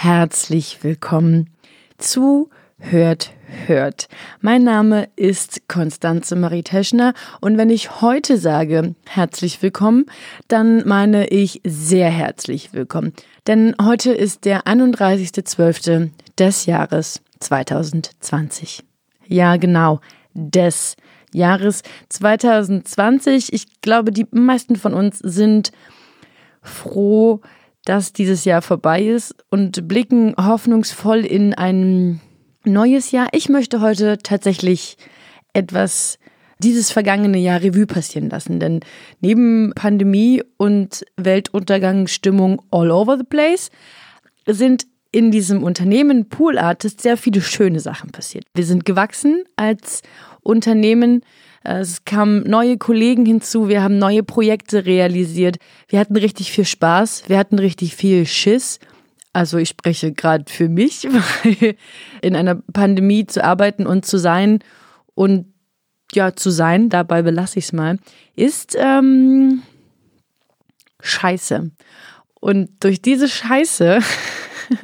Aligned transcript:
Herzlich 0.00 0.84
willkommen 0.84 1.50
zu 1.98 2.50
Hört, 2.78 3.32
Hört. 3.66 4.06
Mein 4.40 4.62
Name 4.62 5.08
ist 5.16 5.66
Konstanze 5.66 6.36
Marie 6.36 6.62
Teschner 6.62 7.14
und 7.40 7.58
wenn 7.58 7.68
ich 7.68 8.00
heute 8.00 8.38
sage 8.38 8.94
herzlich 9.08 9.60
willkommen, 9.60 10.06
dann 10.46 10.86
meine 10.86 11.26
ich 11.26 11.60
sehr 11.64 12.10
herzlich 12.10 12.72
willkommen. 12.72 13.12
Denn 13.48 13.74
heute 13.82 14.12
ist 14.12 14.44
der 14.44 14.68
31.12. 14.68 16.10
des 16.38 16.66
Jahres 16.66 17.20
2020. 17.40 18.84
Ja, 19.26 19.56
genau, 19.56 19.98
des 20.32 20.96
Jahres 21.32 21.82
2020. 22.08 23.52
Ich 23.52 23.80
glaube, 23.80 24.12
die 24.12 24.28
meisten 24.30 24.76
von 24.76 24.94
uns 24.94 25.18
sind 25.18 25.72
froh, 26.62 27.40
dass 27.88 28.12
dieses 28.12 28.44
Jahr 28.44 28.60
vorbei 28.60 29.02
ist 29.02 29.34
und 29.50 29.88
blicken 29.88 30.34
hoffnungsvoll 30.36 31.24
in 31.24 31.54
ein 31.54 32.20
neues 32.64 33.12
Jahr. 33.12 33.28
Ich 33.32 33.48
möchte 33.48 33.80
heute 33.80 34.18
tatsächlich 34.18 34.98
etwas 35.54 36.18
dieses 36.58 36.90
vergangene 36.90 37.38
Jahr 37.38 37.62
Revue 37.62 37.86
passieren 37.86 38.28
lassen, 38.28 38.60
denn 38.60 38.80
neben 39.20 39.72
Pandemie 39.74 40.42
und 40.58 41.06
Weltuntergangsstimmung 41.16 42.60
all 42.70 42.90
over 42.90 43.16
the 43.16 43.24
place 43.24 43.70
sind 44.46 44.86
in 45.10 45.30
diesem 45.30 45.62
Unternehmen 45.62 46.28
Pool 46.28 46.58
Artist 46.58 47.00
sehr 47.00 47.16
viele 47.16 47.40
schöne 47.40 47.80
Sachen 47.80 48.10
passiert. 48.10 48.44
Wir 48.54 48.66
sind 48.66 48.84
gewachsen 48.84 49.44
als 49.56 50.02
Unternehmen. 50.42 51.22
Es 51.70 52.06
kamen 52.06 52.44
neue 52.44 52.78
Kollegen 52.78 53.26
hinzu, 53.26 53.68
wir 53.68 53.82
haben 53.82 53.98
neue 53.98 54.22
Projekte 54.22 54.86
realisiert. 54.86 55.58
Wir 55.86 56.00
hatten 56.00 56.16
richtig 56.16 56.50
viel 56.50 56.64
Spaß, 56.64 57.24
wir 57.28 57.36
hatten 57.36 57.58
richtig 57.58 57.94
viel 57.94 58.24
Schiss. 58.24 58.78
Also 59.34 59.58
ich 59.58 59.68
spreche 59.68 60.12
gerade 60.12 60.50
für 60.50 60.70
mich, 60.70 61.06
weil 61.44 61.76
in 62.22 62.36
einer 62.36 62.54
Pandemie 62.54 63.26
zu 63.26 63.44
arbeiten 63.44 63.86
und 63.86 64.06
zu 64.06 64.18
sein 64.18 64.60
und 65.14 65.52
ja 66.14 66.34
zu 66.34 66.48
sein, 66.48 66.88
dabei 66.88 67.20
belasse 67.20 67.58
ich 67.58 67.66
es 67.66 67.72
mal, 67.74 67.98
ist 68.34 68.74
ähm, 68.78 69.62
scheiße. 71.02 71.70
Und 72.40 72.70
durch 72.80 73.02
diese 73.02 73.28
Scheiße 73.28 73.98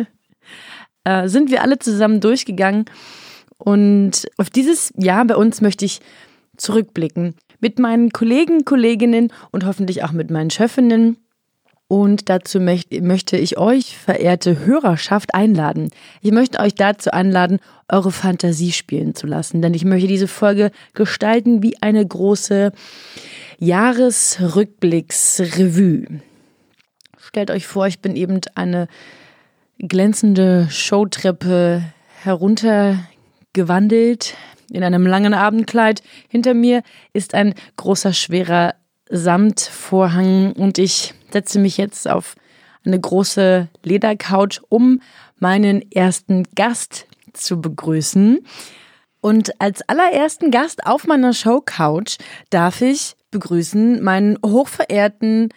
äh, 1.04 1.28
sind 1.28 1.50
wir 1.50 1.62
alle 1.62 1.78
zusammen 1.78 2.20
durchgegangen. 2.20 2.84
Und 3.56 4.28
auf 4.36 4.50
dieses 4.50 4.92
Jahr 4.98 5.24
bei 5.24 5.36
uns 5.36 5.62
möchte 5.62 5.86
ich 5.86 6.02
zurückblicken. 6.56 7.34
Mit 7.60 7.78
meinen 7.78 8.10
Kollegen, 8.10 8.64
Kolleginnen 8.64 9.32
und 9.50 9.64
hoffentlich 9.64 10.04
auch 10.04 10.12
mit 10.12 10.30
meinen 10.30 10.50
Chefinnen. 10.50 11.16
Und 11.86 12.30
dazu 12.30 12.60
möchte 12.60 13.36
ich 13.36 13.58
euch, 13.58 13.96
verehrte 13.96 14.64
Hörerschaft, 14.64 15.34
einladen. 15.34 15.90
Ich 16.22 16.32
möchte 16.32 16.60
euch 16.60 16.74
dazu 16.74 17.12
einladen, 17.12 17.58
eure 17.88 18.10
Fantasie 18.10 18.72
spielen 18.72 19.14
zu 19.14 19.26
lassen, 19.26 19.60
denn 19.62 19.74
ich 19.74 19.84
möchte 19.84 20.08
diese 20.08 20.28
Folge 20.28 20.70
gestalten 20.94 21.62
wie 21.62 21.82
eine 21.82 22.06
große 22.06 22.72
Jahresrückblicksrevue. 23.58 26.06
Stellt 27.18 27.50
euch 27.50 27.66
vor, 27.66 27.86
ich 27.86 28.00
bin 28.00 28.16
eben 28.16 28.40
eine 28.54 28.88
glänzende 29.78 30.68
Showtreppe 30.70 31.82
heruntergewandelt 32.22 34.36
in 34.70 34.82
einem 34.82 35.06
langen 35.06 35.34
Abendkleid. 35.34 36.02
Hinter 36.28 36.54
mir 36.54 36.82
ist 37.12 37.34
ein 37.34 37.54
großer, 37.76 38.12
schwerer 38.12 38.74
Samtvorhang 39.10 40.52
und 40.52 40.78
ich 40.78 41.14
setze 41.32 41.58
mich 41.58 41.76
jetzt 41.76 42.08
auf 42.08 42.36
eine 42.84 43.00
große 43.00 43.68
Ledercouch, 43.82 44.60
um 44.68 45.00
meinen 45.38 45.90
ersten 45.90 46.44
Gast 46.54 47.06
zu 47.32 47.60
begrüßen. 47.60 48.46
Und 49.20 49.60
als 49.60 49.80
allerersten 49.88 50.50
Gast 50.50 50.86
auf 50.86 51.06
meiner 51.06 51.32
Showcouch 51.32 52.18
darf 52.50 52.82
ich 52.82 53.16
begrüßen 53.30 54.02
meinen 54.02 54.38
hochverehrten 54.44 55.48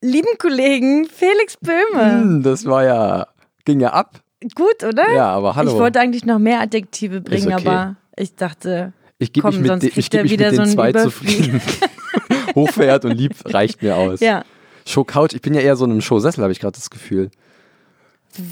lieben 0.00 0.38
Kollegen 0.38 1.06
Felix 1.06 1.56
Böhme. 1.56 2.20
Hm, 2.20 2.42
das 2.42 2.66
war 2.66 2.84
ja, 2.84 3.26
ging 3.64 3.80
ja 3.80 3.92
ab. 3.92 4.20
Gut, 4.54 4.84
oder? 4.84 5.10
Ja, 5.14 5.30
aber 5.30 5.56
hallo. 5.56 5.72
Ich 5.72 5.78
wollte 5.78 6.00
eigentlich 6.00 6.26
noch 6.26 6.38
mehr 6.38 6.60
Adjektive 6.60 7.22
bringen, 7.22 7.54
okay. 7.54 7.66
aber 7.66 7.96
ich 8.16 8.34
dachte, 8.34 8.92
ich 9.18 9.32
gebe 9.32 9.46
mich 9.48 9.58
mit, 9.58 9.66
sonst 9.68 9.82
den, 9.82 9.92
ich 9.94 10.10
geb 10.10 10.22
mich 10.22 10.32
mit 10.32 10.40
den 10.40 10.54
so 10.54 10.64
zwei 10.64 10.92
zufrieden. 10.92 11.60
Hochverehrt 12.54 13.04
und 13.04 13.16
lieb 13.16 13.34
reicht 13.46 13.82
mir 13.82 13.96
aus. 13.96 14.20
Ja. 14.20 14.44
Showcouch, 14.86 15.32
ich 15.32 15.40
bin 15.40 15.54
ja 15.54 15.60
eher 15.60 15.76
so 15.76 15.84
in 15.84 15.92
einem 15.92 16.00
Showsessel, 16.00 16.42
habe 16.42 16.52
ich 16.52 16.60
gerade 16.60 16.76
das 16.76 16.90
Gefühl. 16.90 17.30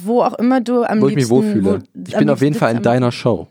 Wo 0.05 0.23
auch 0.23 0.35
immer 0.35 0.61
du 0.61 0.83
am 0.83 1.01
wo 1.01 1.07
liebsten... 1.09 1.31
Wo 1.31 1.41
ich 1.41 1.47
mich 1.47 1.61
wohlfühle. 1.63 1.83
Wo, 1.95 2.01
ich 2.09 2.17
bin 2.17 2.31
auf 2.31 2.41
jeden 2.41 2.55
Fall 2.55 2.75
in 2.75 2.83
deiner 2.83 3.13
Show 3.13 3.49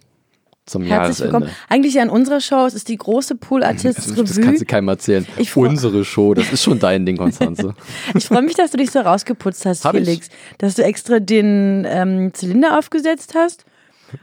zum 0.66 0.84
Herzlich 0.84 1.20
Jahresende. 1.20 1.34
willkommen. 1.34 1.52
Eigentlich 1.70 1.94
ja 1.96 2.04
in 2.04 2.10
unserer 2.10 2.40
Show, 2.40 2.66
es 2.66 2.74
ist 2.74 2.88
die 2.88 2.98
große 2.98 3.36
Pool 3.36 3.64
Artists 3.64 4.06
das, 4.06 4.12
Revue. 4.14 4.24
Das 4.24 4.42
kannst 4.42 4.62
du 4.62 4.66
keinem 4.66 4.88
erzählen. 4.88 5.28
Ich 5.38 5.56
Unsere 5.56 6.06
Show, 6.06 6.34
das 6.34 6.52
ist 6.52 6.64
schon 6.64 6.80
dein 6.80 7.06
Ding, 7.06 7.18
Konstanze. 7.18 7.76
ich 8.16 8.26
freue 8.26 8.42
mich, 8.42 8.56
dass 8.56 8.72
du 8.72 8.78
dich 8.78 8.92
so 8.92 9.00
rausgeputzt 9.00 9.66
hast, 9.66 9.86
Hab 9.86 9.96
Felix. 9.96 10.28
Ich? 10.28 10.58
Dass 10.58 10.76
du 10.76 10.84
extra 10.84 11.20
den 11.20 11.86
ähm, 11.88 12.34
Zylinder 12.34 12.78
aufgesetzt 12.78 13.34
hast. 13.36 13.66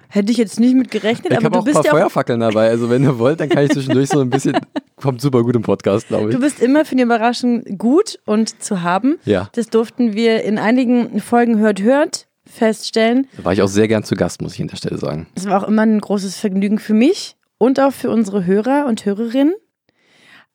Hätte 0.09 0.33
ich 0.33 0.39
jetzt 0.39 0.59
nicht 0.61 0.75
mit 0.75 0.91
gerechnet, 0.91 1.33
ich 1.33 1.37
aber 1.39 1.45
habe 1.47 1.55
du 1.55 1.59
auch 1.61 1.65
bist 1.65 1.77
ein 1.77 1.83
paar 1.83 1.85
ja 1.87 1.93
auch, 1.93 1.99
Feuerfackeln 1.99 2.41
dabei. 2.41 2.69
Also 2.69 2.91
wenn 2.91 3.03
ihr 3.03 3.19
wollt, 3.19 3.41
dann 3.41 3.49
kann 3.49 3.65
ich 3.65 3.71
zwischendurch 3.71 4.09
so 4.09 4.21
ein 4.21 4.31
bisschen. 4.31 4.57
Kommt 4.97 5.21
super 5.21 5.43
gut 5.45 5.55
im 5.55 5.63
Podcast, 5.63 6.09
glaube 6.09 6.31
ich. 6.31 6.35
du 6.35 6.41
bist 6.41 6.61
immer 6.61 6.85
für 6.85 6.97
die 6.97 7.03
Überraschung 7.03 7.63
gut 7.79 8.19
und 8.25 8.63
zu 8.63 8.83
haben. 8.83 9.19
Ja. 9.25 9.49
Das 9.53 9.69
durften 9.69 10.15
wir 10.15 10.43
in 10.43 10.59
einigen 10.59 11.21
Folgen 11.21 11.59
hört 11.59 11.83
hört 11.83 12.29
feststellen. 12.49 13.29
Da 13.37 13.45
war 13.45 13.53
ich 13.53 13.63
auch 13.63 13.69
sehr 13.69 13.89
gern 13.89 14.03
zu 14.03 14.15
Gast, 14.15 14.43
muss 14.43 14.55
ich 14.55 14.63
an 14.63 14.69
der 14.69 14.77
Stelle 14.77 14.99
sagen. 14.99 15.27
Es 15.35 15.47
war 15.47 15.63
auch 15.63 15.69
immer 15.69 15.83
ein 15.83 16.01
großes 16.01 16.39
Vergnügen 16.39 16.79
für 16.79 16.95
mich 16.95 17.37
und 17.59 17.79
auch 17.79 17.93
für 17.93 18.11
unsere 18.11 18.47
Hörer 18.47 18.87
und 18.87 19.05
Hörerinnen. 19.05 19.55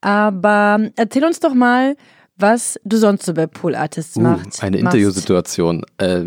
Aber 0.02 0.90
erzähl 0.96 1.24
uns 1.24 1.40
doch 1.40 1.54
mal, 1.54 1.96
was 2.38 2.80
du 2.84 2.98
sonst 2.98 3.26
so 3.26 3.34
bei 3.34 3.48
Pool 3.48 3.76
Artists 3.76 4.18
Uh, 4.18 4.22
machst. 4.22 4.64
eine. 4.64 4.78
Interviewsituation. 4.78 5.84
Äh, 5.98 6.26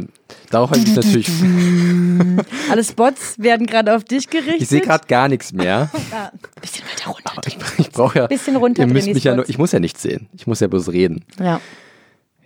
darauf 0.51 0.71
habe 0.71 0.81
ich 0.81 0.95
natürlich. 0.95 1.29
Alle 2.71 2.85
Spots 2.85 3.39
werden 3.39 3.67
gerade 3.67 3.95
auf 3.95 4.05
dich 4.05 4.29
gerichtet. 4.31 4.63
Ich 4.63 4.69
sehe 4.69 4.81
gerade 4.81 5.07
gar 5.07 5.29
nichts 5.29 5.53
mehr. 5.53 5.91
Ah, 6.13 6.31
bisschen 6.61 6.85
weiter 6.87 7.11
runter. 7.11 7.33
Aber 7.37 7.47
ich, 7.47 7.59
ich 7.79 7.91
brauche 7.91 8.19
ja. 8.19 8.27
Bisschen 8.29 8.57
runter. 8.57 8.83
Ihr 8.83 8.87
müsst 8.93 9.09
mich 9.09 9.25
ja 9.25 9.35
nur, 9.35 9.49
ich 9.49 9.59
muss 9.59 9.73
ja 9.73 9.81
nichts 9.81 10.03
sehen. 10.03 10.29
Ich 10.35 10.47
muss 10.47 10.61
ja 10.61 10.69
bloß 10.69 10.93
reden. 10.93 11.25
Ja. 11.41 11.61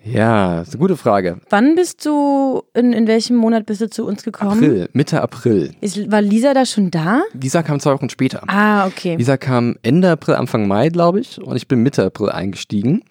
Ja, 0.02 0.62
ist 0.62 0.70
eine 0.70 0.78
gute 0.78 0.96
Frage. 0.96 1.40
Wann 1.50 1.74
bist 1.74 2.06
du, 2.06 2.62
in, 2.72 2.94
in 2.94 3.06
welchem 3.06 3.36
Monat 3.36 3.66
bist 3.66 3.82
du 3.82 3.90
zu 3.90 4.06
uns 4.06 4.22
gekommen? 4.22 4.52
April, 4.52 4.88
Mitte 4.94 5.20
April. 5.20 5.74
Ist, 5.82 6.10
war 6.10 6.22
Lisa 6.22 6.54
da 6.54 6.64
schon 6.64 6.90
da? 6.90 7.20
Lisa 7.34 7.62
kam 7.62 7.80
zwei 7.80 7.92
Wochen 7.92 8.08
später. 8.08 8.42
Ah, 8.46 8.86
okay. 8.86 9.16
Lisa 9.16 9.36
kam 9.36 9.76
Ende 9.82 10.10
April, 10.10 10.36
Anfang 10.36 10.66
Mai, 10.66 10.88
glaube 10.88 11.20
ich. 11.20 11.38
Und 11.40 11.54
ich 11.56 11.68
bin 11.68 11.82
Mitte 11.82 12.02
April 12.06 12.30
eingestiegen. 12.30 13.02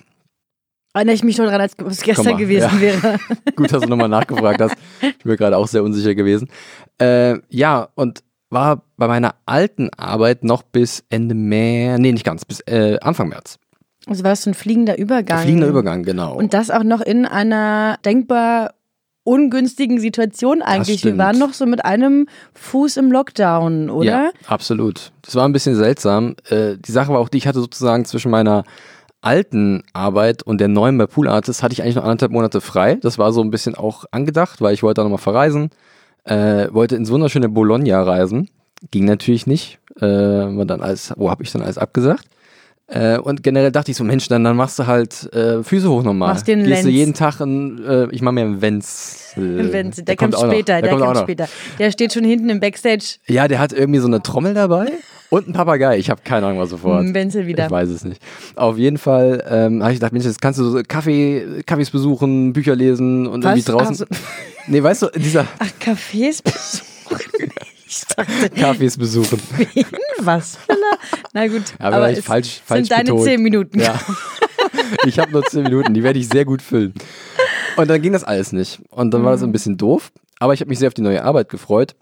Erinnere 0.94 1.16
ich 1.16 1.24
mich 1.24 1.36
schon 1.36 1.46
daran, 1.46 1.62
als 1.62 1.78
ob 1.80 1.88
es 1.88 2.02
gestern 2.02 2.26
mal, 2.26 2.38
gewesen 2.38 2.70
ja. 2.74 2.82
wäre. 2.82 3.20
Gut, 3.56 3.72
dass 3.72 3.84
du 3.84 3.90
nochmal 3.90 4.09
nachgefragt 4.09 4.59
hast. 4.59 4.76
Ich 5.02 5.18
bin 5.20 5.32
mir 5.32 5.38
gerade 5.38 5.56
auch 5.56 5.68
sehr 5.68 5.84
unsicher 5.84 6.16
gewesen. 6.16 6.50
Äh, 7.00 7.38
ja, 7.50 7.90
und 7.96 8.24
war 8.50 8.84
bei 8.97 9.08
meiner 9.08 9.36
alten 9.46 9.90
Arbeit 9.96 10.44
noch 10.44 10.64
bis 10.64 11.03
Ende 11.09 11.36
März, 11.36 12.00
nee, 12.00 12.12
nicht 12.12 12.26
ganz, 12.26 12.44
bis 12.44 12.62
äh, 12.62 12.97
Anfang 13.02 13.30
März. 13.30 13.59
Also 14.08 14.24
war 14.24 14.32
es 14.32 14.41
so 14.41 14.50
ein 14.50 14.56
fliegender 14.56 14.97
Übergang. 14.97 15.44
Fliegender 15.44 15.68
Übergang, 15.68 16.03
genau. 16.03 16.36
Und 16.36 16.56
das 16.56 16.72
auch 16.72 16.84
noch 16.84 17.02
in 17.02 17.28
einer 17.28 17.97
denkbar 18.03 18.74
ungünstigen 19.24 20.00
Situation 20.00 20.64
eigentlich. 20.64 21.03
Wir 21.03 21.18
waren 21.20 21.38
noch 21.38 21.53
so 21.53 21.68
mit 21.68 21.85
einem 21.85 22.28
Fuß 22.53 22.97
im 22.97 23.12
Lockdown, 23.12 23.92
oder? 23.92 24.06
Ja, 24.06 24.32
absolut. 24.47 25.12
Das 25.22 25.35
war 25.35 25.47
ein 25.47 25.53
bisschen 25.53 25.76
seltsam. 25.76 26.35
Äh, 26.50 26.78
die 26.78 26.92
Sache 26.92 27.14
war 27.14 27.20
auch 27.20 27.30
die, 27.30 27.38
ich 27.38 27.46
hatte 27.46 27.59
sozusagen 27.59 28.06
zwischen 28.06 28.32
meiner 28.32 28.64
alten 29.22 29.84
Arbeit 29.94 30.44
und 30.44 30.60
der 30.62 30.68
neuen 30.68 30.98
bei 30.98 31.06
Pool 31.08 31.28
Artist 31.28 31.62
hatte 31.64 31.74
ich 31.74 31.82
eigentlich 31.84 31.96
noch 31.96 32.04
anderthalb 32.04 32.32
Monate 32.32 32.62
frei. 32.62 32.96
Das 33.02 33.18
war 33.18 33.32
so 33.34 33.42
ein 33.42 33.52
bisschen 33.52 33.76
auch 33.76 34.06
angedacht, 34.12 34.62
weil 34.62 34.74
ich 34.74 34.84
wollte 34.84 35.00
da 35.00 35.04
nochmal 35.04 35.18
verreisen. 35.20 35.70
Äh, 36.24 36.68
wollte 36.72 36.96
ins 36.96 37.12
wunderschöne 37.12 37.50
Bologna 37.50 38.02
reisen. 38.02 38.50
Ging 38.92 39.06
natürlich 39.06 39.48
nicht. 39.48 39.80
Äh, 39.98 40.02
dann 40.02 40.82
alles, 40.82 41.14
wo 41.18 41.30
habe 41.30 41.44
ich 41.44 41.52
dann 41.52 41.62
alles 41.62 41.78
abgesagt? 41.78 42.26
Äh, 42.88 43.20
und 43.20 43.44
generell 43.44 43.72
dachte 43.72 43.92
ich 43.92 43.98
so, 43.98 44.04
Mensch, 44.04 44.28
dann, 44.30 44.44
dann 44.44 44.56
machst 44.56 44.80
du 44.80 44.88
halt 44.88 45.32
äh, 45.34 45.64
Füße 45.64 45.90
hoch 45.90 46.02
nochmal. 46.02 46.30
Machst 46.30 46.48
den 46.48 46.60
Gehst 46.64 46.84
du 46.84 46.88
Lenz. 46.88 46.96
jeden 46.98 47.14
Tag 47.14 47.40
in, 47.40 47.84
äh, 47.86 48.08
ich 48.12 48.22
mache 48.22 48.34
mir 48.34 48.42
einen 48.42 48.62
Wenz. 48.62 49.34
Äh, 49.36 49.72
Wenn 49.72 49.92
sie- 49.92 50.04
der, 50.04 50.16
kommt, 50.16 50.34
noch. 50.34 50.46
später, 50.46 50.82
der, 50.82 50.90
kommt 50.90 51.02
auch 51.02 51.06
kommt 51.08 51.16
noch. 51.18 51.24
später. 51.24 51.48
Der 51.78 51.92
steht 51.92 52.14
schon 52.14 52.24
hinten 52.24 52.50
im 52.50 52.60
Backstage. 52.60 53.18
Ja, 53.28 53.48
der 53.48 53.60
hat 53.60 53.74
irgendwie 53.74 54.00
so 54.00 54.08
eine 54.08 54.24
Trommel 54.24 54.54
dabei 54.56 54.88
und 55.29 55.46
einen 55.46 55.53
Papagei. 55.53 55.97
Ich 55.97 56.09
habe 56.09 56.22
keine 56.23 56.47
Ahnung, 56.47 56.59
was 56.59 56.70
sofort. 56.70 57.02
Hm, 57.03 57.14
Wenzel 57.14 57.46
wieder. 57.47 57.66
Ich 57.66 57.72
weiß 57.72 57.90
es 57.90 58.03
nicht. 58.03 58.22
Auf 58.55 58.78
jeden 58.78 58.97
Fall 58.97 59.43
ähm, 59.49 59.81
habe 59.84 59.93
ich 59.93 59.99
gedacht, 59.99 60.11
Mensch, 60.14 60.26
jetzt 60.26 60.41
kannst 60.41 60.59
du 60.59 60.66
so 60.70 60.81
Kaffee, 60.87 61.64
Kaffees 61.66 61.90
besuchen, 61.91 62.53
Bücher 62.53 62.76
lesen 62.76 63.28
und 63.28 63.43
Was? 63.43 63.55
irgendwie 63.58 63.72
draußen. 63.72 64.08
Ach 64.11 64.16
so. 64.16 64.23
Nee, 64.67 64.84
weißt 64.84 65.02
du, 65.02 65.08
dieser 65.16 65.47
Ach, 65.59 65.67
Cafés 65.81 66.43
besuchen. 66.43 67.52
Ich 67.91 68.05
dachte, 68.16 68.49
Kaffees 68.52 68.97
besuchen. 68.99 69.40
wen? 69.58 69.84
Was? 70.20 70.59
Na 71.34 71.47
gut, 71.47 71.64
Aber 71.79 71.96
aber 71.96 72.11
ich 72.11 72.20
falsch- 72.20 72.61
falsch 72.64 72.87
sind 72.87 72.91
deine 72.91 73.03
betont. 73.05 73.23
zehn 73.23 73.41
Minuten. 73.41 73.79
Ja. 73.79 73.99
ich 75.08 75.17
habe 75.17 75.32
nur 75.32 75.43
zehn 75.46 75.64
Minuten, 75.64 75.96
die 75.96 76.03
werde 76.03 76.20
ich 76.20 76.29
sehr 76.29 76.46
gut 76.46 76.61
füllen. 76.61 76.93
Und 77.78 77.90
dann 77.90 77.99
ging 77.99 78.14
das 78.14 78.23
alles 78.23 78.52
nicht. 78.52 78.79
Und 78.91 79.11
dann 79.11 79.23
war 79.23 79.32
das 79.32 79.41
ein 79.41 79.52
bisschen 79.52 79.78
doof. 79.78 80.11
Aber 80.40 80.53
ich 80.53 80.59
habe 80.61 80.70
mich 80.70 80.78
sehr 80.78 80.87
auf 80.90 80.93
die 80.93 81.02
neue 81.02 81.23
Arbeit 81.23 81.49
gefreut. 81.49 81.96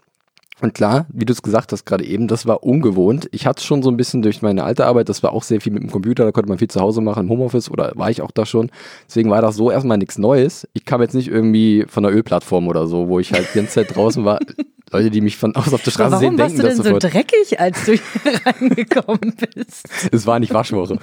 Und 0.60 0.74
klar, 0.74 1.06
wie 1.12 1.24
du 1.24 1.32
es 1.32 1.42
gesagt 1.42 1.72
hast 1.72 1.84
gerade 1.84 2.04
eben, 2.04 2.26
das 2.26 2.46
war 2.46 2.64
ungewohnt. 2.64 3.28
Ich 3.30 3.46
hatte 3.46 3.60
es 3.60 3.64
schon 3.64 3.82
so 3.82 3.90
ein 3.90 3.96
bisschen 3.96 4.22
durch 4.22 4.42
meine 4.42 4.64
alte 4.64 4.86
Arbeit, 4.86 5.08
das 5.08 5.22
war 5.22 5.32
auch 5.32 5.44
sehr 5.44 5.60
viel 5.60 5.72
mit 5.72 5.82
dem 5.82 5.90
Computer, 5.90 6.24
da 6.24 6.32
konnte 6.32 6.48
man 6.48 6.58
viel 6.58 6.68
zu 6.68 6.80
Hause 6.80 7.00
machen, 7.00 7.24
im 7.24 7.30
Homeoffice 7.30 7.70
oder 7.70 7.92
war 7.94 8.10
ich 8.10 8.22
auch 8.22 8.32
da 8.32 8.44
schon. 8.44 8.70
Deswegen 9.06 9.30
war 9.30 9.40
das 9.40 9.56
so 9.56 9.70
erstmal 9.70 9.98
nichts 9.98 10.18
Neues. 10.18 10.66
Ich 10.72 10.84
kam 10.84 11.00
jetzt 11.00 11.14
nicht 11.14 11.28
irgendwie 11.28 11.84
von 11.88 12.02
der 12.02 12.12
Ölplattform 12.12 12.66
oder 12.66 12.86
so, 12.86 13.08
wo 13.08 13.20
ich 13.20 13.32
halt 13.32 13.48
die 13.52 13.58
ganze 13.58 13.74
Zeit 13.74 13.94
draußen 13.94 14.24
war. 14.24 14.40
Leute, 14.90 15.10
die 15.10 15.20
mich 15.20 15.36
von 15.36 15.54
aus 15.54 15.72
auf 15.72 15.82
der 15.82 15.90
Straße 15.90 16.16
Aber 16.16 16.18
sehen, 16.18 16.38
warum 16.38 16.38
warst 16.38 16.58
denken 16.58 16.62
du 16.62 16.68
das 16.68 16.76
denn 16.76 16.84
so 16.84 17.00
sofort. 17.00 17.14
dreckig, 17.14 17.60
als 17.60 17.84
du 17.84 17.92
hier 17.92 18.40
reingekommen 18.46 19.34
bist? 19.54 19.88
Es 20.12 20.26
war 20.26 20.38
nicht 20.38 20.52
Waschwoche. 20.54 20.98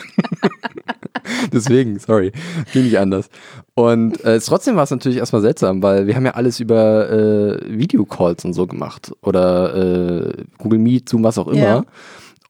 Deswegen, 1.53 1.99
sorry, 1.99 2.31
ging 2.73 2.83
nicht 2.83 2.99
anders. 2.99 3.29
Und 3.73 4.23
äh, 4.23 4.39
trotzdem 4.39 4.75
war 4.75 4.83
es 4.83 4.91
natürlich 4.91 5.17
erstmal 5.17 5.41
seltsam, 5.41 5.81
weil 5.83 6.07
wir 6.07 6.15
haben 6.15 6.25
ja 6.25 6.33
alles 6.33 6.59
über 6.59 7.09
äh, 7.09 7.59
Videocalls 7.67 8.45
und 8.45 8.53
so 8.53 8.67
gemacht 8.67 9.11
oder 9.21 9.75
äh, 9.75 10.43
Google 10.57 10.79
Meet, 10.79 11.09
Zoom, 11.09 11.23
was 11.23 11.37
auch 11.37 11.47
immer. 11.47 11.59
Ja. 11.59 11.83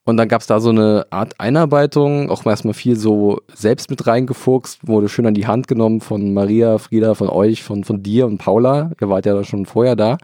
Und 0.04 0.18
dann 0.18 0.28
gab 0.28 0.40
es 0.40 0.46
da 0.46 0.60
so 0.60 0.70
eine 0.70 1.04
Art 1.10 1.34
Einarbeitung, 1.40 2.30
auch 2.30 2.46
erstmal 2.46 2.74
viel 2.74 2.94
so 2.94 3.40
selbst 3.52 3.90
mit 3.90 4.06
reingefuchst, 4.06 4.86
wurde 4.86 5.08
schön 5.08 5.26
an 5.26 5.34
die 5.34 5.48
Hand 5.48 5.66
genommen 5.66 6.00
von 6.00 6.32
Maria, 6.32 6.78
Frieda, 6.78 7.14
von 7.14 7.28
euch, 7.28 7.64
von, 7.64 7.82
von 7.82 8.04
dir 8.04 8.26
und 8.26 8.38
Paula. 8.38 8.92
Ihr 9.00 9.08
wart 9.08 9.26
ja 9.26 9.34
da 9.34 9.42
schon 9.42 9.66
vorher 9.66 9.96
da. 9.96 10.16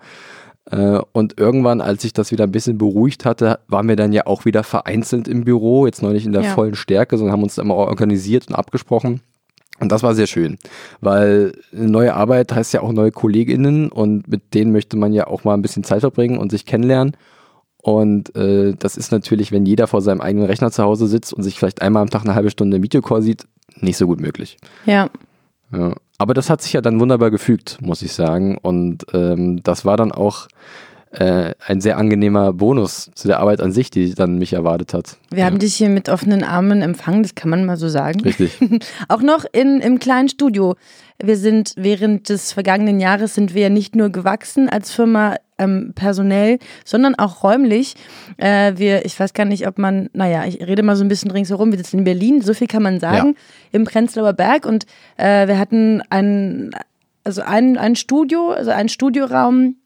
Äh, 0.70 1.00
Und 1.12 1.38
irgendwann, 1.40 1.80
als 1.80 2.02
sich 2.02 2.12
das 2.12 2.30
wieder 2.30 2.44
ein 2.44 2.52
bisschen 2.52 2.78
beruhigt 2.78 3.24
hatte, 3.24 3.58
waren 3.68 3.88
wir 3.88 3.96
dann 3.96 4.12
ja 4.12 4.26
auch 4.26 4.44
wieder 4.44 4.62
vereinzelt 4.62 5.26
im 5.28 5.44
Büro, 5.44 5.86
jetzt 5.86 6.02
noch 6.02 6.12
nicht 6.12 6.26
in 6.26 6.32
der 6.32 6.42
Ja. 6.42 6.54
vollen 6.54 6.74
Stärke, 6.74 7.18
sondern 7.18 7.32
haben 7.32 7.42
uns 7.42 7.58
immer 7.58 7.74
organisiert 7.74 8.48
und 8.48 8.54
abgesprochen. 8.54 9.20
Und 9.80 9.90
das 9.90 10.04
war 10.04 10.14
sehr 10.14 10.28
schön, 10.28 10.58
weil 11.00 11.52
eine 11.72 11.88
neue 11.88 12.14
Arbeit 12.14 12.54
heißt 12.54 12.72
ja 12.72 12.82
auch 12.82 12.92
neue 12.92 13.10
KollegInnen 13.10 13.90
und 13.90 14.28
mit 14.28 14.54
denen 14.54 14.70
möchte 14.70 14.96
man 14.96 15.12
ja 15.12 15.26
auch 15.26 15.42
mal 15.42 15.54
ein 15.54 15.62
bisschen 15.62 15.82
Zeit 15.82 16.00
verbringen 16.00 16.38
und 16.38 16.52
sich 16.52 16.66
kennenlernen. 16.66 17.16
Und 17.82 18.36
äh, 18.36 18.74
das 18.78 18.96
ist 18.96 19.10
natürlich, 19.10 19.50
wenn 19.50 19.66
jeder 19.66 19.88
vor 19.88 20.00
seinem 20.02 20.20
eigenen 20.20 20.46
Rechner 20.46 20.70
zu 20.70 20.84
Hause 20.84 21.08
sitzt 21.08 21.32
und 21.34 21.42
sich 21.42 21.58
vielleicht 21.58 21.82
einmal 21.82 22.02
am 22.02 22.10
Tag 22.10 22.22
eine 22.22 22.36
halbe 22.36 22.50
Stunde 22.50 22.76
im 22.76 22.82
Videocall 22.84 23.22
sieht, 23.22 23.46
nicht 23.80 23.96
so 23.96 24.06
gut 24.06 24.20
möglich. 24.20 24.58
Ja. 24.86 25.10
Aber 26.18 26.34
das 26.34 26.50
hat 26.50 26.62
sich 26.62 26.72
ja 26.72 26.80
dann 26.80 27.00
wunderbar 27.00 27.30
gefügt, 27.30 27.78
muss 27.80 28.02
ich 28.02 28.12
sagen. 28.12 28.58
Und 28.58 29.06
ähm, 29.12 29.62
das 29.62 29.84
war 29.84 29.96
dann 29.96 30.12
auch 30.12 30.48
äh, 31.12 31.54
ein 31.66 31.80
sehr 31.80 31.98
angenehmer 31.98 32.52
Bonus 32.52 33.10
zu 33.14 33.28
der 33.28 33.40
Arbeit 33.40 33.60
an 33.60 33.72
sich, 33.72 33.90
die 33.90 34.14
dann 34.14 34.38
mich 34.38 34.54
erwartet 34.54 34.94
hat. 34.94 35.18
Wir 35.30 35.44
haben 35.44 35.58
dich 35.58 35.74
hier 35.74 35.88
mit 35.88 36.08
offenen 36.08 36.42
Armen 36.42 36.82
empfangen, 36.82 37.22
das 37.22 37.34
kann 37.34 37.50
man 37.50 37.64
mal 37.64 37.76
so 37.76 37.88
sagen. 37.88 38.20
Richtig. 38.20 38.58
Auch 39.08 39.20
noch 39.20 39.44
in, 39.52 39.80
im 39.80 39.98
kleinen 39.98 40.28
Studio. 40.28 40.76
Wir 41.22 41.36
sind 41.36 41.74
während 41.76 42.28
des 42.28 42.52
vergangenen 42.52 42.98
Jahres 42.98 43.34
sind 43.34 43.54
wir 43.54 43.70
nicht 43.70 43.94
nur 43.94 44.08
gewachsen 44.08 44.68
als 44.68 44.90
Firma 44.90 45.36
ähm, 45.58 45.92
personell, 45.94 46.58
sondern 46.84 47.14
auch 47.14 47.44
räumlich. 47.44 47.94
Äh, 48.38 48.72
wir, 48.76 49.04
ich 49.04 49.20
weiß 49.20 49.34
gar 49.34 49.44
nicht, 49.44 49.68
ob 49.68 49.78
man, 49.78 50.08
naja, 50.14 50.44
ich 50.46 50.60
rede 50.66 50.82
mal 50.82 50.96
so 50.96 51.04
ein 51.04 51.08
bisschen 51.08 51.30
ringsherum. 51.30 51.70
Wir 51.70 51.78
sitzen 51.78 51.98
in 51.98 52.04
Berlin, 52.04 52.40
so 52.40 52.54
viel 52.54 52.66
kann 52.66 52.82
man 52.82 52.98
sagen, 52.98 53.36
im 53.70 53.84
Prenzlauer 53.84 54.32
Berg 54.32 54.66
und 54.66 54.86
äh, 55.16 55.46
wir 55.46 55.58
hatten 55.58 56.02
ein, 56.10 56.70
also 57.22 57.42
ein, 57.42 57.78
ein 57.78 57.94
Studio, 57.94 58.50
also 58.50 58.70
ein 58.70 58.88
Studioraum 58.88 59.76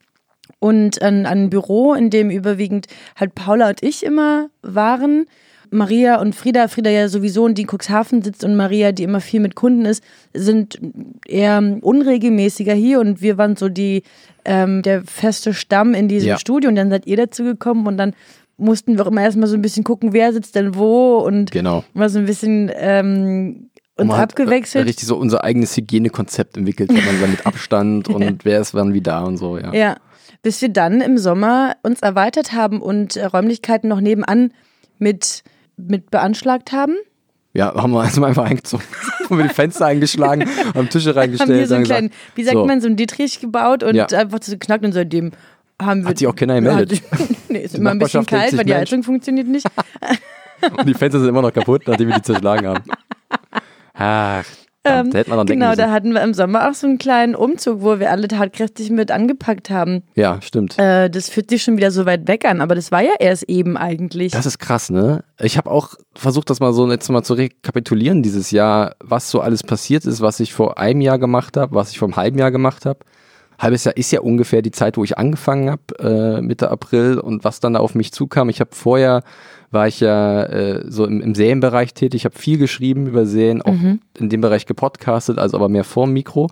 und 0.59 1.03
ein, 1.03 1.27
ein 1.27 1.51
Büro, 1.51 1.95
in 1.95 2.11
dem 2.11 2.31
überwiegend 2.31 2.87
halt 3.17 3.35
Paula 3.35 3.69
und 3.69 3.83
ich 3.83 4.05
immer 4.05 4.49
waren. 4.63 5.27
Maria 5.71 6.21
und 6.21 6.35
Frieda, 6.35 6.69
Frieda 6.69 6.91
ja 6.91 7.09
sowieso 7.09 7.45
in 7.47 7.55
Cuxhaven 7.57 8.23
sitzt 8.23 8.45
und 8.45 8.55
Maria, 8.57 8.93
die 8.93 9.03
immer 9.03 9.21
viel 9.21 9.41
mit 9.41 9.57
Kunden 9.57 9.85
ist, 9.85 10.03
sind 10.33 10.79
eher 11.27 11.61
unregelmäßiger 11.83 12.73
hier 12.73 13.01
und 13.01 13.21
wir 13.21 13.37
waren 13.37 13.57
so 13.57 13.69
die 13.69 14.03
ähm, 14.45 14.83
der 14.83 15.03
feste 15.03 15.53
Stamm 15.53 15.93
in 15.95 16.07
diesem 16.07 16.29
Ja. 16.31 16.39
Studio 16.39 16.71
und 16.71 16.77
dann 16.77 16.91
seid 16.91 17.07
ihr 17.07 17.17
dazu 17.17 17.43
gekommen 17.43 17.87
und 17.89 17.97
dann 17.97 18.15
mussten 18.57 18.97
wir 18.97 19.05
auch 19.05 19.11
immer 19.11 19.23
erstmal 19.23 19.49
so 19.49 19.57
ein 19.57 19.61
bisschen 19.63 19.83
gucken, 19.83 20.13
wer 20.13 20.33
sitzt 20.33 20.55
denn 20.55 20.77
wo 20.77 21.17
und 21.19 21.51
Genau. 21.51 21.83
mal 21.95 22.09
so 22.09 22.21
ein 22.21 22.27
bisschen 22.27 22.71
ähm, 22.75 23.71
uns 23.97 24.09
Man 24.09 24.17
hat, 24.19 24.31
abgewechselt. 24.31 24.85
Äh, 24.85 24.89
richtig 24.89 25.07
so 25.09 25.17
unser 25.17 25.43
eigenes 25.43 25.77
Hygienekonzept 25.77 26.57
entwickelt, 26.57 26.91
hat 26.91 27.05
man 27.05 27.21
dann 27.21 27.31
mit 27.33 27.45
Abstand 27.45 28.09
und 28.15 28.45
wer 28.45 28.61
ist 28.61 28.73
wann 28.73 28.95
wie 28.95 29.01
da 29.01 29.25
und 29.25 29.37
so, 29.37 29.59
ja. 29.59 29.75
Ja, 29.75 29.97
bis 30.47 30.63
wir 30.63 30.69
dann 30.69 31.01
im 31.01 31.19
Sommer 31.19 31.75
uns 31.83 32.03
erweitert 32.03 32.53
haben 32.53 32.81
und 32.81 33.17
äh, 33.17 33.25
Räumlichkeiten 33.25 33.89
noch 33.89 34.01
nebenan 34.01 34.53
mit, 35.01 35.43
mit 35.77 36.13
beanschlagt 36.13 36.71
haben. 36.71 36.95
Ja, 37.53 37.75
haben 37.75 37.91
wir 37.91 38.03
also 38.03 38.23
einfach 38.23 38.45
eingezogen. 38.45 38.85
haben 39.29 39.39
wir 39.39 39.49
die 39.49 39.53
Fenster 39.53 39.87
eingeschlagen, 39.87 40.49
haben 40.73 40.89
Tische 40.89 41.17
reingestellt. 41.17 41.51
haben 41.51 41.57
hier 41.57 41.67
so 41.67 41.75
einen 41.75 41.85
kleinen, 41.85 42.11
wie 42.37 42.45
sagt 42.45 42.55
so, 42.55 42.65
man, 42.65 42.81
so 42.81 42.87
einen 42.87 42.95
Dietrich 42.95 43.41
gebaut 43.41 43.83
und 43.83 43.97
Ja. 43.97 44.07
einfach 44.07 44.39
so 44.41 44.57
knackt 44.57 44.85
und 44.85 44.93
seitdem 44.93 45.33
haben 45.83 46.05
wir. 46.05 46.11
Hat 46.11 46.19
sich 46.19 46.29
auch 46.29 46.37
keiner 46.37 46.61
gemeldet. 46.61 47.03
nee, 47.49 47.63
ist 47.63 47.75
Die 47.75 47.79
immer 47.79 47.91
ein 47.91 47.99
bisschen 47.99 48.25
kalt, 48.25 48.57
weil 48.57 48.65
die 48.65 48.71
Mensch. 48.71 48.83
Heizung 48.83 49.03
funktioniert 49.03 49.49
nicht. 49.49 49.67
Und 50.79 50.87
die 50.87 50.95
Fenster 50.95 51.19
sind 51.19 51.29
immer 51.29 51.43
noch 51.43 51.53
kaputt, 51.53 51.83
nachdem 51.87 52.07
wir 52.09 52.15
die 52.15 52.23
zerschlagen 52.23 52.69
haben. 52.69 52.85
Ach, 53.95 54.45
verdammt, 54.87 55.15
da 55.15 55.19
hätte 55.19 55.31
man 55.31 55.39
dann 55.39 55.47
genau, 55.47 55.75
da 55.75 55.91
hatten 55.91 56.13
wir 56.13 56.23
im 56.23 56.35
Sommer 56.35 56.69
auch 56.69 56.75
so 56.75 56.87
einen 56.87 56.99
kleinen 56.99 57.35
Umzug, 57.35 57.83
wo 57.83 57.99
wir 57.99 58.11
alle 58.11 58.29
tatkräftig 58.29 58.91
mit 58.91 59.11
angepackt 59.11 59.71
haben. 59.71 60.03
Ja, 60.15 60.41
stimmt. 60.43 60.79
Äh, 60.79 61.11
das 61.11 61.29
fühlt 61.29 61.51
sich 61.51 61.63
schon 61.63 61.77
wieder 61.77 61.91
so 61.91 62.07
weit 62.07 62.29
weg 62.29 62.45
an, 62.45 62.61
aber 62.61 62.75
das 62.75 62.93
war 62.93 63.03
ja 63.03 63.13
erst 63.19 63.45
eben 63.45 63.77
eigentlich. 63.77 64.33
Das 64.33 64.47
ist 64.47 64.59
krass, 64.59 64.91
ne? 64.91 65.25
Ich 65.41 65.57
habe 65.57 65.71
auch 65.71 65.95
versucht, 66.15 66.51
das 66.51 66.61
mal 66.61 66.73
so 66.73 66.91
jetzt 66.91 67.09
mal 67.09 67.23
zu 67.23 67.35
rekapitulieren 67.35 68.23
dieses 68.23 68.51
Jahr, 68.51 68.95
was 69.01 69.31
so 69.31 69.41
alles 69.41 69.63
passiert 69.63 70.05
ist, 70.05 70.21
was 70.21 70.41
ich 70.41 70.53
vor 70.53 70.79
einem 70.79 71.01
Jahr 71.01 71.19
gemacht 71.19 71.57
habe, 71.57 71.75
was 71.75 71.91
ich 71.91 71.99
vor 71.99 72.09
einem 72.09 72.17
halben 72.17 72.39
Jahr 72.39 72.51
gemacht 72.51 72.87
habe. 72.87 73.01
Halbes 73.59 73.85
Jahr 73.85 73.97
ist 73.97 74.11
ja 74.13 74.21
ungefähr 74.21 74.63
die 74.63 74.71
Zeit, 74.71 74.97
wo 74.97 75.05
ich 75.05 75.19
angefangen 75.19 75.71
habe, 75.71 75.83
äh, 75.99 76.43
Mitte 76.43 76.71
April 76.71 77.19
und 77.19 77.45
was 77.45 77.61
dann 77.61 77.75
da 77.75 77.81
auf 77.81 77.95
mich 77.95 78.13
zukam. 78.13 78.49
Ich 78.49 78.61
habe 78.61 78.71
vorher, 78.75 79.23
war 79.71 79.89
ich 79.89 80.01
ja 80.01 80.45
äh, 80.45 80.85
so 80.91 81.05
im, 81.07 81.21
im 81.21 81.35
Serienbereich 81.35 81.95
tätig, 81.95 82.23
ich 82.23 82.25
habe 82.25 82.39
viel 82.39 82.59
geschrieben 82.59 83.07
über 83.07 83.27
Serien, 83.27 83.63
auch 83.63 83.75
in 84.19 84.29
dem 84.29 84.41
Bereich 84.41 84.67
gepodcastet, 84.67 85.39
also 85.39 85.57
aber 85.57 85.69
mehr 85.69 85.85
vorm 85.85 86.13
Mikro 86.13 86.49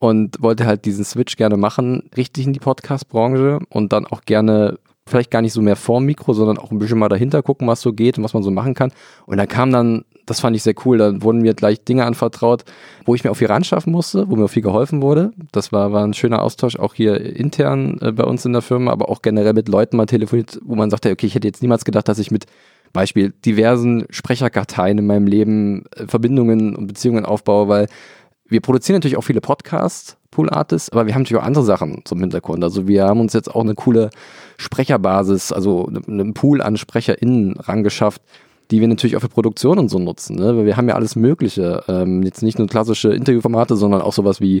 und 0.00 0.42
wollte 0.42 0.66
halt 0.66 0.86
diesen 0.86 1.04
Switch 1.04 1.36
gerne 1.36 1.56
machen, 1.56 2.10
richtig 2.16 2.46
in 2.46 2.52
die 2.52 2.58
Podcast-Branche 2.58 3.60
und 3.68 3.92
dann 3.92 4.06
auch 4.06 4.22
gerne 4.22 4.78
vielleicht 5.06 5.30
gar 5.30 5.42
nicht 5.42 5.52
so 5.52 5.60
mehr 5.60 5.76
vorm 5.76 6.04
Mikro, 6.06 6.32
sondern 6.32 6.58
auch 6.58 6.70
ein 6.70 6.78
bisschen 6.78 6.98
mal 6.98 7.08
dahinter 7.08 7.42
gucken, 7.42 7.68
was 7.68 7.82
so 7.82 7.92
geht 7.92 8.16
und 8.16 8.24
was 8.24 8.32
man 8.32 8.42
so 8.42 8.50
machen 8.50 8.74
kann. 8.74 8.92
Und 9.26 9.36
da 9.36 9.46
kam 9.46 9.70
dann, 9.72 10.04
das 10.30 10.40
fand 10.40 10.54
ich 10.56 10.62
sehr 10.62 10.74
cool, 10.84 10.98
dann 10.98 11.22
wurden 11.22 11.42
mir 11.42 11.54
gleich 11.54 11.84
Dinge 11.84 12.04
anvertraut, 12.06 12.64
wo 13.04 13.14
ich 13.14 13.24
mir 13.24 13.30
auch 13.30 13.36
viel 13.36 13.48
ranschaffen 13.48 13.92
musste, 13.92 14.30
wo 14.30 14.36
mir 14.36 14.44
auch 14.44 14.50
viel 14.50 14.62
geholfen 14.62 15.02
wurde. 15.02 15.32
Das 15.52 15.72
war, 15.72 15.92
war 15.92 16.04
ein 16.04 16.14
schöner 16.14 16.40
Austausch, 16.42 16.76
auch 16.76 16.94
hier 16.94 17.20
intern 17.36 17.98
äh, 18.00 18.12
bei 18.12 18.24
uns 18.24 18.44
in 18.44 18.52
der 18.52 18.62
Firma, 18.62 18.92
aber 18.92 19.08
auch 19.08 19.22
generell 19.22 19.52
mit 19.54 19.68
Leuten 19.68 19.96
mal 19.96 20.06
telefoniert, 20.06 20.60
wo 20.64 20.76
man 20.76 20.88
sagte, 20.90 21.10
okay, 21.10 21.26
ich 21.26 21.34
hätte 21.34 21.48
jetzt 21.48 21.62
niemals 21.62 21.84
gedacht, 21.84 22.08
dass 22.08 22.18
ich 22.18 22.30
mit 22.30 22.46
Beispiel 22.92 23.32
diversen 23.44 24.06
Sprecherkarteien 24.10 24.98
in 24.98 25.06
meinem 25.06 25.26
Leben 25.26 25.84
äh, 25.96 26.06
Verbindungen 26.06 26.74
und 26.76 26.86
Beziehungen 26.86 27.24
aufbaue, 27.26 27.68
weil 27.68 27.86
wir 28.48 28.60
produzieren 28.60 28.96
natürlich 28.96 29.16
auch 29.16 29.22
viele 29.22 29.40
Podcasts, 29.40 30.16
Pool 30.32 30.48
Artists, 30.50 30.90
aber 30.90 31.06
wir 31.06 31.14
haben 31.14 31.22
natürlich 31.22 31.42
auch 31.42 31.46
andere 31.46 31.64
Sachen 31.64 32.02
zum 32.04 32.20
Hintergrund. 32.20 32.62
Also 32.64 32.86
wir 32.88 33.04
haben 33.04 33.20
uns 33.20 33.32
jetzt 33.32 33.52
auch 33.52 33.62
eine 33.62 33.74
coole 33.74 34.10
Sprecherbasis, 34.58 35.52
also 35.52 35.86
eine- 35.88 36.02
einen 36.06 36.34
Pool 36.34 36.62
an 36.62 36.76
SprecherInnen 36.76 37.56
rangeschafft, 37.58 38.22
die 38.70 38.80
wir 38.80 38.88
natürlich 38.88 39.16
auch 39.16 39.20
für 39.20 39.28
Produktion 39.28 39.78
und 39.78 39.88
so 39.88 39.98
nutzen. 39.98 40.36
Ne? 40.36 40.56
Weil 40.56 40.66
wir 40.66 40.76
haben 40.76 40.88
ja 40.88 40.94
alles 40.94 41.16
Mögliche. 41.16 41.82
Ähm, 41.88 42.22
jetzt 42.22 42.42
nicht 42.42 42.58
nur 42.58 42.68
klassische 42.68 43.12
Interviewformate, 43.12 43.76
sondern 43.76 44.02
auch 44.02 44.12
sowas 44.12 44.40
wie 44.40 44.60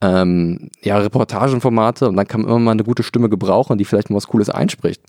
ähm, 0.00 0.70
ja, 0.82 0.98
Reportagenformate 0.98 2.08
und 2.08 2.16
dann 2.16 2.28
kann 2.28 2.42
man 2.42 2.50
immer 2.50 2.58
mal 2.58 2.70
eine 2.72 2.84
gute 2.84 3.02
Stimme 3.02 3.28
gebrauchen, 3.28 3.78
die 3.78 3.84
vielleicht 3.84 4.10
mal 4.10 4.16
was 4.16 4.26
Cooles 4.26 4.50
einspricht. 4.50 5.00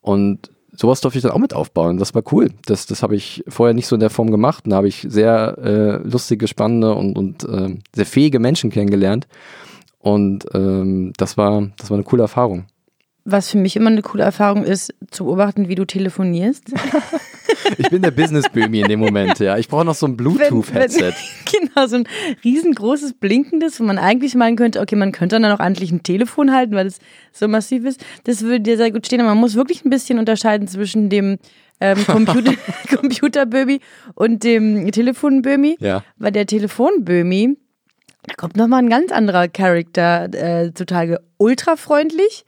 Und 0.00 0.50
sowas 0.72 1.00
durfte 1.00 1.18
ich 1.18 1.22
dann 1.22 1.32
auch 1.32 1.38
mit 1.38 1.54
aufbauen. 1.54 1.98
Das 1.98 2.14
war 2.14 2.22
cool. 2.32 2.50
Das, 2.66 2.86
das 2.86 3.02
habe 3.02 3.16
ich 3.16 3.44
vorher 3.48 3.74
nicht 3.74 3.86
so 3.86 3.96
in 3.96 4.00
der 4.00 4.10
Form 4.10 4.30
gemacht. 4.30 4.64
Da 4.66 4.76
habe 4.76 4.88
ich 4.88 5.06
sehr 5.08 5.56
äh, 5.58 6.08
lustige, 6.08 6.48
spannende 6.48 6.94
und, 6.94 7.16
und 7.16 7.44
ähm, 7.44 7.78
sehr 7.94 8.06
fähige 8.06 8.38
Menschen 8.38 8.70
kennengelernt. 8.70 9.26
Und 9.98 10.46
ähm, 10.52 11.12
das 11.16 11.38
war, 11.38 11.68
das 11.78 11.90
war 11.90 11.96
eine 11.96 12.04
coole 12.04 12.22
Erfahrung. 12.22 12.66
Was 13.24 13.50
für 13.50 13.58
mich 13.58 13.76
immer 13.76 13.90
eine 13.90 14.02
coole 14.02 14.22
Erfahrung 14.22 14.64
ist, 14.64 14.94
zu 15.10 15.24
beobachten, 15.24 15.68
wie 15.68 15.74
du 15.74 15.84
telefonierst. 15.84 16.72
Ich 17.78 17.88
bin 17.88 18.02
der 18.02 18.10
Business-Bömi 18.10 18.80
in 18.80 18.88
dem 18.88 19.00
Moment, 19.00 19.38
ja. 19.38 19.56
Ich 19.56 19.68
brauche 19.68 19.84
noch 19.84 19.94
so 19.94 20.06
ein 20.06 20.16
Bluetooth-Headset. 20.16 21.12
genau, 21.52 21.86
so 21.86 21.96
ein 21.96 22.08
riesengroßes 22.42 23.14
blinkendes, 23.14 23.80
wo 23.80 23.84
man 23.84 23.98
eigentlich 23.98 24.34
meinen 24.34 24.56
könnte, 24.56 24.80
okay, 24.80 24.96
man 24.96 25.12
könnte 25.12 25.40
dann 25.40 25.50
auch 25.50 25.60
endlich 25.60 25.90
ein 25.90 26.02
Telefon 26.02 26.52
halten, 26.52 26.74
weil 26.74 26.86
es 26.86 26.98
so 27.32 27.48
massiv 27.48 27.84
ist. 27.84 28.04
Das 28.24 28.42
würde 28.42 28.60
dir 28.60 28.76
sehr 28.76 28.90
gut 28.90 29.06
stehen, 29.06 29.20
aber 29.20 29.30
man 29.30 29.38
muss 29.38 29.54
wirklich 29.54 29.84
ein 29.84 29.90
bisschen 29.90 30.18
unterscheiden 30.18 30.68
zwischen 30.68 31.08
dem 31.08 31.38
ähm, 31.80 32.04
Computer, 32.06 32.52
Computerbömi 32.96 33.80
und 34.14 34.44
dem 34.44 34.90
Telefonbömi. 34.90 35.76
Ja. 35.80 36.04
Weil 36.16 36.32
der 36.32 36.46
Telefonbömi, 36.46 37.56
da 38.26 38.34
kommt 38.34 38.56
nochmal 38.56 38.82
ein 38.82 38.90
ganz 38.90 39.10
anderer 39.10 39.48
Charakter 39.48 40.32
äh, 40.34 40.72
zutage. 40.74 41.20
Ultra 41.38 41.76
freundlich. 41.76 42.44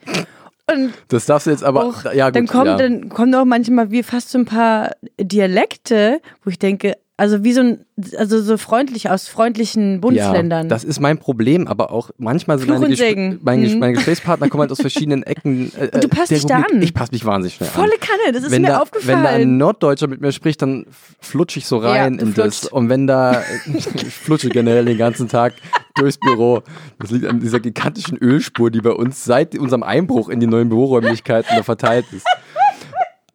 Und 0.70 0.92
Das 1.08 1.26
darfst 1.26 1.46
du 1.46 1.50
jetzt 1.52 1.62
aber, 1.64 1.84
auch, 1.84 2.04
ja 2.12 2.26
gut, 2.26 2.36
dann 2.36 2.46
kommt 2.46 2.66
ja. 2.66 2.76
dann 2.76 3.08
kommen 3.08 3.34
auch 3.34 3.44
manchmal 3.44 3.90
wie 3.90 4.02
fast 4.02 4.30
so 4.30 4.38
ein 4.38 4.46
paar 4.46 4.92
Dialekte, 5.20 6.20
wo 6.44 6.50
ich 6.50 6.58
denke, 6.58 6.94
also 7.18 7.44
wie 7.44 7.52
so 7.54 7.60
ein, 7.62 7.86
also 8.18 8.42
so 8.42 8.58
freundlich 8.58 9.08
aus 9.08 9.26
freundlichen 9.28 10.02
Bundesländern. 10.02 10.64
Ja, 10.64 10.68
das 10.68 10.84
ist 10.84 11.00
mein 11.00 11.16
Problem, 11.18 11.66
aber 11.66 11.90
auch 11.90 12.10
manchmal 12.18 12.58
sind 12.58 12.68
meine, 12.68 12.88
Gespr 12.88 13.04
Ges- 13.06 13.38
Mhm. 13.74 13.78
meine 13.78 13.92
Gesprächspartner 13.94 14.48
kommen 14.50 14.62
halt 14.62 14.72
aus 14.72 14.80
verschiedenen 14.82 15.22
Ecken. 15.22 15.72
Äh, 15.80 15.88
Und 15.94 16.04
du 16.04 16.08
passt 16.08 16.30
dich 16.30 16.44
da 16.44 16.56
an. 16.56 16.82
Ich 16.82 16.92
passe 16.92 17.12
mich 17.12 17.24
wahnsinnig 17.24 17.54
schnell 17.54 17.70
Volle 17.70 17.92
an. 17.92 18.00
Kanne, 18.00 18.32
das 18.34 18.42
ist 18.44 18.50
wenn 18.50 18.60
mir 18.62 18.68
da, 18.68 18.80
aufgefallen. 18.80 19.18
Wenn 19.18 19.24
da 19.24 19.30
ein 19.30 19.56
Norddeutscher 19.56 20.08
mit 20.08 20.20
mir 20.20 20.30
spricht, 20.32 20.60
dann 20.60 20.84
flutsche 21.20 21.58
ich 21.58 21.66
so 21.66 21.78
rein 21.78 21.94
Ja, 22.16 22.20
in 22.22 22.34
das. 22.34 22.58
flutscht. 22.58 22.72
Und 22.72 22.88
wenn 22.90 23.06
da, 23.06 23.42
ich 23.74 23.84
flutsche 24.14 24.50
generell 24.50 24.84
den 24.84 24.98
ganzen 24.98 25.28
Tag 25.28 25.54
durchs 25.96 26.18
Büro. 26.18 26.62
Das 26.98 27.10
liegt 27.10 27.26
an 27.26 27.40
dieser 27.40 27.60
gigantischen 27.60 28.16
Ölspur, 28.18 28.70
die 28.70 28.80
bei 28.80 28.90
uns 28.92 29.24
seit 29.24 29.56
unserem 29.58 29.82
Einbruch 29.82 30.28
in 30.28 30.40
die 30.40 30.46
neuen 30.46 30.68
Büroräumlichkeiten 30.68 31.56
da 31.56 31.62
verteilt 31.62 32.06
ist. 32.12 32.26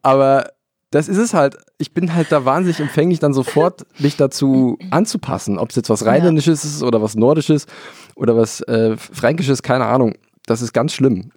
Aber 0.02 0.48
das 0.90 1.08
ist 1.08 1.16
es 1.18 1.32
halt. 1.34 1.56
Ich 1.78 1.94
bin 1.94 2.14
halt 2.14 2.30
da 2.30 2.44
wahnsinnig 2.44 2.80
empfänglich, 2.80 3.18
dann 3.18 3.32
sofort 3.32 3.86
mich 3.98 4.16
dazu 4.16 4.78
anzupassen. 4.90 5.58
Ob 5.58 5.70
es 5.70 5.76
jetzt 5.76 5.90
was 5.90 6.04
Rheinländisches 6.04 6.64
ist 6.64 6.82
oder 6.82 7.00
was 7.02 7.14
Nordisches 7.14 7.66
oder 8.14 8.36
was 8.36 8.60
äh, 8.62 8.96
Fränkisches, 8.96 9.62
keine 9.62 9.86
Ahnung. 9.86 10.14
Das 10.46 10.60
ist 10.60 10.72
ganz 10.72 10.92
schlimm. 10.92 11.30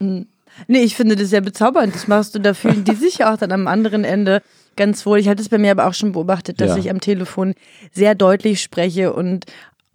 Nee, 0.67 0.79
ich 0.79 0.95
finde 0.95 1.15
das 1.15 1.29
sehr 1.29 1.41
bezaubernd. 1.41 1.93
Das 1.95 2.07
machst 2.07 2.35
du, 2.35 2.39
da 2.39 2.53
fühlen 2.53 2.83
die 2.83 2.95
sich 2.95 3.23
auch 3.23 3.37
dann 3.37 3.51
am 3.51 3.67
anderen 3.67 4.03
Ende 4.03 4.41
ganz 4.75 5.05
wohl. 5.05 5.19
Ich 5.19 5.29
hatte 5.29 5.41
es 5.41 5.49
bei 5.49 5.57
mir 5.57 5.71
aber 5.71 5.87
auch 5.87 5.93
schon 5.93 6.11
beobachtet, 6.11 6.59
dass 6.59 6.71
Ja. 6.71 6.77
ich 6.77 6.89
am 6.89 6.99
Telefon 6.99 7.53
sehr 7.91 8.13
deutlich 8.15 8.61
spreche 8.61 9.13
und 9.13 9.45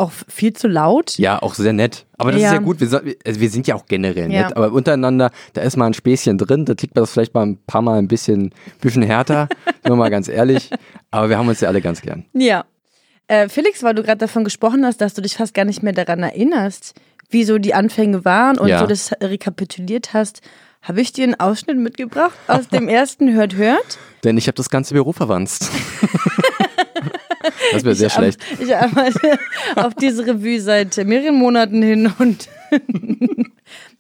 auch 0.01 0.11
viel 0.29 0.53
zu 0.53 0.67
laut. 0.67 1.17
Ja, 1.19 1.41
auch 1.43 1.55
sehr 1.55 1.73
nett. 1.73 2.07
Aber 2.19 2.33
das 2.33 2.41
Ja. 2.41 2.49
ist 2.49 2.55
ja 2.55 2.59
gut. 2.61 2.81
Wir, 2.81 3.17
also 3.27 3.41
wir 3.41 3.51
sind 3.51 3.67
ja 3.67 3.75
auch 3.77 3.87
generell 3.87 4.31
Ja. 4.33 4.43
nett. 4.49 4.57
Aber 4.57 4.73
untereinander, 4.73 5.31
da 5.53 5.61
ist 5.63 5.77
mal 5.77 5.87
ein 5.87 5.95
Späßchen 5.95 6.39
drin. 6.39 6.65
Da 6.65 6.75
kriegt 6.75 6.95
man 6.95 7.03
das 7.03 7.13
vielleicht 7.13 7.35
mal 7.35 7.47
ein 7.47 7.59
paar 7.67 7.83
Mal 7.83 7.99
ein 7.99 8.09
bisschen, 8.09 8.53
bisschen 8.81 9.03
härter. 9.03 9.49
Nur 9.87 9.97
mal 9.97 10.11
ganz 10.11 10.29
ehrlich. 10.29 10.71
Aber 11.11 11.29
wir 11.29 11.39
haben 11.39 11.49
uns 11.49 11.61
ja 11.61 11.69
alle 11.69 11.81
ganz 11.81 12.01
gern. 12.03 12.25
Ja. 12.33 12.65
Äh, 13.29 13.49
Felix, 13.49 13.83
weil 13.85 13.95
du 13.95 14.03
gerade 14.03 14.19
davon 14.19 14.43
gesprochen 14.43 14.85
hast, 14.85 15.01
dass 15.01 15.15
du 15.15 15.23
dich 15.23 15.37
fast 15.37 15.55
gar 15.55 15.65
nicht 15.65 15.83
mehr 15.85 15.93
daran 15.93 16.21
erinnerst, 16.23 16.95
wie 17.29 17.45
so 17.45 17.59
die 17.59 17.75
Anfänge 17.75 18.25
waren 18.25 18.59
und 18.59 18.67
Ja. 18.69 18.81
so 18.81 18.87
das 18.87 19.13
rekapituliert 19.23 20.13
hast, 20.15 20.41
habe 20.83 21.01
ich 21.01 21.13
dir 21.13 21.25
einen 21.25 21.39
Ausschnitt 21.39 21.77
mitgebracht 21.79 22.37
aus 22.49 22.67
dem 22.69 22.89
ersten 22.89 23.33
Hört 23.35 23.55
Hört. 23.55 23.99
Denn 24.25 24.37
ich 24.37 24.47
habe 24.49 24.57
das 24.57 24.69
ganze 24.71 24.95
Büro 24.95 25.13
verwanzt. 25.13 25.71
das 27.73 27.85
wäre 27.85 27.95
sehr 27.95 28.09
Ich 28.09 28.13
schlecht. 28.13 28.41
ar- 28.43 28.63
Ich 28.63 28.77
arbeite 28.77 29.39
auf 29.77 29.95
diese 29.95 30.27
Revue 30.27 30.61
seit 30.61 30.97
mehreren 31.07 31.37
Monaten 31.37 31.83
hin 31.83 32.13
und 32.19 32.49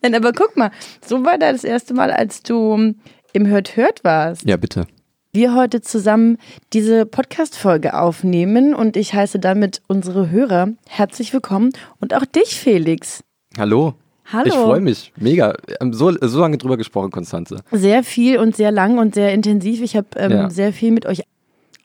Nein, 0.03 0.15
aber 0.15 0.33
guck 0.33 0.57
mal, 0.57 0.71
so 1.07 1.25
war 1.25 1.39
da 1.39 1.53
das 1.53 1.65
erste 1.65 1.95
Mal, 1.95 2.11
als 2.11 2.43
du 2.43 2.95
im 3.33 3.47
Hört 3.47 3.77
Hört 3.77 4.03
warst. 4.05 4.45
Ja, 4.45 4.57
bitte. 4.57 4.87
Wir 5.33 5.55
heute 5.55 5.81
zusammen 5.81 6.39
diese 6.73 7.07
Podcast-Folge 7.07 7.95
aufnehmen 7.97 8.75
und 8.75 8.97
ich 8.97 9.15
heiße 9.15 9.39
damit 9.39 9.81
unsere 9.87 10.31
Hörer 10.31 10.71
herzlich 10.89 11.33
willkommen 11.33 11.71
und 12.01 12.15
auch 12.15 12.25
dich, 12.25 12.59
Felix. 12.59 13.23
Hallo. 13.57 13.95
Hallo. 14.33 14.47
Ich 14.47 14.55
freue 14.55 14.81
mich. 14.81 15.13
Mega. 15.17 15.55
So, 15.91 16.13
so 16.21 16.41
lange 16.41 16.57
drüber 16.59 16.77
gesprochen, 16.77 17.11
Konstanze. 17.11 17.59
Sehr 17.73 18.03
viel 18.03 18.39
und 18.39 18.57
sehr 18.57 18.73
lang 18.73 18.99
und 18.99 19.15
sehr 19.15 19.33
intensiv. 19.33 19.83
Ich 19.83 19.97
habe 19.97 20.07
ähm, 20.17 20.31
Ja. 20.33 20.51
sehr 20.51 20.73
viel 20.73 20.91
mit 20.93 21.05
euch. 21.07 21.23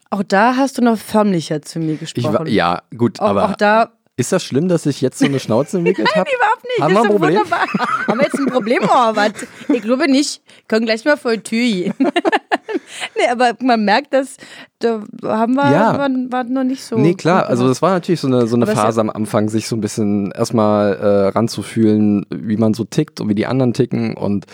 Auch 0.10 0.24
da 0.24 0.56
hast 0.56 0.78
du 0.78 0.82
noch 0.82 0.98
förmlicher 0.98 1.62
zu 1.62 1.80
mir 1.80 1.96
gesprochen. 1.98 2.34
war, 2.34 2.48
ja, 2.48 2.82
gut, 2.98 3.20
auch, 3.20 3.30
aber 3.30 3.46
auch 3.50 3.56
da 3.56 3.92
ist 4.18 4.32
das 4.32 4.44
schlimm, 4.46 4.70
dass 4.70 4.86
ich 4.86 5.02
jetzt 5.02 5.20
so 5.20 5.26
eine 5.26 5.40
Schnauze 5.42 5.78
entwickelt 5.80 6.08
habe? 6.16 6.30
überhaupt 6.30 6.64
nicht. 6.64 6.82
Haben 6.82 6.94
wir 6.94 7.02
ein 7.02 7.10
Problem? 7.10 7.36
wunderbar. 7.44 7.68
Haben 8.08 8.20
wir 8.20 8.26
jetzt 8.26 8.40
ein 8.40 8.46
Problem? 8.46 8.80
Oh, 8.84 9.12
was? 9.14 9.32
Ich 9.68 9.82
glaube 9.82 10.10
nicht. 10.10 10.42
Können 10.70 10.86
gleich 10.86 11.04
mal 11.04 11.18
vor 11.18 11.34
die 11.34 11.42
Tür 11.44 11.60
gehen. 11.60 11.94
nee, 13.18 13.28
aber 13.30 13.52
man 13.62 13.84
merkt, 13.84 14.14
dass 14.14 14.38
da 14.80 15.02
haben 15.24 15.56
wir, 15.56 15.70
Ja. 15.72 15.98
waren, 15.98 16.32
waren 16.32 16.54
noch 16.54 16.64
nicht 16.64 16.84
so. 16.84 16.98
Nee, 16.98 17.14
klar, 17.16 17.48
also 17.48 17.68
das 17.68 17.82
war 17.82 17.92
natürlich 17.92 18.20
so 18.22 18.28
eine, 18.28 18.48
so 18.48 18.56
eine 18.56 18.68
Phase 18.68 19.02
am 19.02 19.10
Anfang, 19.10 19.50
sich 19.50 19.68
so 19.68 19.76
ein 19.76 19.82
bisschen 19.82 20.32
erstmal 20.32 20.94
äh, 20.96 21.28
ranzufühlen, 21.30 22.26
wie 22.30 22.58
man 22.58 22.74
so 22.74 22.84
tickt 22.86 23.20
und 23.22 23.28
wie 23.30 23.36
die 23.36 23.48
anderen 23.48 23.74
ticken. 23.74 24.16
Und 24.16 24.46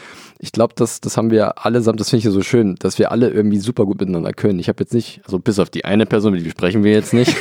ich 0.43 0.51
glaube, 0.51 0.73
das, 0.75 1.01
das 1.01 1.17
haben 1.17 1.29
wir 1.29 1.63
allesamt, 1.63 1.99
das 1.99 2.09
finde 2.09 2.19
ich 2.19 2.25
ja 2.25 2.31
so 2.31 2.41
schön, 2.41 2.75
dass 2.75 2.97
wir 2.97 3.11
alle 3.11 3.29
irgendwie 3.29 3.59
super 3.59 3.85
gut 3.85 3.99
miteinander 3.99 4.33
können. 4.33 4.57
Ich 4.57 4.69
habe 4.69 4.81
jetzt 4.81 4.91
nicht, 4.91 5.21
also 5.23 5.37
bis 5.37 5.59
auf 5.59 5.69
die 5.69 5.85
eine 5.85 6.07
Person, 6.07 6.33
die 6.33 6.41
besprechen 6.41 6.83
wir 6.83 6.93
jetzt 6.93 7.13
nicht. 7.13 7.35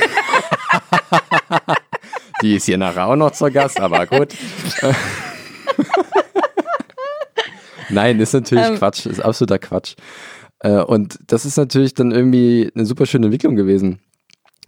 die 2.43 2.55
ist 2.55 2.65
hier 2.65 2.77
nachher 2.77 3.07
auch 3.07 3.15
noch 3.15 3.31
zur 3.31 3.49
Gast, 3.49 3.79
aber 3.79 4.05
gut. 4.05 4.35
Nein, 7.89 8.19
ist 8.19 8.33
natürlich 8.33 8.67
Ähm. 8.67 8.75
Quatsch, 8.75 9.07
ist 9.07 9.19
absoluter 9.19 9.57
Quatsch. 9.57 9.95
Äh, 10.59 10.83
und 10.83 11.17
das 11.25 11.45
ist 11.45 11.57
natürlich 11.57 11.95
dann 11.95 12.11
irgendwie 12.11 12.71
eine 12.75 12.85
super 12.85 13.07
schöne 13.07 13.25
Entwicklung 13.25 13.55
gewesen 13.55 13.99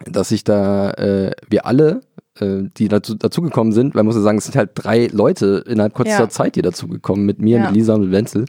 dass 0.05 0.29
sich 0.29 0.43
da 0.43 0.91
äh, 0.91 1.31
wir 1.47 1.65
alle, 1.65 2.01
äh, 2.39 2.63
die 2.77 2.87
dazu, 2.87 3.15
dazugekommen 3.15 3.73
sind, 3.73 3.93
weil 3.95 3.99
man 4.03 4.07
muss 4.07 4.15
ja 4.15 4.21
sagen, 4.21 4.37
es 4.37 4.45
sind 4.45 4.55
halt 4.55 4.71
drei 4.75 5.07
Leute 5.11 5.63
innerhalb 5.67 5.93
kürzester 5.93 6.23
Ja. 6.23 6.29
Zeit, 6.29 6.55
die 6.55 6.61
dazugekommen, 6.61 7.25
mit 7.25 7.39
mir, 7.39 7.57
Ja. 7.59 7.65
mit 7.65 7.75
Lisa 7.75 7.93
und 7.95 8.01
mit 8.01 8.11
Wenzel. 8.11 8.45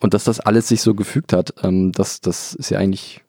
Und 0.00 0.14
dass 0.14 0.24
das 0.24 0.40
alles 0.40 0.68
sich 0.68 0.80
so 0.82 0.94
gefügt 0.94 1.32
hat, 1.32 1.54
ähm, 1.62 1.92
das, 1.92 2.20
das 2.20 2.54
ist 2.54 2.70
ja 2.70 2.78
eigentlich, 2.78 3.20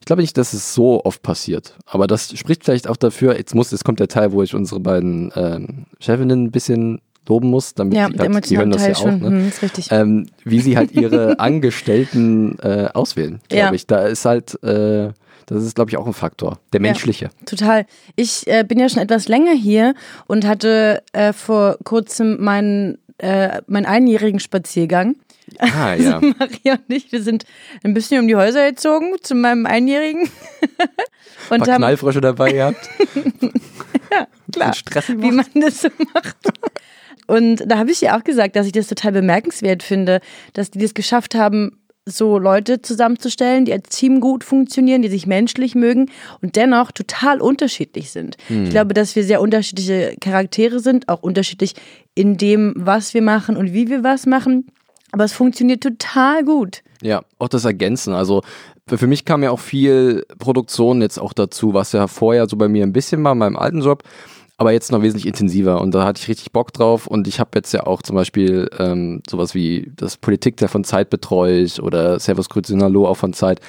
ich 0.00 0.06
glaube 0.06 0.22
nicht, 0.22 0.36
dass 0.38 0.52
es 0.54 0.74
so 0.74 1.04
oft 1.04 1.22
passiert. 1.22 1.76
Aber 1.86 2.06
das 2.06 2.36
spricht 2.38 2.64
vielleicht 2.64 2.88
auch 2.88 2.96
dafür, 2.96 3.36
jetzt 3.36 3.54
muss, 3.54 3.70
jetzt 3.70 3.84
kommt 3.84 4.00
der 4.00 4.08
Teil, 4.08 4.32
wo 4.32 4.42
ich 4.42 4.54
unsere 4.54 4.80
beiden 4.80 5.30
ähm, 5.36 5.86
Chefinnen 6.00 6.44
ein 6.44 6.50
bisschen 6.50 7.00
loben 7.28 7.50
muss, 7.50 7.74
damit 7.74 7.94
ja, 7.94 8.08
die, 8.08 8.18
halt, 8.18 8.50
die 8.50 8.56
hören 8.56 8.72
emotionale 8.72 8.72
das 8.72 8.82
Teil 8.82 8.90
ja 8.92 8.96
auch, 8.96 9.02
schon. 9.02 9.20
ne? 9.20 9.40
Hm, 9.42 9.48
ist 9.48 9.62
richtig. 9.62 9.88
ähm, 9.92 10.26
wie 10.44 10.60
sie 10.60 10.76
halt 10.76 10.92
ihre 10.92 11.38
Angestellten 11.82 12.58
äh, 12.60 12.88
auswählen, 12.94 13.40
glaube 13.48 13.66
Ja. 13.66 13.72
ich. 13.74 13.86
Da 13.86 14.06
ist 14.06 14.24
halt, 14.24 14.60
äh, 14.64 15.10
das 15.46 15.64
ist, 15.64 15.74
glaube 15.74 15.90
ich, 15.90 15.96
auch 15.96 16.06
ein 16.06 16.12
Faktor. 16.12 16.58
Der 16.72 16.80
menschliche. 16.80 17.30
Total. 17.46 17.86
Ich 18.16 18.46
äh, 18.46 18.64
bin 18.66 18.78
ja 18.78 18.88
schon 18.88 19.02
etwas 19.02 19.28
länger 19.28 19.52
hier 19.52 19.94
und 20.26 20.46
hatte 20.46 21.02
äh, 21.12 21.32
vor 21.32 21.78
kurzem 21.84 22.42
meinen, 22.42 22.98
äh, 23.18 23.60
meinen 23.66 23.86
einjährigen 23.86 24.40
Spaziergang. 24.40 25.16
Ah, 25.58 25.94
ja. 25.98 26.20
Maria 26.20 26.74
und 26.74 26.88
ich, 26.88 27.12
wir 27.12 27.22
sind 27.22 27.44
ein 27.82 27.94
bisschen 27.94 28.20
um 28.20 28.28
die 28.28 28.36
Häuser 28.36 28.70
gezogen 28.70 29.14
zu 29.22 29.34
meinem 29.34 29.66
Einjährigen. 29.66 30.28
Ein 31.50 31.60
und 31.60 31.66
paar 31.66 31.74
haben, 31.74 31.82
Knallfrösche 31.82 32.20
dabei 32.20 32.52
gehabt. 32.52 32.88
klar, 34.52 34.74
Stress 34.74 35.08
wie 35.08 35.30
man 35.30 35.46
das 35.54 35.82
so 35.82 35.88
macht. 36.14 36.36
Und 37.26 37.64
da 37.66 37.78
habe 37.78 37.90
ich 37.90 38.02
ihr 38.02 38.16
auch 38.16 38.24
gesagt, 38.24 38.56
dass 38.56 38.66
ich 38.66 38.72
das 38.72 38.88
total 38.88 39.12
bemerkenswert 39.12 39.82
finde, 39.82 40.20
dass 40.52 40.70
die 40.70 40.78
das 40.78 40.94
geschafft 40.94 41.34
haben, 41.34 41.78
so 42.04 42.38
Leute 42.38 42.82
zusammenzustellen, 42.82 43.64
die 43.64 43.72
als 43.72 43.88
Team 43.90 44.20
gut 44.20 44.42
funktionieren, 44.42 45.02
die 45.02 45.08
sich 45.08 45.26
menschlich 45.26 45.74
mögen 45.74 46.10
und 46.40 46.56
dennoch 46.56 46.90
total 46.90 47.40
unterschiedlich 47.40 48.10
sind. 48.10 48.36
Ich 48.48 48.70
glaube, 48.70 48.92
dass 48.92 49.14
wir 49.14 49.22
sehr 49.22 49.40
unterschiedliche 49.40 50.16
Charaktere 50.20 50.80
sind, 50.80 51.08
auch 51.08 51.22
unterschiedlich 51.22 51.74
in 52.14 52.36
dem, 52.36 52.74
was 52.76 53.14
wir 53.14 53.22
machen 53.22 53.56
und 53.56 53.72
wie 53.72 53.88
wir 53.88 54.02
was 54.02 54.26
machen. 54.26 54.66
Aber 55.12 55.24
es 55.24 55.32
funktioniert 55.32 55.82
total 55.82 56.44
gut. 56.44 56.82
Ja, 57.02 57.22
auch 57.38 57.48
das 57.48 57.64
Ergänzen. 57.64 58.14
Also 58.14 58.42
für 58.88 58.98
für 58.98 59.06
mich 59.06 59.24
kam 59.24 59.42
ja 59.42 59.50
auch 59.50 59.60
viel 59.60 60.24
Produktion 60.38 61.02
jetzt 61.02 61.18
auch 61.18 61.32
dazu, 61.32 61.74
was 61.74 61.92
ja 61.92 62.08
vorher 62.08 62.48
so 62.48 62.56
bei 62.56 62.68
mir 62.68 62.82
ein 62.84 62.92
bisschen 62.92 63.22
war 63.22 63.32
in 63.32 63.38
meinem 63.38 63.56
alten 63.56 63.82
Job, 63.82 64.02
aber 64.58 64.72
jetzt 64.72 64.92
noch 64.92 65.02
wesentlich 65.02 65.26
intensiver 65.26 65.80
und 65.80 65.94
da 65.94 66.04
hatte 66.04 66.20
ich 66.22 66.28
richtig 66.28 66.52
Bock 66.52 66.72
drauf 66.72 67.06
und 67.06 67.26
ich 67.26 67.40
habe 67.40 67.50
jetzt 67.54 67.72
ja 67.72 67.86
auch 67.86 68.02
zum 68.02 68.16
Beispiel 68.16 68.68
ähm, 68.78 69.22
sowas 69.28 69.54
wie 69.54 69.90
das 69.96 70.16
Politik 70.16 70.56
der 70.58 70.68
von 70.68 70.84
Zeit 70.84 71.10
betreue 71.10 71.58
ich 71.60 71.82
oder 71.82 72.18
Servus 72.20 72.48
Grüezi 72.48 72.76
Hallo 72.78 73.06
auch 73.08 73.16
von 73.16 73.32
Zeit 73.32 73.60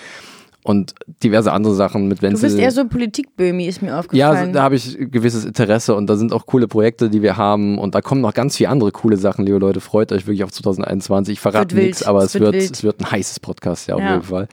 und 0.66 0.94
diverse 1.24 1.52
andere 1.52 1.74
Sachen 1.76 2.08
mit 2.08 2.20
Du 2.20 2.28
Wenzel. 2.28 2.42
bist 2.50 2.58
eher 2.60 2.72
so 2.72 2.86
Politikbömi, 2.88 3.66
ist 3.66 3.82
mir 3.82 3.90
Ja, 3.90 4.00
aufgefallen. 4.00 4.38
also, 4.38 4.52
da 4.54 4.64
habe 4.64 4.76
ich 4.76 4.98
gewisses 5.12 5.44
Interesse 5.44 5.94
und 5.96 6.08
da 6.08 6.16
sind 6.16 6.32
auch 6.32 6.46
coole 6.46 6.68
Projekte, 6.70 7.10
die 7.10 7.22
wir 7.22 7.36
haben 7.36 7.78
und 7.78 7.96
da 7.96 8.02
kommen 8.02 8.22
noch 8.22 8.34
ganz 8.34 8.56
viele 8.56 8.70
andere 8.70 8.92
coole 8.94 9.18
Sachen, 9.18 9.46
liebe 9.46 9.58
Leute. 9.58 9.82
Freut 9.82 10.12
euch 10.14 10.26
wirklich 10.26 10.44
auf 10.46 10.52
2021. 10.54 11.34
Ich 11.34 11.40
verrate 11.42 11.76
nichts, 11.76 12.04
aber 12.04 12.20
Es 12.24 12.36
es 12.36 12.40
wird 12.40 12.54
wird, 12.54 12.72
es 12.72 12.82
wird 12.84 13.02
ein 13.02 13.12
heißes 13.12 13.42
Podcast, 13.42 13.88
ja, 13.88 13.96
auf 13.96 14.02
Ja. 14.02 14.12
jeden 14.14 14.24
Fall. 14.24 14.48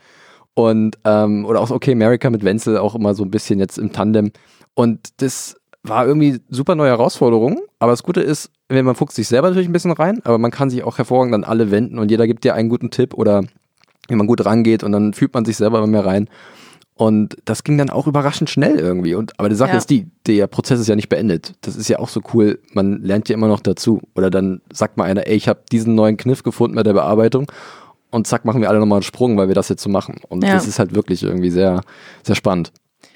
Und, 0.55 0.99
ähm, 1.05 1.45
oder 1.45 1.61
auch 1.61 1.71
Okay 1.71 1.93
America 1.93 2.29
mit 2.29 2.43
Wenzel 2.45 2.79
auch 2.79 2.97
immer 2.97 3.15
so 3.15 3.23
ein 3.25 3.31
bisschen 3.31 3.61
jetzt 3.61 3.79
im 3.79 3.93
Tandem. 3.93 4.33
Und 4.75 5.11
das 5.19 5.60
war 5.83 6.07
irgendwie 6.07 6.41
super 6.49 6.75
neue 6.75 6.91
Herausforderung. 6.91 7.61
Aber 7.79 7.93
das 7.93 8.03
Gute 8.03 8.21
ist, 8.21 8.51
wenn 8.69 8.85
man 8.85 8.95
fuchst 8.95 9.17
sich 9.17 9.29
selber 9.29 9.49
natürlich 9.49 9.69
ein 9.69 9.73
bisschen 9.73 9.93
rein, 9.93 10.21
aber 10.25 10.39
man 10.39 10.51
kann 10.51 10.71
sich 10.71 10.83
auch 10.85 10.99
hervorragend 10.99 11.35
an 11.35 11.45
alle 11.45 11.71
wenden 11.71 11.99
und 11.99 12.11
jeder 12.11 12.27
gibt 12.27 12.45
dir 12.45 12.55
einen 12.55 12.69
guten 12.69 12.91
Tipp 12.91 13.15
oder 13.15 13.43
wie 14.09 14.15
man 14.17 14.27
gut 14.27 14.45
rangeht 14.45 14.83
und 14.85 14.93
dann 14.93 15.15
fühlt 15.15 15.33
man 15.35 15.45
sich 15.45 15.57
selber 15.57 15.79
immer 15.79 15.87
mehr 15.87 16.05
rein. 16.05 16.29
Und 16.95 17.39
das 17.47 17.65
ging 17.65 17.79
dann 17.79 17.89
auch 17.89 18.07
überraschend 18.07 18.51
schnell 18.51 18.79
irgendwie. 18.79 19.15
Und, 19.15 19.33
aber 19.41 19.49
die 19.49 19.55
Sache 19.55 19.71
Ja. 19.71 19.79
ist 19.79 19.89
die, 19.89 20.07
der 20.27 20.47
Prozess 20.49 20.81
ist 20.81 20.87
ja 20.89 20.97
nicht 20.97 21.09
beendet. 21.09 21.55
Das 21.63 21.75
ist 21.75 21.89
ja 21.89 21.99
auch 21.99 22.11
so 22.11 22.21
cool. 22.35 22.59
Man 22.75 23.01
lernt 23.01 23.31
ja 23.31 23.35
immer 23.35 23.49
noch 23.49 23.61
dazu. 23.61 24.03
Oder 24.15 24.29
dann 24.29 24.61
sagt 24.71 24.99
mal 24.99 25.05
einer, 25.05 25.27
ey, 25.27 25.35
ich 25.35 25.49
habe 25.49 25.63
diesen 25.73 25.95
neuen 25.95 26.19
Kniff 26.19 26.43
gefunden 26.43 26.77
bei 26.77 26.83
der 26.83 26.93
Bearbeitung. 26.93 27.51
Und 28.11 28.27
zack, 28.27 28.45
machen 28.45 28.61
wir 28.61 28.69
alle 28.69 28.81
nochmal 28.81 28.97
einen 28.99 29.03
Sprung, 29.05 29.39
weil 29.39 29.49
wir 29.49 29.55
das 29.55 29.71
jetzt 29.71 29.83
so 29.83 29.89
machen. 29.89 30.17
Und 30.29 30.45
Ja. 30.45 30.53
das 30.53 30.67
ist 30.69 30.79
halt 30.79 30.95
wirklich 30.95 31.23
irgendwie 31.23 31.49
sehr, 31.51 31.81
sehr 32.23 32.35
spannend. 32.35 32.71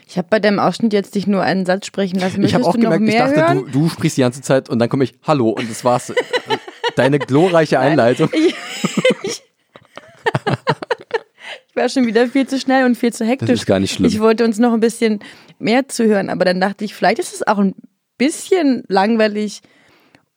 Ich 0.06 0.18
habe 0.18 0.28
bei 0.30 0.38
deinem 0.38 0.58
Ausschnitt 0.58 0.92
jetzt 0.92 1.14
dich 1.14 1.26
nur 1.26 1.42
einen 1.42 1.64
Satz 1.66 1.87
sprechen 1.87 2.18
lassen. 2.18 2.42
ich 2.42 2.54
habe 2.54 2.64
Möchtest 2.64 2.87
auch 2.87 2.92
gemerkt, 2.92 3.08
ich 3.08 3.37
dachte, 3.37 3.54
du, 3.54 3.68
du 3.70 3.88
sprichst 3.88 4.16
die 4.16 4.23
ganze 4.23 4.42
Zeit 4.42 4.68
und 4.68 4.78
dann 4.78 4.88
komme 4.88 5.04
ich, 5.04 5.14
hallo, 5.23 5.50
und 5.50 5.70
das 5.70 5.84
war's. 5.84 6.12
Deine 6.96 7.18
glorreiche 7.18 7.78
Einleitung. 7.78 8.30
Ich 11.75 11.76
war 11.76 11.88
schon 11.88 12.06
wieder 12.06 12.28
viel 12.28 12.46
zu 12.46 12.61
schnell 12.61 12.84
und 12.84 12.94
viel 12.96 13.12
zu 13.12 13.25
hektisch. 13.25 13.49
Das 13.49 13.58
ist 13.62 13.66
gar 13.66 13.80
nicht 13.80 13.92
schlimm. 13.92 14.08
Ich 14.08 14.20
wollte 14.20 14.44
uns 14.44 14.61
noch 14.61 14.73
ein 14.73 14.78
bisschen 14.78 15.18
mehr 15.58 15.88
zuhören, 15.88 16.30
aber 16.30 16.44
dann 16.44 16.61
dachte 16.61 16.84
ich, 16.84 16.94
vielleicht 16.94 17.18
ist 17.18 17.34
es 17.34 17.44
auch 17.44 17.58
ein 17.58 17.75
bisschen 18.16 18.84
langweilig, 18.87 19.61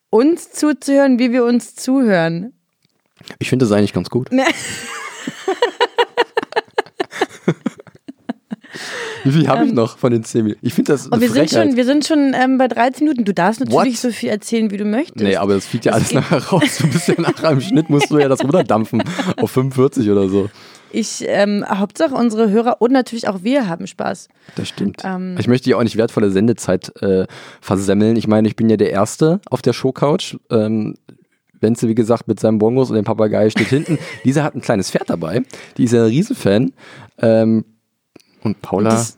uns 0.09 0.51
zuzuhören, 0.51 1.19
wie 1.19 1.31
wir 1.31 1.45
uns 1.45 1.75
zuhören. 1.75 2.53
Ich 3.37 3.49
finde 3.49 3.65
das 3.65 3.71
eigentlich 3.71 3.93
ganz 3.93 4.09
gut. 4.09 4.31
Wie 9.23 9.31
viel 9.31 9.47
habe 9.47 9.65
ich 9.65 9.73
noch 9.73 9.97
von 9.97 10.11
den 10.11 10.23
10 10.23 10.43
Minuten? 10.43 10.65
Ich 10.65 10.73
finde 10.73 10.93
das 10.93 11.11
eine 11.11 11.21
wir 11.21 11.29
sind 11.31 11.49
schon, 11.49 11.75
wir 11.75 11.85
sind 11.85 12.05
schon 12.05 12.33
ähm, 12.33 12.57
bei 12.57 12.67
13 12.67 13.05
Minuten. 13.07 13.25
Du 13.25 13.33
darfst 13.33 13.59
natürlich 13.59 13.93
What? 13.95 13.97
so 13.97 14.11
viel 14.11 14.29
erzählen, 14.29 14.71
wie 14.71 14.77
du 14.77 14.85
möchtest. 14.85 15.17
Nee, 15.23 15.35
aber 15.35 15.53
das 15.55 15.65
fliegt 15.65 15.85
ja 15.85 15.93
alles 15.93 16.09
geht- 16.09 16.15
nachher 16.19 16.43
raus. 16.43 16.77
Du 16.79 16.87
bist 16.87 17.07
ja 17.07 17.15
nachher 17.17 17.51
im 17.51 17.61
Schnitt, 17.61 17.89
musst 17.89 18.09
du 18.11 18.17
ja 18.19 18.27
das 18.29 18.43
runterdampfen 18.43 19.03
auf 19.37 19.51
45 19.51 20.09
oder 20.09 20.29
so. 20.29 20.49
Ich, 20.91 21.25
ähm, 21.27 21.65
Hauptsache 21.67 22.15
unsere 22.15 22.49
Hörer 22.49 22.77
und 22.81 22.93
natürlich 22.93 23.27
auch 23.27 23.43
wir 23.43 23.67
haben 23.67 23.87
Spaß. 23.87 24.29
Das 24.55 24.69
stimmt. 24.69 25.01
Ähm. 25.03 25.35
ich 25.37 25.47
möchte 25.47 25.69
ja 25.69 25.75
auch 25.77 25.83
nicht 25.83 25.97
wertvolle 25.97 26.31
Sendezeit 26.31 26.93
äh, 27.01 27.25
versemmeln. 27.59 28.15
Ich 28.15 28.27
meine, 28.27 28.47
ich 28.47 28.55
bin 28.55 28.69
ja 28.69 28.77
der 28.77 28.91
Erste 28.91 29.41
auf 29.49 29.61
der 29.61 29.73
Showcouch. 29.73 30.37
Ähm, 30.49 30.95
Wenzel, 31.59 31.89
wie 31.89 31.95
gesagt, 31.95 32.27
mit 32.27 32.39
seinem 32.39 32.59
Bongos 32.59 32.89
und 32.89 32.95
dem 32.95 33.03
Papagei 33.03 33.49
steht 33.49 33.67
hinten. 33.67 33.97
Dieser 34.23 34.43
hat 34.43 34.55
ein 34.55 34.61
kleines 34.61 34.91
Pferd 34.91 35.09
dabei. 35.09 35.41
Die 35.77 35.85
ist 35.85 35.91
ja 35.91 36.03
ein 36.03 36.09
Riesenfan. 36.09 36.71
Ähm, 37.19 37.65
und 38.47 38.61
Paula, 38.61 38.89
das, 38.91 39.17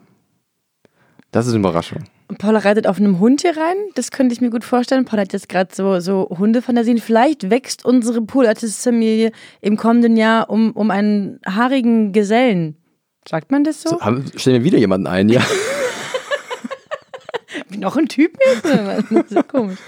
Das- 1.32 1.48
ist 1.48 1.54
eine 1.54 1.60
Überraschung. 1.62 2.04
Paula 2.38 2.60
reitet 2.60 2.86
auf 2.86 2.98
einem 2.98 3.20
Hund 3.20 3.42
hier 3.42 3.58
rein. 3.58 3.76
Das 3.96 4.12
könnte 4.12 4.34
ich 4.34 4.42
mir 4.42 4.52
gut 4.52 4.64
vorstellen. 4.64 5.04
Paula 5.06 5.24
hat 5.24 5.34
jetzt 5.34 5.50
gerade 5.50 5.74
so, 5.74 6.00
so 6.00 6.28
Hundefantasien. 6.30 7.00
Vielleicht 7.00 7.50
wächst 7.50 7.84
unsere 7.86 8.22
Pool-Artist-Familie 8.22 9.32
im 9.62 9.78
kommenden 9.78 10.16
Jahr 10.16 10.48
um, 10.50 10.72
um 10.74 10.92
einen 10.92 11.40
haarigen 11.44 12.12
Gesellen. 12.14 12.76
Sagt 13.28 13.52
man 13.52 13.64
das 13.64 13.82
so? 13.82 13.90
So, 13.90 14.02
haben, 14.02 14.26
stellen 14.36 14.58
wir 14.58 14.64
wieder 14.64 14.78
jemanden 14.78 15.08
ein, 15.08 15.28
ja. 15.30 15.42
Noch 17.78 17.98
ein 17.98 18.08
Typ 18.08 18.38
jetzt? 18.46 18.66
Das 18.66 19.12
ist 19.12 19.30
so 19.32 19.44
komisch. 19.44 19.80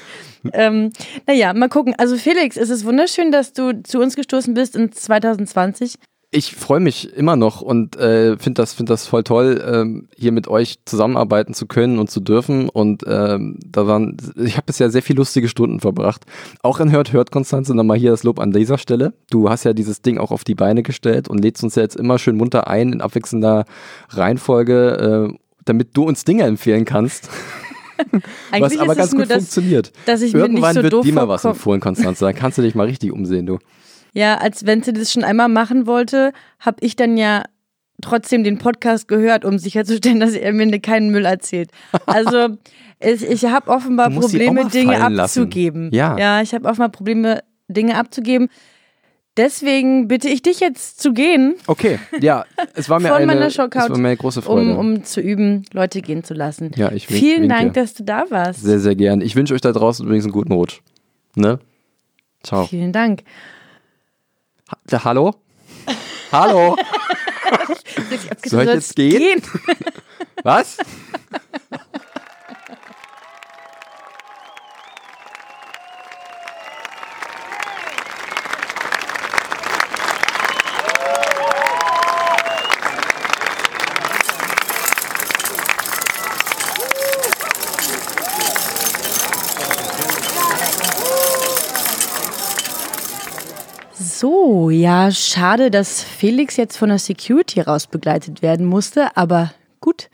ähm, 0.54 0.92
naja, 1.28 1.54
mal 1.54 1.70
gucken. 1.70 1.94
Also 1.98 2.18
Felix, 2.18 2.58
es 2.58 2.70
ist 2.72 2.86
wunderschön, 2.86 3.32
dass 3.32 3.54
du 3.54 3.84
zu 3.84 4.00
uns 4.00 4.16
gestoßen 4.16 4.54
bist 4.54 4.76
in 4.76 4.92
2020. 4.92 5.96
Ich 6.34 6.56
freue 6.56 6.80
mich 6.80 7.14
immer 7.14 7.36
noch 7.36 7.60
und 7.60 7.98
äh, 7.98 8.38
finde 8.38 8.62
das, 8.62 8.74
find 8.74 8.90
das 8.90 9.06
voll 9.06 9.26
toll, 9.26 9.62
ähm, 9.70 10.08
hier 10.16 10.32
mit 10.32 10.48
euch 10.48 10.80
zusammenarbeiten 10.86 11.54
zu 11.54 11.66
können 11.66 12.00
und 12.00 12.10
zu 12.10 12.22
dürfen. 12.22 12.70
Und 12.70 13.04
ähm, 13.06 13.60
da 13.66 13.86
waren, 13.86 14.16
ich 14.38 14.56
habe 14.56 14.68
bisher 14.68 14.90
sehr 14.90 15.02
viel 15.02 15.18
lustige 15.18 15.50
Stunden 15.50 15.82
verbracht. 15.82 16.24
Auch 16.64 16.80
in 16.80 16.90
Hört, 16.90 17.12
Hört, 17.12 17.32
Konstanze, 17.32 17.76
nochmal 17.76 17.98
hier 17.98 18.12
das 18.12 18.24
Lob 18.24 18.40
an 18.40 18.52
dieser 18.52 18.78
Stelle. 18.78 19.12
Du 19.30 19.50
hast 19.50 19.66
ja 19.66 19.74
dieses 19.74 20.04
Ding 20.04 20.20
auch 20.20 20.32
auf 20.32 20.46
die 20.46 20.56
Beine 20.56 20.84
gestellt 20.84 21.28
und 21.28 21.44
lädst 21.44 21.66
uns 21.66 21.76
ja 21.76 21.82
jetzt 21.82 21.98
immer 21.98 22.18
schön 22.18 22.38
munter 22.38 22.68
ein 22.68 22.94
in 22.94 23.02
abwechselnder 23.02 23.66
Reihenfolge, 24.08 25.30
äh, 25.34 25.38
damit 25.66 25.98
du 25.98 26.06
uns 26.06 26.24
Dinge 26.24 26.44
empfehlen 26.44 26.86
kannst. 26.86 27.30
Eigentlich 28.52 28.80
was 28.80 28.80
aber 28.80 28.96
ganz 28.96 29.12
gut 29.12 29.30
dass, 29.30 29.38
funktioniert. 29.38 29.92
dass 30.06 30.22
ich 30.22 30.34
mir 30.34 30.40
Irgendwann 30.40 30.76
so 30.76 30.84
wird 30.84 31.04
dir 31.04 31.14
mal 31.14 31.28
was 31.28 31.44
empfohlen, 31.44 31.82
Konstanze. 31.82 32.24
Dann 32.24 32.36
kannst 32.36 32.58
du 32.58 32.62
dich 32.62 32.74
mal 32.74 32.88
richtig 32.88 33.12
umsehen, 33.12 33.46
du. 33.46 33.60
Ja, 34.14 34.38
als 34.38 34.66
wenn 34.66 34.84
sie 34.84 34.94
das 34.94 35.12
schon 35.12 35.24
einmal 35.24 35.48
machen 35.48 35.88
wollte, 35.88 36.34
habe 36.60 36.78
ich 36.82 36.96
dann 36.96 37.18
ja 37.18 37.44
trotzdem 38.02 38.44
den 38.44 38.58
Podcast 38.58 39.08
gehört, 39.08 39.46
um 39.46 39.58
sicherzustellen, 39.58 40.20
dass 40.22 40.34
er 40.34 40.52
mir 40.54 40.80
keinen 40.80 41.12
Müll 41.12 41.26
erzählt. 41.26 41.72
Also 42.06 42.58
ich, 43.00 43.24
ich 43.24 43.46
habe 43.46 43.70
offenbar 43.70 44.10
Probleme, 44.10 44.66
Dinge 44.66 44.98
lassen. 44.98 45.20
abzugeben. 45.20 45.90
Ja. 45.94 46.18
ja, 46.18 46.42
ich 46.42 46.54
habe 46.54 46.68
offenbar 46.68 46.90
Probleme, 46.90 47.42
Dinge 47.68 47.96
abzugeben. 47.98 48.50
Deswegen 49.38 50.10
bitte 50.10 50.28
ich 50.28 50.42
dich 50.42 50.60
jetzt 50.60 51.00
zu 51.02 51.14
gehen, 51.14 51.56
Okay, 51.66 52.00
ja, 52.20 52.44
es 52.74 52.90
war 52.90 53.00
mir 53.00 53.08
Von 53.08 53.18
eine, 53.18 53.26
meiner 53.28 53.46
es 53.46 53.58
war 53.58 53.70
mir 53.98 54.08
eine 54.10 54.18
große 54.18 54.42
Freude. 54.42 54.72
um, 54.72 54.78
um 54.78 55.04
zu 55.06 55.22
üben, 55.22 55.64
Leute 55.72 56.02
gehen 56.02 56.26
zu 56.26 56.34
lassen. 56.34 56.72
Ja, 56.76 56.92
ich 56.92 57.10
wink- 57.10 57.18
Vielen 57.20 57.42
winke. 57.44 57.56
Dank, 57.56 57.74
dass 57.76 57.94
du 57.94 58.04
da 58.04 58.26
warst. 58.30 58.62
Sehr, 58.62 58.80
sehr 58.80 58.96
gern. 58.96 59.22
Ich 59.22 59.38
wünsche 59.38 59.54
euch 59.54 59.62
da 59.62 59.72
draußen 59.72 60.06
übrigens 60.06 60.26
einen 60.26 60.34
guten 60.34 60.52
Rutsch. 60.52 60.82
Ne? 61.36 61.60
Ciao. 62.44 62.66
Vielen 62.66 62.92
Dank. 62.92 63.24
Ha 64.94 65.06
Hallo? 65.06 65.34
Hallo? 66.34 66.76
Soll 67.96 68.04
ich 68.12 68.26
jetzt 68.26 68.50
sollst 68.50 68.96
gehen? 68.96 69.42
Was? 70.44 70.78
So, 94.22 94.61
ja, 94.72 95.12
schade, 95.12 95.72
dass 95.72 96.04
Felix 96.04 96.58
jetzt 96.58 96.78
von 96.78 96.90
der 96.90 97.00
Security 97.00 97.62
raus 97.62 97.88
begleitet 97.88 98.42
werden 98.42 98.66
musste, 98.66 99.16
aber 99.16 99.54
gut. 99.80 100.10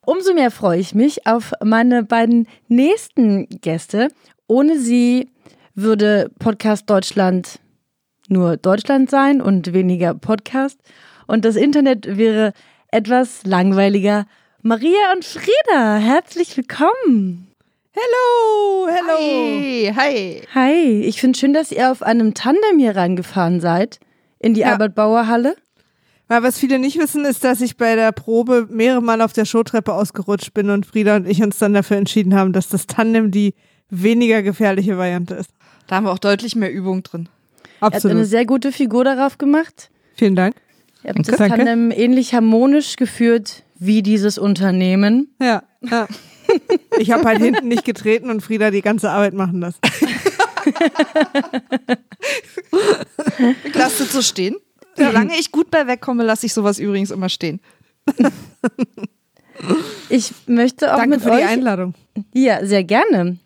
Umso 0.00 0.32
mehr 0.32 0.50
freue 0.50 0.80
ich 0.80 0.94
mich 0.94 1.26
auf 1.26 1.52
meine 1.62 2.02
beiden 2.02 2.48
nächsten 2.68 3.46
Gäste. 3.60 4.08
Ohne 4.46 4.78
sie 4.78 5.30
würde 5.74 6.30
Podcast 6.38 6.88
Deutschland 6.88 7.60
nur 8.28 8.56
Deutschland 8.56 9.10
sein 9.10 9.40
und 9.40 9.72
weniger 9.72 10.14
Podcast. 10.14 10.80
Und 11.26 11.44
das 11.44 11.56
Internet 11.56 12.16
wäre 12.16 12.52
etwas 12.90 13.44
langweiliger. 13.44 14.26
Maria 14.62 15.12
und 15.14 15.24
Frieda, 15.24 15.96
herzlich 15.96 16.56
willkommen. 16.56 17.47
Hello, 17.92 18.86
hello. 18.88 19.18
Hi, 19.18 19.92
hi. 19.96 20.42
Hi, 20.54 21.00
ich 21.02 21.20
finde 21.20 21.38
schön, 21.38 21.52
dass 21.52 21.72
ihr 21.72 21.90
auf 21.90 22.02
einem 22.02 22.34
Tandem 22.34 22.78
hier 22.78 22.94
reingefahren 22.94 23.60
seid 23.60 23.98
in 24.38 24.54
die 24.54 24.60
Ja. 24.60 24.72
Albert-Bauer-Halle. 24.72 25.56
Weil 26.28 26.42
was 26.42 26.58
viele 26.58 26.78
nicht 26.78 26.98
wissen, 26.98 27.24
ist, 27.24 27.42
dass 27.42 27.60
ich 27.62 27.76
bei 27.78 27.96
der 27.96 28.12
Probe 28.12 28.68
mehrere 28.70 29.00
Mal 29.02 29.22
auf 29.22 29.32
der 29.32 29.46
Showtreppe 29.46 29.94
ausgerutscht 29.94 30.52
bin 30.52 30.68
und 30.68 30.84
Frieda 30.84 31.16
und 31.16 31.26
ich 31.26 31.42
uns 31.42 31.58
dann 31.58 31.72
dafür 31.72 31.96
entschieden 31.96 32.34
haben, 32.34 32.52
dass 32.52 32.68
das 32.68 32.86
Tandem 32.86 33.30
die 33.30 33.54
weniger 33.88 34.42
gefährliche 34.42 34.98
Variante 34.98 35.34
ist. 35.34 35.50
Da 35.86 35.96
haben 35.96 36.04
wir 36.04 36.12
auch 36.12 36.18
deutlich 36.18 36.54
mehr 36.54 36.70
Übung 36.70 37.02
drin. 37.02 37.28
Ihr 37.80 37.86
habt 37.86 37.94
eine 37.94 37.96
Absolut. 38.04 38.26
sehr 38.26 38.44
gute 38.44 38.70
Figur 38.72 39.04
darauf 39.04 39.38
gemacht. 39.38 39.90
Vielen 40.14 40.36
Dank. 40.36 40.54
Ihr 41.02 41.08
habt 41.10 41.18
Danke. 41.20 41.30
das 41.30 41.38
Danke. 41.38 41.56
Tandem 41.64 41.90
ähnlich 41.90 42.34
harmonisch 42.34 42.96
geführt 42.96 43.62
wie 43.78 44.02
dieses 44.02 44.36
Unternehmen. 44.36 45.34
Ja. 45.40 45.62
ja. 45.80 46.06
Ich 46.98 47.12
habe 47.12 47.24
halt 47.24 47.38
hinten 47.38 47.68
nicht 47.68 47.84
getreten 47.84 48.28
und 48.28 48.40
Frieda 48.40 48.72
die 48.72 48.82
ganze 48.82 49.10
Arbeit 49.10 49.34
machen 49.34 49.60
lassen. 49.60 49.78
Lasst 53.74 54.00
es 54.00 54.12
so 54.12 54.20
stehen. 54.20 54.56
Solange 54.96 55.38
ich 55.38 55.52
gut 55.52 55.70
bei 55.70 55.86
wegkomme, 55.86 56.24
lasse 56.24 56.46
ich 56.46 56.52
sowas 56.52 56.78
übrigens 56.78 57.10
immer 57.10 57.28
stehen. 57.28 57.60
Ich 60.08 60.32
möchte 60.46 60.94
auch 60.94 60.98
Danke 60.98 61.16
mit 61.16 61.22
für 61.22 61.30
die 61.30 61.38
euch. 61.38 61.48
Einladung. 61.48 61.94
Ja, 62.32 62.64
sehr 62.64 62.84
gerne. 62.84 63.38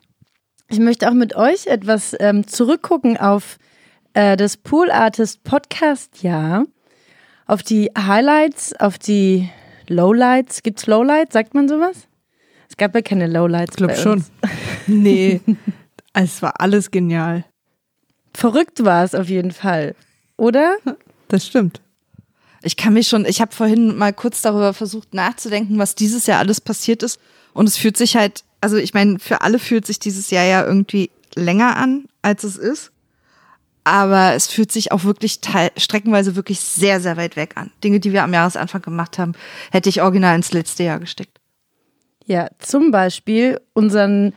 Ich 0.68 0.78
möchte 0.78 1.08
auch 1.08 1.14
mit 1.14 1.36
euch 1.36 1.66
etwas 1.66 2.14
ähm, 2.20 2.46
zurückgucken 2.46 3.16
auf 3.16 3.58
äh, 4.14 4.36
das 4.36 4.56
Pool 4.56 4.90
Artist 4.90 5.42
Podcast 5.42 6.22
Jahr, 6.22 6.66
auf 7.46 7.62
die 7.62 7.90
Highlights, 7.96 8.74
auf 8.78 8.98
die 8.98 9.48
Lowlights. 9.88 10.62
Gibt's 10.62 10.86
Lowlights? 10.86 11.32
Sagt 11.32 11.54
man 11.54 11.68
sowas? 11.68 12.08
Gab 12.82 12.94
ja 12.94 13.02
keine 13.02 13.26
Lowlights. 13.26 13.72
Ich 13.72 13.76
glaube 13.76 13.96
schon. 13.96 14.24
Nee, 14.88 15.40
es 16.12 16.42
war 16.42 16.60
alles 16.60 16.90
genial. 16.90 17.44
Verrückt 18.34 18.84
war 18.84 19.04
es 19.04 19.14
auf 19.14 19.28
jeden 19.28 19.52
Fall, 19.52 19.94
oder? 20.36 20.76
Das 21.28 21.46
stimmt. 21.46 21.80
Ich 22.62 22.76
kann 22.76 22.94
mich 22.94 23.08
schon, 23.08 23.24
ich 23.24 23.40
habe 23.40 23.54
vorhin 23.54 23.96
mal 23.96 24.12
kurz 24.12 24.42
darüber 24.42 24.74
versucht 24.74 25.14
nachzudenken, 25.14 25.78
was 25.78 25.94
dieses 25.94 26.26
Jahr 26.26 26.40
alles 26.40 26.60
passiert 26.60 27.02
ist. 27.02 27.20
Und 27.54 27.68
es 27.68 27.76
fühlt 27.76 27.96
sich 27.96 28.16
halt 28.16 28.44
also 28.62 28.76
ich 28.76 28.94
meine, 28.94 29.18
für 29.18 29.42
alle 29.42 29.58
fühlt 29.58 29.86
sich 29.86 29.98
dieses 29.98 30.30
Jahr 30.30 30.44
ja 30.44 30.64
irgendwie 30.64 31.10
länger 31.34 31.76
an, 31.76 32.06
als 32.22 32.44
es 32.44 32.56
ist. 32.56 32.92
Aber 33.84 34.34
es 34.34 34.46
fühlt 34.46 34.70
sich 34.70 34.92
auch 34.92 35.02
wirklich 35.02 35.40
teil 35.40 35.72
streckenweise 35.76 36.36
wirklich 36.36 36.60
sehr, 36.60 37.00
sehr 37.00 37.16
weit 37.16 37.34
weg 37.34 37.56
an. 37.56 37.72
Dinge, 37.82 37.98
die 37.98 38.12
wir 38.12 38.22
am 38.22 38.32
Jahresanfang 38.32 38.80
gemacht 38.80 39.18
haben, 39.18 39.32
hätte 39.72 39.88
ich 39.88 40.00
original 40.00 40.36
ins 40.36 40.52
letzte 40.52 40.84
Jahr 40.84 41.00
gesteckt. 41.00 41.40
Ja, 42.32 42.48
zum 42.58 42.90
Beispiel 42.92 43.60
unseren 43.74 44.32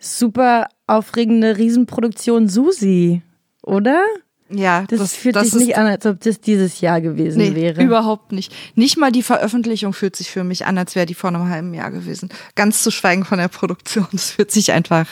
super 0.00 0.66
aufregende 0.88 1.58
Riesenproduktion 1.58 2.48
Susi, 2.48 3.22
oder? 3.62 4.04
Ja, 4.48 4.84
Das, 4.88 4.98
das, 4.98 5.14
fühlt 5.14 5.36
das 5.36 5.52
sich 5.52 5.66
nicht 5.66 5.78
an, 5.78 5.86
als 5.86 6.04
ob 6.06 6.18
das 6.22 6.40
dieses 6.40 6.80
Jahr 6.80 7.00
gewesen 7.00 7.38
nee, 7.38 7.54
wäre. 7.54 7.80
überhaupt 7.84 8.32
nicht. 8.32 8.52
Nicht 8.74 8.96
mal 8.96 9.12
die 9.12 9.22
Veröffentlichung 9.22 9.92
fühlt 9.92 10.16
sich 10.16 10.28
für 10.28 10.42
mich 10.42 10.66
an, 10.66 10.76
als 10.76 10.96
wäre 10.96 11.06
die 11.06 11.14
vor 11.14 11.28
einem 11.30 11.48
halben 11.48 11.72
Jahr 11.72 11.92
gewesen. 11.92 12.30
Ganz 12.56 12.82
zu 12.82 12.90
schweigen 12.90 13.24
von 13.24 13.38
der 13.38 13.46
Produktion. 13.46 14.08
Das 14.10 14.32
fühlt 14.32 14.50
sich 14.50 14.72
einfach, 14.72 15.06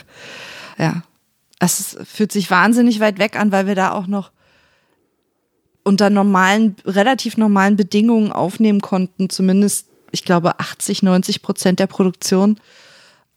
ja, 0.76 1.04
es 1.60 1.98
fühlt 2.02 2.32
sich 2.32 2.50
wahnsinnig 2.50 2.98
weit 2.98 3.20
weg 3.20 3.38
an, 3.38 3.52
weil 3.52 3.68
wir 3.68 3.76
da 3.76 3.92
auch 3.92 4.08
noch 4.08 4.32
unter 5.84 6.10
normalen, 6.10 6.74
relativ 6.84 7.36
normalen 7.36 7.76
Bedingungen 7.76 8.32
aufnehmen 8.32 8.80
konnten. 8.80 9.30
Zumindest, 9.30 9.87
ich 10.12 10.24
glaube, 10.24 10.58
80, 10.58 11.02
90 11.02 11.42
Prozent 11.42 11.80
der 11.80 11.86
Produktion. 11.86 12.58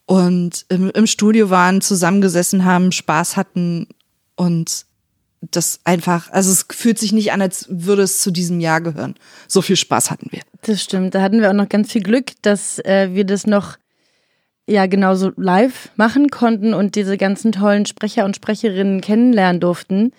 Und 0.06 0.66
im, 0.70 0.90
im 0.92 1.08
Studio 1.08 1.50
waren, 1.50 1.82
zusammengesessen 1.82 2.66
haben, 2.66 2.92
Spaß 2.92 3.38
hatten 3.38 3.88
und 4.36 4.86
das 5.42 5.80
einfach, 5.86 6.30
also 6.32 6.52
es 6.52 6.66
fühlt 6.70 7.00
sich 7.00 7.14
nicht 7.14 7.32
an, 7.32 7.42
als 7.42 7.66
würde 7.70 8.04
es 8.04 8.22
zu 8.22 8.30
diesem 8.32 8.60
Jahr 8.60 8.82
gehören. 8.82 9.16
So 9.48 9.62
viel 9.62 9.76
Spaß 9.76 10.12
hatten 10.12 10.28
wir. 10.32 10.42
Das 10.64 10.84
stimmt. 10.84 11.16
Da 11.16 11.22
hatten 11.22 11.42
wir 11.42 11.50
auch 11.50 11.56
noch 11.56 11.70
ganz 11.70 11.92
viel 11.92 12.04
Glück, 12.04 12.34
dass 12.44 12.80
äh, 12.80 13.10
wir 13.14 13.26
das 13.26 13.48
noch 13.48 13.78
ja 14.68 14.86
genauso 14.86 15.32
live 15.38 15.90
machen 15.96 16.30
konnten 16.30 16.74
und 16.74 16.96
diese 16.96 17.18
ganzen 17.18 17.52
tollen 17.52 17.86
Sprecher 17.86 18.26
und 18.26 18.36
Sprecherinnen 18.36 19.02
kennenlernen 19.02 19.60
durften. 19.60 20.14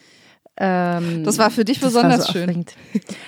Ähm, 0.57 1.25
Das 1.25 1.39
war 1.39 1.51
für 1.51 1.65
dich 1.65 1.81
besonders 1.81 2.27
so 2.27 2.33
schön. 2.33 2.43
aufregend. 2.45 2.75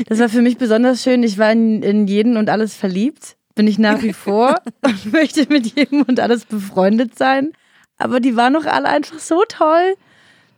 Das 0.08 0.18
war 0.18 0.28
für 0.28 0.42
mich 0.42 0.58
besonders 0.58 1.02
schön. 1.02 1.22
Ich 1.22 1.38
war 1.38 1.50
in, 1.52 1.82
in 1.82 2.06
jeden 2.06 2.36
und 2.36 2.50
alles 2.50 2.74
verliebt. 2.74 3.36
Bin 3.54 3.66
ich 3.66 3.78
nach 3.78 4.02
wie 4.02 4.12
vor 4.12 4.56
und 4.82 5.12
möchte 5.12 5.46
mit 5.48 5.74
jedem 5.76 6.02
und 6.02 6.20
alles 6.20 6.44
befreundet 6.44 7.16
sein. 7.16 7.52
Aber 7.96 8.20
die 8.20 8.36
waren 8.36 8.52
doch 8.54 8.66
alle 8.66 8.88
einfach 8.88 9.18
so 9.18 9.42
toll. 9.48 9.94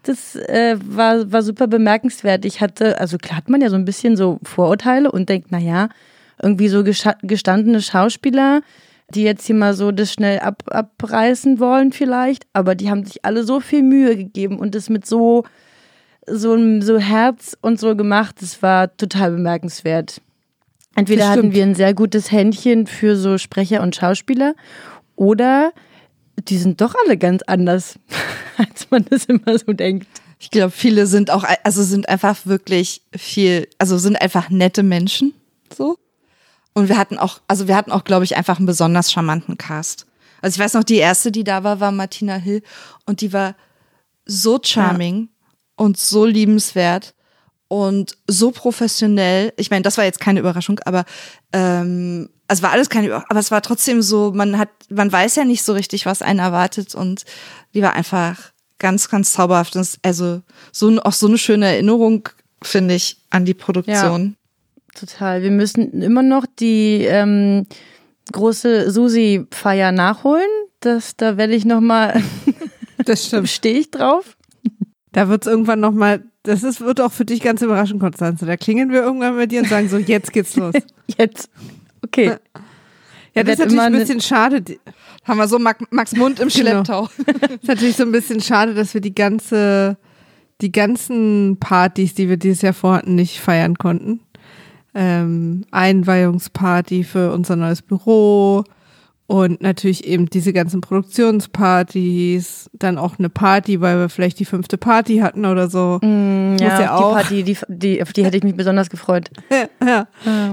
Das 0.03 0.37
äh, 0.37 0.77
war, 0.83 1.31
war 1.31 1.43
super 1.43 1.67
bemerkenswert. 1.67 2.45
Ich 2.45 2.61
hatte, 2.61 2.99
also 3.01 3.19
klar 3.19 3.37
hat 3.39 3.49
man 3.49 3.61
ja 3.61 3.69
so 3.69 3.77
ein 3.77 3.85
bisschen 3.85 4.17
so 4.17 4.39
Vorurteile 4.43 5.11
und 5.11 5.29
denkt, 5.29 5.53
naja, 5.53 5.89
irgendwie 6.41 6.69
so 6.69 6.85
gestandene 6.85 7.83
Schauspieler, 7.83 8.61
die 9.11 9.23
jetzt 9.23 9.47
hier 9.47 9.55
mal 9.55 9.75
so 9.75 9.93
das 9.93 10.13
schnell 10.13 10.39
ab, 10.41 10.63
abreißen 10.67 11.59
wollen 11.61 11.93
vielleicht, 11.93 12.47
aber 12.53 12.75
die 12.75 12.91
haben 12.91 13.05
sich 13.05 13.25
alle 13.25 13.45
so 13.45 13.61
viel 13.61 13.83
Mühe 13.83 14.17
gegeben 14.17 14.59
und 14.59 14.75
das 14.75 14.89
mit 14.91 15.07
so, 15.07 15.45
so, 16.27 16.81
so 16.81 16.99
Herz 16.99 17.57
und 17.61 17.79
so 17.81 17.97
gemacht, 17.97 18.37
das 18.41 18.63
war 18.63 18.95
total 18.97 19.33
bemerkenswert. 19.33 20.21
Entweder 20.95 21.29
hatten 21.29 21.53
wir 21.53 21.63
ein 21.63 21.75
sehr 21.75 21.95
gutes 21.95 22.33
Händchen 22.33 22.87
für 22.87 23.17
so 23.17 23.37
Sprecher 23.39 23.83
und 23.83 23.95
Schauspieler 23.95 24.55
oder 25.15 25.73
die 26.49 26.59
sind 26.59 26.81
doch 26.81 26.95
alle 27.05 27.17
ganz 27.17 27.43
anders, 27.47 27.99
als 28.57 28.91
man 28.91 29.05
das 29.09 29.27
immer 29.27 29.59
so 29.59 29.73
denkt. 29.73 30.07
Ich 30.39 30.51
glaube, 30.51 30.71
viele 30.71 31.07
sind 31.07 31.31
auch, 31.31 31.45
also 31.65 31.83
sind 31.83 32.09
einfach 32.09 32.45
wirklich 32.45 33.03
viel, 33.15 33.69
also 33.79 33.99
sind 33.99 34.21
einfach 34.21 34.51
nette 34.51 34.83
Menschen, 34.83 35.35
so. 35.75 35.99
Und 36.75 36.91
wir 36.91 36.99
hatten 36.99 37.17
auch, 37.17 37.41
also 37.49 37.69
wir 37.69 37.77
hatten 37.77 37.91
auch, 37.91 38.05
glaube 38.05 38.25
ich, 38.25 38.37
einfach 38.37 38.59
einen 38.59 38.67
besonders 38.67 39.11
charmanten 39.11 39.57
Cast. 39.57 40.07
Also 40.43 40.57
ich 40.57 40.65
weiß 40.65 40.75
noch, 40.75 40.85
die 40.85 40.97
erste, 40.97 41.33
die 41.33 41.43
da 41.43 41.65
war, 41.65 41.81
war 41.81 41.91
Martina 41.91 42.37
Hill 42.37 42.63
und 43.07 43.23
die 43.23 43.33
war 43.33 43.55
so 44.27 44.59
charming 44.63 45.31
und 45.77 45.99
so 45.99 46.25
liebenswert 46.25 47.15
und 47.69 48.17
so 48.27 48.51
professionell. 48.51 49.53
Ich 49.57 49.71
meine, 49.71 49.83
das 49.83 49.99
war 49.99 50.05
jetzt 50.05 50.21
keine 50.21 50.41
Überraschung, 50.41 50.81
aber 50.85 51.05
ähm, 51.53 52.29
es 52.49 52.63
war 52.63 52.71
alles 52.71 52.89
keine 52.89 53.09
Überraschung, 53.09 53.31
aber 53.31 53.41
es 53.41 53.51
war 53.51 53.61
trotzdem 53.63 54.03
so, 54.03 54.33
man 54.35 54.57
hat, 54.59 54.69
man 54.89 55.11
weiß 55.11 55.37
ja 55.37 55.45
nicht 55.45 55.63
so 55.65 55.73
richtig, 55.73 56.07
was 56.07 56.23
einen 56.23 56.39
erwartet 56.39 56.95
und 56.95 57.25
die 57.75 57.83
war 57.83 57.95
einfach 57.95 58.53
ganz, 58.79 59.09
ganz 59.09 59.33
zauberhaft. 59.33 59.75
Es- 59.77 59.99
also 60.03 60.43
so 60.73 61.01
auch 61.03 61.13
so 61.13 61.27
eine 61.27 61.39
schöne 61.39 61.67
Erinnerung, 61.67 62.29
finde 62.63 62.95
ich, 62.95 63.19
an 63.31 63.45
die 63.45 63.55
Produktion. 63.55 64.37
Total. 64.95 65.43
Wir 65.43 65.51
müssen 65.51 66.01
immer 66.03 66.23
noch 66.23 66.47
die 66.59 67.05
ähm, 67.05 67.67
große 68.33 68.91
Susi-Feier 68.91 69.93
nachholen. 69.93 70.47
Das, 70.81 71.17
da 71.17 71.37
werde 71.37 71.55
ich 71.55 71.65
nochmal, 71.65 72.23
Das 73.05 73.27
stimmt. 73.27 73.49
stehe 73.51 73.79
ich 73.79 73.91
drauf. 73.91 74.36
Da 75.17 75.31
wird 75.31 75.47
es 75.47 75.51
irgendwann 75.51 75.81
nochmal, 75.81 76.25
das 76.43 76.63
ist, 76.63 76.83
wird 76.83 77.01
auch 77.01 77.11
für 77.11 77.25
dich 77.25 77.41
ganz 77.41 77.63
überraschend, 77.63 78.01
Konstanze. 78.01 78.45
Da 78.45 78.59
klingeln 78.59 78.91
wir 78.93 79.01
irgendwann 79.01 79.35
mit 79.35 79.51
dir 79.51 79.63
und 79.63 79.69
sagen 79.69 79.89
so, 79.89 79.97
jetzt 79.97 80.31
geht's 80.31 80.55
los. 80.57 80.75
Jetzt. 81.17 81.49
Okay. 82.05 82.35
Ja, 83.35 83.43
das 83.43 83.55
ist 83.55 83.61
natürlich 83.61 83.81
ein 83.81 83.93
bisschen 83.95 84.21
schade. 84.21 84.63
Haben 85.25 85.39
wir 85.39 85.49
so 85.49 85.59
Max, 85.59 86.15
Mund 86.17 86.39
im 86.39 86.49
Genau. 86.49 86.51
Schlepptau. 86.51 87.09
ist 87.63 87.67
natürlich 87.67 87.97
so 87.97 88.03
ein 88.03 88.13
bisschen 88.13 88.43
schade, 88.43 88.75
dass 88.75 88.93
wir 88.93 89.01
die 89.01 89.15
ganze, 89.15 89.97
die 90.61 90.71
ganzen 90.71 91.57
Partys, 91.61 92.13
die 92.13 92.29
wir 92.29 92.37
dieses 92.37 92.61
Jahr 92.61 92.75
vorhatten, 92.75 93.15
nicht 93.15 93.41
feiern 93.41 93.79
konnten. 93.79 94.21
Ähm, 94.93 95.65
Einweihungsparty 95.71 97.05
für 97.05 97.33
unser 97.33 97.57
neues 97.57 97.81
Büro 97.81 98.65
und 99.29 99.61
natürlich 99.61 100.07
eben 100.07 100.27
diese 100.27 100.53
ganzen 100.53 100.81
Produktionspartys, 100.81 102.71
dann 102.73 102.97
auch 102.97 103.19
eine 103.19 103.29
Party, 103.29 103.81
weil 103.81 103.99
wir 103.99 104.09
vielleicht 104.09 104.39
die 104.39 104.45
fünfte 104.45 104.79
Party 104.79 105.19
hatten 105.19 105.47
oder 105.47 105.69
so. 105.69 105.99
Mm, 106.01 106.57
ja, 106.61 106.81
ja 106.81 106.95
auf 106.95 107.01
auch. 107.01 107.09
die 107.09 107.15
Party, 107.15 107.43
die, 107.43 107.59
die, 107.69 108.03
auf 108.03 108.13
die 108.13 108.25
hätte 108.25 108.37
ich 108.37 108.45
mich 108.45 108.55
besonders 108.55 108.89
gefreut. 108.89 109.31
ja, 109.85 110.07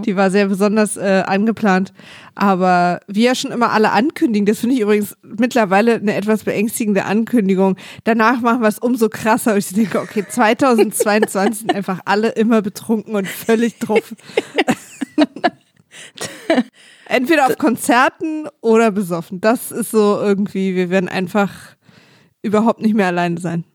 die 0.03 0.15
war 0.15 0.31
sehr 0.31 0.47
besonders 0.47 0.97
äh, 0.97 1.23
angeplant. 1.25 1.93
Aber 2.33 3.01
wie 3.07 3.25
ja 3.25 3.35
schon 3.35 3.51
immer 3.51 3.71
alle 3.71 3.91
ankündigen, 3.91 4.47
das 4.47 4.59
finde 4.59 4.75
ich 4.75 4.81
übrigens 4.81 5.15
mittlerweile 5.21 5.95
eine 5.95 6.15
etwas 6.15 6.43
beängstigende 6.43 7.05
Ankündigung. 7.05 7.77
Danach 8.05 8.41
machen 8.41 8.61
wir 8.61 8.69
es 8.69 8.79
umso 8.79 9.07
krasser. 9.07 9.53
Und 9.53 9.59
ich 9.59 9.71
denke, 9.71 9.99
okay, 9.99 10.25
2022 10.27 11.59
sind 11.59 11.75
einfach 11.75 11.99
alle 12.05 12.29
immer 12.29 12.63
betrunken 12.63 13.15
und 13.15 13.27
völlig 13.27 13.77
drauf. 13.77 14.15
Entweder 17.07 17.47
auf 17.47 17.57
Konzerten 17.57 18.47
oder 18.61 18.91
besoffen. 18.91 19.41
Das 19.41 19.71
ist 19.71 19.91
so 19.91 20.19
irgendwie, 20.21 20.75
wir 20.75 20.89
werden 20.89 21.09
einfach 21.09 21.51
überhaupt 22.41 22.81
nicht 22.81 22.95
mehr 22.95 23.07
alleine 23.07 23.39
sein. 23.39 23.65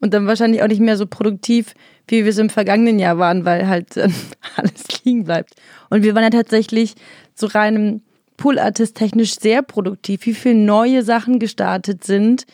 Und 0.00 0.14
dann 0.14 0.26
wahrscheinlich 0.26 0.62
auch 0.62 0.68
nicht 0.68 0.80
mehr 0.80 0.96
so 0.96 1.06
produktiv, 1.06 1.74
wie 2.06 2.24
wir 2.24 2.30
es 2.30 2.38
im 2.38 2.50
vergangenen 2.50 2.98
Jahr 2.98 3.18
waren, 3.18 3.44
weil 3.44 3.66
halt 3.66 3.96
äh, 3.96 4.08
alles 4.56 4.84
liegen 5.04 5.24
bleibt. 5.24 5.54
Und 5.90 6.02
wir 6.02 6.14
waren 6.14 6.22
ja 6.22 6.30
tatsächlich 6.30 6.94
so 7.34 7.46
rein 7.46 8.02
Pool-Artist 8.36 8.96
technisch 8.96 9.38
sehr 9.38 9.62
produktiv, 9.62 10.24
wie 10.26 10.34
viele 10.34 10.54
neue 10.54 11.02
Sachen 11.02 11.38
gestartet 11.38 12.04
sind. 12.04 12.46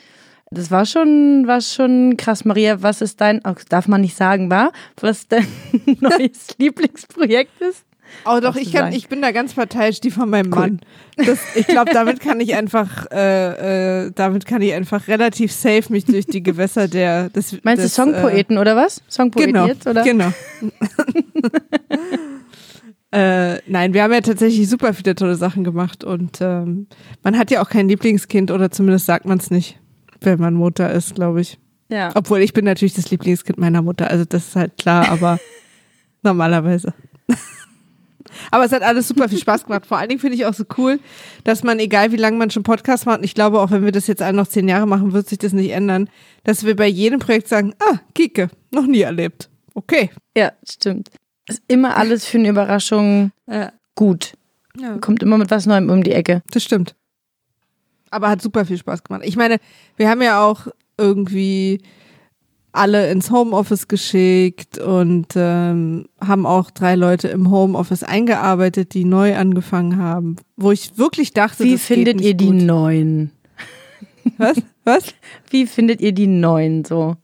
Das 0.51 0.71
war 0.71 0.87
schon, 0.87 1.47
war 1.47 1.61
schon 1.61 2.17
krass. 2.17 2.45
Maria, 2.45 2.83
was 2.83 3.01
ist 3.01 3.21
dein, 3.21 3.40
oh, 3.45 3.55
darf 3.69 3.88
man 3.88 4.01
nicht 4.01 4.17
sagen, 4.17 4.51
war, 4.51 4.73
was 5.01 5.29
dein 5.29 5.47
neues 6.01 6.49
Lieblingsprojekt 6.59 7.61
ist? 7.61 7.85
Oh 8.24 8.40
doch, 8.40 8.57
ich, 8.57 8.72
kann, 8.72 8.92
ich 8.92 9.09
bin 9.09 9.22
da 9.22 9.33
ganz 9.33 9.55
parteiisch, 9.55 10.00
die 10.00 10.11
von 10.11 10.31
meinem 10.31 10.50
Mann. 10.50 10.81
Das, 11.16 11.38
ich 11.55 11.66
glaube, 11.66 11.92
damit 11.92 12.20
kann 12.20 12.40
ich 12.40 12.55
einfach, 12.55 13.07
äh, 13.11 14.07
äh, 14.07 14.12
damit 14.14 14.46
kann 14.46 14.62
ich 14.62 14.72
einfach 14.72 15.09
relativ 15.09 15.53
safe 15.53 15.85
mich 15.90 16.05
durch 16.05 16.27
die 16.27 16.42
Gewässer 16.42 16.88
der 16.88 17.29
des, 17.31 17.62
Meinst 17.62 17.85
des, 17.85 17.94
du 17.94 18.03
Songpoeten 18.03 18.59
oder 18.59 18.77
was? 18.77 19.03
Songpoeten 19.09 19.53
genau, 19.53 19.66
jetzt, 19.66 19.87
oder? 19.87 20.03
Genau. 20.03 20.33
äh, 23.12 23.59
nein, 23.66 23.94
wir 23.94 24.03
haben 24.03 24.12
ja 24.12 24.20
tatsächlich 24.20 24.68
super 24.68 24.94
viele 24.94 25.14
tolle 25.14 25.37
Sachen 25.37 25.64
gemacht 25.64 26.03
und 26.03 26.38
ähm, 26.40 26.87
man 27.22 27.38
hat 27.38 27.50
ja 27.50 27.62
auch 27.62 27.68
kein 27.68 27.88
Lieblingskind 27.88 28.50
oder 28.50 28.70
zumindest 28.70 29.07
sagt 29.07 29.27
man 29.27 29.38
es 29.38 29.50
nicht, 29.50 29.79
wenn 30.20 30.40
man 30.40 30.55
Mutter 30.55 30.92
ist, 30.92 31.14
glaube 31.14 31.42
ich. 31.42 31.59
Ja. 31.90 32.11
Obwohl 32.14 32.40
ich 32.40 32.53
bin 32.53 32.64
natürlich 32.64 32.94
das 32.94 33.11
Lieblingskind 33.11 33.59
meiner 33.59 33.83
Mutter, 33.83 34.11
also 34.11 34.24
das 34.24 34.48
ist 34.48 34.57
halt 34.57 34.79
klar, 34.79 35.09
aber 35.11 35.38
normalerweise. 36.22 36.94
Aber 38.51 38.64
es 38.64 38.73
hat 38.73 38.83
alles 38.83 39.09
super 39.09 39.29
viel 39.29 39.38
Spaß 39.38 39.64
gemacht. 39.64 39.87
Vor 39.87 39.99
allen 39.99 40.09
Dingen 40.09 40.20
finde 40.20 40.37
ich 40.37 40.47
auch 40.47 40.55
so 40.55 40.64
cool, 40.79 41.01
dass 41.44 41.62
man, 41.62 41.79
egal 41.79 42.12
wie 42.12 42.16
lange 42.16 42.37
man 42.37 42.51
schon 42.51 42.62
Podcast 42.62 43.07
macht, 43.07 43.18
und 43.18 43.25
ich 43.25 43.35
glaube, 43.35 43.61
auch 43.61 43.70
wenn 43.70 43.85
wir 43.85 43.92
das 43.92 44.07
jetzt 44.07 44.23
alle 44.23 44.37
noch 44.37 44.47
zehn 44.49 44.68
Jahre 44.68 44.87
machen, 44.87 45.12
wird 45.12 45.29
sich 45.29 45.38
das 45.38 45.53
nicht 45.53 45.70
ändern, 45.70 46.09
dass 46.44 46.64
wir 46.64 46.77
bei 46.77 46.87
jedem 46.87 47.18
Projekt 47.20 47.49
sagen, 47.49 47.75
ah, 47.81 47.99
Kike, 48.14 48.49
noch 48.73 48.87
nie 48.87 49.01
erlebt. 49.03 49.49
Okay. 49.75 50.11
Ja, 50.37 50.53
stimmt. 50.68 51.11
Ist 51.49 51.62
immer 51.68 51.97
alles 51.97 52.25
für 52.27 52.38
eine 52.38 52.49
Überraschung 52.49 53.33
Ja. 53.47 53.73
gut. 53.94 54.35
ja. 54.79 54.97
Kommt 54.99 55.23
immer 55.23 55.37
mit 55.38 55.51
was 55.51 55.66
Neuem 55.66 55.90
um 55.90 56.03
die 56.03 56.12
Ecke. 56.12 56.42
Das 56.51 56.62
stimmt. 56.64 56.94
Aber 58.11 58.29
hat 58.29 58.40
super 58.40 58.64
viel 58.64 58.79
Spaß 58.79 59.03
gemacht. 59.05 59.23
Ich 59.25 59.37
meine, 59.37 59.59
wir 59.97 60.09
haben 60.09 60.23
ja 60.23 60.42
auch 60.44 60.68
irgendwie 60.97 61.81
alle 62.75 63.11
ins 63.11 63.31
Homeoffice 63.31 63.89
geschickt 63.89 64.79
und 64.79 65.29
ähm, 65.37 66.07
haben 66.21 66.45
auch 66.45 66.71
drei 66.71 66.97
Leute 66.97 67.29
im 67.29 67.51
Homeoffice 67.51 68.03
eingearbeitet, 68.03 68.95
die 68.95 69.05
neu 69.05 69.37
angefangen 69.37 69.99
haben, 69.99 70.37
wo 70.57 70.73
ich 70.73 70.99
wirklich 70.99 71.33
dachte, 71.33 71.65
Wie 71.65 71.79
findet 71.79 72.21
ihr 72.21 72.35
die 72.35 72.47
gut. 72.47 72.63
neuen? 72.63 73.31
Was? 74.39 74.61
Was? 74.85 75.15
Wie 75.51 75.67
findet 75.67 76.01
ihr 76.01 76.13
die 76.13 76.27
neuen 76.27 76.85
so? 76.85 77.17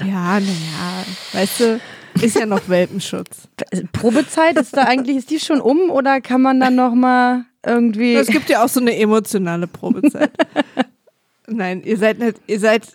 Ja, 0.00 0.38
naja, 0.38 1.04
weißt 1.32 1.60
du, 1.60 1.80
ist 2.20 2.36
ja 2.36 2.44
noch 2.44 2.68
Welpenschutz. 2.68 3.48
Probezeit 3.92 4.58
ist 4.58 4.76
da 4.76 4.82
eigentlich, 4.84 5.16
ist 5.16 5.30
die 5.30 5.40
schon 5.40 5.60
um 5.60 5.90
oder 5.90 6.20
kann 6.20 6.42
man 6.42 6.60
dann 6.60 6.74
noch 6.74 6.94
mal 6.94 7.46
irgendwie? 7.64 8.14
Es 8.14 8.28
gibt 8.28 8.50
ja 8.50 8.62
auch 8.62 8.68
so 8.68 8.80
eine 8.80 8.96
emotionale 8.96 9.66
Probezeit. 9.66 10.30
Nein, 11.46 11.82
ihr 11.82 11.96
seid 11.96 12.18
nicht, 12.18 12.40
ihr 12.46 12.60
seid, 12.60 12.88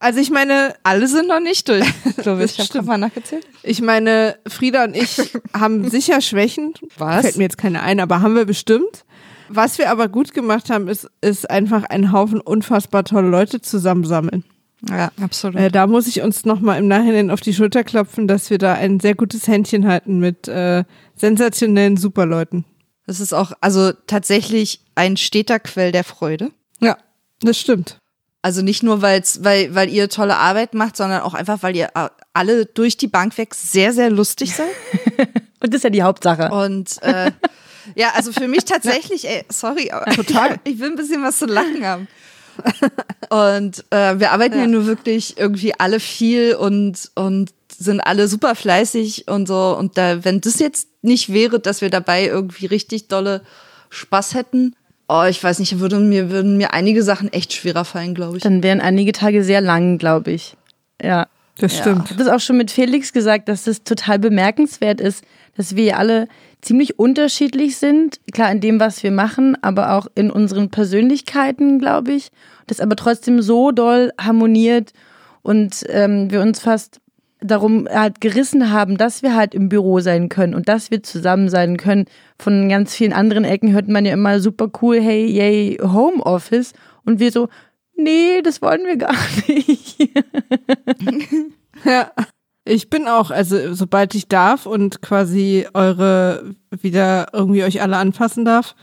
also 0.00 0.18
ich 0.18 0.30
meine, 0.30 0.74
Alle 0.82 1.06
sind 1.06 1.28
noch 1.28 1.40
nicht 1.40 1.68
durch. 1.68 1.86
Das 2.16 2.58
ich. 2.58 2.74
Habe 2.74 2.86
mal 2.86 2.98
nachgezählt. 2.98 3.46
ich 3.62 3.80
meine, 3.80 4.36
Frieda 4.46 4.84
und 4.84 4.96
ich 4.96 5.32
haben 5.54 5.88
sicher 5.88 6.20
Schwächen. 6.20 6.74
Was? 6.98 7.22
Fällt 7.22 7.36
mir 7.36 7.44
jetzt 7.44 7.58
keine 7.58 7.82
ein, 7.82 8.00
aber 8.00 8.20
haben 8.20 8.34
wir 8.34 8.44
bestimmt. 8.44 9.04
Was 9.48 9.78
wir 9.78 9.90
aber 9.90 10.08
gut 10.08 10.34
gemacht 10.34 10.70
haben, 10.70 10.86
ist, 10.88 11.08
ist 11.20 11.48
einfach 11.50 11.84
einen 11.84 12.12
Haufen 12.12 12.40
unfassbar 12.40 13.04
tolle 13.04 13.28
Leute 13.28 13.60
zusammensammeln. 13.60 14.44
Ja, 14.88 15.10
absolut. 15.20 15.58
Äh, 15.58 15.70
da 15.70 15.86
muss 15.86 16.06
ich 16.06 16.22
uns 16.22 16.44
nochmal 16.44 16.78
im 16.78 16.88
Nachhinein 16.88 17.30
auf 17.30 17.40
die 17.40 17.52
Schulter 17.52 17.84
klopfen, 17.84 18.28
dass 18.28 18.50
wir 18.50 18.58
da 18.58 18.74
ein 18.74 19.00
sehr 19.00 19.14
gutes 19.14 19.46
Händchen 19.46 19.86
halten 19.86 20.18
mit 20.18 20.48
äh, 20.48 20.84
sensationellen 21.16 21.96
Superleuten. 21.96 22.64
Das 23.06 23.20
ist 23.20 23.32
auch, 23.32 23.52
also 23.60 23.92
tatsächlich 24.06 24.80
ein 24.94 25.16
steter 25.16 25.58
Quell 25.58 25.92
der 25.92 26.04
Freude. 26.04 26.50
Ja, 26.80 26.96
das 27.40 27.58
stimmt. 27.58 27.99
Also 28.42 28.62
nicht 28.62 28.82
nur, 28.82 29.02
weil's, 29.02 29.44
weil, 29.44 29.74
weil 29.74 29.90
ihr 29.90 30.08
tolle 30.08 30.36
Arbeit 30.36 30.72
macht, 30.72 30.96
sondern 30.96 31.20
auch 31.20 31.34
einfach, 31.34 31.62
weil 31.62 31.76
ihr 31.76 31.90
äh, 31.94 32.08
alle 32.32 32.64
durch 32.64 32.96
die 32.96 33.08
Bank 33.08 33.36
weg 33.36 33.54
sehr, 33.54 33.92
sehr 33.92 34.10
lustig 34.10 34.54
seid. 34.54 34.70
Und 35.62 35.74
das 35.74 35.78
ist 35.78 35.84
ja 35.84 35.90
die 35.90 36.02
Hauptsache. 36.02 36.50
Und 36.50 37.02
äh, 37.02 37.32
ja, 37.94 38.12
also 38.14 38.32
für 38.32 38.48
mich 38.48 38.64
tatsächlich, 38.64 39.28
ey, 39.28 39.44
sorry, 39.50 39.90
aber 39.90 40.10
Total. 40.14 40.58
ich 40.64 40.78
will 40.78 40.90
ein 40.90 40.96
bisschen 40.96 41.22
was 41.22 41.38
zu 41.38 41.46
lachen 41.46 41.84
haben. 41.84 42.08
Und 43.28 43.84
äh, 43.90 44.18
wir 44.18 44.32
arbeiten 44.32 44.58
ja. 44.58 44.66
nur 44.66 44.86
wirklich 44.86 45.38
irgendwie 45.38 45.74
alle 45.78 46.00
viel 46.00 46.54
und, 46.54 47.10
und 47.14 47.52
sind 47.76 48.00
alle 48.00 48.28
super 48.28 48.54
fleißig 48.54 49.28
und 49.28 49.46
so. 49.46 49.76
Und 49.78 49.96
da, 49.96 50.24
wenn 50.24 50.40
das 50.40 50.58
jetzt 50.58 50.88
nicht 51.02 51.32
wäre, 51.32 51.60
dass 51.60 51.80
wir 51.80 51.90
dabei 51.90 52.26
irgendwie 52.26 52.66
richtig 52.66 53.08
dolle 53.08 53.42
Spaß 53.90 54.34
hätten, 54.34 54.74
oh, 55.10 55.24
ich 55.28 55.42
weiß 55.42 55.58
nicht, 55.58 55.78
würde 55.80 55.98
mir, 55.98 56.30
würden 56.30 56.56
mir 56.56 56.72
einige 56.72 57.02
Sachen 57.02 57.32
echt 57.32 57.52
schwerer 57.52 57.84
fallen, 57.84 58.14
glaube 58.14 58.36
ich. 58.36 58.42
Dann 58.42 58.62
wären 58.62 58.80
einige 58.80 59.12
Tage 59.12 59.42
sehr 59.42 59.60
lang, 59.60 59.98
glaube 59.98 60.30
ich. 60.30 60.56
Ja. 61.02 61.26
Das 61.58 61.74
Ja. 61.76 61.80
stimmt. 61.82 62.04
Ich 62.06 62.10
habe 62.12 62.24
das 62.24 62.32
auch 62.32 62.40
schon 62.40 62.56
mit 62.56 62.70
Felix 62.70 63.12
gesagt, 63.12 63.48
dass 63.48 63.64
das 63.64 63.82
total 63.82 64.18
bemerkenswert 64.18 65.00
ist, 65.00 65.24
dass 65.56 65.76
wir 65.76 65.98
alle 65.98 66.28
ziemlich 66.62 66.98
unterschiedlich 66.98 67.76
sind. 67.76 68.20
Klar 68.32 68.50
in 68.52 68.60
dem, 68.60 68.80
was 68.80 69.02
wir 69.02 69.10
machen, 69.10 69.56
aber 69.62 69.92
auch 69.94 70.06
in 70.14 70.30
unseren 70.30 70.70
Persönlichkeiten, 70.70 71.78
glaube 71.78 72.12
ich. 72.12 72.30
Das 72.66 72.80
aber 72.80 72.96
trotzdem 72.96 73.42
so 73.42 73.72
doll 73.72 74.12
harmoniert 74.18 74.92
und 75.42 75.84
ähm, 75.88 76.30
wir 76.30 76.40
uns 76.40 76.60
fast 76.60 77.00
darum 77.42 77.88
halt 77.90 78.20
gerissen 78.20 78.70
haben, 78.70 78.96
dass 78.96 79.22
wir 79.22 79.34
halt 79.34 79.54
im 79.54 79.68
Büro 79.68 80.00
sein 80.00 80.28
können 80.28 80.54
und 80.54 80.68
dass 80.68 80.90
wir 80.90 81.02
zusammen 81.02 81.48
sein 81.48 81.76
können. 81.76 82.06
Von 82.38 82.68
ganz 82.68 82.94
vielen 82.94 83.12
anderen 83.12 83.44
Ecken 83.44 83.72
hört 83.72 83.88
man 83.88 84.04
ja 84.04 84.12
immer 84.12 84.40
super 84.40 84.70
cool, 84.82 85.00
hey, 85.00 85.26
yay, 85.26 85.78
Homeoffice. 85.82 86.72
Und 87.04 87.18
wir 87.18 87.32
so, 87.32 87.48
nee, 87.96 88.42
das 88.42 88.62
wollen 88.62 88.84
wir 88.84 88.96
gar 88.96 89.14
nicht. 89.48 89.98
Ja. 91.84 92.10
Ich 92.66 92.90
bin 92.90 93.08
auch, 93.08 93.30
also 93.30 93.72
sobald 93.72 94.14
ich 94.14 94.28
darf 94.28 94.66
und 94.66 95.00
quasi 95.00 95.66
eure 95.72 96.54
wieder 96.70 97.28
irgendwie 97.32 97.64
euch 97.64 97.80
alle 97.80 97.96
anfassen 97.96 98.44
darf, 98.44 98.74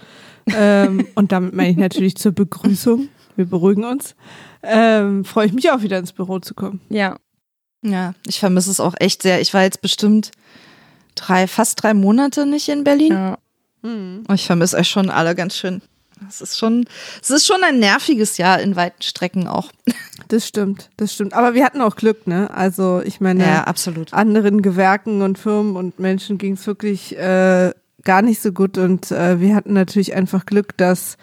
ähm, 0.48 1.06
und 1.16 1.32
damit 1.32 1.54
meine 1.54 1.70
ich 1.70 1.78
natürlich 1.78 2.16
zur 2.16 2.32
Begrüßung, 2.32 3.10
wir 3.36 3.46
beruhigen 3.46 3.86
uns, 3.86 4.16
ähm, 4.64 5.24
freue 5.26 5.46
ich 5.46 5.54
mich 5.54 5.70
auch 5.72 5.84
wieder 5.84 6.00
ins 6.00 6.12
Büro 6.12 6.40
zu 6.40 6.56
kommen. 6.56 6.82
ja. 6.90 7.18
Ja, 7.82 8.14
ich 8.26 8.40
vermisse 8.40 8.72
es 8.72 8.80
auch 8.80 8.96
echt 9.00 9.22
sehr. 9.22 9.40
Ich 9.42 9.54
war 9.54 9.64
jetzt 9.64 9.82
bestimmt 9.82 10.32
drei, 11.16 11.48
fast 11.48 11.82
drei 11.84 11.94
Monate 11.94 12.46
nicht 12.46 12.70
in 12.70 12.84
Berlin. 12.84 13.14
ja. 13.14 13.38
Oh, 13.84 14.34
Ich 14.34 14.46
vermisse 14.48 14.76
euch 14.78 14.90
schon 14.90 15.10
alle 15.10 15.34
ganz 15.36 15.56
schön. 15.56 15.82
Es 16.28 16.42
ist 16.42 16.58
schon, 16.58 16.86
es 17.22 17.30
ist 17.30 17.46
schon 17.46 17.64
ein 17.64 17.80
nerviges 17.80 18.38
Jahr 18.38 18.60
in 18.60 18.76
weiten 18.76 19.02
Strecken 19.02 19.48
auch. 19.48 19.72
Das 20.30 20.46
stimmt, 20.46 20.90
das 20.98 21.14
stimmt. 21.14 21.32
Aber 21.34 21.54
wir 21.54 21.64
hatten 21.64 21.80
auch 21.80 21.96
Glück, 21.96 22.28
ne? 22.28 22.50
Also 22.54 23.02
ich 23.06 23.22
meine, 23.22 23.46
Ja, 23.46 23.64
absolut. 23.64 24.14
anderen 24.14 24.62
Gewerken 24.62 25.22
und 25.22 25.38
Firmen 25.40 25.78
und 25.78 26.00
Menschen 26.00 26.38
ging 26.38 26.56
es 26.56 26.68
wirklich 26.68 27.16
äh, 27.18 27.72
gar 28.04 28.22
nicht 28.22 28.42
so 28.42 28.52
gut 28.52 28.78
und 28.78 29.10
äh, 29.12 29.40
wir 29.40 29.56
hatten 29.56 29.72
natürlich 29.72 30.14
einfach 30.16 30.46
Glück, 30.46 30.76
dass, 30.76 31.16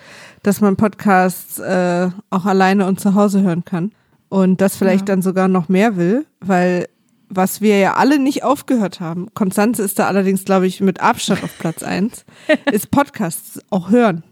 dass 0.42 0.62
man 0.62 0.76
Podcasts 0.76 1.58
äh, 1.58 2.08
auch 2.30 2.46
alleine 2.46 2.86
und 2.86 2.98
zu 2.98 3.14
Hause 3.14 3.42
hören 3.42 3.66
kann 3.66 3.92
und 4.34 4.60
das 4.60 4.76
vielleicht 4.76 5.08
dann 5.08 5.22
sogar 5.22 5.46
noch 5.48 5.68
mehr 5.68 5.96
will, 5.96 6.26
weil 6.40 6.88
was 7.28 7.60
wir 7.60 7.78
ja 7.78 7.94
alle 7.94 8.18
nicht 8.18 8.42
aufgehört 8.42 9.00
haben, 9.00 9.28
Konstanze 9.34 9.82
ist 9.82 9.98
da 9.98 10.06
allerdings, 10.08 10.44
glaube 10.44 10.66
ich, 10.66 10.80
mit 10.80 11.00
Abstand 11.00 11.42
auf 11.44 11.56
Platz 11.58 11.82
eins, 11.94 12.24
ist 12.72 12.90
Podcasts 12.90 13.60
auch 13.70 13.90
hören 13.90 14.24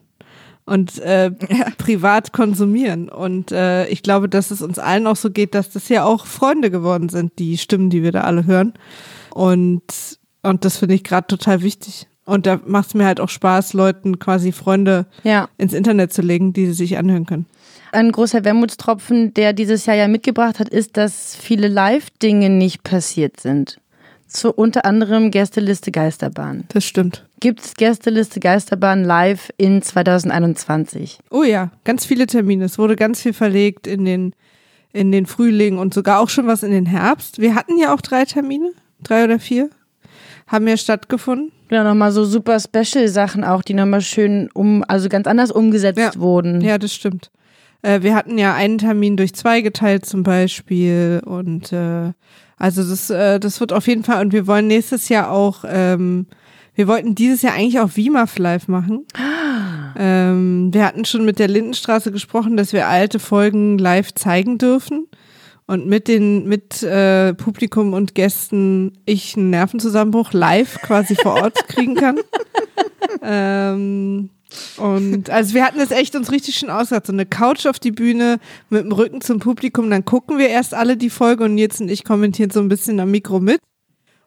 und 0.65 0.99
äh, 1.01 1.31
privat 1.79 2.33
konsumieren. 2.33 3.09
Und 3.09 3.53
äh, 3.53 3.87
ich 3.89 4.03
glaube, 4.03 4.29
dass 4.29 4.51
es 4.51 4.61
uns 4.63 4.79
allen 4.79 5.07
auch 5.07 5.17
so 5.17 5.31
geht, 5.31 5.55
dass 5.55 5.71
das 5.71 5.89
ja 5.89 6.05
auch 6.05 6.27
Freunde 6.27 6.71
geworden 6.71 7.09
sind, 7.09 7.39
die 7.39 7.57
Stimmen, 7.59 7.91
die 7.91 8.03
wir 8.03 8.13
da 8.13 8.23
alle 8.23 8.45
hören. 8.47 8.75
Und, 9.35 9.83
und 10.43 10.65
das 10.65 10.77
finde 10.79 10.95
ich 10.97 11.05
gerade 11.05 11.27
total 11.27 11.63
wichtig. 11.63 12.07
Und 12.25 12.47
da 12.47 12.61
macht 12.67 12.89
es 12.89 12.95
mir 12.95 13.05
halt 13.07 13.21
auch 13.21 13.29
Spaß, 13.29 13.73
Leuten 13.73 14.19
quasi 14.19 14.53
Freunde 14.53 15.07
Ja. 15.25 15.49
ins 15.59 15.73
Internet 15.73 16.13
zu 16.13 16.23
legen, 16.23 16.53
die 16.53 16.67
sie 16.67 16.73
sich 16.75 16.97
anhören 16.99 17.27
können. 17.27 17.47
Ein 17.93 18.11
großer 18.11 18.43
Wermutstropfen, 18.45 19.35
der 19.35 19.53
dieses 19.53 19.85
Jahr 19.87 19.97
ja 19.97 20.09
mitgebracht 20.09 20.59
hat, 20.59 20.69
ist, 20.71 20.97
dass 20.97 21.37
viele 21.37 21.69
Live-Dinge 21.69 22.49
nicht 22.49 22.83
passiert 22.83 23.39
sind. 23.39 23.79
Zu 24.27 24.51
unter 24.51 24.87
anderem 24.87 25.31
Gästeliste 25.31 25.93
Geisterbahn. 25.93 26.65
Das 26.69 26.85
stimmt. 26.87 27.27
Gibt 27.41 27.61
es 27.61 27.75
Gästeliste 27.75 28.41
Geisterbahn 28.41 29.05
live 29.05 29.51
in 29.59 29.83
2021? 29.83 31.19
Oh 31.31 31.43
ja, 31.43 31.71
ganz 31.85 32.07
viele 32.07 32.27
Termine. 32.27 32.65
Es 32.65 32.79
wurde 32.79 32.97
ganz 32.97 33.21
viel 33.21 33.35
verlegt 33.35 33.87
in 33.87 34.07
den, 34.07 34.35
in 34.95 35.13
den 35.13 35.27
Frühling 35.27 35.77
und 35.77 35.93
sogar 35.93 36.21
auch 36.21 36.31
schon 36.31 36.47
was 36.47 36.63
in 36.63 36.71
den 36.71 36.87
Herbst. 36.87 37.41
Wir 37.43 37.55
hatten 37.55 37.77
ja 37.77 37.93
auch 37.95 38.01
drei 38.01 38.25
Termine, 38.25 38.71
drei 39.03 39.25
oder 39.25 39.39
vier, 39.39 39.69
haben 40.47 40.67
ja 40.67 40.79
stattgefunden. 40.79 41.53
Ja, 41.71 41.85
nochmal 41.85 42.13
so 42.13 42.25
super 42.25 42.59
Special-Sachen 42.59 43.45
auch, 43.45 43.61
die 43.63 43.75
nochmal 43.75 44.01
schön 44.01 44.49
um, 44.55 44.83
also 44.89 45.11
ganz 45.11 45.27
anders 45.27 45.51
umgesetzt 45.51 45.99
Ja. 45.99 46.15
wurden. 46.17 46.63
Ja, 46.63 46.79
das 46.79 46.95
stimmt. 46.95 47.31
Äh, 47.83 48.03
wir 48.03 48.15
hatten 48.15 48.39
ja 48.39 48.55
einen 48.55 48.79
Termin 48.79 49.17
durch 49.17 49.35
zwei 49.35 49.61
geteilt 49.61 50.07
zum 50.07 50.23
Beispiel 50.23 51.21
und 51.25 51.73
äh, 51.73 52.13
also 52.57 52.89
das, 52.89 53.11
äh, 53.11 53.41
das 53.41 53.61
wird 53.61 53.73
auf 53.73 53.89
jeden 53.89 54.05
Fall 54.05 54.25
und 54.25 54.33
wir 54.33 54.47
wollen 54.47 54.69
nächstes 54.69 55.09
Jahr 55.09 55.31
auch, 55.31 55.65
ähm, 55.67 56.27
wir 56.75 56.87
wollten 56.87 57.15
dieses 57.15 57.43
Jahr 57.43 57.55
eigentlich 57.55 57.81
auch 57.81 57.97
WIMAF 57.97 58.39
live 58.39 58.69
machen. 58.69 59.05
Ähm, 59.99 60.73
wir 60.73 60.87
hatten 60.87 61.05
schon 61.05 61.25
mit 61.25 61.39
der 61.39 61.49
Lindenstraße 61.49 62.13
gesprochen, 62.13 62.57
dass 62.57 62.73
wir 62.73 62.89
alte 62.89 63.19
Folgen 63.19 63.79
live 63.79 64.15
zeigen 64.15 64.57
dürfen 64.59 65.07
und 65.67 65.87
mit 65.87 66.09
den 66.09 66.49
mit 66.49 66.83
äh, 66.83 67.35
Publikum 67.35 67.93
und 67.93 68.15
Gästen 68.15 68.99
ich 69.05 69.37
einen 69.37 69.51
Nervenzusammenbruch 69.51 70.33
live 70.33 70.81
quasi 70.83 71.15
vor 71.15 71.35
Ort 71.35 71.69
kriegen 71.69 71.95
kann. 71.95 72.19
ähm, 73.23 74.31
und 74.77 75.31
also 75.31 75.55
wir 75.55 75.65
hatten 75.65 75.81
es 75.81 75.91
echt 75.91 76.15
uns 76.15 76.31
richtig 76.31 76.57
schön 76.57 76.71
ausgedacht. 76.71 77.07
So 77.07 77.13
eine 77.13 77.27
Couch 77.27 77.67
auf 77.67 77.79
die 77.79 77.91
Bühne 77.91 78.39
mit 78.71 78.85
dem 78.85 78.93
Rücken 78.93 79.21
zum 79.21 79.39
Publikum, 79.39 79.91
dann 79.91 80.05
gucken 80.05 80.39
wir 80.39 80.49
erst 80.49 80.75
alle 80.75 80.97
die 80.97 81.11
Folge 81.11 81.45
und 81.45 81.55
Nils 81.55 81.81
und 81.81 81.91
ich 81.91 82.05
kommentieren 82.05 82.51
so 82.51 82.61
ein 82.61 82.69
bisschen 82.69 83.01
am 83.01 83.11
Mikro 83.11 83.41
mit. 83.41 83.61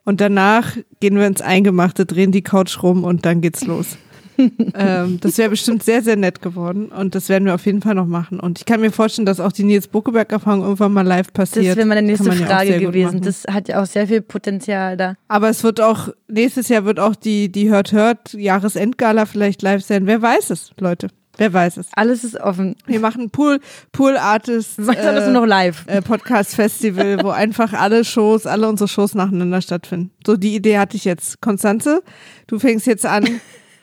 Und 0.04 0.22
danach 0.22 0.78
gehen 1.00 1.18
wir 1.18 1.26
ins 1.26 1.42
Eingemachte, 1.42 2.06
drehen 2.06 2.32
die 2.32 2.44
Couch 2.44 2.84
rum 2.84 3.04
und 3.04 3.26
dann 3.26 3.42
geht's 3.42 3.66
los. 3.66 3.98
ähm, 4.76 5.20
das 5.22 5.38
wäre 5.38 5.50
bestimmt 5.50 5.84
sehr, 5.84 6.02
sehr 6.02 6.16
nett 6.16 6.42
geworden 6.42 6.88
und 6.88 7.16
das 7.16 7.30
werden 7.30 7.46
wir 7.46 7.56
auf 7.56 7.66
jeden 7.66 7.82
Fall 7.82 7.96
noch 7.96 8.06
machen. 8.06 8.40
Und 8.40 8.60
ich 8.60 8.66
kann 8.66 8.82
mir 8.82 8.92
vorstellen, 8.92 9.26
dass 9.26 9.40
auch 9.40 9.52
die 9.52 9.64
Nils 9.64 9.88
Buckeberg-Erfahrung 9.88 10.62
irgendwann 10.62 10.94
mal 10.94 11.06
live 11.06 11.32
passiert. 11.34 11.68
Das 11.68 11.76
wäre 11.78 11.88
meine 11.88 12.02
nächste 12.02 12.30
ja 12.30 12.46
Frage 12.46 12.74
gut 12.74 12.82
gewesen. 12.82 13.22
Das 13.22 13.44
hat 13.50 13.68
ja 13.68 13.82
auch 13.82 13.86
sehr 13.86 14.08
viel 14.08 14.22
Potenzial 14.22 14.98
da. 14.98 15.16
Aber 15.28 15.50
es 15.50 15.64
wird 15.64 15.82
auch, 15.82 16.10
nächstes 16.28 16.70
Jahr 16.70 16.86
wird 16.86 17.00
auch 17.00 17.16
die, 17.16 17.52
die 17.52 17.70
Hört 17.70 17.92
Hört 17.92 18.34
Jahresendgala 18.34 19.26
vielleicht 19.26 19.62
live 19.62 19.84
sein. 19.84 20.08
Wer 20.08 20.22
weiß 20.22 20.50
es, 20.50 20.72
Leute. 20.80 21.10
Wer 21.38 21.54
weiß 21.54 21.78
es. 21.78 21.88
Alles 21.94 22.24
ist 22.24 22.40
offen. 22.40 22.76
Wir 22.86 23.00
machen 23.00 23.30
Pool, 23.30 23.60
Pool 23.92 24.18
Artists. 24.18 24.76
Was 24.78 24.98
alles 24.98 25.26
nur 25.26 25.42
noch 25.42 25.46
live? 25.46 25.84
äh, 25.88 26.02
Podcast 26.02 26.56
Festival, 26.56 27.24
wo 27.24 27.30
einfach 27.30 27.74
alle 27.74 28.06
Shows, 28.06 28.46
alle 28.46 28.68
unsere 28.70 28.88
Shows 28.88 29.16
nacheinander 29.16 29.62
stattfinden. 29.62 30.12
So 30.26 30.38
die 30.38 30.56
Idee 30.56 30.78
hatte 30.78 30.96
ich 30.96 31.06
jetzt. 31.06 31.42
Konstanze, 31.42 32.04
du 32.48 32.60
fängst 32.60 32.88
jetzt 32.88 33.06
an 33.06 33.26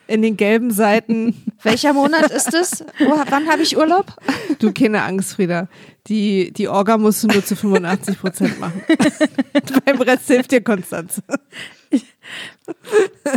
in 0.07 0.21
den 0.21 0.37
gelben 0.37 0.71
Seiten. 0.71 1.43
Welcher 1.63 1.93
Monat 1.93 2.31
ist 2.31 2.53
es? 2.53 2.83
Wann 3.29 3.49
habe 3.49 3.61
ich 3.61 3.77
Urlaub? 3.77 4.13
Du 4.59 4.71
keine 4.71 5.03
Angst, 5.03 5.35
Frieda. 5.35 5.67
Die 6.07 6.51
die 6.51 6.67
Orga 6.67 6.97
musst 6.97 7.23
du 7.23 7.27
nur 7.27 7.43
zu 7.45 7.55
85 7.55 8.19
Prozent 8.19 8.59
machen. 8.59 8.83
Beim 9.85 10.01
Rest 10.01 10.27
hilft 10.27 10.51
dir 10.51 10.61
Konstanze. 10.61 11.21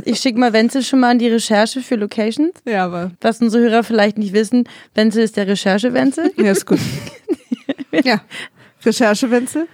Ich 0.05 0.21
schicke 0.21 0.39
mal 0.39 0.53
Wenzel 0.53 0.83
schon 0.83 1.01
mal 1.01 1.11
an 1.11 1.19
die 1.19 1.29
Recherche 1.29 1.81
für 1.81 1.97
Locations. 1.97 2.53
Ja, 2.65 2.85
aber 2.85 3.13
Was 3.21 3.41
unsere 3.41 3.65
Hörer 3.65 3.85
vielleicht 3.85 4.19
nicht 4.19 4.33
wissen, 4.33 4.69
Wenzel 4.95 5.23
ist 5.23 5.37
der 5.37 5.47
Recherche-Wenzel. 5.47 6.33
ja, 6.37 6.51
ist 6.53 6.67
gut. 6.67 6.79
ja, 8.05 8.21
Recherche-Wenzel. 8.85 9.69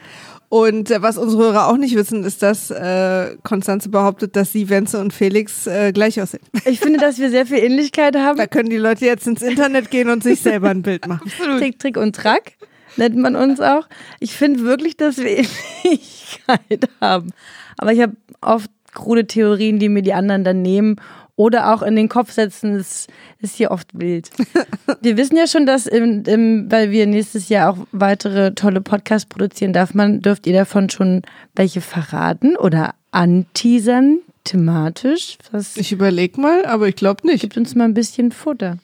Und 0.53 0.91
äh, 0.91 1.01
was 1.01 1.17
unsere 1.17 1.45
Hörer 1.45 1.69
auch 1.69 1.79
nicht 1.79 1.97
wissen, 1.97 2.25
ist, 2.25 2.43
dass 2.43 2.71
äh, 2.71 3.39
Konstanze 3.43 3.89
behauptet, 3.89 4.37
dass 4.37 4.53
sie, 4.53 4.69
Wenzel 4.69 5.01
und 5.01 5.15
Felix 5.15 5.67
äh, 5.67 5.93
gleich 5.93 6.21
aussehen. 6.21 6.43
Ich 6.67 6.79
finde, 6.79 6.99
dass 6.99 7.19
wir 7.19 7.31
sehr 7.31 7.47
viel 7.47 7.57
Ähnlichkeit 7.57 8.17
haben. 8.17 8.37
Da 8.37 8.47
können 8.47 8.69
die 8.69 8.77
Leute 8.77 9.07
jetzt 9.07 9.27
ins 9.27 9.41
Internet 9.41 9.91
gehen 9.91 10.11
und 10.11 10.23
sich 10.23 10.43
selber 10.43 10.69
ein 10.69 10.83
Bild 10.83 11.09
machen. 11.09 11.33
Trick, 11.57 11.79
Trick 11.79 11.97
und 11.97 12.15
Track 12.15 12.59
nennt 12.99 13.17
man 13.17 13.35
uns 13.35 13.61
auch. 13.61 13.89
Ich 14.21 14.35
finde 14.37 14.61
wirklich, 14.65 14.99
dass 14.99 15.17
wir 15.17 15.31
Ähnlichkeit 15.85 16.87
haben. 17.01 17.31
Aber 17.79 17.95
ich 17.95 18.03
habe 18.03 18.13
oft 18.43 18.71
krude 18.93 19.27
Theorien, 19.27 19.79
die 19.79 19.89
mir 19.89 20.03
die 20.03 20.13
anderen 20.13 20.45
dann 20.45 20.61
nehmen 20.61 20.97
oder 21.43 21.75
auch 21.75 21.83
in 21.83 21.97
den 21.97 22.09
Kopf 22.09 22.31
setzen. 22.31 22.79
Das 22.79 23.09
ist 23.41 23.57
hier 23.57 23.73
oft 23.73 23.89
wild. 23.93 24.31
Wir 25.01 25.17
wissen 25.17 25.37
ja 25.37 25.49
schon, 25.49 25.67
dass, 25.67 25.87
im, 25.87 26.23
im, 26.25 26.71
weil 26.71 26.91
wir 26.93 27.07
nächstes 27.07 27.49
Jahr 27.49 27.73
auch 27.73 27.79
weitere 27.91 28.55
tolle 28.55 28.81
Podcasts 28.81 29.27
produzieren, 29.29 29.73
darf 29.73 29.95
man, 29.95 30.21
dürft 30.21 30.47
ihr 30.47 30.53
davon 30.53 30.91
schon 30.91 31.23
welche 31.57 31.81
verraten 31.81 32.57
oder 32.57 32.95
anteasern, 33.11 34.19
thematisch? 34.45 35.39
Was 35.51 35.77
Ich 35.77 35.91
überleg 35.91 36.39
mal, 36.39 36.65
aber 36.67 36.87
ich 36.87 36.95
glaube 36.97 37.27
nicht. 37.27 37.41
gibt 37.41 37.57
uns 37.57 37.75
mal 37.75 37.85
ein 37.85 37.95
bisschen 37.95 38.31
Futter? 38.31 38.79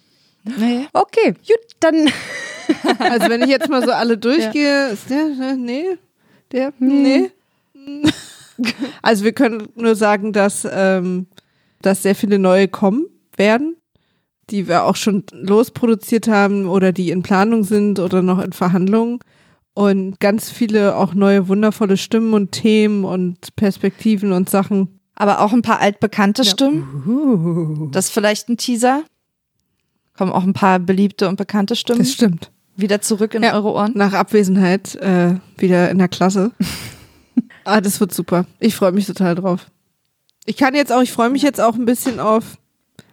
Nee. 0.44 0.86
Okay, 0.92 1.34
gut, 1.46 1.76
dann 1.80 2.08
Also 2.98 3.28
wenn 3.28 3.42
ich 3.42 3.48
jetzt 3.48 3.68
mal 3.68 3.84
so 3.84 3.92
alle 3.92 4.18
durchgehe, 4.18 4.88
ist 4.88 5.10
der, 5.10 5.26
äh, 5.50 5.56
nee, 5.56 5.98
der, 6.52 6.72
nee. 6.78 7.30
Also 9.02 9.24
wir 9.24 9.32
können 9.32 9.68
nur 9.76 9.94
sagen, 9.94 10.32
dass, 10.32 10.66
ähm, 10.70 11.26
dass 11.82 12.02
sehr 12.02 12.14
viele 12.14 12.38
neue 12.38 12.68
kommen 12.68 13.06
werden, 13.36 13.76
die 14.50 14.66
wir 14.68 14.84
auch 14.84 14.96
schon 14.96 15.24
losproduziert 15.32 16.28
haben 16.28 16.66
oder 16.66 16.92
die 16.92 17.10
in 17.10 17.22
Planung 17.22 17.64
sind 17.64 17.98
oder 18.00 18.22
noch 18.22 18.40
in 18.40 18.52
Verhandlungen. 18.52 19.18
Und 19.74 20.18
ganz 20.18 20.50
viele 20.50 20.96
auch 20.96 21.14
neue 21.14 21.46
wundervolle 21.46 21.96
Stimmen 21.96 22.34
und 22.34 22.50
Themen 22.52 23.04
und 23.04 23.54
Perspektiven 23.54 24.32
und 24.32 24.50
Sachen. 24.50 24.98
Aber 25.14 25.40
auch 25.40 25.52
ein 25.52 25.62
paar 25.62 25.80
altbekannte 25.80 26.44
Stimmen. 26.44 27.90
Das 27.92 28.06
ist 28.06 28.12
vielleicht 28.12 28.48
ein 28.48 28.56
Teaser. 28.56 29.02
Kommen 30.16 30.32
auch 30.32 30.42
ein 30.42 30.52
paar 30.52 30.80
beliebte 30.80 31.28
und 31.28 31.36
bekannte 31.36 31.76
Stimmen 31.76 32.00
Das 32.00 32.12
stimmt. 32.12 32.50
wieder 32.74 33.00
zurück 33.00 33.34
in 33.34 33.44
Ja. 33.44 33.54
eure 33.54 33.70
Ohren. 33.72 33.92
Nach 33.94 34.14
Abwesenheit 34.14 34.96
äh, 34.96 35.36
wieder 35.58 35.90
in 35.90 35.98
der 35.98 36.08
Klasse. 36.08 36.50
ah, 37.64 37.80
das 37.80 38.00
wird 38.00 38.12
super. 38.12 38.46
Ich 38.58 38.74
freue 38.74 38.90
mich 38.92 39.06
total 39.06 39.36
drauf. 39.36 39.66
Ich 40.48 40.56
kann 40.56 40.74
jetzt 40.74 40.90
auch, 40.92 41.02
ich 41.02 41.12
freue 41.12 41.28
mich 41.28 41.42
jetzt 41.42 41.60
auch 41.60 41.74
ein 41.74 41.84
bisschen 41.84 42.20
auf. 42.20 42.44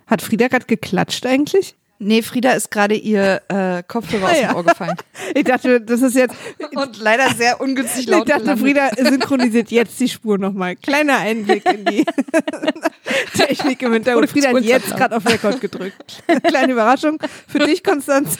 Hat 0.07 0.21
Frieda 0.21 0.47
gerade 0.47 0.65
geklatscht 0.67 1.25
eigentlich? 1.25 1.75
Nee, 1.99 2.21
Frieda 2.21 2.51
ist 2.53 2.71
gerade 2.71 2.95
ihr 2.95 3.41
äh, 3.49 3.83
Kopfhörer 3.85 4.29
aus 4.31 4.39
Ja. 4.41 4.47
dem 4.49 4.55
Ohr 4.55 4.63
gefallen. 4.63 4.95
Ich 5.33 5.43
dachte, 5.43 5.81
das 5.81 6.01
ist 6.01 6.15
jetzt. 6.15 6.33
Und 6.75 6.97
leider 6.97 7.29
sehr 7.33 7.59
ungünstig 7.59 8.01
Ich 8.05 8.07
laut 8.07 8.29
dachte, 8.29 8.43
gelandet. 8.55 8.65
Frieda 8.95 9.09
synchronisiert 9.09 9.69
jetzt 9.71 9.99
die 9.99 10.07
Spur 10.07 10.37
nochmal. 10.37 10.77
Kleiner 10.77 11.17
Einblick 11.17 11.65
in 11.65 11.83
die 11.83 12.05
Technik 13.35 13.81
im 13.81 13.91
Hintergrund. 13.93 14.29
Frieda 14.29 14.49
hat 14.53 14.63
jetzt 14.63 14.95
gerade 14.95 15.17
auf 15.17 15.25
Rekord 15.27 15.59
gedrückt. 15.59 16.23
Kleine 16.43 16.71
Überraschung 16.73 17.17
für 17.47 17.59
dich, 17.59 17.83
Konstanz. 17.83 18.37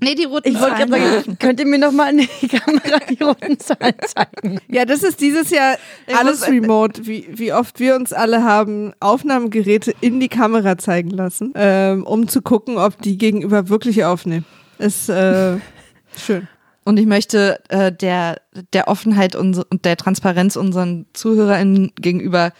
Nee, 0.00 0.14
die 0.14 0.24
roten 0.24 0.48
Ich 0.48 0.60
wollte 0.60 0.76
gerade 0.76 0.90
Zahlen. 0.90 1.24
sagen, 1.24 1.38
könnt 1.38 1.60
ihr 1.60 1.66
mir 1.66 1.78
noch 1.78 1.92
mal 1.92 2.10
in 2.10 2.26
die 2.40 2.48
Kamera 2.48 2.98
die 3.08 3.22
roten 3.22 3.58
Zahlen 3.58 3.94
zeigen? 4.06 4.60
Ja, 4.68 4.84
das 4.84 5.02
ist 5.02 5.20
dieses 5.20 5.50
Jahr 5.50 5.76
alles 6.12 6.48
remote, 6.48 7.06
wie, 7.06 7.26
wie 7.30 7.52
oft 7.52 7.80
wir 7.80 7.96
uns 7.96 8.12
alle 8.12 8.42
haben 8.42 8.92
Aufnahmegeräte 9.00 9.94
in 10.00 10.20
die 10.20 10.28
Kamera 10.28 10.78
zeigen 10.78 11.10
lassen, 11.10 11.52
ähm, 11.54 12.04
um 12.04 12.28
zu 12.28 12.42
gucken, 12.42 12.78
ob 12.78 13.00
die 13.02 13.18
Gegenüber 13.18 13.68
wirklich 13.68 14.04
aufnehmen. 14.04 14.46
Ist 14.78 15.08
äh, 15.08 15.58
schön. 16.16 16.48
Und 16.84 16.98
ich 16.98 17.06
möchte 17.06 17.60
äh, 17.68 17.92
der, 17.92 18.40
der 18.72 18.88
Offenheit 18.88 19.36
und 19.36 19.64
der 19.84 19.96
Transparenz 19.96 20.56
unseren 20.56 21.06
ZuhörerInnen 21.12 21.92
gegenüber 22.00 22.52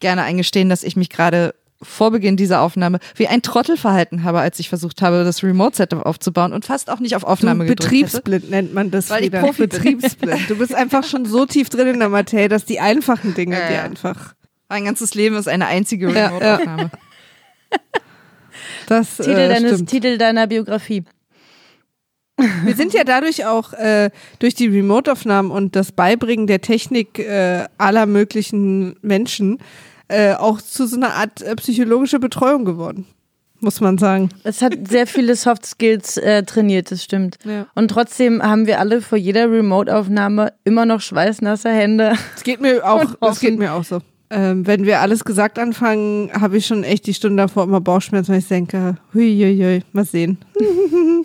gerne 0.00 0.22
eingestehen, 0.22 0.68
dass 0.68 0.82
ich 0.82 0.96
mich 0.96 1.10
gerade 1.10 1.54
vor 1.80 2.10
Beginn 2.10 2.36
dieser 2.36 2.60
Aufnahme 2.60 2.98
wie 3.14 3.28
ein 3.28 3.42
Trottel 3.42 3.76
verhalten 3.76 4.24
habe, 4.24 4.40
als 4.40 4.58
ich 4.58 4.68
versucht 4.68 5.00
habe, 5.00 5.24
das 5.24 5.42
Remote-Setup 5.42 6.04
aufzubauen 6.04 6.52
und 6.52 6.64
fast 6.64 6.90
auch 6.90 7.00
nicht 7.00 7.14
auf 7.14 7.22
Du 7.22 7.28
Aufnahme 7.28 7.64
gedrückt 7.66 7.92
hätte. 7.92 8.02
Betriebsblind 8.02 8.50
nennt 8.50 8.74
man 8.74 8.90
das 8.90 9.10
Weil 9.10 9.20
ich 9.20 9.26
wieder. 9.28 9.40
Profi 9.40 9.66
bin. 9.66 9.68
Betriebsblind. 9.70 10.50
Du 10.50 10.56
bist 10.56 10.74
einfach 10.74 11.04
schon 11.04 11.24
so 11.24 11.46
tief 11.46 11.68
drin 11.70 11.86
in 11.88 11.98
der 12.00 12.08
Materie, 12.08 12.48
dass 12.48 12.64
die 12.64 12.80
einfachen 12.80 13.34
Dinge 13.34 13.58
Ja, 13.58 13.68
dir 13.68 13.74
ja. 13.76 13.82
einfach. 13.82 14.34
Mein 14.68 14.84
ganzes 14.84 15.14
Leben 15.14 15.36
ist 15.36 15.48
eine 15.48 15.66
einzige 15.66 16.08
Remote-Aufnahme. 16.14 16.90
Das 18.86 19.16
Titel, 19.16 19.30
äh, 19.30 19.48
deines, 19.48 19.74
stimmt. 19.74 19.90
Titel 19.90 20.18
deiner 20.18 20.46
Biografie. 20.46 21.04
Wir 22.64 22.74
sind 22.76 22.94
ja 22.94 23.04
dadurch 23.04 23.46
auch 23.46 23.72
äh, 23.72 24.10
durch 24.38 24.54
die 24.54 24.68
Remote-Aufnahmen 24.68 25.50
und 25.50 25.74
das 25.74 25.92
Beibringen 25.92 26.46
der 26.46 26.60
Technik 26.60 27.18
äh, 27.18 27.64
aller 27.78 28.06
möglichen 28.06 28.96
Menschen 29.02 29.58
äh, 30.08 30.34
auch 30.34 30.60
zu 30.60 30.86
so 30.86 30.96
einer 30.96 31.14
Art 31.14 31.42
äh, 31.42 31.54
psychologische 31.56 32.18
Betreuung 32.18 32.64
geworden, 32.64 33.06
muss 33.60 33.80
man 33.80 33.98
sagen. 33.98 34.30
Es 34.44 34.62
hat 34.62 34.74
sehr 34.88 35.06
viele 35.06 35.36
Soft 35.36 35.66
Skills 35.66 36.16
äh, 36.16 36.42
trainiert, 36.42 36.90
das 36.90 37.04
stimmt. 37.04 37.38
Ja. 37.44 37.66
Und 37.74 37.88
trotzdem 37.88 38.42
haben 38.42 38.66
wir 38.66 38.80
alle 38.80 39.00
vor 39.00 39.18
jeder 39.18 39.50
Remote-Aufnahme 39.50 40.52
immer 40.64 40.86
noch 40.86 41.00
schweißnasse 41.00 41.70
Hände. 41.70 42.14
Es 42.36 42.42
geht 42.42 42.60
mir 42.60 42.88
auch, 42.88 43.04
es 43.20 43.40
geht 43.40 43.58
mir 43.58 43.72
auch 43.72 43.84
so. 43.84 44.00
Ähm, 44.30 44.66
wenn 44.66 44.84
wir 44.84 45.00
alles 45.00 45.24
gesagt 45.24 45.58
anfangen, 45.58 46.30
habe 46.38 46.58
ich 46.58 46.66
schon 46.66 46.84
echt 46.84 47.06
die 47.06 47.14
Stunde 47.14 47.44
davor 47.44 47.64
immer 47.64 47.80
Bauchschmerzen, 47.80 48.32
weil 48.32 48.40
ich 48.40 48.48
denke, 48.48 48.96
huiuiui, 49.14 49.82
mal 49.92 50.04
sehen. 50.04 50.38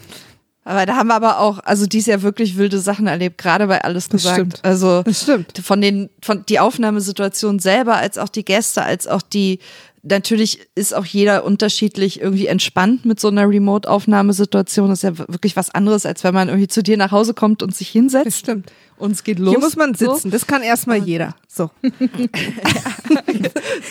Aber 0.66 0.86
da 0.86 0.96
haben 0.96 1.08
wir 1.08 1.16
aber 1.16 1.40
auch, 1.40 1.60
also 1.60 1.86
dies 1.86 2.06
Jahr 2.06 2.22
wirklich 2.22 2.58
wilde 2.58 2.80
Sachen 2.80 3.08
erlebt, 3.08 3.38
gerade 3.38 3.68
bei 3.68 3.84
alles 3.84 4.08
Das 4.10 4.22
gesagt. 4.22 4.36
stimmt. 4.38 4.60
Also 4.64 5.04
Das 5.04 5.24
stimmt. 5.24 5.58
von 5.64 5.82
den, 5.82 6.10
von 6.22 6.46
die 6.48 6.60
Aufnahmesituation 6.60 7.60
selber, 7.60 7.96
als 7.98 8.18
auch 8.18 8.30
die 8.30 8.46
Gäste, 8.46 8.82
als 8.84 9.06
auch 9.08 9.22
die, 9.22 9.60
natürlich 10.04 10.60
ist 10.76 10.94
auch 10.96 11.06
jeder 11.06 11.44
unterschiedlich 11.44 12.22
irgendwie 12.22 12.48
entspannt 12.48 13.04
mit 13.06 13.20
so 13.20 13.28
einer 13.28 13.48
Remote-Aufnahmesituation. 13.50 14.88
Das 14.90 15.00
ist 15.00 15.04
ja 15.04 15.18
wirklich 15.28 15.56
was 15.58 15.70
anderes, 15.70 16.06
als 16.06 16.24
wenn 16.24 16.34
man 16.34 16.48
irgendwie 16.48 16.68
zu 16.70 16.82
dir 16.82 16.96
nach 16.98 17.12
Hause 17.12 17.34
kommt 17.34 17.62
und 17.62 17.76
sich 17.76 17.88
Das 17.90 17.94
hinsetzt 17.94 18.38
stimmt. 18.40 18.72
und 18.98 19.12
es 19.12 19.24
geht 19.26 19.40
los. 19.40 19.50
Hier 19.56 19.60
muss 19.60 19.76
man 19.76 19.94
So. 19.96 20.14
sitzen. 20.14 20.32
Das 20.32 20.48
kann 20.48 20.62
erstmal 20.62 20.98
jeder. 20.98 21.36
So. 21.48 21.72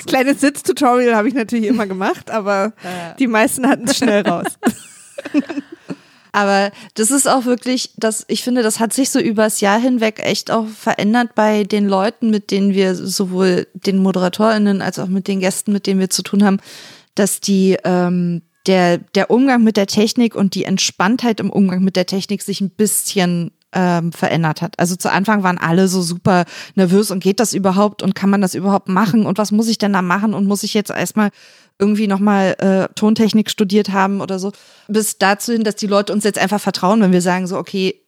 Kleines 0.06 0.40
Sitztutorial 0.40 1.14
habe 1.16 1.28
ich 1.28 1.34
natürlich 1.34 1.66
immer 1.66 1.86
gemacht, 1.86 2.30
aber 2.30 2.72
die 3.18 3.26
meisten 3.26 3.66
hatten 3.68 3.84
es 3.84 3.96
schnell 3.98 4.26
raus. 4.26 4.46
Aber 6.32 6.72
das 6.94 7.10
ist 7.10 7.28
auch 7.28 7.44
wirklich, 7.44 7.90
das, 7.96 8.24
ich 8.28 8.42
finde, 8.42 8.62
das 8.62 8.80
hat 8.80 8.94
sich 8.94 9.10
so 9.10 9.20
übers 9.20 9.60
Jahr 9.60 9.78
hinweg 9.78 10.18
echt 10.18 10.50
auch 10.50 10.66
verändert 10.66 11.34
bei 11.34 11.64
den 11.64 11.86
Leuten, 11.86 12.30
mit 12.30 12.50
denen 12.50 12.72
wir 12.72 12.94
sowohl 12.94 13.66
den 13.74 13.98
ModeratorInnen 13.98 14.80
als 14.80 14.98
auch 14.98 15.08
mit 15.08 15.28
den 15.28 15.40
Gästen, 15.40 15.72
mit 15.72 15.86
denen 15.86 16.00
wir 16.00 16.08
zu 16.08 16.22
tun 16.22 16.42
haben, 16.42 16.58
dass 17.14 17.40
die, 17.40 17.76
ähm, 17.84 18.40
der, 18.66 18.98
der 18.98 19.30
Umgang 19.30 19.62
mit 19.62 19.76
der 19.76 19.86
Technik 19.86 20.34
und 20.34 20.54
die 20.54 20.64
Entspanntheit 20.64 21.38
im 21.38 21.50
Umgang 21.50 21.84
mit 21.84 21.96
der 21.96 22.06
Technik 22.06 22.40
sich 22.40 22.62
ein 22.62 22.70
bisschen 22.70 23.50
ähm, 23.72 24.12
verändert 24.12 24.62
hat. 24.62 24.78
Also 24.78 24.96
zu 24.96 25.10
Anfang 25.10 25.42
waren 25.42 25.58
alle 25.58 25.88
so 25.88 26.02
super 26.02 26.44
nervös 26.74 27.10
und 27.10 27.22
geht 27.22 27.40
das 27.40 27.52
überhaupt 27.52 28.02
und 28.02 28.14
kann 28.14 28.30
man 28.30 28.40
das 28.40 28.54
überhaupt 28.54 28.88
machen 28.88 29.26
und 29.26 29.38
was 29.38 29.52
muss 29.52 29.68
ich 29.68 29.78
denn 29.78 29.92
da 29.92 30.02
machen 30.02 30.34
und 30.34 30.46
muss 30.46 30.62
ich 30.62 30.74
jetzt 30.74 30.90
erstmal 30.90 31.30
irgendwie 31.78 32.06
nochmal 32.06 32.54
äh, 32.58 32.94
Tontechnik 32.94 33.50
studiert 33.50 33.90
haben 33.90 34.20
oder 34.20 34.38
so. 34.38 34.52
Bis 34.88 35.18
dazu 35.18 35.52
hin, 35.52 35.64
dass 35.64 35.76
die 35.76 35.86
Leute 35.86 36.12
uns 36.12 36.24
jetzt 36.24 36.38
einfach 36.38 36.60
vertrauen, 36.60 37.00
wenn 37.00 37.12
wir 37.12 37.22
sagen 37.22 37.46
so, 37.46 37.56
okay, 37.56 38.02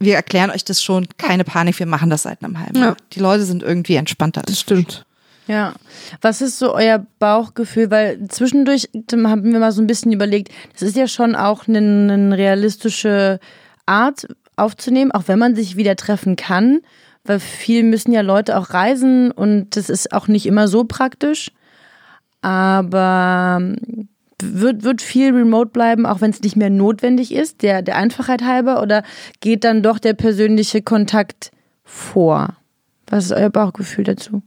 wir 0.00 0.14
erklären 0.14 0.50
euch 0.50 0.64
das 0.64 0.82
schon, 0.82 1.06
keine 1.16 1.44
Panik, 1.44 1.78
wir 1.78 1.86
machen 1.86 2.10
das 2.10 2.22
seit 2.22 2.42
einem 2.44 2.58
halben 2.60 2.78
Jahr. 2.78 2.88
Ja. 2.90 2.96
Die 3.12 3.20
Leute 3.20 3.44
sind 3.44 3.62
irgendwie 3.62 3.96
entspannter. 3.96 4.42
Das 4.42 4.60
stimmt. 4.60 5.04
Ja. 5.48 5.74
Was 6.20 6.40
ist 6.40 6.58
so 6.58 6.74
euer 6.74 7.04
Bauchgefühl? 7.18 7.90
Weil 7.90 8.28
zwischendurch 8.28 8.90
haben 9.12 9.52
wir 9.52 9.58
mal 9.58 9.72
so 9.72 9.82
ein 9.82 9.86
bisschen 9.86 10.12
überlegt, 10.12 10.52
das 10.74 10.82
ist 10.82 10.96
ja 10.96 11.08
schon 11.08 11.34
auch 11.34 11.66
eine, 11.66 11.78
eine 11.78 12.36
realistische 12.36 13.40
Art 13.86 14.28
aufzunehmen, 14.56 15.10
auch 15.10 15.24
wenn 15.26 15.38
man 15.38 15.56
sich 15.56 15.76
wieder 15.76 15.96
treffen 15.96 16.36
kann. 16.36 16.80
Weil 17.24 17.40
viel 17.40 17.82
müssen 17.82 18.12
ja 18.12 18.20
Leute 18.20 18.58
auch 18.58 18.70
reisen 18.70 19.30
und 19.30 19.76
das 19.76 19.88
ist 19.88 20.12
auch 20.12 20.28
nicht 20.28 20.46
immer 20.46 20.68
so 20.68 20.84
praktisch. 20.84 21.50
Aber 22.40 23.58
ähm, 23.60 24.08
wird, 24.40 24.84
wird 24.84 25.02
viel 25.02 25.34
remote 25.34 25.70
bleiben, 25.70 26.06
auch 26.06 26.20
wenn 26.20 26.30
es 26.30 26.42
nicht 26.42 26.56
mehr 26.56 26.70
notwendig 26.70 27.34
ist, 27.34 27.62
der, 27.62 27.82
der 27.82 27.96
Einfachheit 27.96 28.42
halber, 28.42 28.82
oder 28.82 29.02
geht 29.40 29.64
dann 29.64 29.82
doch 29.82 29.98
der 29.98 30.14
persönliche 30.14 30.82
Kontakt 30.82 31.50
vor? 31.82 32.56
Was 33.08 33.26
ist 33.26 33.32
euer 33.32 33.50
Bauchgefühl 33.50 34.04
dazu? 34.04 34.42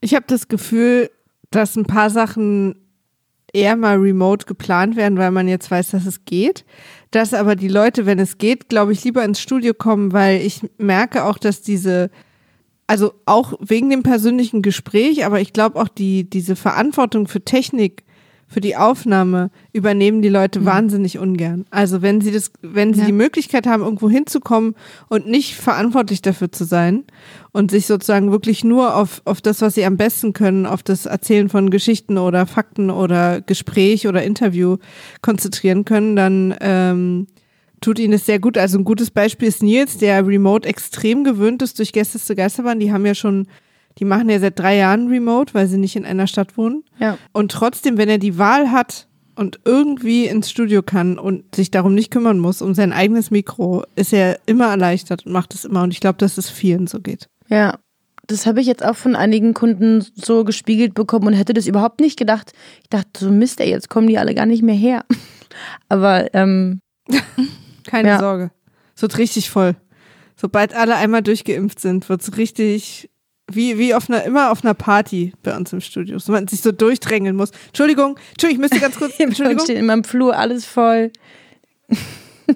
Ich 0.00 0.14
habe 0.14 0.24
das 0.26 0.48
Gefühl, 0.48 1.10
dass 1.50 1.76
ein 1.76 1.84
paar 1.84 2.10
Sachen 2.10 2.74
eher 3.52 3.76
mal 3.76 3.96
remote 3.96 4.46
geplant 4.46 4.96
werden, 4.96 5.18
weil 5.18 5.30
man 5.30 5.46
jetzt 5.46 5.70
weiß, 5.70 5.90
dass 5.90 6.06
es 6.06 6.24
geht. 6.24 6.64
Dass 7.10 7.34
aber 7.34 7.54
die 7.54 7.68
Leute, 7.68 8.06
wenn 8.06 8.18
es 8.18 8.38
geht, 8.38 8.68
glaube 8.68 8.92
ich, 8.92 9.04
lieber 9.04 9.22
ins 9.24 9.40
Studio 9.40 9.74
kommen, 9.74 10.12
weil 10.12 10.40
ich 10.40 10.62
merke 10.78 11.24
auch, 11.24 11.38
dass 11.38 11.60
diese 11.60 12.10
also 12.86 13.14
auch 13.24 13.54
wegen 13.60 13.90
dem 13.90 14.02
persönlichen 14.02 14.62
Gespräch, 14.62 15.24
aber 15.24 15.40
ich 15.40 15.52
glaube 15.52 15.80
auch 15.80 15.88
die, 15.88 16.28
diese 16.28 16.56
Verantwortung 16.56 17.28
für 17.28 17.42
Technik, 17.42 18.04
für 18.52 18.60
die 18.60 18.76
Aufnahme 18.76 19.50
übernehmen 19.72 20.20
die 20.20 20.28
Leute 20.28 20.60
mhm. 20.60 20.66
wahnsinnig 20.66 21.18
ungern. 21.18 21.64
Also 21.70 22.02
wenn 22.02 22.20
sie 22.20 22.30
das, 22.30 22.52
wenn 22.60 22.92
sie 22.92 23.00
ja. 23.00 23.06
die 23.06 23.12
Möglichkeit 23.12 23.66
haben, 23.66 23.82
irgendwo 23.82 24.10
hinzukommen 24.10 24.74
und 25.08 25.26
nicht 25.26 25.54
verantwortlich 25.54 26.20
dafür 26.20 26.52
zu 26.52 26.64
sein 26.64 27.04
und 27.52 27.70
sich 27.70 27.86
sozusagen 27.86 28.30
wirklich 28.30 28.62
nur 28.62 28.94
auf, 28.94 29.22
auf 29.24 29.40
das, 29.40 29.62
was 29.62 29.74
sie 29.74 29.86
am 29.86 29.96
besten 29.96 30.34
können, 30.34 30.66
auf 30.66 30.82
das 30.82 31.06
Erzählen 31.06 31.48
von 31.48 31.70
Geschichten 31.70 32.18
oder 32.18 32.46
Fakten 32.46 32.90
oder 32.90 33.40
Gespräch 33.40 34.06
oder 34.06 34.22
Interview 34.22 34.76
konzentrieren 35.22 35.84
können, 35.86 36.14
dann 36.14 36.54
ähm, 36.60 37.26
tut 37.82 37.98
ihnen 37.98 38.14
es 38.14 38.24
sehr 38.24 38.38
gut. 38.38 38.56
Also 38.56 38.78
ein 38.78 38.84
gutes 38.84 39.10
Beispiel 39.10 39.48
ist 39.48 39.62
Nils, 39.62 39.98
der 39.98 40.26
remote 40.26 40.66
extrem 40.68 41.24
gewöhnt 41.24 41.60
ist 41.62 41.78
durch 41.78 41.92
Gäste 41.92 42.34
Geisterbahn. 42.34 42.80
Die 42.80 42.92
haben 42.92 43.04
ja 43.04 43.14
schon, 43.14 43.46
die 43.98 44.04
machen 44.04 44.30
ja 44.30 44.38
seit 44.38 44.58
drei 44.58 44.76
Jahren 44.76 45.08
remote, 45.08 45.52
weil 45.52 45.66
sie 45.66 45.78
nicht 45.78 45.96
in 45.96 46.06
einer 46.06 46.26
Stadt 46.26 46.56
wohnen. 46.56 46.84
Ja. 46.98 47.18
Und 47.32 47.52
trotzdem, 47.52 47.98
wenn 47.98 48.08
er 48.08 48.18
die 48.18 48.38
Wahl 48.38 48.70
hat 48.72 49.08
und 49.34 49.60
irgendwie 49.64 50.26
ins 50.26 50.50
Studio 50.50 50.82
kann 50.82 51.18
und 51.18 51.54
sich 51.54 51.70
darum 51.70 51.94
nicht 51.94 52.10
kümmern 52.10 52.38
muss, 52.38 52.62
um 52.62 52.74
sein 52.74 52.92
eigenes 52.92 53.30
Mikro, 53.30 53.84
ist 53.96 54.12
er 54.12 54.38
immer 54.46 54.68
erleichtert 54.68 55.26
und 55.26 55.32
macht 55.32 55.54
es 55.54 55.64
immer. 55.64 55.82
Und 55.82 55.92
ich 55.92 56.00
glaube, 56.00 56.18
dass 56.18 56.38
es 56.38 56.48
vielen 56.48 56.86
so 56.86 57.00
geht. 57.00 57.28
Ja, 57.48 57.78
das 58.26 58.46
habe 58.46 58.60
ich 58.60 58.66
jetzt 58.66 58.84
auch 58.84 58.96
von 58.96 59.16
einigen 59.16 59.52
Kunden 59.52 60.04
so 60.14 60.44
gespiegelt 60.44 60.94
bekommen 60.94 61.26
und 61.26 61.32
hätte 61.32 61.54
das 61.54 61.66
überhaupt 61.66 62.00
nicht 62.00 62.18
gedacht. 62.18 62.52
Ich 62.82 62.88
dachte, 62.88 63.24
so 63.24 63.30
Mist, 63.30 63.60
ey, 63.60 63.68
jetzt 63.68 63.90
kommen 63.90 64.06
die 64.06 64.18
alle 64.18 64.34
gar 64.34 64.46
nicht 64.46 64.62
mehr 64.62 64.74
her. 64.74 65.04
Aber 65.88 66.32
ähm, 66.34 66.80
Keine 67.84 68.08
ja. 68.08 68.18
Sorge. 68.18 68.50
Es 68.94 69.02
wird 69.02 69.18
richtig 69.18 69.50
voll. 69.50 69.76
Sobald 70.36 70.74
alle 70.74 70.96
einmal 70.96 71.22
durchgeimpft 71.22 71.80
sind, 71.80 72.08
wird 72.08 72.22
es 72.22 72.36
richtig, 72.36 73.10
wie, 73.50 73.78
wie 73.78 73.94
auf 73.94 74.08
einer, 74.08 74.24
immer 74.24 74.50
auf 74.50 74.64
einer 74.64 74.74
Party 74.74 75.32
bei 75.42 75.56
uns 75.56 75.72
im 75.72 75.80
Studio, 75.80 76.18
so 76.18 76.32
man 76.32 76.48
sich 76.48 76.60
so 76.60 76.72
durchdrängeln 76.72 77.36
muss. 77.36 77.50
Entschuldigung, 77.68 78.18
Entschuldigung, 78.32 78.64
ich 78.64 78.70
müsste 78.70 78.80
ganz 78.80 78.96
kurz, 78.96 79.14
Entschuldigung. 79.18 79.64
steht 79.64 79.78
in 79.78 79.86
meinem 79.86 80.04
Flur 80.04 80.36
alles 80.36 80.64
voll. 80.64 81.12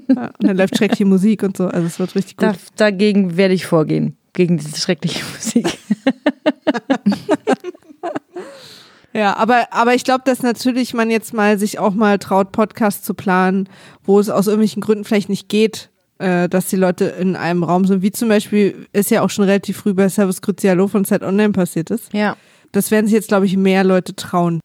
Ja, 0.09 0.27
und 0.27 0.49
dann 0.49 0.57
läuft 0.57 0.77
schreckliche 0.77 1.05
Musik 1.05 1.43
und 1.43 1.57
so, 1.57 1.69
also 1.69 1.87
es 1.87 1.99
wird 1.99 2.15
richtig 2.15 2.37
gut. 2.37 2.49
Da, 2.49 2.55
dagegen 2.77 3.37
werde 3.37 3.55
ich 3.55 3.67
vorgehen, 3.67 4.17
gegen 4.33 4.59
diese 4.59 4.79
schreckliche 4.79 5.23
Musik. 5.35 5.67
Ja, 9.17 9.35
aber, 9.39 9.69
aber 9.71 9.95
ich 9.95 10.05
glaube, 10.05 10.25
dass 10.27 10.43
natürlich 10.43 10.93
man 10.93 11.11
jetzt 11.11 11.33
mal 11.33 11.59
sich 11.59 11.79
auch 11.79 11.95
mal 11.95 12.19
traut, 12.19 12.53
Podcasts 12.53 13.03
zu 13.03 13.15
planen, 13.15 13.67
wo 14.05 14.21
es 14.21 14.29
aus 14.29 14.47
irgendwelchen 14.47 14.83
Gründen 14.83 15.05
vielleicht 15.05 15.31
nicht 15.31 15.49
geht, 15.49 15.89
äh, 16.19 16.51
dass 16.51 16.67
die 16.67 16.77
Leute 16.77 17.07
in 17.07 17.35
einem 17.35 17.63
Raum 17.63 17.87
sind, 17.87 18.03
wie 18.03 18.13
zum 18.13 18.29
Beispiel 18.29 18.87
ist 18.93 19.11
ja 19.11 19.23
auch 19.23 19.31
schon 19.31 19.47
relativ 19.47 19.79
früh 19.79 19.95
bei 19.95 20.11
Service 20.11 20.43
Crucialo 20.43 20.87
von 20.87 21.07
Zeit 21.07 21.23
Online 21.23 21.53
passiert 21.53 21.91
ist. 21.91 22.13
Ja. 22.13 22.37
Das 22.73 22.91
werden 22.91 23.07
sich 23.07 23.15
jetzt, 23.15 23.29
glaube 23.29 23.47
ich, 23.47 23.57
mehr 23.57 23.85
Leute 23.85 24.15
trauen. 24.15 24.61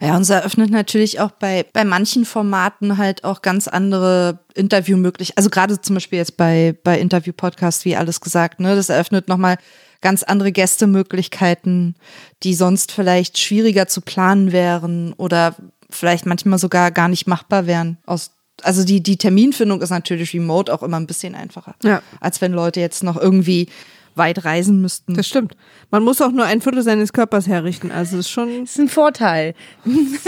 Ja, 0.00 0.14
und 0.14 0.22
es 0.22 0.30
eröffnet 0.30 0.70
natürlich 0.70 1.18
auch 1.18 1.32
bei, 1.32 1.66
bei 1.72 1.84
manchen 1.84 2.24
Formaten 2.24 2.96
halt 2.96 3.24
auch 3.24 3.42
ganz 3.42 3.66
andere 3.66 4.38
Interviewmöglichkeiten. 4.54 5.36
Also 5.36 5.50
gerade 5.50 5.80
zum 5.80 5.94
Beispiel 5.94 6.18
jetzt 6.20 6.36
bei, 6.36 6.78
bei 6.84 7.00
Interview-Podcasts, 7.00 7.84
wie 7.84 7.96
alles 7.96 8.20
gesagt, 8.20 8.60
ne, 8.60 8.76
das 8.76 8.88
eröffnet 8.88 9.26
nochmal 9.26 9.58
ganz 10.00 10.22
andere 10.22 10.52
Gästemöglichkeiten, 10.52 11.94
die 12.42 12.54
sonst 12.54 12.92
vielleicht 12.92 13.38
schwieriger 13.38 13.86
zu 13.86 14.00
planen 14.00 14.52
wären 14.52 15.12
oder 15.14 15.56
vielleicht 15.90 16.26
manchmal 16.26 16.58
sogar 16.58 16.90
gar 16.90 17.08
nicht 17.08 17.26
machbar 17.26 17.66
wären. 17.66 17.98
Aus, 18.06 18.32
also 18.62 18.84
die, 18.84 19.02
die 19.02 19.16
Terminfindung 19.16 19.82
ist 19.82 19.90
natürlich 19.90 20.32
remote 20.34 20.72
auch 20.72 20.82
immer 20.82 20.98
ein 20.98 21.06
bisschen 21.06 21.34
einfacher, 21.34 21.74
ja. 21.82 22.02
als 22.20 22.40
wenn 22.40 22.52
Leute 22.52 22.80
jetzt 22.80 23.02
noch 23.02 23.16
irgendwie 23.16 23.68
weit 24.16 24.44
reisen 24.44 24.80
müssten. 24.80 25.14
Das 25.14 25.28
stimmt. 25.28 25.56
Man 25.90 26.02
muss 26.02 26.20
auch 26.20 26.32
nur 26.32 26.44
ein 26.44 26.60
Viertel 26.60 26.82
seines 26.82 27.12
Körpers 27.12 27.46
herrichten. 27.46 27.92
Also 27.92 28.18
ist 28.18 28.28
schon. 28.28 28.60
Das 28.60 28.70
ist 28.70 28.78
ein 28.78 28.88
Vorteil. 28.88 29.54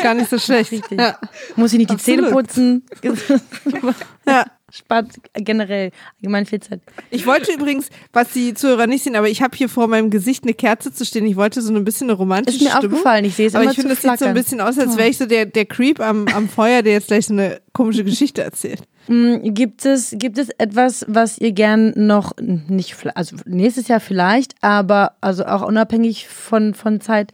Gar 0.03 0.15
nicht 0.15 0.31
so 0.31 0.39
schlecht. 0.39 0.71
Richtig. 0.71 1.01
Ja. 1.01 1.19
Muss 1.57 1.73
ich 1.73 1.79
nicht 1.79 1.91
die 1.91 1.95
Absolut. 1.95 2.21
Zähne 2.21 2.33
putzen. 2.33 2.85
ja 4.27 4.47
spart 4.73 5.07
generell 5.35 5.91
allgemein 6.17 6.47
viel 6.47 6.61
Zeit. 6.61 6.81
Ich 7.11 7.27
wollte 7.27 7.53
übrigens, 7.53 7.91
was 8.13 8.31
die 8.31 8.55
Zuhörer 8.55 8.87
nicht 8.87 9.05
sehen, 9.05 9.17
aber 9.17 9.29
ich 9.29 9.43
habe 9.43 9.57
hier 9.57 9.69
vor 9.69 9.87
meinem 9.87 10.11
Gesicht 10.11 10.45
eine 10.45 10.55
Kerze 10.55 10.93
zu 10.93 11.05
stehen. 11.05 11.27
Ich 11.27 11.37
wollte 11.37 11.61
so 11.61 11.75
ein 11.75 11.85
bisschen 11.85 12.09
eine 12.09 12.17
romantische 12.17 12.57
Ist 12.57 12.65
mir 12.65 12.71
Stimmung. 12.71 12.99
aufgefallen, 12.99 13.25
ich 13.27 13.35
sehe 13.35 13.47
es 13.47 13.55
aber 13.55 13.65
ich 13.67 13.75
finde, 13.77 13.93
es 13.93 14.03
sieht 14.03 14.19
so 14.19 14.25
ein 14.25 14.35
bisschen 14.35 14.61
aus, 14.61 14.79
als 14.79 14.97
wäre 14.97 15.09
ich 15.09 15.19
so 15.19 15.27
der, 15.27 15.47
der 15.47 15.67
Creep 15.67 16.01
am, 16.01 16.27
am 16.29 16.49
Feuer, 16.49 16.83
der 16.83 16.95
jetzt 16.95 17.09
gleich 17.09 17.27
so 17.27 17.35
eine 17.35 17.61
komische 17.73 18.03
Geschichte 18.03 18.43
erzählt. 18.43 18.83
Hm, 19.07 19.55
gibt 19.55 19.85
es, 19.85 20.15
gibt 20.17 20.39
es 20.39 20.49
etwas, 20.59 21.05
was 21.09 21.39
ihr 21.39 21.53
gern 21.53 21.93
noch 21.97 22.33
nicht, 22.39 22.97
also 23.15 23.37
nächstes 23.45 23.89
Jahr 23.89 24.01
vielleicht, 24.01 24.55
aber 24.63 25.17
also 25.21 25.45
auch 25.45 25.63
unabhängig 25.63 26.29
von, 26.29 26.73
von 26.73 27.01
Zeit 27.01 27.33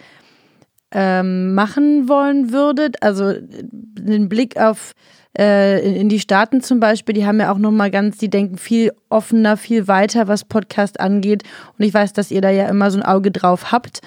ähm, 0.90 1.54
machen 1.54 2.08
wollen 2.08 2.52
würdet? 2.52 3.02
Also 3.02 3.34
den 3.40 4.28
Blick 4.28 4.56
auf 4.56 4.94
äh, 5.38 6.00
in 6.00 6.08
die 6.08 6.20
Staaten 6.20 6.60
zum 6.60 6.80
Beispiel, 6.80 7.14
die 7.14 7.24
haben 7.24 7.38
ja 7.40 7.52
auch 7.52 7.58
nochmal 7.58 7.90
ganz, 7.90 8.18
die 8.18 8.28
denken 8.28 8.58
viel 8.58 8.92
offener, 9.08 9.56
viel 9.56 9.86
weiter, 9.86 10.26
was 10.26 10.44
Podcast 10.44 11.00
angeht. 11.00 11.44
Und 11.78 11.84
ich 11.84 11.94
weiß, 11.94 12.12
dass 12.12 12.30
ihr 12.30 12.40
da 12.40 12.50
ja 12.50 12.68
immer 12.68 12.90
so 12.90 12.98
ein 12.98 13.04
Auge 13.04 13.30
drauf 13.30 13.70
habt. 13.70 14.00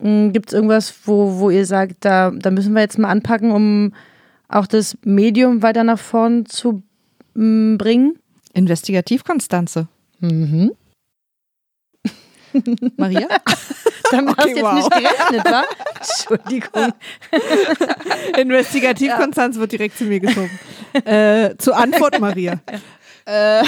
Hm, 0.00 0.32
Gibt 0.32 0.48
es 0.48 0.52
irgendwas, 0.54 0.94
wo, 1.04 1.38
wo 1.38 1.50
ihr 1.50 1.64
sagt, 1.66 2.04
da, 2.04 2.30
da 2.30 2.50
müssen 2.50 2.74
wir 2.74 2.82
jetzt 2.82 2.98
mal 2.98 3.10
anpacken, 3.10 3.52
um 3.52 3.92
auch 4.48 4.66
das 4.66 4.98
Medium 5.04 5.62
weiter 5.62 5.84
nach 5.84 5.98
vorn 5.98 6.46
zu 6.46 6.82
hm, 7.34 7.78
bringen? 7.78 8.18
Investigativkonstanze. 8.52 9.88
Mhm. 10.20 10.72
Maria? 12.96 13.28
Damit 14.10 14.38
okay, 14.38 14.38
hast 14.38 14.46
du 14.46 14.56
jetzt 14.56 14.62
wow. 14.62 14.74
nicht 14.74 14.90
gerechnet, 14.90 15.44
wa? 15.44 15.64
Entschuldigung. 15.96 16.92
Investigativkonstanz 18.38 19.56
ja. 19.56 19.60
wird 19.60 19.72
direkt 19.72 19.98
zu 19.98 20.04
mir 20.04 20.20
geschoben. 20.20 20.50
Äh, 21.04 21.56
zur 21.58 21.76
Antwort, 21.76 22.20
Maria. 22.20 22.60
Äh, 23.26 23.62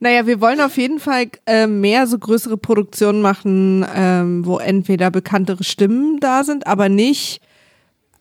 naja, 0.00 0.26
wir 0.26 0.40
wollen 0.40 0.58
auf 0.62 0.78
jeden 0.78 0.98
Fall 0.98 1.26
äh, 1.44 1.66
mehr 1.66 2.06
so 2.06 2.18
größere 2.18 2.56
Produktionen 2.56 3.20
machen, 3.20 3.84
ähm, 3.94 4.46
wo 4.46 4.56
entweder 4.56 5.10
bekanntere 5.10 5.64
Stimmen 5.64 6.18
da 6.18 6.44
sind, 6.44 6.66
aber 6.66 6.88
nicht 6.88 7.42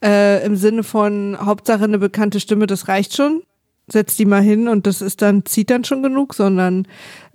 äh, 0.04 0.46
im 0.46 0.58
Sinne 0.58 0.84
von 0.84 1.38
Hauptsache 1.40 1.86
eine 1.86 1.98
bekannte 1.98 2.42
Stimme, 2.42 2.68
das 2.68 2.90
reicht 2.90 3.16
schon. 3.16 3.42
Setz 3.88 4.16
die 4.18 4.26
mal 4.26 4.42
hin 4.42 4.68
und 4.68 4.86
das 4.86 5.02
ist 5.02 5.22
dann, 5.22 5.46
zieht 5.46 5.70
dann 5.70 5.84
schon 5.84 6.04
genug, 6.04 6.34
sondern 6.34 6.88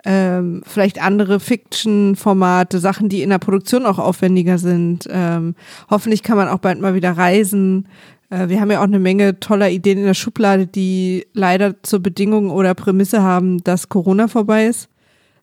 ähm, 0.05 0.63
vielleicht 0.65 1.03
andere 1.03 1.41
Fiction-Formate, 1.41 2.79
Sachen, 2.79 3.09
die 3.09 3.23
in 3.23 3.31
der 3.31 3.39
Produktion 3.39 3.85
auch 3.85 3.99
aufwendiger 3.99 4.59
sind. 4.59 5.09
Ähm, 5.11 5.55
hoffentlich 5.91 6.23
kann 6.23 6.37
man 6.37 6.49
auch 6.49 6.59
bald 6.59 6.81
mal 6.81 6.95
wieder 6.95 7.13
reisen. 7.13 7.89
Äh, 8.31 8.49
wir 8.49 8.61
haben 8.61 8.71
ja 8.71 8.79
auch 8.79 8.85
eine 8.85 9.01
Menge 9.01 9.41
toller 9.41 9.71
Ideen 9.71 9.99
in 9.99 10.05
der 10.05 10.15
Schublade, 10.15 10.67
die 10.67 11.27
leider 11.33 11.83
zur 11.83 12.01
Bedingung 12.01 12.51
oder 12.51 12.75
Prämisse 12.75 13.23
haben, 13.23 13.63
dass 13.65 13.89
Corona 13.89 14.29
vorbei 14.29 14.67
ist. 14.67 14.89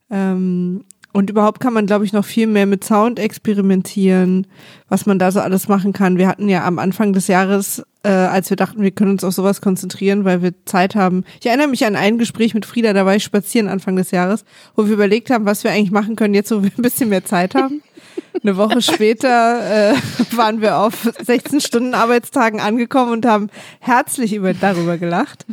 Ähm, 0.09 0.85
und 1.15 1.29
überhaupt 1.29 1.61
kann 1.61 1.71
man, 1.71 1.85
glaube 1.85 2.03
ich, 2.03 2.11
noch 2.11 2.25
viel 2.25 2.45
mehr 2.45 2.65
mit 2.65 2.83
Sound 2.83 3.19
experimentieren, 3.19 4.47
was 4.89 5.05
man 5.05 5.17
da 5.17 5.31
so 5.31 5.39
alles 5.39 5.69
machen 5.69 5.93
kann. 5.93 6.17
Wir 6.17 6.27
hatten 6.27 6.49
ja 6.49 6.65
am 6.65 6.77
Anfang 6.77 7.13
des 7.13 7.27
Jahres, 7.27 7.83
äh, 8.03 8.09
als 8.09 8.49
wir 8.49 8.57
dachten, 8.57 8.81
wir 8.81 8.91
können 8.91 9.11
uns 9.11 9.23
auf 9.23 9.33
sowas 9.33 9.61
konzentrieren, 9.61 10.25
weil 10.25 10.41
wir 10.41 10.51
Zeit 10.65 10.93
haben. 10.93 11.23
Ich 11.39 11.45
erinnere 11.45 11.69
mich 11.69 11.85
an 11.85 11.95
ein 11.95 12.17
Gespräch 12.17 12.53
mit 12.53 12.65
Frieda, 12.65 12.91
da 12.91 13.05
war 13.05 13.15
ich 13.15 13.23
spazieren 13.23 13.69
Anfang 13.69 13.95
des 13.95 14.11
Jahres, 14.11 14.43
wo 14.75 14.87
wir 14.87 14.93
überlegt 14.93 15.29
haben, 15.29 15.45
was 15.45 15.63
wir 15.63 15.71
eigentlich 15.71 15.91
machen 15.91 16.17
können, 16.17 16.33
jetzt 16.33 16.51
wo 16.51 16.61
wir 16.61 16.71
ein 16.77 16.81
bisschen 16.81 17.07
mehr 17.07 17.23
Zeit 17.23 17.55
haben. 17.55 17.81
Eine 18.43 18.57
Woche 18.57 18.81
später 18.81 19.93
äh, 19.93 19.95
waren 20.35 20.59
wir 20.59 20.79
auf 20.79 21.09
16 21.23 21.61
Stunden 21.61 21.93
Arbeitstagen 21.93 22.59
angekommen 22.59 23.13
und 23.13 23.25
haben 23.25 23.47
herzlich 23.79 24.33
über, 24.33 24.53
darüber 24.53 24.97
gelacht. 24.97 25.45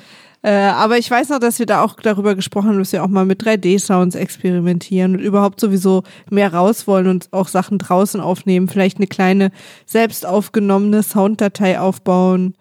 Äh, 0.43 0.51
aber 0.51 0.99
ich 0.99 1.09
weiß 1.09 1.29
noch, 1.29 1.39
dass 1.39 1.61
wir 1.61 1.67
da 1.67 1.83
auch 1.83 1.95
darüber 1.95 2.35
gesprochen 2.35 2.71
haben, 2.71 2.79
dass 2.79 2.93
wir 2.93 3.05
auch 3.05 3.09
mal 3.09 3.25
mit 3.25 3.43
3D-Sounds 3.43 4.17
experimentieren 4.17 5.15
und 5.15 5.21
überhaupt 5.21 5.61
sowieso 5.61 6.03
mehr 6.31 6.53
raus 6.53 6.89
wollen 6.89 7.07
und 7.07 7.33
auch 7.33 7.47
Sachen 7.47 7.79
draußen 7.79 8.21
aufnehmen. 8.21 8.69
Vielleicht 8.69 8.97
eine 8.97 9.07
kleine 9.07 9.53
selbst 9.87 10.27
aufgenommene 10.27 11.05
Sounddatei 11.05 11.79
aufbauen, 11.79 12.55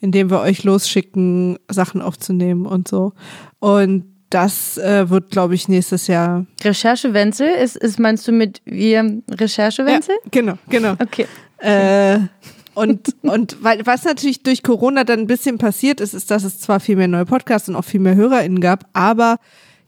indem 0.00 0.30
wir 0.30 0.40
euch 0.40 0.62
losschicken, 0.62 1.58
Sachen 1.68 2.00
aufzunehmen 2.00 2.66
und 2.66 2.86
so. 2.86 3.12
Und 3.58 4.04
das 4.30 4.78
äh, 4.78 5.10
wird, 5.10 5.30
glaube 5.30 5.54
ich, 5.54 5.68
nächstes 5.68 6.06
Jahr. 6.06 6.46
Recherche 6.62 7.14
Wenzel? 7.14 7.48
Ist, 7.48 7.76
ist 7.76 7.98
meinst 7.98 8.26
du 8.28 8.32
mit 8.32 8.62
wir 8.64 9.22
Recherche 9.30 9.84
Wenzel? 9.86 10.14
Ja, 10.24 10.30
genau, 10.30 10.54
genau. 10.68 10.92
Okay. 11.00 11.26
Äh, 11.58 12.18
und, 12.74 13.14
und 13.22 13.62
weil, 13.62 13.86
was 13.86 14.04
natürlich 14.04 14.42
durch 14.42 14.62
Corona 14.62 15.04
dann 15.04 15.20
ein 15.20 15.26
bisschen 15.26 15.58
passiert 15.58 16.00
ist, 16.00 16.14
ist, 16.14 16.30
dass 16.30 16.44
es 16.44 16.58
zwar 16.60 16.80
viel 16.80 16.96
mehr 16.96 17.08
neue 17.08 17.24
Podcasts 17.24 17.68
und 17.68 17.76
auch 17.76 17.84
viel 17.84 18.00
mehr 18.00 18.14
HörerInnen 18.14 18.60
gab, 18.60 18.88
aber 18.92 19.38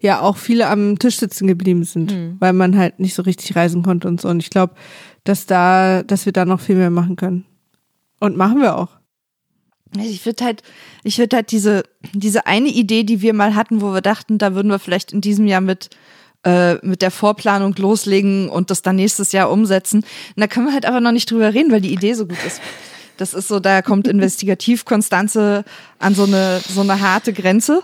ja 0.01 0.21
auch 0.21 0.37
viele 0.37 0.69
am 0.69 0.99
Tisch 0.99 1.19
sitzen 1.19 1.47
geblieben 1.47 1.85
sind, 1.85 2.13
mhm. 2.13 2.37
weil 2.39 2.53
man 2.53 2.77
halt 2.77 3.01
nicht 3.01 3.15
so 3.15 3.23
richtig 3.23 3.57
reisen 3.57 3.83
konnte 3.83 4.09
und 4.09 4.21
so. 4.21 4.29
Und 4.29 4.41
ich 4.41 4.51
glaube, 4.51 4.75
dass 5.25 5.47
da, 5.47 6.03
dass 6.03 6.27
wir 6.27 6.33
da 6.33 6.45
noch 6.45 6.61
viel 6.61 6.77
mehr 6.77 6.91
machen 6.91 7.17
können. 7.17 7.45
Und 8.21 8.37
machen 8.37 8.61
wir 8.61 8.77
auch. 8.77 8.91
Ich 9.99 10.25
würde 10.27 10.45
halt, 10.45 10.63
ich 11.05 11.19
würde 11.19 11.37
halt 11.37 11.51
diese, 11.51 11.83
diese 12.13 12.47
eine 12.47 12.69
Idee, 12.69 13.05
die 13.05 13.23
wir 13.23 13.35
mal 13.35 13.55
hatten, 13.55 13.81
wo 13.81 13.93
wir 13.93 14.01
dachten, 14.01 14.39
da 14.39 14.55
würden 14.55 14.71
wir 14.71 14.79
vielleicht 14.79 15.13
in 15.13 15.21
diesem 15.21 15.47
Jahr 15.47 15.61
mit 15.61 15.91
äh, 16.47 16.75
mit 16.87 17.03
der 17.03 17.11
Vorplanung 17.11 17.75
loslegen 17.77 18.49
und 18.49 18.71
das 18.71 18.81
dann 18.81 18.97
nächstes 18.97 19.33
Jahr 19.33 19.51
umsetzen. 19.51 19.99
Und 20.37 20.41
da 20.41 20.47
können 20.47 20.67
wir 20.67 20.73
halt 20.73 20.87
aber 20.87 21.01
noch 21.01 21.11
nicht 21.11 21.29
drüber 21.29 21.53
reden, 21.53 21.73
weil 21.73 21.81
die 21.81 21.93
Idee 21.93 22.15
so 22.15 22.27
gut 22.27 22.39
ist. 22.47 22.61
Das 23.17 23.35
ist 23.35 23.49
so, 23.49 23.59
da 23.61 23.83
kommt 23.83 24.07
Investigativkonstanze 24.07 25.65
an 25.99 26.15
so 26.15 26.25
eine, 26.25 26.61
so 26.69 26.83
eine 26.83 27.01
harte 27.01 27.33
Grenze. 27.33 27.83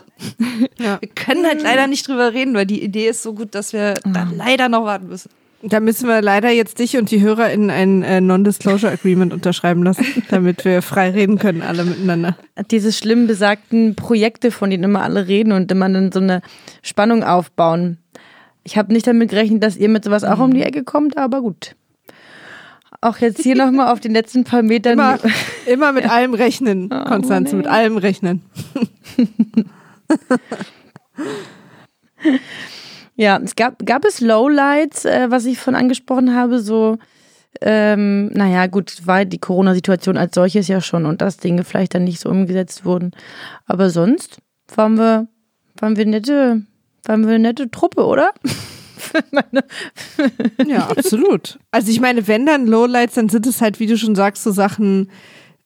Ja. 0.78 1.00
Wir 1.00 1.08
können 1.08 1.44
halt 1.46 1.62
leider 1.62 1.86
nicht 1.86 2.06
drüber 2.06 2.32
reden, 2.34 2.54
weil 2.54 2.66
die 2.66 2.82
Idee 2.82 3.08
ist 3.08 3.22
so 3.22 3.32
gut, 3.32 3.54
dass 3.54 3.72
wir 3.72 3.94
da 4.04 4.28
leider 4.36 4.68
noch 4.68 4.84
warten 4.84 5.08
müssen. 5.08 5.30
Da 5.64 5.80
müssen 5.80 6.08
wir 6.08 6.20
leider 6.22 6.50
jetzt 6.50 6.80
dich 6.80 6.96
und 6.96 7.10
die 7.10 7.20
Hörer 7.20 7.50
in 7.50 7.70
ein 7.70 8.02
äh, 8.02 8.20
Non-Disclosure 8.20 8.92
Agreement 8.92 9.32
unterschreiben 9.32 9.82
lassen, 9.82 10.04
damit 10.28 10.64
wir 10.64 10.82
frei 10.82 11.10
reden 11.10 11.38
können, 11.38 11.62
alle 11.62 11.84
miteinander. 11.84 12.36
Diese 12.70 12.92
schlimm 12.92 13.26
besagten 13.28 13.94
Projekte, 13.94 14.50
von 14.50 14.70
denen 14.70 14.84
immer 14.84 15.02
alle 15.02 15.28
reden 15.28 15.52
und 15.52 15.70
immer 15.70 15.88
dann 15.88 16.10
so 16.12 16.20
eine 16.20 16.42
Spannung 16.82 17.22
aufbauen. 17.22 17.98
Ich 18.64 18.76
habe 18.76 18.92
nicht 18.92 19.06
damit 19.06 19.30
gerechnet, 19.30 19.62
dass 19.62 19.76
ihr 19.76 19.88
mit 19.88 20.04
sowas 20.04 20.24
auch 20.24 20.38
um 20.38 20.54
die 20.54 20.62
Ecke 20.62 20.84
kommt, 20.84 21.16
aber 21.16 21.40
gut. 21.40 21.74
Auch 23.00 23.18
jetzt 23.18 23.42
hier 23.42 23.56
nochmal 23.56 23.92
auf 23.92 24.00
den 24.00 24.12
letzten 24.12 24.44
paar 24.44 24.62
Metern. 24.62 24.92
Immer, 24.92 25.18
immer 25.66 25.92
mit 25.92 26.08
allem 26.08 26.34
rechnen, 26.34 26.88
Konstanze, 26.88 27.56
Mann, 27.56 27.64
mit 27.64 27.72
allem 27.72 27.96
rechnen. 27.96 28.42
Ja, 33.14 33.38
es 33.42 33.56
gab, 33.56 33.84
gab 33.84 34.04
es 34.04 34.20
Lowlights, 34.20 35.04
äh, 35.04 35.30
was 35.30 35.44
ich 35.44 35.58
von 35.58 35.74
angesprochen 35.74 36.34
habe, 36.34 36.60
so, 36.60 36.98
ähm, 37.60 38.28
naja, 38.28 38.66
gut, 38.66 39.06
war 39.06 39.24
die 39.24 39.38
Corona-Situation 39.38 40.16
als 40.16 40.34
solches 40.34 40.66
ja 40.68 40.80
schon 40.80 41.04
und 41.04 41.20
dass 41.20 41.36
Dinge 41.36 41.64
vielleicht 41.64 41.94
dann 41.94 42.04
nicht 42.04 42.20
so 42.20 42.30
umgesetzt 42.30 42.84
wurden. 42.84 43.12
Aber 43.66 43.90
sonst 43.90 44.38
waren 44.74 44.96
wir, 44.96 45.28
waren 45.78 45.96
wir 45.96 46.06
nette, 46.06 46.62
waren 47.04 47.22
wir 47.22 47.30
eine 47.30 47.38
nette 47.38 47.70
Truppe, 47.70 48.04
oder? 48.04 48.32
Ja, 50.66 50.88
absolut. 50.88 51.58
Also 51.70 51.90
ich 51.90 52.00
meine, 52.00 52.26
wenn 52.28 52.46
dann 52.46 52.66
Lowlights, 52.66 53.14
dann 53.14 53.28
sind 53.28 53.46
es 53.46 53.60
halt, 53.60 53.80
wie 53.80 53.86
du 53.86 53.98
schon 53.98 54.14
sagst, 54.14 54.42
so 54.42 54.52
Sachen, 54.52 55.10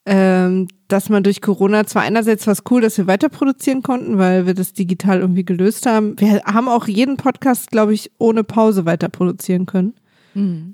ähm, 0.05 0.67
dass 0.87 1.09
man 1.09 1.23
durch 1.23 1.41
Corona 1.41 1.85
zwar 1.85 2.01
einerseits 2.01 2.47
was 2.47 2.63
cool, 2.71 2.81
dass 2.81 2.97
wir 2.97 3.07
weiter 3.07 3.29
produzieren 3.29 3.83
konnten, 3.83 4.17
weil 4.17 4.47
wir 4.47 4.53
das 4.53 4.73
digital 4.73 5.19
irgendwie 5.19 5.45
gelöst 5.45 5.85
haben. 5.85 6.19
Wir 6.19 6.41
haben 6.45 6.67
auch 6.67 6.87
jeden 6.87 7.17
Podcast, 7.17 7.71
glaube 7.71 7.93
ich, 7.93 8.11
ohne 8.17 8.43
Pause 8.43 8.85
weiter 8.85 9.09
produzieren 9.09 9.65
können. 9.65 9.93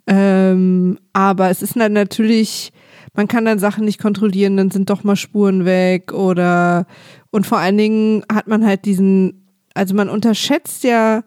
Ähm, 0.08 1.00
aber 1.14 1.50
es 1.50 1.62
ist 1.62 1.76
dann 1.76 1.94
natürlich, 1.94 2.72
man 3.14 3.28
kann 3.28 3.46
dann 3.46 3.60
Sachen 3.60 3.86
nicht 3.86 4.00
kontrollieren, 4.00 4.58
dann 4.58 4.72
sind 4.72 4.90
doch 4.90 5.04
mal 5.04 5.16
Spuren 5.16 5.66
weg 5.66 6.14
oder 6.14 6.86
und 7.32 7.48
vor 7.48 7.58
allen 7.58 7.78
Dingen 7.78 8.24
hat 8.32 8.48
man 8.48 8.66
halt 8.66 8.86
diesen, 8.86 9.43
also 9.74 9.96
man 9.96 10.10
unterschätzt 10.10 10.84
ja, 10.84 11.24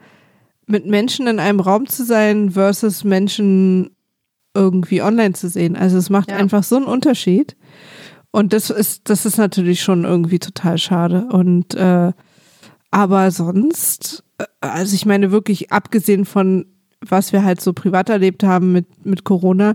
mit 0.66 0.86
Menschen 0.86 1.26
in 1.26 1.38
einem 1.38 1.60
Raum 1.60 1.86
zu 1.86 2.04
sein 2.04 2.50
versus 2.50 3.04
Menschen 3.04 3.90
irgendwie 4.54 5.02
online 5.02 5.34
zu 5.34 5.48
sehen. 5.48 5.76
Also 5.76 5.98
es 5.98 6.10
macht 6.10 6.30
Ja. 6.30 6.36
einfach 6.36 6.62
so 6.64 6.76
einen 6.76 6.86
Unterschied. 6.86 7.56
Und 8.30 8.52
das 8.52 8.70
ist, 8.70 9.08
das 9.08 9.26
ist 9.26 9.38
natürlich 9.38 9.82
schon 9.82 10.04
irgendwie 10.04 10.38
total 10.38 10.78
schade. 10.78 11.28
Und 11.30 11.74
äh, 11.74 12.12
aber 12.90 13.30
sonst, 13.30 14.24
äh, 14.38 14.44
also 14.60 14.94
ich 14.94 15.06
meine 15.06 15.30
wirklich, 15.30 15.72
abgesehen 15.72 16.24
von 16.24 16.66
was 17.08 17.32
wir 17.32 17.44
halt 17.44 17.60
so 17.60 17.72
privat 17.72 18.08
erlebt 18.08 18.42
haben 18.42 18.72
mit, 18.72 19.06
mit 19.06 19.22
Corona, 19.22 19.74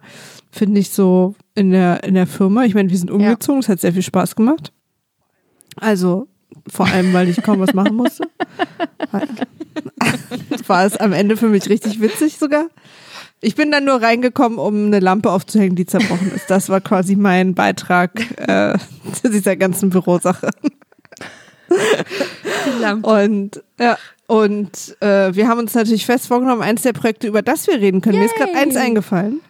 finde 0.52 0.80
ich 0.80 0.90
so 0.90 1.36
in 1.56 1.72
der, 1.72 2.04
in 2.04 2.16
der 2.16 2.28
Firma, 2.28 2.66
ich 2.66 2.74
meine, 2.74 2.90
wir 2.90 2.98
sind 2.98 3.12
umgezogen, 3.12 3.60
es 3.60 3.70
hat 3.70 3.80
sehr 3.80 3.94
viel 3.94 4.02
Spaß 4.02 4.36
gemacht. 4.36 4.74
Also 5.76 6.28
vor 6.72 6.88
allem, 6.88 7.14
weil 7.14 7.28
ich 7.28 7.44
kaum 7.44 7.60
was 7.60 7.74
machen 7.74 7.96
musste. 7.96 8.24
War 10.68 10.86
es 10.86 10.96
am 10.98 11.12
Ende 11.12 11.36
für 11.36 11.50
mich 11.50 11.68
richtig 11.70 12.00
witzig 12.00 12.38
sogar. 12.38 12.68
Ich 13.42 13.56
bin 13.56 13.72
dann 13.72 13.86
nur 13.86 14.02
reingekommen, 14.02 14.58
um 14.58 14.86
eine 14.86 15.00
Lampe 15.00 15.32
aufzuhängen, 15.32 15.76
die 15.76 15.86
zerbrochen 15.86 16.32
ist. 16.34 16.50
Das 16.50 16.70
war 16.70 16.80
quasi 16.80 17.16
mein 17.16 17.56
Beitrag 17.56 18.12
äh, 18.48 18.78
zu 19.22 19.30
dieser 19.30 19.56
ganzen 19.56 19.90
Bürosache. 19.90 20.52
Und 23.02 23.64
ja, 23.80 23.98
und 24.28 24.96
äh, 25.02 25.34
wir 25.34 25.48
haben 25.48 25.60
uns 25.60 25.74
natürlich 25.74 26.06
fest 26.06 26.28
vorgenommen, 26.28 26.62
eins 26.62 26.84
der 26.84 26.94
Projekte, 26.94 27.28
über 27.28 27.42
das 27.42 27.68
wir 27.68 27.76
reden 27.76 28.02
können. 28.02 28.20
Mir 28.20 28.26
ist 28.26 28.36
gerade 28.36 28.54
eins 28.56 28.76
eingefallen. 28.76 29.42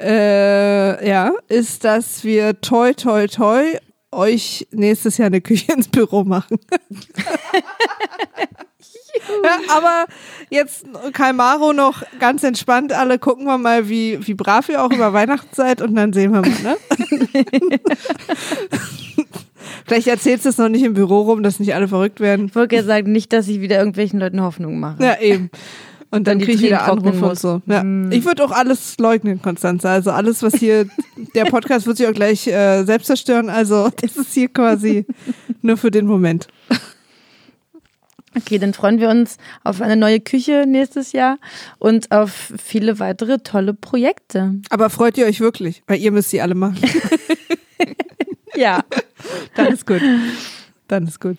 Äh, 0.00 1.08
ja, 1.08 1.32
ist, 1.48 1.84
dass 1.84 2.24
wir 2.24 2.60
toi 2.60 2.92
toi 2.94 3.26
toi 3.26 3.78
euch 4.14 4.66
nächstes 4.70 5.18
Jahr 5.18 5.26
eine 5.26 5.40
Küche 5.40 5.72
ins 5.72 5.88
Büro 5.88 6.24
machen. 6.24 6.58
ja, 9.44 9.58
aber 9.68 10.06
jetzt 10.50 10.86
Kalmaro 11.12 11.72
noch 11.72 12.02
ganz 12.18 12.42
entspannt. 12.42 12.92
Alle 12.92 13.18
gucken 13.18 13.44
wir 13.46 13.58
mal, 13.58 13.88
wie, 13.88 14.18
wie 14.26 14.34
brav 14.34 14.68
ihr 14.68 14.82
auch 14.84 14.90
über 14.90 15.12
Weihnachten 15.12 15.54
seid 15.54 15.80
und 15.82 15.94
dann 15.94 16.12
sehen 16.12 16.32
wir 16.32 16.40
mal, 16.40 16.50
ne? 16.62 16.76
Vielleicht 19.86 20.06
erzählst 20.06 20.44
du 20.46 20.48
es 20.48 20.58
noch 20.58 20.68
nicht 20.68 20.82
im 20.82 20.94
Büro 20.94 21.22
rum, 21.22 21.42
dass 21.42 21.60
nicht 21.60 21.74
alle 21.74 21.88
verrückt 21.88 22.20
werden. 22.20 22.46
Ich 22.46 22.54
wollte 22.54 22.76
ja 22.76 22.82
sagen, 22.82 23.12
nicht, 23.12 23.32
dass 23.32 23.48
ich 23.48 23.60
wieder 23.60 23.78
irgendwelchen 23.78 24.18
Leuten 24.18 24.40
Hoffnung 24.40 24.80
mache. 24.80 25.02
Ja, 25.02 25.18
eben. 25.20 25.50
Und 26.14 26.26
dann 26.26 26.38
Dann 26.38 26.46
kriege 26.46 26.52
ich 26.52 26.62
wieder 26.62 26.84
Anrufe 26.84 27.26
und 27.26 27.38
so. 27.38 27.62
Ja. 27.66 27.82
Ich 28.10 28.24
würde 28.24 28.44
auch 28.44 28.52
alles 28.52 28.98
leugnen, 28.98 29.42
Konstanze. 29.42 29.88
Also 29.88 30.10
alles, 30.12 30.42
was 30.42 30.54
hier, 30.54 30.86
der 31.34 31.44
Podcast 31.46 31.86
wird 31.86 31.96
sich 31.96 32.06
auch 32.06 32.12
gleich 32.12 32.46
äh, 32.46 32.84
selbst 32.84 33.06
zerstören. 33.06 33.50
Also 33.50 33.90
das 34.00 34.16
ist 34.16 34.32
hier 34.32 34.48
quasi 34.48 35.06
nur 35.62 35.76
für 35.76 35.90
den 35.90 36.06
Moment. 36.06 36.46
Okay, 38.36 38.58
dann 38.58 38.74
freuen 38.74 39.00
wir 39.00 39.10
uns 39.10 39.36
auf 39.62 39.80
eine 39.80 39.96
neue 39.96 40.20
Küche 40.20 40.64
nächstes 40.66 41.12
Jahr 41.12 41.38
und 41.78 42.10
auf 42.10 42.52
viele 42.62 42.98
weitere 42.98 43.38
tolle 43.38 43.74
Projekte. 43.74 44.54
Aber 44.70 44.90
freut 44.90 45.16
ihr 45.18 45.26
euch 45.26 45.40
wirklich? 45.40 45.82
Weil 45.86 46.00
ihr 46.00 46.10
müsst 46.10 46.30
sie 46.30 46.40
alle 46.40 46.54
machen. 46.54 46.78
Ja, 48.56 48.84
Dann 49.54 49.72
ist 49.72 49.86
gut. 49.86 50.00
Dann 50.88 51.06
ist 51.06 51.20
gut. 51.20 51.38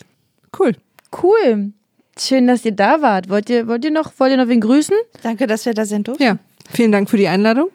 Cool. 0.58 0.76
cool. 1.24 1.74
Schön, 2.18 2.47
dass 2.47 2.63
ihr 2.66 2.72
da 2.72 3.01
wart. 3.01 3.30
Wollt 3.30 3.49
ihr, 3.49 3.68
wollt 3.68 3.84
ihr 3.84 3.91
noch, 3.91 4.13
wollt 4.18 4.32
ihr 4.32 4.38
noch 4.38 4.47
wen 4.47 4.61
grüßen? 4.61 4.95
Danke, 5.22 5.47
dass 5.47 5.66
wir 5.66 5.74
da 5.74 5.86
sind. 5.86 6.07
durften. 6.07 6.24
Ja. 6.24 6.38
Vielen 6.72 6.91
Dank 6.91 7.09
für 7.09 7.18
die 7.18 7.28
Einladung. 7.28 7.70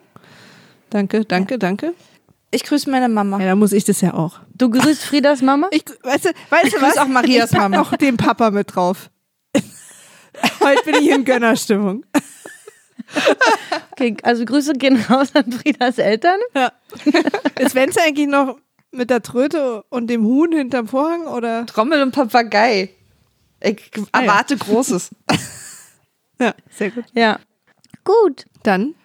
Danke, 0.89 1.23
danke, 1.25 1.57
danke. 1.59 1.93
Ich 2.49 2.63
grüße 2.63 2.89
meine 2.89 3.07
Mama. 3.07 3.39
Ja, 3.39 3.45
dann 3.47 3.59
muss 3.59 3.71
ich 3.71 3.85
das 3.85 4.01
ja 4.01 4.13
auch. 4.13 4.39
Du 4.55 4.69
grüßt 4.69 5.03
Friedas 5.03 5.41
Mama? 5.41 5.67
Ich, 5.71 5.85
weißt 6.03 6.25
du, 6.25 6.29
weißt 6.49 6.65
Ich 6.65 6.73
du 6.73 6.79
grüß 6.79 6.89
was? 6.89 6.97
auch 6.97 7.07
Marias 7.07 7.51
Mama. 7.51 7.77
noch 7.77 7.95
den 7.95 8.17
Papa 8.17 8.51
mit 8.51 8.75
drauf. 8.75 9.09
Heute 10.59 10.83
bin 10.85 10.95
ich 10.95 11.09
in 11.11 11.23
Gönnerstimmung. 11.23 12.03
Okay, 13.91 14.17
also 14.23 14.43
Grüße 14.43 14.73
gehen 14.73 15.01
raus 15.09 15.29
an 15.33 15.51
Friedas 15.51 15.97
Eltern. 15.97 16.39
Ja. 16.55 16.71
Ist 17.59 17.75
Wenzel 17.75 18.01
eigentlich 18.05 18.27
noch 18.27 18.57
mit 18.91 19.09
der 19.09 19.21
Tröte 19.21 19.83
und 19.89 20.07
dem 20.09 20.25
Huhn 20.25 20.51
hinterm 20.51 20.87
Vorhang 20.87 21.27
oder? 21.27 21.65
Trommel 21.67 22.01
und 22.01 22.11
Papagei. 22.11 22.89
Ich 23.61 23.91
Ah, 24.11 24.19
ja. 24.21 24.27
erwarte 24.27 24.57
Großes. 24.57 25.09
Ja, 26.39 26.55
sehr 26.71 26.89
gut. 26.89 27.05
Ja. 27.13 27.39
Gut. 28.03 28.45
Dann 28.63 28.95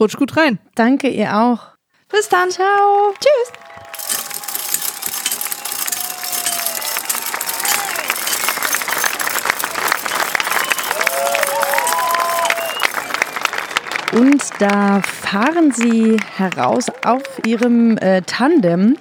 rutsch 0.00 0.16
gut 0.16 0.36
rein. 0.36 0.58
Danke 0.74 1.08
ihr 1.08 1.36
auch. 1.36 1.68
Bis 2.08 2.28
dann. 2.28 2.50
Ciao. 2.50 3.14
Tschüss. 3.20 3.52
Und 14.12 14.42
da 14.58 15.00
fahren 15.02 15.72
sie 15.72 16.16
heraus 16.36 16.86
auf 17.04 17.22
ihrem 17.46 17.96
äh, 17.98 18.22
Tandem 18.22 18.96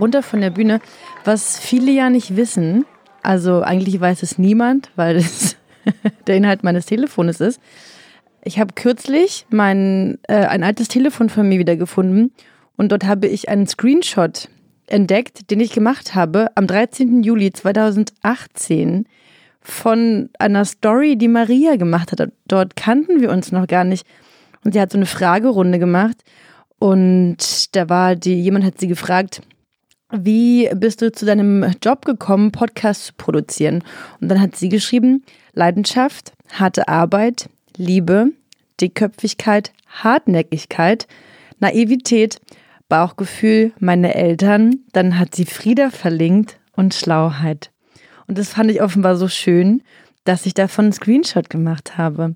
runter 0.00 0.22
von 0.22 0.40
der 0.40 0.50
Bühne, 0.50 0.80
was 1.24 1.58
viele 1.58 1.90
ja 1.92 2.08
nicht 2.08 2.36
wissen. 2.36 2.86
Also 3.24 3.62
eigentlich 3.62 4.00
weiß 4.00 4.22
es 4.22 4.38
niemand, 4.38 4.90
weil 4.96 5.16
es 5.16 5.56
der 6.26 6.36
Inhalt 6.36 6.62
meines 6.62 6.86
Telefones 6.86 7.40
ist. 7.40 7.60
Ich 8.44 8.58
habe 8.58 8.74
kürzlich 8.74 9.46
mein, 9.48 10.18
äh, 10.28 10.44
ein 10.46 10.62
altes 10.62 10.88
Telefon 10.88 11.30
von 11.30 11.48
mir 11.48 11.58
wiedergefunden 11.58 12.32
und 12.76 12.92
dort 12.92 13.04
habe 13.04 13.26
ich 13.26 13.48
einen 13.48 13.66
Screenshot 13.66 14.48
entdeckt, 14.86 15.50
den 15.50 15.60
ich 15.60 15.72
gemacht 15.72 16.14
habe 16.14 16.48
am 16.54 16.66
13. 16.66 17.22
Juli 17.22 17.52
2018 17.52 19.06
von 19.60 20.28
einer 20.38 20.66
Story, 20.66 21.16
die 21.16 21.28
Maria 21.28 21.76
gemacht 21.76 22.12
hat. 22.12 22.30
Dort 22.46 22.76
kannten 22.76 23.22
wir 23.22 23.30
uns 23.30 23.50
noch 23.50 23.66
gar 23.66 23.84
nicht. 23.84 24.06
Und 24.62 24.74
sie 24.74 24.80
hat 24.80 24.92
so 24.92 24.98
eine 24.98 25.06
Fragerunde 25.06 25.78
gemacht. 25.78 26.18
Und 26.78 27.74
da 27.74 27.88
war 27.88 28.14
die, 28.14 28.42
jemand 28.42 28.66
hat 28.66 28.78
sie 28.78 28.88
gefragt, 28.88 29.40
wie 30.16 30.68
bist 30.74 31.02
du 31.02 31.10
zu 31.10 31.26
deinem 31.26 31.64
Job 31.82 32.04
gekommen, 32.04 32.52
Podcast 32.52 33.06
zu 33.06 33.12
produzieren? 33.16 33.82
Und 34.20 34.28
dann 34.28 34.40
hat 34.40 34.56
sie 34.56 34.68
geschrieben, 34.68 35.24
Leidenschaft, 35.52 36.32
harte 36.52 36.88
Arbeit, 36.88 37.48
Liebe, 37.76 38.28
Dickköpfigkeit, 38.80 39.72
Hartnäckigkeit, 39.88 41.06
Naivität, 41.58 42.40
Bauchgefühl, 42.88 43.72
meine 43.78 44.14
Eltern. 44.14 44.80
Dann 44.92 45.18
hat 45.18 45.34
sie 45.34 45.46
Frieda 45.46 45.90
verlinkt 45.90 46.58
und 46.76 46.94
Schlauheit. 46.94 47.70
Und 48.26 48.38
das 48.38 48.50
fand 48.50 48.70
ich 48.70 48.82
offenbar 48.82 49.16
so 49.16 49.28
schön, 49.28 49.82
dass 50.24 50.46
ich 50.46 50.54
davon 50.54 50.86
einen 50.86 50.92
Screenshot 50.92 51.50
gemacht 51.50 51.98
habe. 51.98 52.34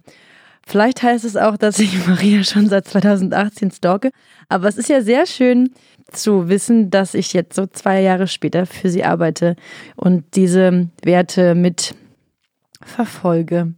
Vielleicht 0.66 1.03
heißt 1.03 1.24
es 1.24 1.37
auch, 1.37 1.57
dass 1.57 1.79
ich 1.79 2.07
Maria 2.07 2.45
schon 2.45 2.68
seit 2.68 2.87
2018 2.87 3.70
stalke. 3.70 4.11
Aber 4.49 4.68
es 4.68 4.76
ist 4.76 4.89
ja 4.89 5.01
sehr 5.01 5.26
schön 5.26 5.70
zu 6.12 6.48
wissen, 6.48 6.90
dass 6.90 7.14
ich 7.14 7.32
jetzt 7.32 7.54
so 7.54 7.66
zwei 7.66 8.00
Jahre 8.00 8.26
später 8.26 8.66
für 8.66 8.90
sie 8.90 9.04
arbeite 9.04 9.56
und 9.96 10.24
diese 10.34 10.88
Werte 11.02 11.54
mit 11.54 11.94
verfolge. 12.82 13.74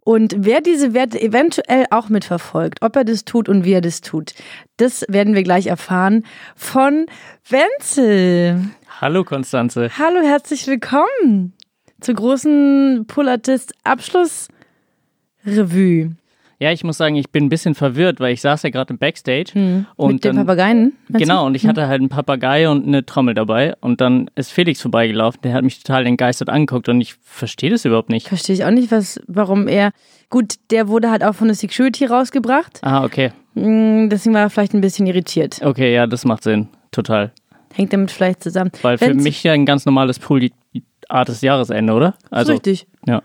Und 0.00 0.34
wer 0.36 0.60
diese 0.60 0.92
Werte 0.92 1.20
eventuell 1.20 1.86
auch 1.90 2.10
mitverfolgt, 2.10 2.82
ob 2.82 2.94
er 2.94 3.04
das 3.04 3.24
tut 3.24 3.48
und 3.48 3.64
wie 3.64 3.72
er 3.72 3.80
das 3.80 4.02
tut, 4.02 4.34
das 4.76 5.06
werden 5.08 5.34
wir 5.34 5.42
gleich 5.42 5.66
erfahren 5.66 6.24
von 6.54 7.06
Wenzel. 7.48 8.60
Hallo 9.00 9.24
Konstanze. 9.24 9.90
Hallo, 9.96 10.20
herzlich 10.20 10.66
willkommen 10.66 11.54
zur 12.00 12.16
großen 12.16 13.06
Pullatist 13.06 13.72
Abschlussrevue. 13.82 16.16
Ja, 16.60 16.70
ich 16.72 16.84
muss 16.84 16.96
sagen, 16.96 17.16
ich 17.16 17.30
bin 17.30 17.44
ein 17.44 17.48
bisschen 17.48 17.74
verwirrt, 17.74 18.20
weil 18.20 18.32
ich 18.32 18.40
saß 18.40 18.62
ja 18.62 18.70
gerade 18.70 18.92
im 18.92 18.98
Backstage 18.98 19.52
Hm. 19.52 19.86
und 19.96 20.12
Mit 20.14 20.24
den 20.24 20.36
Papageien? 20.36 20.92
Genau, 21.10 21.40
du? 21.42 21.46
und 21.48 21.54
ich 21.56 21.66
hatte 21.66 21.86
halt 21.88 22.00
einen 22.00 22.08
Papagei 22.08 22.68
und 22.68 22.86
eine 22.86 23.04
Trommel 23.04 23.34
dabei 23.34 23.74
und 23.80 24.00
dann 24.00 24.30
ist 24.34 24.52
Felix 24.52 24.80
vorbeigelaufen, 24.80 25.40
der 25.42 25.52
hat 25.54 25.64
mich 25.64 25.82
total 25.82 26.06
entgeistert 26.06 26.48
angeguckt 26.48 26.88
und 26.88 27.00
ich 27.00 27.14
verstehe 27.22 27.70
das 27.70 27.84
überhaupt 27.84 28.08
nicht. 28.10 28.28
Verstehe 28.28 28.54
ich 28.54 28.64
auch 28.64 28.70
nicht, 28.70 28.90
was, 28.92 29.20
warum 29.26 29.66
er. 29.68 29.90
Gut, 30.30 30.54
der 30.70 30.88
wurde 30.88 31.10
halt 31.10 31.24
auch 31.24 31.34
von 31.34 31.48
der 31.48 31.54
Security 31.56 32.04
rausgebracht. 32.06 32.78
Ah, 32.82 33.04
okay. 33.04 33.32
Mm, 33.54 34.08
Deswegen 34.08 34.34
war 34.34 34.42
er 34.42 34.50
vielleicht 34.50 34.74
ein 34.74 34.80
bisschen 34.80 35.06
irritiert. 35.06 35.60
Okay, 35.62 35.92
ja, 35.94 36.06
das 36.06 36.24
macht 36.24 36.42
Sinn. 36.44 36.68
Total. 36.90 37.32
Hängt 37.72 37.92
damit 37.92 38.10
vielleicht 38.12 38.42
zusammen. 38.42 38.70
Weil 38.82 38.98
für 38.98 39.06
Wenn's- 39.06 39.22
mich 39.24 39.42
ja 39.42 39.52
ein 39.52 39.66
ganz 39.66 39.84
normales 39.84 40.18
Pool-Art 40.20 41.28
des 41.28 41.40
Jahresende, 41.40 41.92
oder? 41.92 42.14
Also, 42.30 42.52
Richtig. 42.52 42.86
ja. 43.06 43.22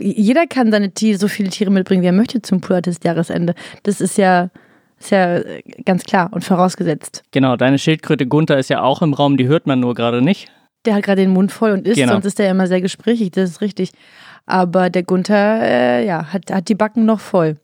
Jeder 0.00 0.46
kann 0.46 0.70
seine 0.70 0.92
Tiere, 0.92 1.18
so 1.18 1.28
viele 1.28 1.50
Tiere 1.50 1.70
mitbringen, 1.70 2.02
wie 2.02 2.06
er 2.06 2.12
möchte 2.12 2.40
zum 2.42 2.60
Pullertist 2.60 3.04
Jahresende. 3.04 3.54
Das 3.82 4.00
ist 4.00 4.16
ja, 4.18 4.50
ist 4.98 5.10
ja 5.10 5.38
äh, 5.38 5.62
ganz 5.84 6.04
klar 6.04 6.30
und 6.32 6.44
vorausgesetzt. 6.44 7.22
Genau, 7.32 7.56
deine 7.56 7.78
Schildkröte 7.78 8.26
Gunther 8.26 8.58
ist 8.58 8.70
ja 8.70 8.82
auch 8.82 9.02
im 9.02 9.12
Raum, 9.14 9.36
die 9.36 9.48
hört 9.48 9.66
man 9.66 9.80
nur 9.80 9.94
gerade 9.94 10.22
nicht. 10.22 10.48
Der 10.84 10.94
hat 10.94 11.02
gerade 11.02 11.22
den 11.22 11.30
Mund 11.32 11.50
voll 11.52 11.72
und 11.72 11.86
isst, 11.86 11.96
Genau. 11.96 12.12
sonst 12.12 12.26
ist 12.26 12.38
er 12.38 12.46
ja 12.46 12.52
immer 12.52 12.66
sehr 12.68 12.80
gesprächig, 12.80 13.32
das 13.32 13.50
ist 13.50 13.60
richtig. 13.60 13.90
Aber 14.46 14.88
der 14.88 15.02
Gunther, 15.02 15.60
äh, 15.62 16.06
ja, 16.06 16.32
hat, 16.32 16.50
hat 16.50 16.68
die 16.68 16.74
Backen 16.74 17.04
noch 17.04 17.20
voll. 17.20 17.56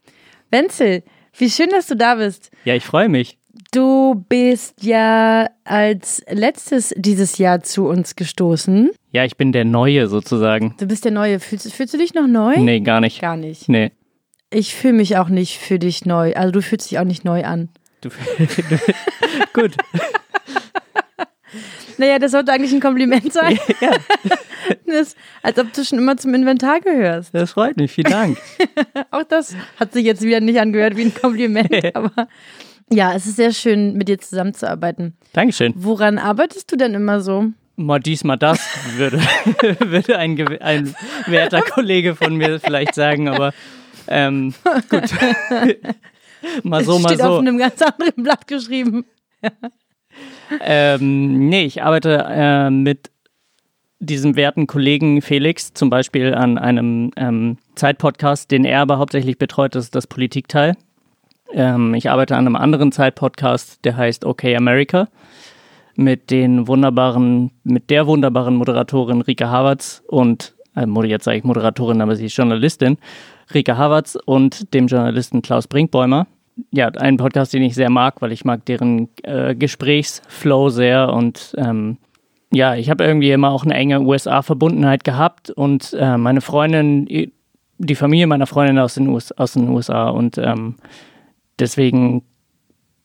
Wenzel, 0.51 1.03
wie 1.39 1.49
schön, 1.51 1.71
dass 1.71 1.87
du 1.87 1.97
da 1.97 2.17
bist. 2.17 2.51
Ja, 2.65 2.75
ich 2.75 2.85
freue 2.85 3.09
mich. 3.09 3.39
Du 3.73 4.25
bist 4.29 4.83
ja 4.83 5.49
als 5.65 6.23
letztes 6.29 6.93
dieses 6.97 7.39
Jahr 7.39 7.63
zu 7.63 7.87
uns 7.87 8.17
gestoßen. 8.17 8.91
Ja, 9.15 9.25
ich 9.25 9.37
bin 9.37 9.53
der 9.53 9.65
Neue 9.65 10.09
sozusagen. 10.09 10.75
Du 10.81 10.87
bist 10.87 11.05
der 11.05 11.13
Neue. 11.13 11.39
Fühlst, 11.39 11.73
fühlst 11.73 11.95
du 11.95 11.99
dich 11.99 12.15
noch 12.15 12.27
neu? 12.27 12.57
Nee, 12.59 12.81
gar 12.81 13.01
nicht. 13.01 13.21
Gar 13.21 13.37
nicht. 13.37 13.69
Nee. 13.69 13.93
Ich 14.51 14.75
fühle 14.75 14.95
mich 14.95 15.17
auch 15.17 15.29
nicht 15.29 15.59
für 15.59 15.79
dich 15.79 16.05
neu. 16.05 16.35
Also 16.35 16.51
du 16.51 16.61
fühlst 16.61 16.91
dich 16.91 16.99
auch 16.99 17.05
nicht 17.05 17.25
neu 17.25 17.45
an. 17.45 17.69
Du, 18.01 18.09
gut. 19.55 19.77
Naja, 21.97 22.19
das 22.19 22.33
sollte 22.33 22.51
eigentlich 22.51 22.73
ein 22.73 22.81
Kompliment 22.81 23.33
sein. 23.33 23.57
das, 24.87 25.15
als 25.45 25.59
ob 25.61 25.73
du 25.73 25.85
schon 25.85 26.01
immer 26.01 26.17
zum 26.17 26.35
Inventar 26.35 26.81
gehörst. 26.81 27.33
Das 27.33 27.53
freut 27.53 27.77
mich. 27.77 27.93
Vielen 27.93 28.11
Dank. 28.11 28.39
Auch 29.13 29.23
das 29.23 29.55
hat 29.79 29.93
sich 29.93 30.05
jetzt 30.05 30.23
wieder 30.23 30.41
nicht 30.41 30.59
angehört 30.59 30.97
wie 30.97 31.05
ein 31.05 31.15
Kompliment. 31.15 31.95
aber 31.95 32.27
ja, 32.91 33.15
es 33.15 33.27
ist 33.27 33.37
sehr 33.37 33.53
schön, 33.53 33.95
mit 33.95 34.09
dir 34.09 34.19
zusammenzuarbeiten. 34.19 35.17
Dankeschön. 35.33 35.73
Woran 35.77 36.19
arbeitest 36.19 36.73
du 36.73 36.75
denn 36.75 36.95
immer 36.95 37.21
so? 37.21 37.53
Mal 37.77 37.99
dies, 37.99 38.23
mal 38.23 38.37
das, 38.37 38.61
würde, 38.97 39.19
würde 39.81 40.19
ein, 40.19 40.39
ein 40.61 40.95
werter 41.27 41.63
Kollege 41.63 42.15
von 42.15 42.37
mir 42.37 42.61
vielleicht 42.61 42.95
sagen, 42.95 43.29
aber 43.29 43.53
ähm, 44.07 44.55
gut. 44.89 45.11
mal 46.63 46.85
so, 46.85 46.99
mal 46.99 47.09
steht 47.09 47.23
auf 47.23 47.35
so. 47.35 47.39
einem 47.39 47.59
ganz 47.59 47.81
anderen 47.83 48.23
Blatt 48.23 48.47
geschrieben. 48.47 49.05
Ähm, 50.61 51.49
nee, 51.49 51.65
ich 51.65 51.83
arbeite 51.83 52.25
äh, 52.29 52.71
mit 52.71 53.11
diesem 53.99 54.37
werten 54.37 54.67
Kollegen 54.67 55.23
Felix 55.23 55.73
zum 55.73 55.91
Beispiel 55.91 56.35
an 56.35 56.59
einem 56.59 57.11
ähm, 57.17 57.59
Zeitpodcast, 57.75 58.51
den 58.51 58.65
er 58.65 58.81
aber 58.81 58.99
hauptsächlich 58.99 59.39
betreut, 59.39 59.75
das 59.75 59.87
ist 59.87 59.95
das 59.95 60.07
Politikteil. 60.07 60.77
Ähm, 61.53 61.95
ich 61.95 62.11
arbeite 62.11 62.37
an 62.37 62.47
einem 62.47 62.57
anderen 62.57 62.93
Zeitpodcast, 62.93 63.85
der 63.85 63.97
heißt 63.97 64.25
OK 64.25 64.45
America, 64.45 65.09
mit 65.97 66.31
den 66.31 66.67
wunderbaren, 66.69 67.51
mit 67.63 67.91
der 67.91 68.07
wunderbaren 68.07 68.57
Moderatorin 68.57 69.21
Rika 69.21 69.49
Havertz 69.49 70.03
und, 70.07 70.55
äh, 70.77 70.87
jetzt 71.07 71.25
sage 71.25 71.39
ich 71.39 71.45
Moderatorin, 71.45 72.01
aber 72.01 72.17
sie 72.17 72.27
ist 72.27 72.37
Journalistin, 72.37 72.99
Rika 73.53 73.77
Havertz 73.77 74.17
und 74.27 74.73
dem 74.75 74.87
Journalisten 74.87 75.43
Klaus 75.43 75.67
Brinkbäumer. 75.67 76.27
Ja, 76.71 76.89
ein 76.89 77.17
Podcast, 77.17 77.53
den 77.53 77.63
ich 77.63 77.75
sehr 77.75 77.91
mag, 77.91 78.23
weil 78.23 78.33
ich 78.33 78.45
mag 78.45 78.65
deren 78.65 79.09
äh, 79.23 79.55
Gesprächsflow 79.55 80.69
sehr 80.69 81.13
und 81.13 81.55
ähm, 81.59 81.99
ja, 82.53 82.77
ich 82.77 82.89
habe 82.91 83.05
irgendwie 83.05 83.33
immer 83.33 83.51
auch 83.51 83.65
eine 83.65 83.75
enge 83.75 84.01
USA-Verbundenheit 84.01 85.03
gehabt 85.03 85.51
und 85.51 85.95
äh, 85.99 86.17
meine 86.17 86.41
Freundin, 86.41 87.07
die 87.79 87.95
Familie 87.95 88.29
meiner 88.29 88.47
Freundin 88.47 88.79
aus 88.79 88.95
den, 88.95 89.09
US, 89.09 89.33
aus 89.33 89.55
den 89.55 89.69
USA 89.69 90.09
und 90.09 90.39
ähm, 90.39 90.77
deswegen 91.59 92.23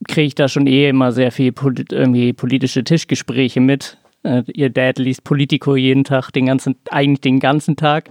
kriege 0.07 0.27
ich 0.27 0.35
da 0.35 0.47
schon 0.47 0.67
eh 0.67 0.89
immer 0.89 1.11
sehr 1.11 1.31
viel 1.31 1.51
polit 1.51 1.91
irgendwie 1.91 2.33
politische 2.33 2.83
Tischgespräche 2.83 3.59
mit. 3.59 3.97
Äh, 4.23 4.43
ihr 4.53 4.69
Dad 4.69 4.99
liest 4.99 5.23
Politico 5.23 5.75
jeden 5.75 6.03
Tag, 6.03 6.31
den 6.31 6.45
ganzen, 6.47 6.75
eigentlich 6.89 7.21
den 7.21 7.39
ganzen 7.39 7.75
Tag. 7.75 8.09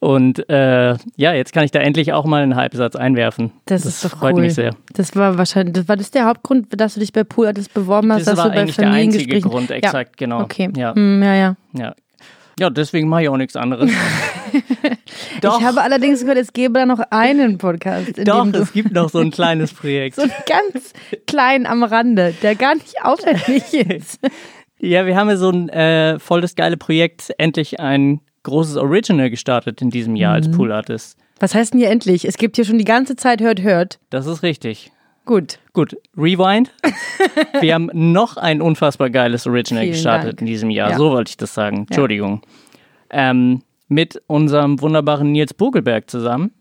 Und 0.00 0.50
äh, 0.50 0.96
ja, 1.16 1.32
jetzt 1.32 1.54
kann 1.54 1.64
ich 1.64 1.70
da 1.70 1.78
endlich 1.78 2.12
auch 2.12 2.26
mal 2.26 2.42
einen 2.42 2.56
Halbsatz 2.56 2.94
einwerfen. 2.94 3.52
Das, 3.64 3.86
ist 3.86 4.04
doch 4.04 4.10
freut 4.10 4.34
cool. 4.34 4.42
mich 4.42 4.54
sehr. 4.54 4.76
Das 4.92 5.16
war 5.16 5.38
wahrscheinlich, 5.38 5.72
das 5.72 5.88
war 5.88 5.96
das 5.96 6.10
der 6.10 6.26
Hauptgrund, 6.26 6.78
dass 6.78 6.94
du 6.94 7.00
dich 7.00 7.12
bei 7.12 7.24
Pool 7.24 7.50
beworben 7.72 8.12
hast, 8.12 8.26
Das 8.26 8.34
dass 8.34 8.36
war 8.36 8.50
du 8.50 8.54
bei 8.54 8.60
eigentlich 8.60 8.76
der 8.76 8.90
einzige. 8.90 9.40
Grund, 9.40 9.70
exakt, 9.70 10.18
genau. 10.18 10.42
Okay. 10.42 10.68
Ja. 10.76 10.94
Hm, 10.94 11.22
ja, 11.22 11.34
ja. 11.34 11.56
Ja. 11.72 11.94
Ja, 12.58 12.70
deswegen 12.70 13.08
mache 13.08 13.22
ich 13.24 13.28
auch 13.28 13.36
nichts 13.36 13.56
anderes. 13.56 13.90
Doch, 15.40 15.58
Ich 15.60 15.66
habe 15.66 15.82
allerdings 15.82 16.20
gehört, 16.20 16.38
es 16.38 16.52
gäbe 16.52 16.74
da 16.74 16.86
noch 16.86 17.00
einen 17.10 17.58
Podcast, 17.58 18.12
doch 18.24 18.46
es 18.54 18.72
gibt 18.72 18.92
noch 18.92 19.10
so 19.10 19.18
ein 19.18 19.30
kleines 19.30 19.72
Projekt. 19.72 20.16
so 20.16 20.22
einen 20.22 20.32
ganz 20.46 20.92
kleinen 21.26 21.66
am 21.66 21.82
Rande, 21.82 22.34
der 22.42 22.54
gar 22.54 22.74
nicht 22.74 23.02
aufwendig 23.04 23.72
ist. 23.90 24.20
Ja, 24.78 25.06
wir 25.06 25.16
haben 25.16 25.28
ja 25.28 25.36
so 25.36 25.50
ein 25.50 25.68
äh, 25.70 26.18
voll 26.18 26.40
das 26.40 26.54
geile 26.54 26.76
Projekt, 26.76 27.32
endlich 27.38 27.80
ein 27.80 28.20
großes 28.44 28.76
Original 28.76 29.30
gestartet 29.30 29.80
in 29.82 29.90
diesem 29.90 30.14
Jahr 30.16 30.32
Mhm. 30.32 30.36
als 30.44 30.50
Pool 30.56 30.72
Artist. 30.72 31.16
Was 31.40 31.54
heißt 31.54 31.72
denn 31.74 31.80
hier 31.80 31.90
endlich? 31.90 32.24
Es 32.26 32.36
gibt 32.36 32.56
hier 32.56 32.64
schon 32.64 32.78
die 32.78 32.84
ganze 32.84 33.16
Zeit 33.16 33.40
hört, 33.40 33.60
hört. 33.62 33.98
Das 34.10 34.26
ist 34.26 34.42
richtig. 34.42 34.92
Gut. 35.24 35.58
Gut, 35.72 35.96
Rewind. 36.16 36.72
Wir 37.60 37.74
haben 37.74 37.90
noch 37.92 38.36
ein 38.36 38.60
unfassbar 38.60 39.08
geiles 39.10 39.46
Original 39.46 39.82
Vielen 39.84 39.92
gestartet 39.94 40.28
Dank. 40.32 40.40
in 40.42 40.46
diesem 40.46 40.70
Jahr. 40.70 40.90
Ja. 40.90 40.96
So 40.98 41.10
wollte 41.10 41.30
ich 41.30 41.36
das 41.36 41.54
sagen. 41.54 41.86
Entschuldigung. 41.88 42.42
Ähm, 43.10 43.62
mit 43.88 44.22
unserem 44.26 44.80
wunderbaren 44.80 45.32
Nils 45.32 45.54
Bogelberg 45.54 46.10
zusammen. 46.10 46.52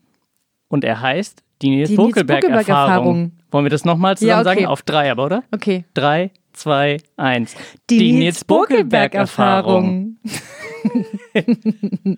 Und 0.69 0.83
er 0.83 1.01
heißt 1.01 1.43
die 1.61 1.69
Nils 1.69 1.89
Die 1.89 1.95
Bogelberg-Erfahrung. 1.95 3.33
Wollen 3.51 3.65
wir 3.65 3.69
das 3.69 3.85
nochmal 3.85 4.17
zusammen 4.17 4.29
Ja, 4.45 4.51
okay. 4.51 4.59
sagen? 4.61 4.65
Auf 4.67 4.81
drei 4.81 5.11
aber, 5.11 5.25
oder? 5.25 5.43
Okay. 5.51 5.85
Drei, 5.93 6.31
zwei, 6.53 6.97
eins. 7.17 7.55
Die, 7.89 8.11
Nils 8.13 8.45
Bogelberg-Erfahrung. 8.45 10.17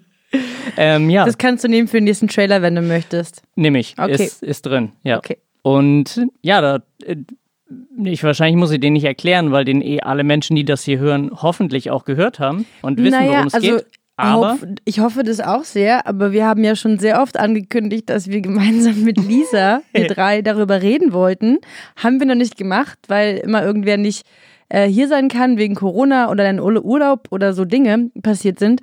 Ähm, 0.76 1.10
ja, 1.10 1.24
Das 1.26 1.38
kannst 1.38 1.64
du 1.64 1.70
nehmen 1.70 1.88
für 1.88 1.98
den 1.98 2.04
nächsten 2.06 2.28
Trailer, 2.28 2.62
wenn 2.62 2.76
du 2.76 2.82
möchtest. 2.82 3.42
nehme 3.56 3.80
ich. 3.80 3.96
Okay. 3.98 4.12
Ist, 4.26 4.44
ist 4.44 4.66
drin, 4.66 4.92
ja. 5.04 5.18
Okay. 5.18 5.38
Und 5.66 6.28
ja, 6.44 6.62
da, 6.62 6.84
äh, 7.04 7.16
ich, 8.04 8.24
wahrscheinlich 8.24 8.56
muss 8.56 8.70
ich 8.70 8.80
den 8.80 8.94
nicht 8.94 9.04
erklären, 9.06 9.52
weil 9.52 9.66
den 9.66 9.82
eh 9.82 10.00
alle 10.02 10.24
Menschen, 10.24 10.56
die 10.56 10.64
das 10.64 10.84
hier 10.84 11.00
hören, 11.00 11.32
hoffentlich 11.34 11.90
auch 11.90 12.06
gehört 12.06 12.40
haben 12.40 12.68
und 12.84 13.00
wissen, 13.00 13.18
naja, 13.18 13.32
worum 13.32 13.48
es 13.48 13.54
also 13.56 13.78
geht. 13.78 13.86
Aber 14.16 14.60
ich 14.86 15.00
hoffe 15.00 15.24
das 15.24 15.40
auch 15.42 15.64
sehr, 15.64 16.06
aber 16.06 16.32
wir 16.32 16.46
haben 16.46 16.64
ja 16.64 16.76
schon 16.76 17.00
sehr 17.00 17.20
oft 17.20 17.38
angekündigt, 17.40 18.12
dass 18.12 18.28
wir 18.28 18.42
gemeinsam 18.42 19.04
mit 19.04 19.18
Lisa, 19.18 19.82
wir 19.92 20.08
drei, 20.08 20.44
darüber 20.44 20.84
reden 20.84 21.14
wollten. 21.14 21.58
Haben 21.96 22.20
wir 22.20 22.28
noch 22.28 22.36
nicht 22.36 22.58
gemacht, 22.58 23.00
weil 23.08 23.38
immer 23.38 23.64
irgendwer 23.64 23.98
nicht 23.98 24.24
äh, 24.70 24.88
hier 24.88 25.08
sein 25.08 25.30
kann 25.30 25.58
wegen 25.58 25.74
Corona 25.74 26.30
oder 26.30 26.44
ein 26.44 26.60
Ur- 26.60 26.86
Urlaub 26.86 27.28
oder 27.32 27.54
so 27.54 27.66
Dinge 27.66 28.12
passiert 28.22 28.60
sind. 28.60 28.82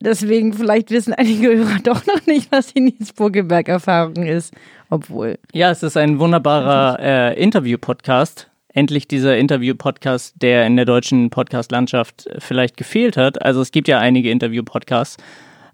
Deswegen 0.00 0.52
vielleicht 0.52 0.90
wissen 0.90 1.14
einige 1.14 1.56
Hörer 1.56 1.78
doch 1.82 2.06
noch 2.06 2.26
nicht, 2.26 2.52
was 2.52 2.74
die 2.74 2.80
Nils 2.82 3.14
Bogelberg-Erfahrung 3.14 4.26
ist. 4.26 4.52
Obwohl. 4.90 5.38
ja, 5.52 5.70
es 5.70 5.82
ist 5.82 5.96
ein 5.96 6.18
wunderbarer 6.18 6.98
äh, 7.00 7.42
Interview-Podcast. 7.42 8.50
Endlich 8.68 9.08
dieser 9.08 9.36
Interview-Podcast, 9.36 10.34
der 10.40 10.66
in 10.66 10.76
der 10.76 10.84
deutschen 10.84 11.30
Podcast-Landschaft 11.30 12.26
äh, 12.26 12.40
vielleicht 12.40 12.76
gefehlt 12.76 13.16
hat. 13.16 13.42
Also 13.42 13.60
es 13.60 13.70
gibt 13.70 13.88
ja 13.88 13.98
einige 13.98 14.30
Interview-Podcasts. 14.30 15.16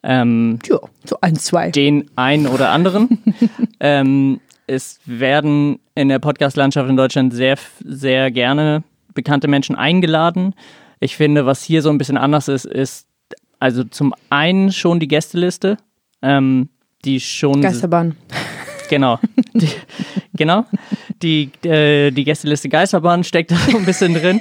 Ähm, 0.02 0.58
Ja, 0.66 0.78
so 1.04 1.16
ein, 1.20 1.36
zwei. 1.36 1.70
den 1.70 2.10
einen 2.16 2.46
oder 2.46 2.70
anderen. 2.70 3.18
ähm, 3.80 4.40
es 4.66 5.00
werden 5.06 5.78
in 5.94 6.08
der 6.08 6.18
Podcast-Landschaft 6.18 6.88
in 6.88 6.96
Deutschland 6.96 7.34
sehr, 7.34 7.56
sehr 7.84 8.30
gerne 8.30 8.82
bekannte 9.14 9.48
Menschen 9.48 9.76
eingeladen. 9.76 10.54
Ich 11.00 11.16
finde, 11.16 11.46
was 11.46 11.62
hier 11.62 11.82
so 11.82 11.90
ein 11.90 11.98
bisschen 11.98 12.16
anders 12.16 12.48
ist, 12.48 12.64
ist 12.64 13.06
also 13.60 13.84
zum 13.84 14.14
einen 14.30 14.72
schon 14.72 15.00
die 15.00 15.08
Gästeliste, 15.08 15.76
ähm, 16.22 16.68
die 17.04 17.20
schon 17.20 17.60
Geisterbahn. 17.60 18.16
Genau. 18.90 19.18
Die, 19.54 19.68
genau. 20.36 20.66
Die, 21.22 21.50
äh, 21.64 22.10
die 22.10 22.24
Gästeliste 22.24 22.68
Geisterbahn 22.68 23.24
steckt 23.24 23.50
da 23.50 23.56
so 23.56 23.76
ein 23.78 23.84
bisschen 23.84 24.14
drin. 24.14 24.40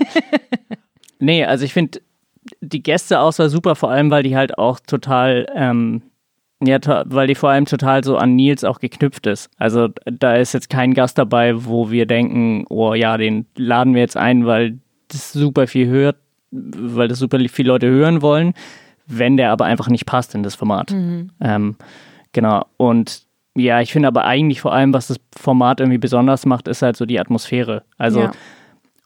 Nee, 1.20 1.46
also 1.46 1.64
ich 1.66 1.74
finde 1.74 2.02
die 2.62 2.84
Gästeauswahl 2.84 3.50
super, 3.50 3.76
vor 3.76 3.92
allem, 3.92 4.12
weil 4.12 4.24
die 4.24 4.36
halt 4.36 4.58
auch 4.58 4.80
total, 4.80 5.48
ähm, 5.56 6.02
ja, 6.62 6.80
to- 6.80 7.04
weil 7.06 7.28
die 7.28 7.36
vor 7.36 7.50
allem 7.50 7.66
total 7.66 8.04
so 8.04 8.18
an 8.18 8.36
Nils 8.36 8.64
auch 8.64 8.80
geknüpft 8.80 9.28
ist. 9.28 9.50
Also 9.58 9.90
da 10.06 10.36
ist 10.36 10.54
jetzt 10.54 10.70
kein 10.70 10.94
Gast 10.94 11.18
dabei, 11.18 11.66
wo 11.66 11.92
wir 11.92 12.06
denken, 12.06 12.66
oh 12.70 12.94
ja, 12.94 13.18
den 13.18 13.46
laden 13.56 13.94
wir 13.94 14.02
jetzt 14.02 14.18
ein, 14.18 14.46
weil 14.46 14.80
das 15.08 15.32
super 15.32 15.68
viel 15.68 15.88
hört, 15.88 16.18
weil 16.52 17.08
das 17.08 17.20
super 17.20 17.40
viele 17.50 17.70
Leute 17.70 17.88
hören 17.88 18.22
wollen, 18.22 18.54
wenn 19.08 19.38
der 19.38 19.52
aber 19.52 19.66
einfach 19.66 19.88
nicht 19.90 20.06
passt 20.06 20.36
in 20.36 20.44
das 20.44 20.56
Format. 20.56 20.92
Ähm, 21.42 21.76
genau. 22.34 22.66
Und 22.78 23.24
ja, 23.56 23.82
ich 23.82 23.92
finde 23.92 24.08
aber 24.08 24.26
eigentlich 24.26 24.62
vor 24.62 24.74
allem, 24.74 24.94
was 24.94 25.08
das 25.08 25.18
Format 25.38 25.80
irgendwie 25.80 26.00
besonders 26.00 26.46
macht, 26.46 26.68
ist 26.68 26.82
halt 26.82 26.98
so 26.98 27.06
die 27.06 27.20
Atmosphäre. 27.20 27.84
Also 27.98 28.22
Ja. 28.22 28.32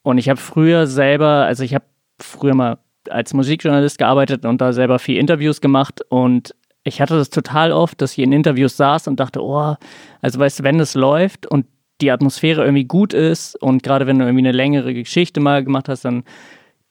und 0.03 0.17
ich 0.17 0.29
habe 0.29 0.39
früher 0.39 0.87
selber, 0.87 1.45
also 1.45 1.63
ich 1.63 1.73
habe 1.73 1.85
früher 2.19 2.55
mal 2.55 2.77
als 3.09 3.33
Musikjournalist 3.33 3.97
gearbeitet 3.97 4.45
und 4.45 4.59
da 4.61 4.73
selber 4.73 4.99
viel 4.99 5.17
Interviews 5.17 5.61
gemacht 5.61 6.01
und 6.09 6.55
ich 6.83 7.01
hatte 7.01 7.17
das 7.17 7.29
total 7.29 7.73
oft, 7.73 8.01
dass 8.01 8.13
ich 8.13 8.19
in 8.19 8.31
Interviews 8.31 8.77
saß 8.77 9.07
und 9.09 9.19
dachte, 9.19 9.43
oh, 9.43 9.75
also 10.21 10.39
weißt 10.39 10.59
du, 10.59 10.63
wenn 10.63 10.77
das 10.77 10.95
läuft 10.95 11.45
und 11.45 11.65
die 11.99 12.11
Atmosphäre 12.11 12.63
irgendwie 12.63 12.85
gut 12.85 13.13
ist 13.13 13.61
und 13.61 13.83
gerade 13.83 14.07
wenn 14.07 14.19
du 14.19 14.25
irgendwie 14.25 14.45
eine 14.47 14.51
längere 14.55 14.93
Geschichte 14.93 15.39
mal 15.41 15.63
gemacht 15.63 15.89
hast, 15.89 16.05
dann 16.05 16.23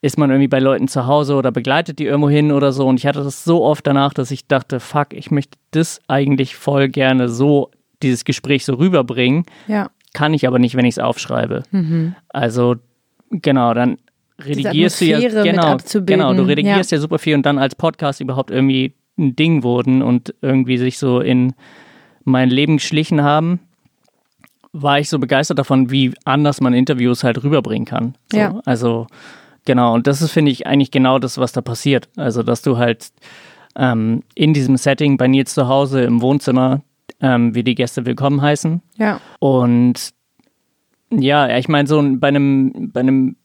ist 0.06 0.18
man 0.18 0.30
irgendwie 0.30 0.48
bei 0.48 0.60
Leuten 0.60 0.88
zu 0.88 1.06
Hause 1.06 1.34
oder 1.34 1.52
begleitet 1.52 1.98
die 1.98 2.04
irgendwo 2.04 2.30
hin 2.30 2.52
oder 2.52 2.72
so. 2.72 2.86
Und 2.86 2.98
ich 2.98 3.06
hatte 3.06 3.22
das 3.22 3.44
so 3.44 3.64
oft 3.64 3.86
danach, 3.86 4.14
dass 4.14 4.30
ich 4.30 4.46
dachte, 4.46 4.80
fuck, 4.80 5.12
ich 5.12 5.30
möchte 5.30 5.58
das 5.72 6.00
eigentlich 6.08 6.56
voll 6.56 6.88
gerne 6.88 7.28
so, 7.28 7.70
dieses 8.02 8.24
Gespräch 8.24 8.64
so 8.64 8.74
rüberbringen 8.74 9.44
Ja. 9.66 9.90
kann 10.12 10.34
ich 10.34 10.46
aber 10.46 10.58
nicht, 10.58 10.76
wenn 10.76 10.84
ich 10.84 10.94
es 10.94 10.98
aufschreibe. 10.98 11.62
Also 12.28 12.76
genau, 13.30 13.74
dann 13.74 13.98
redigierst 14.38 15.00
du 15.00 15.04
ja 15.06 15.18
genau, 15.42 15.78
genau, 16.04 16.34
du 16.34 16.42
redigierst 16.42 16.92
ja. 16.92 16.98
super 16.98 17.18
viel 17.18 17.34
und 17.34 17.46
dann 17.46 17.58
als 17.58 17.74
Podcast 17.74 18.20
überhaupt 18.20 18.50
irgendwie 18.50 18.94
ein 19.18 19.34
Ding 19.34 19.62
wurden 19.62 20.02
und 20.02 20.34
irgendwie 20.42 20.76
sich 20.76 20.98
so 20.98 21.20
in 21.20 21.54
mein 22.24 22.50
Leben 22.50 22.76
geschlichen 22.76 23.22
haben, 23.22 23.60
war 24.72 24.98
ich 25.00 25.08
so 25.08 25.18
begeistert 25.18 25.58
davon, 25.58 25.90
wie 25.90 26.12
anders 26.24 26.60
man 26.60 26.74
Interviews 26.74 27.24
halt 27.24 27.42
rüberbringen 27.42 27.86
kann. 27.86 28.14
So, 28.30 28.38
Ja. 28.38 28.60
Also 28.66 29.06
genau, 29.66 29.92
und 29.94 30.06
das 30.06 30.22
ist, 30.22 30.30
finde 30.32 30.50
ich, 30.50 30.66
eigentlich 30.66 30.90
genau 30.90 31.18
das, 31.18 31.36
was 31.36 31.52
da 31.52 31.60
passiert. 31.60 32.08
Also, 32.16 32.42
dass 32.42 32.62
du 32.62 32.78
halt 32.78 33.10
ähm, 33.76 34.22
in 34.34 34.54
diesem 34.54 34.78
Setting 34.78 35.18
bei 35.18 35.28
Nils 35.28 35.52
zu 35.52 35.68
Hause 35.68 36.02
im 36.02 36.22
Wohnzimmer, 36.22 36.80
ähm, 37.20 37.54
wie 37.54 37.62
die 37.62 37.74
Gäste 37.74 38.06
willkommen 38.06 38.40
heißen, 38.40 38.80
Ja. 38.96 39.20
und 39.38 40.14
ja, 41.10 41.56
ich 41.56 41.68
meine, 41.68 41.86
so 41.86 41.98
ein- 42.00 42.18
bei 42.18 42.28
einem, 42.28 42.90
bei 42.92 43.00
einem, 43.00 43.36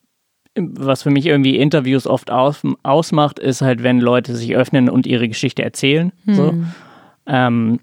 was 0.55 1.03
für 1.03 1.11
mich 1.11 1.25
irgendwie 1.27 1.57
Interviews 1.57 2.07
oft 2.07 2.31
aus, 2.31 2.61
ausmacht, 2.83 3.37
ist 3.39 3.61
halt, 3.61 3.83
wenn 3.83 3.99
Leute 3.99 4.35
sich 4.35 4.55
öffnen 4.55 4.89
und 4.89 5.05
ihre 5.05 5.27
Geschichte 5.27 5.63
erzählen. 5.63 6.11
So. 6.25 6.53
Ähm, 7.27 7.79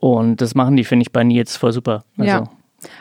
und 0.00 0.40
das 0.40 0.54
machen 0.54 0.76
die, 0.76 0.84
finde 0.84 1.02
ich, 1.02 1.12
bei 1.12 1.24
Nils 1.24 1.56
voll 1.56 1.72
super. 1.72 2.04
Also, 2.16 2.30
Ja. 2.30 2.44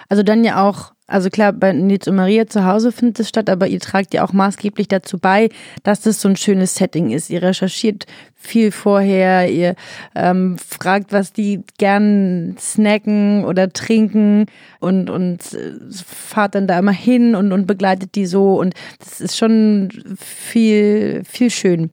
Also 0.09 0.23
dann 0.23 0.43
ja 0.43 0.67
auch, 0.67 0.91
also 1.07 1.29
klar, 1.29 1.53
bei 1.53 1.71
Nils 1.71 2.07
und 2.07 2.17
Maria 2.17 2.47
zu 2.47 2.65
Hause 2.65 2.91
findet 2.91 3.21
es 3.21 3.29
statt, 3.29 3.49
aber 3.49 3.67
ihr 3.67 3.79
tragt 3.79 4.13
ja 4.13 4.25
auch 4.25 4.33
maßgeblich 4.33 4.89
dazu 4.89 5.17
bei, 5.17 5.49
dass 5.83 6.01
das 6.01 6.19
so 6.19 6.27
ein 6.27 6.35
schönes 6.35 6.75
Setting 6.75 7.11
ist. 7.11 7.29
Ihr 7.29 7.41
recherchiert 7.41 8.05
viel 8.35 8.71
vorher, 8.71 9.49
ihr 9.49 9.75
ähm, 10.15 10.57
fragt, 10.57 11.13
was 11.13 11.31
die 11.31 11.61
gern 11.77 12.55
snacken 12.59 13.45
oder 13.45 13.71
trinken 13.71 14.47
und, 14.79 15.09
und 15.09 15.53
äh, 15.53 15.73
fahrt 16.05 16.55
dann 16.55 16.67
da 16.67 16.77
immer 16.77 16.91
hin 16.91 17.35
und, 17.35 17.53
und 17.53 17.67
begleitet 17.67 18.15
die 18.15 18.25
so 18.25 18.59
und 18.59 18.73
das 18.99 19.21
ist 19.21 19.37
schon 19.37 20.17
viel, 20.19 21.23
viel 21.23 21.49
schön. 21.49 21.91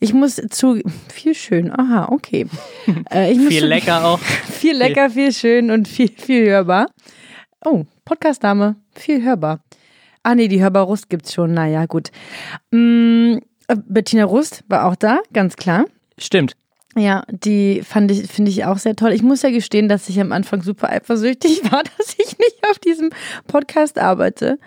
Ich 0.00 0.14
muss 0.14 0.36
zu, 0.50 0.80
viel 1.12 1.34
schön, 1.34 1.70
aha, 1.70 2.08
okay. 2.10 2.46
Äh, 3.12 3.32
ich 3.32 3.38
muss 3.38 3.48
Viel 3.48 3.66
lecker 3.66 4.04
auch. 4.04 4.18
viel 4.50 4.76
lecker, 4.76 5.10
viel 5.10 5.32
schön 5.32 5.70
und 5.70 5.88
viel, 5.88 6.10
viel 6.10 6.48
hörbar. 6.48 6.86
Oh, 7.64 7.84
Podcast-Name, 8.06 8.76
viel 8.94 9.22
hörbar. 9.22 9.60
Ah 10.22 10.34
nee, 10.34 10.48
die 10.48 10.62
Hörbar 10.62 10.84
Rust 10.84 11.10
gibt's 11.10 11.34
schon. 11.34 11.52
Naja, 11.52 11.86
gut. 11.86 12.10
Äh, 12.72 13.38
Bettina 13.88 14.24
Rust 14.24 14.64
war 14.68 14.86
auch 14.86 14.96
da, 14.96 15.18
ganz 15.32 15.56
klar. 15.56 15.84
Stimmt. 16.18 16.56
Ja, 16.96 17.24
die 17.28 17.82
fand 17.82 18.10
ich, 18.10 18.26
finde 18.30 18.50
ich 18.50 18.64
auch 18.64 18.78
sehr 18.78 18.96
toll. 18.96 19.12
Ich 19.12 19.22
muss 19.22 19.42
ja 19.42 19.50
gestehen, 19.50 19.88
dass 19.88 20.08
ich 20.08 20.18
am 20.20 20.32
Anfang 20.32 20.62
super 20.62 20.88
eifersüchtig 20.88 21.62
war, 21.70 21.82
dass 21.82 22.14
ich 22.18 22.38
nicht 22.38 22.56
auf 22.70 22.78
diesem 22.78 23.10
Podcast 23.48 23.98
arbeite, 23.98 24.58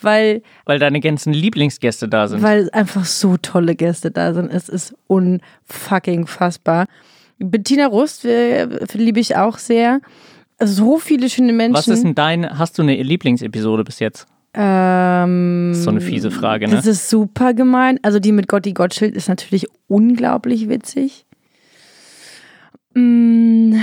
weil, 0.00 0.42
Weil 0.64 0.78
deine 0.78 1.00
ganzen 1.00 1.32
Lieblingsgäste 1.32 2.08
da 2.08 2.28
sind. 2.28 2.42
weil 2.42 2.68
einfach 2.72 3.04
so 3.04 3.36
tolle 3.36 3.76
Gäste 3.76 4.10
da 4.10 4.34
sind. 4.34 4.50
Es 4.52 4.68
ist 4.68 4.94
unfucking 5.06 6.26
fassbar. 6.26 6.86
Bettina 7.38 7.86
Rust 7.86 8.24
äh, 8.24 8.66
liebe 8.94 9.20
ich 9.20 9.36
auch 9.36 9.58
sehr. 9.58 10.00
So 10.58 10.98
viele 10.98 11.28
schöne 11.28 11.52
Menschen. 11.52 11.74
Was 11.76 11.88
ist 11.88 12.02
denn 12.04 12.14
dein, 12.14 12.58
hast 12.58 12.78
du 12.78 12.82
eine 12.82 12.94
Lieblingsepisode 13.02 13.84
bis 13.84 13.98
jetzt? 13.98 14.26
Ähm, 14.54 15.68
Das 15.72 15.78
ist 15.78 15.84
so 15.84 15.90
eine 15.90 16.00
fiese 16.00 16.30
Frage, 16.30 16.66
ne? 16.66 16.74
Das 16.76 16.86
ist 16.86 17.10
super 17.10 17.52
gemein. 17.52 17.98
Also 18.02 18.18
die 18.20 18.32
mit 18.32 18.48
Gotti 18.48 18.72
Gottschild 18.72 19.14
ist 19.14 19.28
natürlich 19.28 19.66
unglaublich 19.86 20.68
witzig. 20.68 21.26
Mm, 22.94 23.74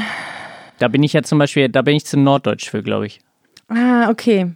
Da 0.80 0.88
bin 0.88 1.04
ich 1.04 1.14
ja 1.14 1.22
zum 1.22 1.38
Beispiel, 1.38 1.70
da 1.70 1.84
bin 1.84 1.96
ich 1.96 2.06
zu 2.06 2.18
Norddeutsch 2.18 2.70
für, 2.70 2.82
glaube 2.82 3.06
ich. 3.06 3.20
ah, 3.68 4.10
okay. 4.10 4.52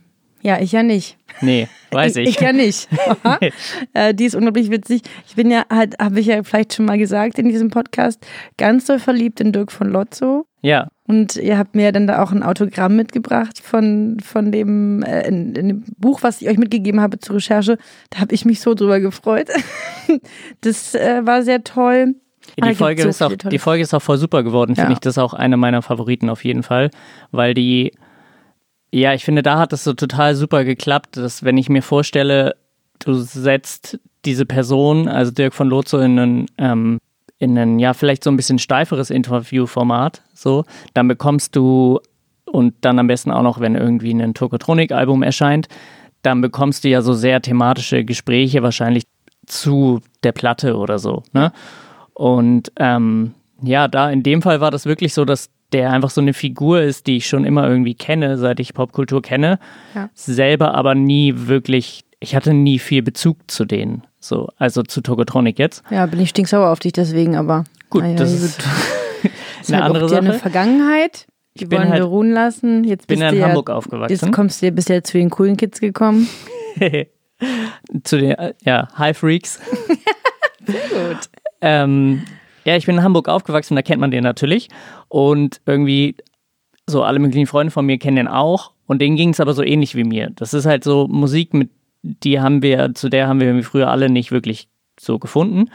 Ja, 0.47 0.61
ich 0.61 0.71
ja 0.71 0.81
nicht. 0.81 1.17
Nee, 1.41 1.67
weiß 1.91 2.15
ich. 2.15 2.29
Ich 2.29 2.39
ja 2.39 2.53
nicht. 2.53 2.87
Äh, 3.93 4.13
die 4.13 4.23
ist 4.23 4.33
unglaublich 4.35 4.71
witzig. 4.71 5.01
Ich 5.27 5.35
bin 5.35 5.51
ja 5.51 5.63
halt, 5.69 5.99
habe 5.99 6.21
ich 6.21 6.27
ja 6.27 6.41
vielleicht 6.43 6.73
schon 6.73 6.85
mal 6.85 6.97
gesagt 6.97 7.37
in 7.37 7.49
diesem 7.49 7.69
Podcast, 7.69 8.25
ganz 8.57 8.85
doll 8.85 8.97
verliebt 8.99 9.41
in 9.41 9.51
Dirk 9.51 9.73
von 9.73 9.89
Lotzo. 9.89 10.45
Ja, 10.61 10.87
Und 11.05 11.35
ihr 11.35 11.57
habt 11.57 11.75
mir 11.75 11.91
dann 11.91 12.07
da 12.07 12.23
auch 12.23 12.31
ein 12.31 12.43
Autogramm 12.43 12.95
mitgebracht 12.95 13.59
von, 13.61 14.17
von 14.23 14.53
dem, 14.53 15.03
äh, 15.03 15.27
in, 15.27 15.53
in 15.55 15.67
dem 15.67 15.83
Buch, 15.97 16.23
was 16.23 16.41
ich 16.41 16.47
euch 16.47 16.57
mitgegeben 16.57 17.01
habe 17.01 17.19
zur 17.19 17.35
Recherche. 17.35 17.77
Da 18.09 18.19
habe 18.21 18.33
ich 18.33 18.45
mich 18.45 18.61
so 18.61 18.73
drüber 18.73 19.01
gefreut. 19.01 19.47
das 20.61 20.95
äh, 20.95 21.25
war 21.25 21.43
sehr 21.43 21.63
toll. 21.65 22.15
Ah, 22.15 22.53
Die 22.55 22.61
gibt's 22.61 22.77
Folge, 22.77 23.03
so 23.03 23.09
ist 23.09 23.21
auch, 23.21 23.33
die 23.33 23.59
Folge 23.59 23.83
ist 23.83 23.93
auch 23.93 24.01
voll 24.01 24.17
super 24.17 24.43
geworden, 24.43 24.75
finde 24.75 24.91
Ja. 24.91 24.93
ich. 24.93 24.99
Das 24.99 25.15
ist 25.15 25.17
auch 25.17 25.33
eine 25.33 25.57
meiner 25.57 25.81
Favoriten 25.81 26.29
auf 26.29 26.45
jeden 26.45 26.63
Fall, 26.63 26.89
weil 27.31 27.53
die, 27.53 27.91
ja, 28.91 29.13
ich 29.13 29.25
finde, 29.25 29.43
da 29.43 29.59
hat 29.59 29.73
es 29.73 29.83
so 29.83 29.93
total 29.93 30.35
super 30.35 30.63
geklappt, 30.63 31.17
dass 31.17 31.43
wenn 31.43 31.57
ich 31.57 31.69
mir 31.69 31.81
vorstelle, 31.81 32.55
du 32.99 33.13
setzt 33.13 33.99
diese 34.25 34.45
Person, 34.45 35.07
also 35.07 35.31
Dirk 35.31 35.53
von 35.53 35.67
Lozo, 35.67 35.99
in 35.99 36.19
einen, 36.19 36.45
ähm, 36.57 36.99
in 37.37 37.57
ein, 37.57 37.79
ja, 37.79 37.93
vielleicht 37.93 38.23
so 38.23 38.31
ein 38.31 38.37
bisschen 38.37 38.59
steiferes 38.59 39.09
Interviewformat, 39.09 40.23
so, 40.33 40.65
dann 40.93 41.07
bekommst 41.07 41.55
du, 41.55 41.99
und 42.45 42.73
dann 42.81 42.97
am 42.97 43.07
besten 43.07 43.31
auch 43.31 43.43
noch, 43.43 43.59
wenn 43.59 43.75
irgendwie 43.75 44.11
ein 44.11 44.33
Tokotronik-Album 44.33 45.21
erscheint, 45.21 45.67
dann 46.21 46.41
bekommst 46.41 46.83
du 46.83 46.89
ja 46.89 47.01
so 47.01 47.13
sehr 47.13 47.41
thematische 47.41 48.03
Gespräche 48.03 48.63
wahrscheinlich 48.63 49.03
zu 49.45 50.01
der 50.23 50.31
Platte 50.31 50.77
oder 50.77 50.99
so, 50.99 51.23
ne? 51.33 51.51
Und 52.13 52.71
ähm, 52.77 53.33
ja, 53.61 53.87
da 53.87 54.09
in 54.09 54.23
dem 54.23 54.41
Fall 54.41 54.59
war 54.59 54.71
das 54.71 54.85
wirklich 54.85 55.13
so, 55.13 55.23
dass 55.23 55.49
der 55.73 55.91
einfach 55.91 56.09
so 56.09 56.21
eine 56.21 56.33
Figur 56.33 56.81
ist, 56.81 57.07
die 57.07 57.17
ich 57.17 57.27
schon 57.27 57.43
immer 57.45 57.67
irgendwie 57.67 57.95
kenne, 57.95 58.37
seit 58.37 58.59
ich 58.59 58.73
Popkultur 58.73 59.21
kenne, 59.21 59.59
Ja. 59.95 60.09
selber 60.15 60.73
aber 60.75 60.95
nie 60.95 61.33
wirklich, 61.35 62.05
ich 62.19 62.35
hatte 62.35 62.53
nie 62.53 62.79
viel 62.79 63.01
Bezug 63.03 63.37
zu 63.51 63.65
denen, 63.65 64.03
so, 64.19 64.49
also 64.57 64.83
zu 64.83 65.01
Tokotronic 65.01 65.59
jetzt. 65.59 65.83
Ja, 65.89 66.05
bin 66.05 66.19
ich 66.19 66.29
stinksauer 66.29 66.69
auf 66.69 66.79
dich 66.79 66.93
deswegen, 66.93 67.35
aber. 67.35 67.65
Gut, 67.89 68.03
naja, 68.03 68.15
das 68.15 68.31
ist 68.33 68.59
ist 69.61 69.67
eine 69.73 69.83
halt 69.83 69.85
andere 69.85 70.05
auch 70.05 70.09
dir 70.09 70.17
eine 70.17 70.27
Sache. 70.31 70.39
Vergangenheit. 70.39 71.27
Die 71.57 71.63
Ich 71.63 71.69
bin 71.69 71.79
wollen 71.79 71.89
halt- 71.89 72.01
wir 72.01 72.05
ruhen 72.05 72.31
lassen. 72.31 72.83
Jetzt 72.83 73.07
bin 73.07 73.19
bist 73.19 73.23
ja 73.23 73.29
in 73.29 73.35
du 73.39 73.43
Hamburg 73.47 73.69
ja, 73.69 73.75
aufgewachsen. 73.75 74.11
Jetzt 74.13 74.31
kommst 74.31 74.61
du 74.61 74.67
ja 74.67 74.71
ja 74.89 75.01
zu 75.03 75.17
den 75.17 75.29
coolen 75.29 75.57
Kids 75.57 75.79
gekommen. 75.79 76.27
zu 78.03 78.17
den, 78.17 78.31
äh, 78.31 78.53
ja, 78.63 78.87
High 78.97 79.17
Freaks. 79.17 79.59
Gut. 80.65 81.29
Ähm, 81.61 82.23
ja, 82.67 82.75
ich 82.75 82.85
bin 82.85 82.97
in 82.97 83.03
Hamburg 83.03 83.29
aufgewachsen, 83.29 83.75
da 83.75 83.81
kennt 83.81 84.01
man 84.01 84.11
den 84.11 84.25
natürlich. 84.25 84.67
Und 85.07 85.61
irgendwie 85.65 86.17
so 86.85 87.01
alle 87.01 87.17
möglichen 87.17 87.47
Freunde 87.47 87.71
von 87.71 87.85
mir 87.85 87.97
kennen 87.97 88.17
den 88.17 88.27
auch. 88.27 88.73
Und 88.87 89.01
denen 89.01 89.15
ging 89.15 89.29
es 89.29 89.39
aber 89.39 89.53
so 89.53 89.63
ähnlich 89.63 89.95
wie 89.95 90.03
mir. 90.03 90.31
Das 90.35 90.53
ist 90.53 90.65
halt 90.65 90.83
so 90.83 91.07
Musik, 91.07 91.53
mit 91.53 91.69
die 92.03 92.41
haben 92.41 92.61
wir, 92.61 92.93
zu 92.93 93.07
der 93.07 93.29
haben 93.29 93.39
wir 93.39 93.63
früher 93.63 93.89
alle 93.89 94.09
nicht 94.09 94.33
wirklich 94.33 94.67
so 94.99 95.17
gefunden. 95.17 95.69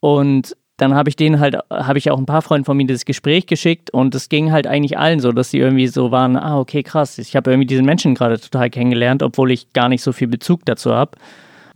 Und 0.00 0.56
dann 0.76 0.94
habe 0.94 1.08
ich 1.08 1.14
denen 1.14 1.38
halt, 1.38 1.56
habe 1.70 1.98
ich 1.98 2.10
auch 2.10 2.18
ein 2.18 2.26
paar 2.26 2.42
Freunden 2.42 2.64
von 2.64 2.76
mir 2.76 2.86
das 2.86 3.04
Gespräch 3.04 3.46
geschickt 3.46 3.90
und 3.90 4.12
es 4.16 4.28
ging 4.28 4.50
halt 4.50 4.66
eigentlich 4.66 4.98
allen 4.98 5.20
so, 5.20 5.30
dass 5.30 5.50
sie 5.50 5.58
irgendwie 5.58 5.86
so 5.86 6.10
waren, 6.10 6.36
ah, 6.36 6.58
okay, 6.58 6.82
krass, 6.82 7.18
ich 7.18 7.36
habe 7.36 7.52
irgendwie 7.52 7.66
diesen 7.66 7.84
Menschen 7.84 8.16
gerade 8.16 8.40
total 8.40 8.70
kennengelernt, 8.70 9.22
obwohl 9.22 9.52
ich 9.52 9.72
gar 9.72 9.88
nicht 9.88 10.02
so 10.02 10.12
viel 10.12 10.26
Bezug 10.26 10.64
dazu 10.64 10.92
habe. 10.92 11.12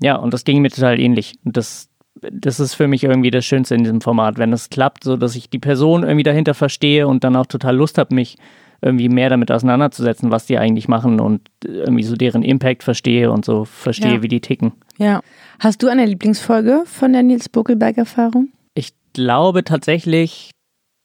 Ja, 0.02 0.16
und 0.16 0.34
das 0.34 0.42
ging 0.42 0.62
mir 0.62 0.70
total 0.70 0.98
ähnlich. 0.98 1.34
Und 1.44 1.56
das, 1.56 1.88
das 2.32 2.60
ist 2.60 2.74
für 2.74 2.88
mich 2.88 3.04
irgendwie 3.04 3.30
das 3.30 3.44
Schönste 3.44 3.74
in 3.74 3.84
diesem 3.84 4.00
Format, 4.00 4.38
wenn 4.38 4.52
es 4.52 4.70
klappt, 4.70 5.04
so 5.04 5.16
dass 5.16 5.36
ich 5.36 5.50
die 5.50 5.58
Person 5.58 6.02
irgendwie 6.02 6.22
dahinter 6.22 6.54
verstehe 6.54 7.06
und 7.06 7.24
dann 7.24 7.36
auch 7.36 7.46
total 7.46 7.76
Lust 7.76 7.98
habe, 7.98 8.14
mich 8.14 8.36
irgendwie 8.80 9.08
mehr 9.08 9.28
damit 9.28 9.50
auseinanderzusetzen, 9.50 10.30
was 10.30 10.46
die 10.46 10.56
eigentlich 10.56 10.86
machen 10.86 11.18
und 11.18 11.40
irgendwie 11.64 12.04
so 12.04 12.14
deren 12.14 12.42
Impact 12.44 12.84
verstehe 12.84 13.30
und 13.32 13.44
so 13.44 13.64
verstehe, 13.64 14.14
Ja. 14.14 14.22
wie 14.22 14.28
die 14.28 14.40
ticken. 14.40 14.72
Ja. 14.98 15.20
Hast 15.58 15.82
du 15.82 15.88
eine 15.88 16.06
Lieblingsfolge 16.06 16.82
von 16.86 17.12
der 17.12 17.24
Nils 17.24 17.48
Buckelberg-Erfahrung? 17.48 18.48
Ich 18.74 18.92
glaube 19.14 19.64
tatsächlich 19.64 20.50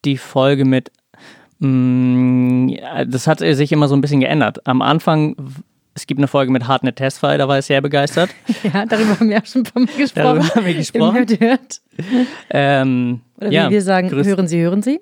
die 0.04 0.18
Folge 0.18 0.64
mit, 0.64 0.92
mh, 1.58 3.04
das 3.06 3.26
hat 3.26 3.40
sich 3.40 3.72
immer 3.72 3.88
so 3.88 3.96
ein 3.96 4.00
bisschen 4.00 4.20
geändert. 4.20 4.66
Am 4.66 4.82
Anfang, 4.82 5.34
es 5.94 6.06
gibt 6.06 6.18
eine 6.18 6.28
Folge 6.28 6.50
mit 6.52 6.66
Hardnet 6.66 6.96
Testfile, 6.96 7.38
da 7.38 7.48
war 7.48 7.58
ich 7.58 7.66
sehr 7.66 7.80
begeistert. 7.80 8.30
Ja, 8.72 8.84
darüber 8.86 9.18
haben 9.20 9.28
wir 9.28 9.38
auch 9.38 9.46
schon 9.46 9.62
ein 9.62 9.64
paar 9.72 9.82
Mal 9.82 9.94
gesprochen. 9.96 10.24
Darüber 10.38 10.54
haben 10.54 10.66
wir 10.66 10.74
gesprochen. 10.74 11.14
Hört, 11.16 11.40
hört. 11.40 11.80
Ähm, 12.50 13.20
Oder 13.38 13.50
ja, 13.50 13.68
wie 13.68 13.74
wir 13.74 13.82
sagen, 13.82 14.08
grüß- 14.08 14.24
hören 14.24 14.48
Sie, 14.48 14.60
hören 14.60 14.82
Sie. 14.82 15.00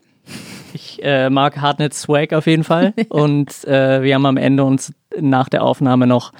Ich 0.74 1.00
äh, 1.02 1.28
mag 1.30 1.60
Hardnet 1.60 1.94
Swag 1.94 2.32
auf 2.32 2.46
jeden 2.46 2.64
Fall. 2.64 2.94
Und 3.08 3.64
äh, 3.66 4.02
wir 4.02 4.14
haben 4.14 4.26
am 4.26 4.36
Ende 4.36 4.64
uns 4.64 4.92
nach 5.18 5.48
der 5.48 5.62
Aufnahme 5.62 6.06
noch 6.06 6.32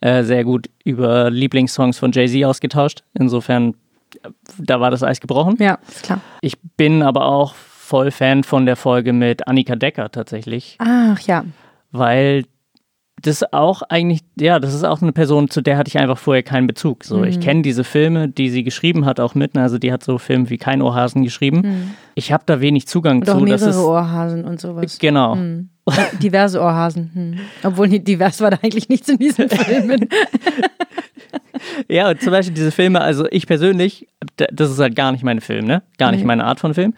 äh, 0.00 0.22
sehr 0.22 0.44
gut 0.44 0.68
über 0.84 1.30
Lieblingssongs 1.30 1.98
von 1.98 2.12
Jay-Z 2.12 2.44
ausgetauscht. 2.44 3.02
Insofern, 3.18 3.74
äh, 4.22 4.28
da 4.58 4.80
war 4.80 4.90
das 4.90 5.02
Eis 5.02 5.20
gebrochen. 5.20 5.56
Ja, 5.58 5.78
ist 5.88 6.02
klar. 6.04 6.20
Ich 6.40 6.54
bin 6.76 7.02
aber 7.02 7.26
auch 7.26 7.54
voll 7.54 8.10
Fan 8.10 8.44
von 8.44 8.64
der 8.66 8.76
Folge 8.76 9.12
mit 9.12 9.48
Annika 9.48 9.74
Decker 9.76 10.10
tatsächlich, 10.12 10.76
Ach 10.78 11.18
ja. 11.20 11.44
weil 11.90 12.44
das 13.22 13.52
auch 13.52 13.82
eigentlich, 13.82 14.20
ja, 14.38 14.58
das 14.58 14.74
ist 14.74 14.84
auch 14.84 15.02
eine 15.02 15.12
Person, 15.12 15.50
zu 15.50 15.60
der 15.60 15.76
hatte 15.76 15.88
ich 15.88 15.98
einfach 15.98 16.18
vorher 16.18 16.42
keinen 16.42 16.66
Bezug. 16.66 17.04
So, 17.04 17.24
ich 17.24 17.40
kenne 17.40 17.62
diese 17.62 17.84
Filme, 17.84 18.28
die 18.28 18.50
sie 18.50 18.64
geschrieben 18.64 19.04
hat, 19.04 19.20
auch 19.20 19.34
mit. 19.34 19.56
Also 19.56 19.78
die 19.78 19.92
hat 19.92 20.02
so 20.02 20.18
Filme 20.18 20.48
wie 20.50 20.58
Kein 20.58 20.80
Ohrhasen 20.80 21.22
geschrieben. 21.22 21.94
Ich 22.14 22.32
habe 22.32 22.44
da 22.46 22.60
wenig 22.60 22.86
Zugang 22.86 23.20
Und 23.20 23.28
auch 23.28 23.38
zu. 23.38 23.44
Das 23.44 23.60
mehrere 23.60 23.70
ist, 23.70 23.76
Ohrhasen 23.76 24.44
und 24.44 24.60
sowas. 24.60 24.98
Genau. 24.98 25.34
Hm. 25.34 25.68
Diverse 26.22 26.60
Ohrhasen. 26.60 27.10
Hm. 27.12 27.38
Obwohl 27.64 27.88
divers 27.88 28.40
war 28.40 28.50
da 28.50 28.58
eigentlich 28.62 28.88
nichts 28.88 29.08
in 29.08 29.18
diesen 29.18 29.48
Filmen. 29.48 30.08
Ja, 31.88 32.08
und 32.10 32.20
zum 32.22 32.30
Beispiel 32.30 32.54
diese 32.54 32.70
Filme, 32.70 33.00
also 33.00 33.26
ich 33.30 33.46
persönlich, 33.46 34.08
das 34.36 34.70
ist 34.70 34.78
halt 34.78 34.96
gar 34.96 35.12
nicht 35.12 35.22
mein 35.22 35.40
Film, 35.40 35.66
ne? 35.66 35.82
Gar 35.98 36.12
nicht 36.12 36.24
meine 36.24 36.44
Art 36.44 36.58
von 36.58 36.72
Film. 36.72 36.94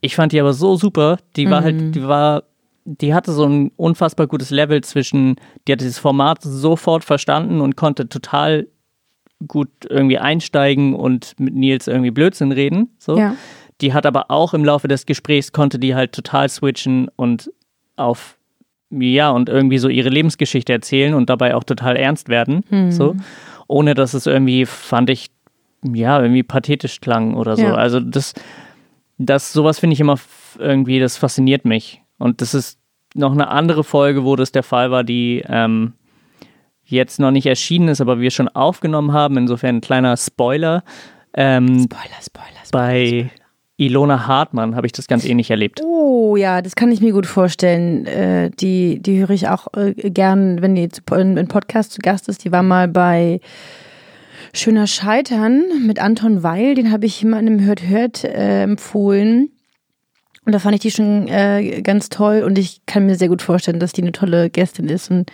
Ich 0.00 0.16
fand 0.16 0.32
die 0.32 0.40
aber 0.40 0.54
so 0.54 0.76
super. 0.76 1.18
Die 1.36 1.50
war 1.50 1.62
halt, 1.62 1.94
die 1.94 2.02
war, 2.02 2.44
die 2.84 3.14
hatte 3.14 3.32
so 3.32 3.44
ein 3.44 3.72
unfassbar 3.76 4.26
gutes 4.26 4.50
Level 4.50 4.82
zwischen, 4.82 5.36
die 5.66 5.72
hat 5.72 5.80
dieses 5.80 5.98
Format 5.98 6.42
sofort 6.42 7.04
verstanden 7.04 7.60
und 7.60 7.76
konnte 7.76 8.08
total 8.08 8.66
gut 9.46 9.68
irgendwie 9.88 10.18
einsteigen 10.18 10.94
und 10.94 11.38
mit 11.38 11.54
Nils 11.54 11.86
irgendwie 11.86 12.10
Blödsinn 12.10 12.52
reden. 12.52 12.90
So. 12.98 13.16
Ja. 13.16 13.36
Die 13.80 13.94
hat 13.94 14.04
aber 14.06 14.30
auch 14.30 14.52
im 14.54 14.64
Laufe 14.64 14.88
des 14.88 15.06
Gesprächs 15.06 15.52
konnte 15.52 15.78
die 15.78 15.94
halt 15.94 16.12
total 16.12 16.48
switchen 16.48 17.08
und 17.16 17.50
auf 17.96 18.36
ja 18.90 19.30
und 19.30 19.48
irgendwie 19.48 19.78
so 19.78 19.88
ihre 19.88 20.08
Lebensgeschichte 20.08 20.72
erzählen 20.72 21.14
und 21.14 21.30
dabei 21.30 21.54
auch 21.54 21.64
total 21.64 21.96
ernst 21.96 22.28
werden, 22.28 22.64
so 22.90 23.14
ohne 23.68 23.94
dass 23.94 24.14
es 24.14 24.26
irgendwie 24.26 24.66
fand 24.66 25.10
ich 25.10 25.30
ja 25.84 26.20
irgendwie 26.20 26.42
pathetisch 26.42 27.00
klang 27.00 27.34
oder 27.34 27.56
so. 27.56 27.62
Ja. 27.62 27.74
Also 27.74 28.00
das 28.00 28.34
das 29.16 29.52
sowas 29.52 29.78
finde 29.78 29.94
ich 29.94 30.00
immer 30.00 30.18
irgendwie 30.58 30.98
das 30.98 31.16
fasziniert 31.16 31.64
mich 31.64 32.02
und 32.20 32.40
das 32.40 32.54
ist 32.54 32.78
noch 33.14 33.32
eine 33.32 33.48
andere 33.48 33.82
Folge, 33.82 34.24
wo 34.24 34.36
das 34.36 34.52
der 34.52 34.62
Fall 34.62 34.90
war, 34.90 35.02
die 35.02 35.42
ähm, 35.48 35.94
jetzt 36.84 37.18
noch 37.18 37.30
nicht 37.30 37.46
erschienen 37.46 37.88
ist, 37.88 38.00
aber 38.00 38.20
wir 38.20 38.30
schon 38.30 38.48
aufgenommen 38.48 39.12
haben. 39.12 39.36
Insofern 39.36 39.76
ein 39.76 39.80
kleiner 39.80 40.16
Spoiler. 40.16 40.84
Ähm, 41.34 41.84
Spoiler, 41.84 42.20
Spoiler, 42.22 42.64
Spoiler. 42.64 42.70
bei 42.70 43.30
Ilona 43.76 44.26
Hartmann 44.26 44.76
habe 44.76 44.86
ich 44.86 44.92
das 44.92 45.06
ganz 45.06 45.24
ähnlich 45.24 45.50
erlebt. 45.50 45.80
Oh 45.82 46.36
ja, 46.36 46.60
das 46.60 46.76
kann 46.76 46.92
ich 46.92 47.00
mir 47.00 47.12
gut 47.12 47.26
vorstellen. 47.26 48.06
Äh, 48.06 48.50
die, 48.50 49.00
die 49.00 49.18
höre 49.18 49.30
ich 49.30 49.48
auch 49.48 49.68
äh, 49.74 49.94
gern, 50.10 50.60
wenn 50.60 50.74
die 50.74 50.88
in, 51.12 51.36
in 51.36 51.48
Podcast 51.48 51.92
zu 51.92 52.00
Gast 52.00 52.28
ist. 52.28 52.44
Die 52.44 52.52
war 52.52 52.62
mal 52.62 52.86
bei 52.86 53.40
Schöner 54.52 54.86
Scheitern 54.86 55.64
mit 55.86 55.98
Anton 56.00 56.42
Weil. 56.42 56.74
Den 56.74 56.92
habe 56.92 57.06
ich 57.06 57.22
immer 57.22 57.38
in 57.38 57.46
einem 57.46 57.64
Hört 57.64 57.88
Hört 57.88 58.24
äh, 58.24 58.62
empfohlen. 58.62 59.50
Und 60.46 60.52
da 60.52 60.58
fand 60.58 60.74
ich 60.74 60.80
die 60.80 60.90
schon 60.90 61.28
äh, 61.28 61.82
ganz 61.82 62.08
toll. 62.08 62.42
Und 62.42 62.58
ich 62.58 62.80
kann 62.86 63.06
mir 63.06 63.16
sehr 63.16 63.28
gut 63.28 63.42
vorstellen, 63.42 63.78
dass 63.80 63.92
die 63.92 64.02
eine 64.02 64.12
tolle 64.12 64.50
Gästin 64.50 64.88
ist 64.88 65.10
und 65.10 65.30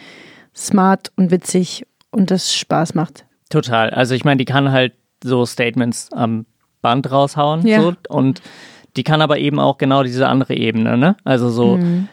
smart 0.55 1.13
und 1.17 1.31
witzig 1.31 1.87
und 2.11 2.31
das 2.31 2.55
Spaß 2.55 2.95
macht. 2.95 3.25
Total. 3.51 3.91
Also 3.91 4.15
ich 4.15 4.25
meine, 4.25 4.39
die 4.39 4.45
kann 4.45 4.73
halt 4.73 4.95
so 5.23 5.47
Statements 5.47 6.13
am 6.13 6.47
Band 6.83 7.11
raushauen. 7.11 7.67
Ja. 7.67 7.81
So, 7.83 7.95
und 8.09 8.43
die 8.97 9.05
kann 9.05 9.23
aber 9.23 9.39
eben 9.39 9.61
auch 9.61 9.79
genau 9.79 10.03
diese 10.03 10.27
andere 10.29 10.55
Ebene, 10.55 10.97
ne? 10.97 11.17
Also 11.25 11.51
so, 11.51 11.77
Mhm. 11.77 12.09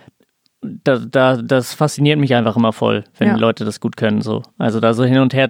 da, 0.61 0.97
da, 0.99 1.37
das 1.37 1.73
fasziniert 1.73 2.19
mich 2.19 2.35
einfach 2.35 2.55
immer 2.57 2.73
voll, 2.73 3.03
wenn 3.17 3.29
Ja. 3.29 3.35
Leute 3.35 3.65
das 3.65 3.79
gut 3.79 3.97
können. 3.97 4.21
So. 4.21 4.43
Also 4.57 4.79
da 4.79 4.93
so 4.93 5.03
hin 5.03 5.17
und 5.19 5.33
her 5.33 5.49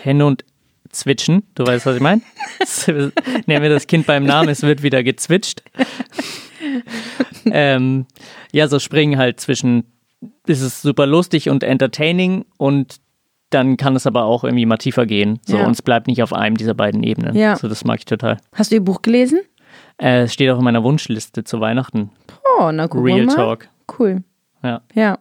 hin 0.00 0.22
und 0.22 0.44
zwitschen. 0.90 1.44
Du 1.54 1.64
weißt, 1.66 1.86
was 1.86 1.96
ich 1.96 2.02
meine? 2.02 2.20
Nennen 3.46 3.62
wir 3.62 3.70
das 3.70 3.86
Kind 3.86 4.06
beim 4.06 4.24
Namen, 4.24 4.48
es 4.50 4.62
wird 4.62 4.82
wieder 4.82 5.02
gezwitscht. 5.02 5.62
ähm, 7.46 8.06
ja, 8.52 8.68
so 8.68 8.78
springen 8.78 9.18
halt 9.18 9.40
zwischen, 9.40 9.84
ist 10.46 10.60
es 10.62 10.82
super 10.82 11.06
lustig 11.06 11.48
und 11.50 11.62
entertaining 11.64 12.44
und 12.58 12.96
dann 13.50 13.76
kann 13.76 13.94
es 13.96 14.06
aber 14.06 14.24
auch 14.24 14.44
irgendwie 14.44 14.64
mal 14.66 14.78
tiefer 14.78 15.04
gehen. 15.06 15.38
So, 15.46 15.58
Ja. 15.58 15.66
und 15.66 15.72
es 15.72 15.82
bleibt 15.82 16.06
nicht 16.06 16.22
auf 16.22 16.32
einem 16.32 16.56
dieser 16.56 16.74
beiden 16.74 17.02
Ebenen. 17.02 17.36
Ja. 17.36 17.56
So, 17.56 17.68
das 17.68 17.84
mag 17.84 17.98
ich 17.98 18.04
total. 18.06 18.38
Hast 18.54 18.70
du 18.70 18.76
ihr 18.76 18.80
Buch 18.84 19.02
gelesen? 19.02 19.40
Äh, 19.98 20.22
es 20.22 20.32
steht 20.32 20.50
auch 20.50 20.58
in 20.58 20.64
meiner 20.64 20.82
Wunschliste 20.82 21.44
zu 21.44 21.60
Weihnachten. 21.60 22.10
Oh, 22.58 22.70
na 22.72 22.88
guck 22.88 23.04
Real 23.04 23.26
mal. 23.26 23.34
Talk. 23.34 23.68
Cool. 23.98 24.22
Ja. 24.62 24.80
Ja. 24.94 25.18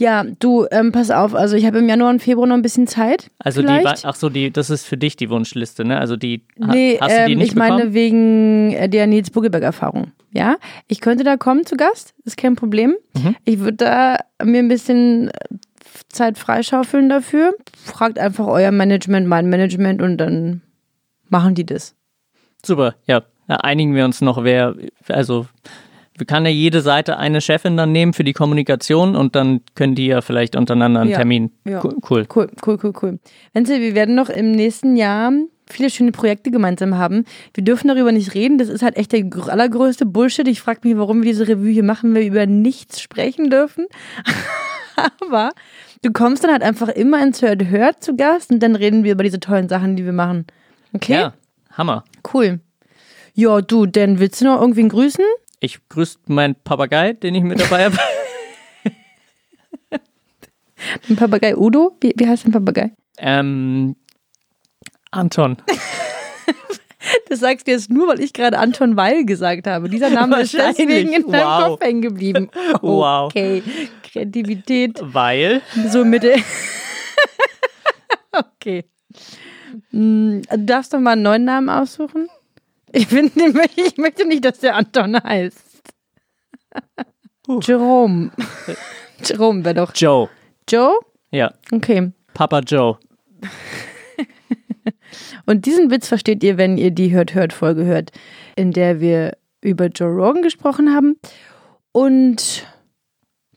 Ja, 0.00 0.24
du, 0.38 0.66
ähm, 0.70 0.92
pass 0.92 1.10
auf, 1.10 1.34
also 1.34 1.56
ich 1.56 1.66
habe 1.66 1.78
im 1.78 1.86
Januar 1.88 2.08
und 2.10 2.22
Februar 2.22 2.46
noch 2.46 2.54
ein 2.56 2.62
bisschen 2.62 2.86
Zeit. 2.86 3.30
Also 3.38 3.60
die, 3.60 3.66
vielleicht. 3.68 4.04
Wa- 4.04 4.08
ach 4.08 4.14
so, 4.14 4.30
die, 4.30 4.50
das 4.50 4.70
ist 4.70 4.86
für 4.86 4.96
dich 4.96 5.14
die 5.16 5.28
Wunschliste, 5.28 5.84
ne? 5.84 5.98
Also 5.98 6.16
die, 6.16 6.42
ha- 6.62 6.72
Nee, 6.72 6.96
hast 6.98 7.14
du 7.18 7.26
die 7.26 7.32
ähm, 7.32 7.38
nicht 7.38 7.48
ich 7.50 7.54
meine 7.54 7.76
bekommen? 7.76 7.94
wegen 7.94 8.72
äh, 8.72 8.88
der 8.88 9.06
Nils 9.06 9.28
Buckelberg-Erfahrung. 9.30 10.12
Ja, 10.32 10.56
ich 10.88 11.00
könnte 11.02 11.22
da 11.22 11.36
kommen 11.36 11.66
zu 11.66 11.76
Gast, 11.76 12.14
ist 12.24 12.38
kein 12.38 12.56
Problem. 12.56 12.94
Mhm. 13.14 13.36
Ich 13.44 13.58
würde 13.58 13.76
da 13.76 14.16
mir 14.42 14.60
ein 14.60 14.68
bisschen 14.68 15.28
äh, 15.28 15.32
Zeit 16.08 16.38
freischaufeln 16.38 17.10
dafür. 17.10 17.52
Fragt 17.84 18.18
einfach 18.18 18.46
euer 18.46 18.70
Management, 18.72 19.26
mein 19.26 19.50
Management 19.50 20.00
und 20.00 20.16
dann 20.16 20.62
machen 21.28 21.54
die 21.54 21.66
das. 21.66 21.94
Super, 22.64 22.94
ja. 23.06 23.22
Da 23.48 23.56
einigen 23.56 23.94
wir 23.94 24.04
uns 24.06 24.20
noch, 24.22 24.44
wer, 24.44 24.76
also 25.08 25.46
kann 26.24 26.44
ja 26.44 26.50
jede 26.50 26.80
Seite 26.80 27.16
eine 27.18 27.40
Chefin 27.40 27.76
dann 27.76 27.92
nehmen 27.92 28.12
für 28.12 28.24
die 28.24 28.32
Kommunikation 28.32 29.16
und 29.16 29.34
dann 29.36 29.60
können 29.74 29.94
die 29.94 30.06
ja 30.06 30.20
vielleicht 30.20 30.56
untereinander 30.56 31.00
einen 31.00 31.10
Ja, 31.10 31.16
Termin. 31.18 31.52
ja. 31.64 31.82
Cool, 31.84 31.96
cool. 32.10 32.26
Cool, 32.34 32.48
cool, 32.82 32.92
cool. 33.02 33.18
Wenzel, 33.52 33.80
wir 33.80 33.94
werden 33.94 34.14
noch 34.14 34.28
im 34.28 34.52
nächsten 34.52 34.96
Jahr 34.96 35.32
viele 35.68 35.88
schöne 35.90 36.10
Projekte 36.10 36.50
gemeinsam 36.50 36.98
haben. 36.98 37.24
Wir 37.54 37.62
dürfen 37.62 37.88
darüber 37.88 38.10
nicht 38.10 38.34
reden. 38.34 38.58
Das 38.58 38.68
ist 38.68 38.82
halt 38.82 38.96
echt 38.96 39.12
der 39.12 39.22
gr- 39.22 39.48
allergrößte 39.50 40.04
Bullshit. 40.04 40.48
Ich 40.48 40.60
frage 40.60 40.80
mich, 40.82 40.96
warum 40.96 41.22
wir 41.22 41.30
diese 41.30 41.46
Revue 41.46 41.70
hier 41.70 41.84
machen, 41.84 42.12
wenn 42.14 42.22
wir 42.22 42.28
über 42.28 42.46
nichts 42.46 43.00
sprechen 43.00 43.50
dürfen. 43.50 43.86
Aber 45.20 45.50
du 46.02 46.12
kommst 46.12 46.44
dann 46.44 46.50
halt 46.50 46.62
einfach 46.62 46.88
immer 46.88 47.22
ins 47.22 47.40
Hört 47.42 47.64
Hört 47.66 48.02
zu 48.02 48.16
Gast 48.16 48.50
und 48.50 48.60
dann 48.62 48.76
reden 48.76 49.04
wir 49.04 49.12
über 49.12 49.22
diese 49.24 49.40
tollen 49.40 49.68
Sachen, 49.68 49.96
die 49.96 50.04
wir 50.04 50.12
machen. 50.12 50.46
Okay? 50.92 51.12
Ja, 51.14 51.34
Hammer. 51.72 52.04
Cool. 52.34 52.60
Ja, 53.34 53.60
du, 53.60 53.86
dann 53.86 54.18
willst 54.18 54.40
du 54.40 54.46
noch 54.46 54.60
irgendwen 54.60 54.88
grüßen? 54.88 55.24
Ich 55.60 55.78
grüße 55.88 56.18
meinen 56.26 56.54
Papagei, 56.54 57.12
den 57.12 57.34
ich 57.34 57.42
mit 57.42 57.60
dabei 57.60 57.84
habe. 57.84 57.98
Den 61.08 61.16
Papagei 61.16 61.54
Udo? 61.56 61.94
Wie, 62.00 62.14
wie 62.16 62.26
heißt 62.26 62.44
dein 62.46 62.52
Papagei? 62.52 62.92
ähm, 63.18 63.96
Anton. 65.10 65.56
Das 67.28 67.40
sagst 67.40 67.66
du 67.66 67.70
jetzt 67.72 67.90
nur, 67.90 68.08
weil 68.08 68.20
ich 68.20 68.32
gerade 68.32 68.58
Anton 68.58 68.96
Weil 68.96 69.24
gesagt 69.24 69.66
habe. 69.66 69.88
Dieser 69.88 70.10
Name 70.10 70.40
ist 70.42 70.52
deswegen 70.54 71.12
in 71.12 71.26
deinem 71.30 71.46
Wow. 71.46 71.64
Kopf 71.64 71.80
hängen 71.80 72.02
geblieben. 72.02 72.50
Wow. 72.82 73.26
Okay, 73.26 73.62
Kreativität, 74.02 74.98
Weil. 75.00 75.62
so 75.88 76.04
Mitte. 76.04 76.34
okay. 78.32 78.84
Du 79.90 80.40
darfst 80.56 80.92
doch 80.92 81.00
mal 81.00 81.12
einen 81.12 81.22
neuen 81.22 81.44
Namen 81.44 81.68
aussuchen. 81.68 82.28
Ich, 82.92 83.10
möchte- 83.10 83.40
ich 83.76 83.96
möchte 83.96 84.26
nicht, 84.26 84.44
dass 84.44 84.58
der 84.60 84.76
Anton 84.76 85.16
heißt. 85.22 85.58
Jerome. 87.62 88.30
Jerome 89.24 89.64
wäre 89.64 89.74
doch. 89.74 89.92
Joe. 89.94 90.28
Joe? 90.68 90.98
Ja, 91.30 91.52
Okay. 91.72 92.12
Papa 92.34 92.60
Joe. 92.60 92.98
Und 95.46 95.66
diesen 95.66 95.90
Witz 95.90 96.06
versteht 96.08 96.42
ihr, 96.44 96.56
wenn 96.58 96.78
ihr 96.78 96.90
die 96.92 97.10
Hört-Hört-Folge 97.10 97.84
hört, 97.84 98.12
in 98.54 98.70
der 98.72 99.00
wir 99.00 99.36
über 99.60 99.86
Joe 99.86 100.08
Rogan 100.10 100.42
gesprochen 100.42 100.94
haben. 100.94 101.16
Und 101.92 102.66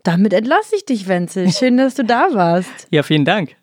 damit 0.04 0.34
entlasse 0.34 0.76
ich 0.76 0.86
dich, 0.86 1.08
Wenzel. 1.08 1.52
Schön, 1.54 1.78
dass 1.78 1.96
du 1.96 2.04
da 2.04 2.34
warst. 2.34 2.88
Ja, 2.90 3.04
vielen 3.04 3.26
Dank. 3.26 3.56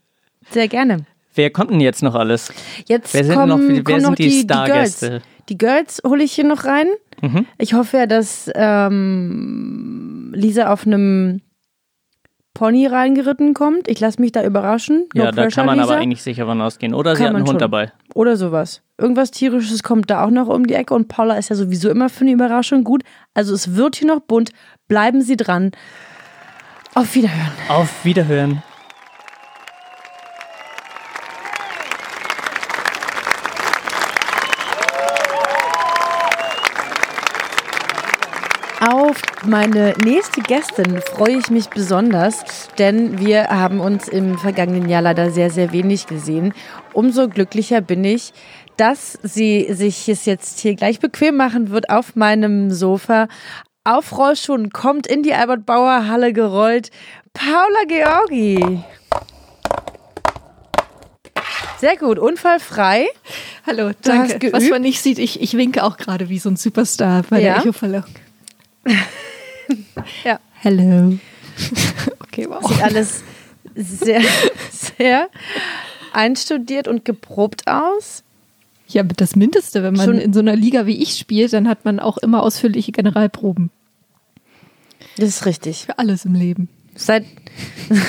Sehr 0.50 0.68
gerne. 0.68 1.04
Wer 1.34 1.50
kommt 1.50 1.70
denn 1.70 1.80
jetzt 1.80 2.02
noch 2.02 2.14
alles? 2.14 2.52
Jetzt 2.86 3.14
Wer 3.14 3.24
sind 3.24 3.34
kommen, 3.34 3.48
noch- 3.48 3.84
wer 3.86 4.00
sind 4.00 4.08
noch 4.10 4.14
die, 4.16 4.28
die 4.28 4.40
Stargäste? 4.42 5.22
Die 5.50 5.58
Girls 5.58 6.00
hole 6.06 6.22
ich 6.22 6.32
hier 6.32 6.44
noch 6.44 6.64
rein. 6.64 6.86
Mhm. 7.20 7.44
Ich 7.58 7.74
hoffe 7.74 7.98
ja, 7.98 8.06
dass 8.06 8.50
ähm, 8.54 10.32
Lisa 10.34 10.72
auf 10.72 10.86
einem 10.86 11.42
Pony 12.54 12.86
reingeritten 12.86 13.52
kommt. 13.52 13.88
Ich 13.88 14.00
lasse 14.00 14.20
mich 14.20 14.32
da 14.32 14.44
überraschen. 14.44 15.08
No 15.14 15.24
ja, 15.24 15.32
da 15.32 15.48
kann 15.48 15.66
man 15.66 15.78
Lisa. 15.78 15.92
aber 15.92 16.00
eigentlich 16.00 16.22
sicher 16.22 16.46
von 16.46 16.60
ausgehen. 16.60 16.94
Oder 16.94 17.16
sie 17.16 17.24
Kann 17.24 17.30
hat 17.30 17.36
einen 17.36 17.42
Hund 17.46 17.50
schon. 17.54 17.58
dabei. 17.58 17.92
Oder 18.14 18.36
sowas. 18.36 18.82
Irgendwas 18.96 19.30
tierisches 19.32 19.82
kommt 19.82 20.08
da 20.10 20.24
auch 20.24 20.30
noch 20.30 20.46
um 20.48 20.66
die 20.66 20.74
Ecke 20.74 20.94
und 20.94 21.08
Paula 21.08 21.34
ist 21.36 21.48
ja 21.48 21.56
sowieso 21.56 21.90
immer 21.90 22.08
für 22.08 22.20
eine 22.22 22.32
Überraschung 22.32 22.84
gut. 22.84 23.02
Also 23.34 23.54
es 23.54 23.74
wird 23.74 23.96
hier 23.96 24.08
noch 24.08 24.20
bunt. 24.20 24.50
Bleiben 24.88 25.20
Sie 25.22 25.36
dran. 25.36 25.72
Auf 26.94 27.14
Wiederhören. 27.14 27.52
Auf 27.68 28.04
Wiederhören. 28.04 28.62
Auf 38.80 39.20
meine 39.44 39.94
nächste 40.04 40.40
Gästin 40.42 41.00
freue 41.00 41.38
ich 41.38 41.50
mich 41.50 41.68
besonders, 41.70 42.68
denn 42.78 43.18
wir 43.18 43.48
haben 43.48 43.80
uns 43.80 44.08
im 44.08 44.38
vergangenen 44.38 44.88
Jahr 44.88 45.02
leider 45.02 45.30
sehr, 45.30 45.50
sehr 45.50 45.72
wenig 45.72 46.06
gesehen. 46.06 46.52
Umso 46.92 47.28
glücklicher 47.28 47.80
bin 47.80 48.04
ich, 48.04 48.32
dass 48.76 49.18
sie 49.22 49.72
sich 49.72 50.08
es 50.08 50.24
jetzt 50.26 50.60
hier 50.60 50.74
gleich 50.74 51.00
bequem 51.00 51.36
machen 51.36 51.70
wird 51.70 51.90
auf 51.90 52.16
meinem 52.16 52.70
Sofa. 52.70 53.28
Auf 53.84 54.16
Rollschuhen 54.16 54.70
kommt 54.70 55.06
in 55.06 55.22
die 55.22 55.32
Albert-Bauer-Halle 55.34 56.32
gerollt 56.32 56.90
Paula 57.32 57.84
Georgi. 57.88 58.82
Sehr 61.78 61.96
gut, 61.96 62.18
unfallfrei. 62.18 63.06
Hallo, 63.66 63.92
danke. 64.02 64.52
Was 64.52 64.68
man 64.68 64.82
nicht 64.82 65.00
sieht, 65.00 65.18
ich, 65.18 65.40
ich 65.40 65.56
winke 65.56 65.82
auch 65.82 65.96
gerade 65.96 66.28
wie 66.28 66.38
so 66.38 66.50
ein 66.50 66.56
Superstar 66.56 67.22
bei 67.30 67.40
Ja? 67.40 67.54
der 67.54 67.62
Echo-Verleihung. 67.62 68.04
Ja. 70.24 70.40
Hello. 70.60 71.18
okay, 72.20 72.46
wow. 72.48 72.66
Sieht 72.68 72.82
alles 72.82 73.22
sehr, 73.76 74.20
sehr 74.72 75.28
einstudiert 76.12 76.88
und 76.88 77.04
geprobt 77.04 77.68
aus. 77.68 78.24
Ja, 78.88 79.04
das 79.04 79.36
Mindeste, 79.36 79.82
wenn 79.84 79.94
man 79.94 80.06
Schon- 80.06 80.18
in 80.18 80.32
so 80.32 80.40
einer 80.40 80.56
Liga 80.56 80.86
wie 80.86 81.00
ich 81.00 81.14
spielt, 81.16 81.52
dann 81.52 81.68
hat 81.68 81.84
man 81.84 82.00
auch 82.00 82.18
immer 82.18 82.42
ausführliche 82.42 82.90
Generalproben 82.90 83.70
Das 85.16 85.28
ist 85.28 85.46
richtig. 85.46 85.84
für 85.86 85.98
alles 85.98 86.24
im 86.24 86.34
Leben. 86.34 86.68
Seit 86.96 87.24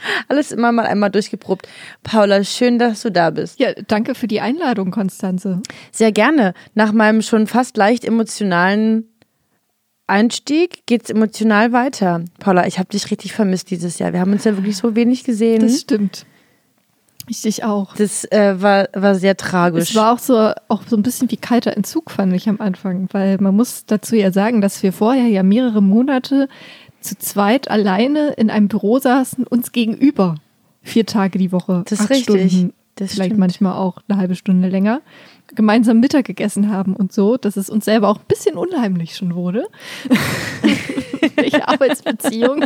alles 0.28 0.52
immer 0.52 0.72
mal 0.72 0.86
einmal 0.86 1.10
durchgeprobt. 1.10 1.68
Paula, 2.02 2.44
schön, 2.44 2.78
dass 2.78 3.02
du 3.02 3.10
da 3.10 3.30
bist. 3.30 3.58
Ja, 3.58 3.72
danke 3.86 4.14
für 4.14 4.28
die 4.28 4.40
Einladung, 4.40 4.90
Konstanze. 4.90 5.62
Sehr 5.92 6.12
gerne. 6.12 6.54
Nach 6.74 6.92
meinem 6.92 7.22
schon 7.22 7.46
fast 7.46 7.76
leicht 7.76 8.04
emotionalen 8.04 9.08
Einstieg 10.06 10.86
geht's 10.86 11.10
emotional 11.10 11.72
weiter. 11.72 12.24
Paula, 12.40 12.66
ich 12.66 12.78
habe 12.78 12.88
dich 12.88 13.10
richtig 13.10 13.32
vermisst 13.32 13.70
dieses 13.70 13.98
Jahr. 13.98 14.12
Wir 14.12 14.20
haben 14.20 14.32
uns 14.32 14.44
ja 14.44 14.56
wirklich 14.56 14.76
so 14.76 14.96
wenig 14.96 15.24
gesehen. 15.24 15.60
Das 15.60 15.72
Das, 15.72 15.80
stimmt. 15.82 16.26
Ich 17.30 17.42
dich 17.42 17.62
auch. 17.62 17.94
äh, 18.32 18.60
war, 18.60 18.88
war 18.94 19.14
sehr 19.14 19.36
tragisch. 19.36 19.90
Es 19.90 19.94
war 19.94 20.14
auch 20.14 20.18
so, 20.18 20.52
auch 20.68 20.82
so 20.88 20.96
ein 20.96 21.02
bisschen 21.02 21.30
wie 21.30 21.36
kalter 21.36 21.76
Entzug, 21.76 22.10
fand 22.10 22.32
ich 22.32 22.48
am 22.48 22.58
Anfang, 22.60 23.08
weil 23.12 23.36
man 23.38 23.54
muss 23.54 23.84
dazu 23.84 24.16
ja 24.16 24.32
sagen, 24.32 24.62
dass 24.62 24.82
wir 24.82 24.94
vorher 24.94 25.26
ja 25.26 25.42
mehrere 25.42 25.82
Monate 25.82 26.48
zu 27.08 27.18
zweit 27.18 27.70
alleine 27.70 28.30
in 28.30 28.50
einem 28.50 28.68
Büro 28.68 28.98
saßen, 28.98 29.46
uns 29.46 29.72
gegenüber. 29.72 30.36
Vier 30.82 31.06
Tage 31.06 31.38
die 31.38 31.52
Woche. 31.52 31.82
Das 31.88 31.98
ist 32.00 32.04
acht 32.04 32.10
richtig. 32.10 32.52
Stunden, 32.52 32.72
Das 32.96 33.12
vielleicht 33.12 33.30
stimmt. 33.30 33.40
manchmal 33.40 33.74
auch 33.74 33.98
eine 34.08 34.18
halbe 34.18 34.34
Stunde 34.36 34.68
länger. 34.68 35.00
Gemeinsam 35.54 36.00
Mittag 36.00 36.26
gegessen 36.26 36.70
haben 36.70 36.94
und 36.94 37.12
so, 37.12 37.36
dass 37.36 37.56
es 37.56 37.70
uns 37.70 37.84
selber 37.86 38.08
auch 38.08 38.18
ein 38.18 38.26
bisschen 38.28 38.56
unheimlich 38.56 39.16
schon 39.16 39.34
wurde. 39.34 39.66
Welche 41.36 41.66
Arbeitsbeziehung 41.66 42.64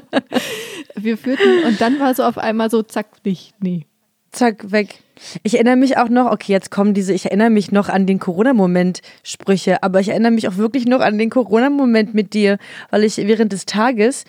wir 0.96 1.16
führten. 1.16 1.64
Und 1.66 1.80
dann 1.80 2.00
war 2.00 2.14
so 2.14 2.24
auf 2.24 2.38
einmal 2.38 2.70
so, 2.70 2.82
zack, 2.82 3.06
nicht, 3.24 3.54
nee. 3.60 3.86
Zack, 4.32 4.70
weg. 4.72 5.00
Ich 5.42 5.54
erinnere 5.54 5.76
mich 5.76 5.96
auch 5.96 6.08
noch, 6.08 6.30
okay, 6.30 6.52
jetzt 6.52 6.70
kommen 6.70 6.94
diese, 6.94 7.12
ich 7.12 7.26
erinnere 7.26 7.50
mich 7.50 7.72
noch 7.72 7.88
an 7.88 8.06
den 8.06 8.18
Corona-Moment-Sprüche, 8.18 9.82
aber 9.82 10.00
ich 10.00 10.08
erinnere 10.08 10.32
mich 10.32 10.48
auch 10.48 10.56
wirklich 10.56 10.86
noch 10.86 11.00
an 11.00 11.18
den 11.18 11.30
Corona-Moment 11.30 12.14
mit 12.14 12.34
dir, 12.34 12.58
weil 12.90 13.04
ich 13.04 13.16
während 13.16 13.52
des 13.52 13.66
Tages, 13.66 14.24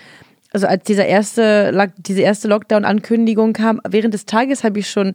also 0.51 0.67
als 0.67 0.83
dieser 0.83 1.05
erste, 1.05 1.91
diese 1.97 2.21
erste 2.21 2.47
Lockdown-Ankündigung 2.47 3.53
kam, 3.53 3.81
während 3.87 4.13
des 4.13 4.25
Tages 4.25 4.63
habe 4.63 4.79
ich 4.79 4.89
schon 4.89 5.13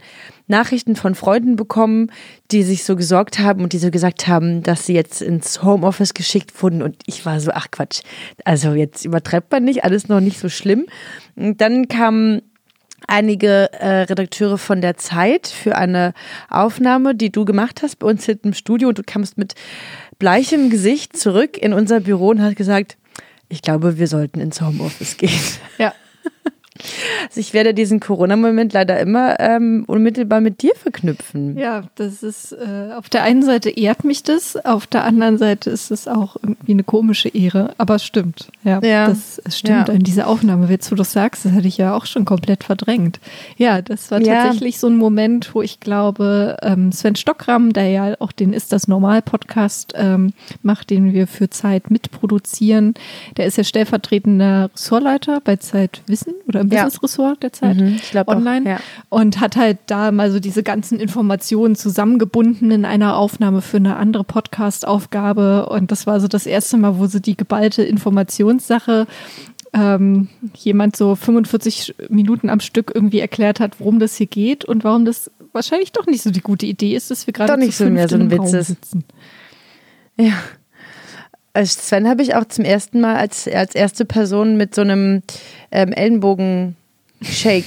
Nachrichten 0.48 0.96
von 0.96 1.14
Freunden 1.14 1.54
bekommen, 1.54 2.10
die 2.50 2.64
sich 2.64 2.82
so 2.82 2.96
gesorgt 2.96 3.38
haben 3.38 3.62
und 3.62 3.72
die 3.72 3.78
so 3.78 3.90
gesagt 3.90 4.26
haben, 4.26 4.64
dass 4.64 4.86
sie 4.86 4.94
jetzt 4.94 5.22
ins 5.22 5.62
Homeoffice 5.62 6.14
geschickt 6.14 6.60
wurden 6.60 6.82
und 6.82 6.96
ich 7.06 7.24
war 7.24 7.38
so, 7.38 7.52
ach 7.54 7.70
Quatsch, 7.70 8.00
also 8.44 8.72
jetzt 8.72 9.04
übertreibt 9.04 9.52
man 9.52 9.64
nicht, 9.64 9.84
alles 9.84 10.08
noch 10.08 10.20
nicht 10.20 10.40
so 10.40 10.48
schlimm. 10.48 10.86
Und 11.36 11.60
dann 11.60 11.86
kam 11.86 12.40
einige 13.06 13.72
äh, 13.72 14.02
Redakteure 14.02 14.58
von 14.58 14.80
der 14.80 14.96
Zeit 14.96 15.46
für 15.46 15.76
eine 15.76 16.12
Aufnahme, 16.50 17.14
die 17.14 17.30
du 17.30 17.44
gemacht 17.44 17.82
hast 17.82 17.98
bei 17.98 18.06
uns 18.06 18.24
hinten 18.24 18.48
im 18.48 18.54
Studio 18.54 18.88
und 18.88 18.98
du 18.98 19.02
kamst 19.02 19.38
mit 19.38 19.54
bleichem 20.18 20.70
Gesicht 20.70 21.16
zurück 21.16 21.56
in 21.56 21.72
unser 21.72 22.00
Büro 22.00 22.28
und 22.28 22.42
hast 22.42 22.56
gesagt, 22.56 22.96
ich 23.48 23.62
glaube, 23.62 23.98
wir 23.98 24.08
sollten 24.08 24.40
ins 24.40 24.60
Homeoffice 24.60 25.16
gehen. 25.16 25.40
Ja. 25.78 25.94
Also 27.28 27.40
ich 27.40 27.52
werde 27.54 27.74
diesen 27.74 28.00
Corona-Moment 28.00 28.72
leider 28.72 28.98
immer 29.00 29.38
ähm, 29.40 29.84
unmittelbar 29.86 30.40
mit 30.40 30.62
dir 30.62 30.72
verknüpfen. 30.74 31.56
Ja, 31.58 31.84
das 31.96 32.22
ist 32.22 32.52
äh, 32.52 32.92
auf 32.96 33.08
der 33.08 33.22
einen 33.22 33.42
Seite 33.42 33.70
ehrt 33.70 34.04
mich 34.04 34.22
das, 34.22 34.56
auf 34.64 34.86
der 34.86 35.04
anderen 35.04 35.38
Seite 35.38 35.70
ist 35.70 35.90
es 35.90 36.08
auch 36.08 36.36
irgendwie 36.42 36.72
eine 36.72 36.82
komische 36.84 37.28
Ehre, 37.28 37.74
aber 37.78 37.96
es 37.96 38.04
stimmt. 38.04 38.48
Ja, 38.64 38.80
Ja. 38.82 39.08
das 39.08 39.40
es 39.44 39.58
stimmt. 39.58 39.88
Ja. 39.88 39.94
In 39.94 40.02
dieser 40.02 40.26
Aufnahme, 40.26 40.68
jetzt 40.70 40.90
wo 40.90 40.94
du 40.94 41.00
das 41.00 41.12
sagst, 41.12 41.44
das 41.44 41.52
hatte 41.52 41.68
ich 41.68 41.78
ja 41.78 41.94
auch 41.94 42.06
schon 42.06 42.24
komplett 42.24 42.64
verdrängt. 42.64 43.20
Ja, 43.56 43.82
das 43.82 44.10
war 44.10 44.20
Ja. 44.20 44.44
tatsächlich 44.44 44.78
so 44.78 44.86
ein 44.88 44.96
Moment, 44.96 45.54
wo 45.54 45.62
ich 45.62 45.80
glaube, 45.80 46.56
ähm, 46.62 46.92
Sven 46.92 47.16
Stockram, 47.16 47.72
der 47.72 47.88
ja 47.90 48.14
auch 48.20 48.32
den 48.32 48.52
Ist 48.52 48.72
das 48.72 48.88
Normal 48.88 49.22
Podcast 49.22 49.92
ähm, 49.96 50.32
macht, 50.62 50.90
den 50.90 51.12
wir 51.12 51.26
für 51.26 51.50
Zeit 51.50 51.90
mitproduzieren, 51.90 52.94
der 53.36 53.46
ist 53.46 53.56
ja 53.58 53.64
stellvertretender 53.64 54.70
Ressortleiter 54.74 55.40
bei 55.42 55.56
Zeit 55.56 56.02
Wissen 56.06 56.34
oder 56.46 56.67
im 56.70 56.76
Ja. 56.76 56.84
Business-Ressort 56.84 57.42
der 57.42 57.52
Zeit 57.52 57.76
Mhm, 57.76 57.96
ich 57.96 58.10
glaub 58.10 58.28
auch, 58.28 58.36
online 58.36 58.68
ja. 58.70 58.80
und 59.08 59.40
hat 59.40 59.56
halt 59.56 59.78
da 59.86 60.10
mal 60.12 60.30
so 60.30 60.40
diese 60.40 60.62
ganzen 60.62 61.00
Informationen 61.00 61.74
zusammengebunden 61.76 62.70
in 62.70 62.84
einer 62.84 63.16
Aufnahme 63.16 63.62
für 63.62 63.78
eine 63.78 63.96
andere 63.96 64.24
Podcast-Aufgabe. 64.24 65.66
Und 65.68 65.90
das 65.90 66.06
war 66.06 66.20
so 66.20 66.28
das 66.28 66.46
erste 66.46 66.76
Mal, 66.76 66.98
wo 66.98 67.06
so 67.06 67.18
die 67.18 67.36
geballte 67.36 67.82
Informationssache 67.82 69.06
ähm, 69.74 70.28
jemand 70.54 70.96
so 70.96 71.14
45 71.14 71.94
Minuten 72.08 72.48
am 72.48 72.60
Stück 72.60 72.92
irgendwie 72.94 73.20
erklärt 73.20 73.60
hat, 73.60 73.80
worum 73.80 73.98
das 73.98 74.16
hier 74.16 74.26
geht 74.26 74.64
und 74.64 74.82
warum 74.84 75.04
das 75.04 75.30
wahrscheinlich 75.52 75.92
doch 75.92 76.06
nicht 76.06 76.22
so 76.22 76.30
die 76.30 76.40
gute 76.40 76.64
Idee 76.66 76.94
ist, 76.94 77.10
dass 77.10 77.26
wir 77.26 77.32
gerade 77.34 77.52
Doch 77.52 77.58
nicht 77.58 77.76
zu 77.76 77.84
so 77.84 77.90
mehr 77.90 78.08
so 78.08 78.16
ein 78.16 78.30
Witz 78.30 78.52
ist. 78.52 78.68
sitzen. 78.68 79.04
Ja. 80.16 80.32
Also 81.58 81.80
Sven 81.80 82.08
habe 82.08 82.22
ich 82.22 82.36
auch 82.36 82.44
zum 82.44 82.64
ersten 82.64 83.00
Mal 83.00 83.16
als, 83.16 83.48
als 83.48 83.74
erste 83.74 84.04
Person 84.04 84.56
mit 84.56 84.76
so 84.76 84.82
einem 84.82 85.22
ähm, 85.72 85.92
Ellenbogen-Shake 85.92 87.64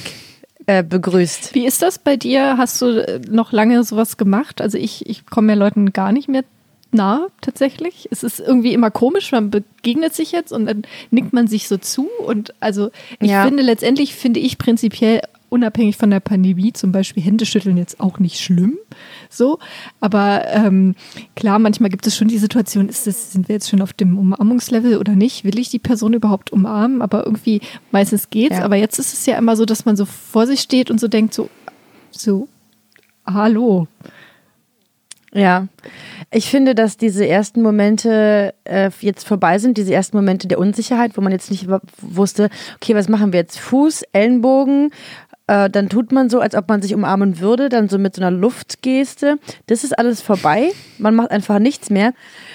äh, 0.66 0.82
begrüßt. 0.82 1.54
Wie 1.54 1.66
ist 1.66 1.82
das 1.82 1.98
bei 1.98 2.16
dir? 2.16 2.56
Hast 2.56 2.80
du 2.80 2.86
äh, 3.06 3.20
noch 3.28 3.52
lange 3.52 3.84
sowas 3.84 4.16
gemacht? 4.16 4.62
Also 4.62 4.78
ich, 4.78 5.04
ich 5.10 5.26
komme 5.26 5.52
ja 5.52 5.58
Leuten 5.58 5.92
gar 5.92 6.10
nicht 6.10 6.26
mehr 6.28 6.42
nah 6.90 7.26
tatsächlich. 7.42 8.08
Es 8.10 8.22
ist 8.22 8.40
irgendwie 8.40 8.72
immer 8.72 8.90
komisch, 8.90 9.30
man 9.30 9.50
begegnet 9.50 10.14
sich 10.14 10.32
jetzt 10.32 10.52
und 10.52 10.64
dann 10.64 10.84
nickt 11.10 11.34
man 11.34 11.46
sich 11.46 11.68
so 11.68 11.76
zu. 11.76 12.08
Und 12.26 12.54
also 12.60 12.90
ich 13.20 13.30
Ja. 13.30 13.44
finde 13.44 13.62
letztendlich, 13.62 14.14
finde 14.14 14.40
ich 14.40 14.56
prinzipiell 14.56 15.20
unabhängig 15.50 15.98
von 15.98 16.10
der 16.10 16.20
Pandemie 16.20 16.72
zum 16.72 16.92
Beispiel 16.92 17.22
Händeschütteln 17.22 17.76
jetzt 17.76 18.00
auch 18.00 18.18
nicht 18.18 18.40
schlimm. 18.40 18.78
So, 19.32 19.58
aber 20.00 20.44
ähm, 20.48 20.94
klar, 21.36 21.58
manchmal 21.58 21.88
gibt 21.88 22.06
es 22.06 22.14
schon 22.14 22.28
die 22.28 22.38
Situation, 22.38 22.88
ist 22.88 23.06
das, 23.06 23.32
sind 23.32 23.48
wir 23.48 23.54
jetzt 23.54 23.70
schon 23.70 23.80
auf 23.80 23.94
dem 23.94 24.18
Umarmungslevel 24.18 24.98
oder 24.98 25.14
nicht? 25.14 25.44
Will 25.44 25.58
ich 25.58 25.70
die 25.70 25.78
Person 25.78 26.12
überhaupt 26.12 26.52
umarmen? 26.52 27.00
Aber 27.00 27.24
irgendwie 27.24 27.62
meistens 27.90 28.28
geht's. 28.28 28.58
Ja. 28.58 28.64
Aber 28.64 28.76
jetzt 28.76 28.98
ist 28.98 29.14
es 29.14 29.24
ja 29.24 29.38
immer 29.38 29.56
so, 29.56 29.64
dass 29.64 29.86
man 29.86 29.96
so 29.96 30.04
vor 30.04 30.46
sich 30.46 30.60
steht 30.60 30.90
und 30.90 31.00
so 31.00 31.08
denkt, 31.08 31.32
so, 31.32 31.48
so, 32.10 32.46
hallo. 33.26 33.88
Ja, 35.34 35.68
ich 36.30 36.50
finde, 36.50 36.74
dass 36.74 36.98
diese 36.98 37.26
ersten 37.26 37.62
Momente 37.62 38.52
äh, 38.64 38.90
jetzt 39.00 39.26
vorbei 39.26 39.58
sind, 39.58 39.78
diese 39.78 39.94
ersten 39.94 40.14
Momente 40.14 40.46
der 40.46 40.58
Unsicherheit, 40.58 41.16
wo 41.16 41.22
man 41.22 41.32
jetzt 41.32 41.50
nicht 41.50 41.68
wusste, 42.02 42.50
okay, 42.76 42.94
was 42.94 43.08
machen 43.08 43.32
wir 43.32 43.40
jetzt? 43.40 43.58
Fuß, 43.58 44.02
Ellenbogen, 44.12 44.90
äh, 45.46 45.68
dann 45.68 45.88
tut 45.88 46.12
man 46.12 46.30
so, 46.30 46.40
als 46.40 46.54
ob 46.54 46.68
man 46.68 46.82
sich 46.82 46.94
umarmen 46.94 47.40
würde, 47.40 47.68
dann 47.68 47.88
so 47.88 47.98
mit 47.98 48.16
so 48.16 48.22
einer 48.22 48.30
Luftgeste. 48.30 49.38
Das 49.66 49.84
ist 49.84 49.98
alles 49.98 50.20
vorbei. 50.20 50.70
Man 50.98 51.14
macht 51.14 51.30
einfach 51.30 51.58
nichts 51.58 51.90
mehr. 51.90 52.12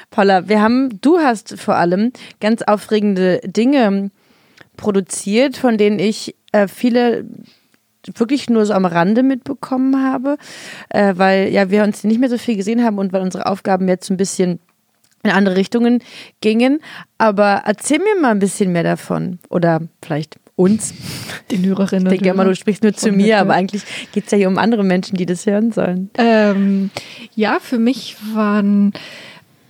Paula, 0.10 0.48
wir 0.48 0.62
haben, 0.62 1.02
du 1.02 1.20
hast 1.20 1.60
vor 1.60 1.76
allem 1.76 2.12
ganz 2.40 2.62
aufregende 2.62 3.40
Dinge 3.44 4.12
produziert, 4.78 5.58
von 5.58 5.78
denen 5.78 6.00
ich 6.00 6.36
äh, 6.52 6.68
viele 6.68 7.26
wirklich 8.16 8.50
nur 8.50 8.66
so 8.66 8.74
am 8.74 8.86
Rande 8.86 9.22
mitbekommen 9.22 10.02
habe, 10.04 10.38
äh, 10.90 11.14
weil 11.18 11.50
ja 11.50 11.70
wir 11.70 11.84
uns 11.84 12.06
nicht 12.06 12.20
mehr 12.20 12.30
so 12.30 12.38
viel 12.38 12.56
gesehen 12.56 12.84
haben 12.84 13.00
und 13.00 13.12
weil 13.12 13.22
unsere 13.22 13.48
Aufgaben 13.48 13.90
jetzt 13.90 14.10
ein 14.10 14.18
bisschen 14.18 14.60
in 15.24 15.32
andere 15.32 15.58
Richtungen 15.58 16.02
gingen. 16.40 16.80
Aber 17.18 17.64
erzähl 17.66 18.00
mir 18.00 18.22
mal 18.22 18.32
ein 18.32 18.40
bisschen 18.40 18.72
mehr 18.72 18.84
davon. 18.84 19.40
Oder 19.50 19.82
vielleicht 20.02 20.38
uns. 20.58 20.93
Den 21.51 21.66
Hörerinnen 21.66 22.08
Ich 22.08 22.20
denke 22.20 22.30
immer, 22.30 22.43
du 22.43 22.55
sprichst 22.55 22.84
nur 22.84 22.93
zu 22.93 23.14
mir, 23.14 23.39
aber 23.39 23.53
eigentlich 23.53 23.84
geht 24.12 24.26
es 24.26 24.32
ja 24.32 24.38
hier 24.38 24.49
um 24.49 24.58
andere 24.58 24.84
Menschen, 24.84 25.16
die 25.16 25.26
das 25.26 25.45
hören 25.45 25.72
sollen. 25.72 26.10
Ähm, 26.18 26.89
ja, 27.36 27.60
für 27.62 27.80
mich 27.80 28.18
waren, 28.34 28.91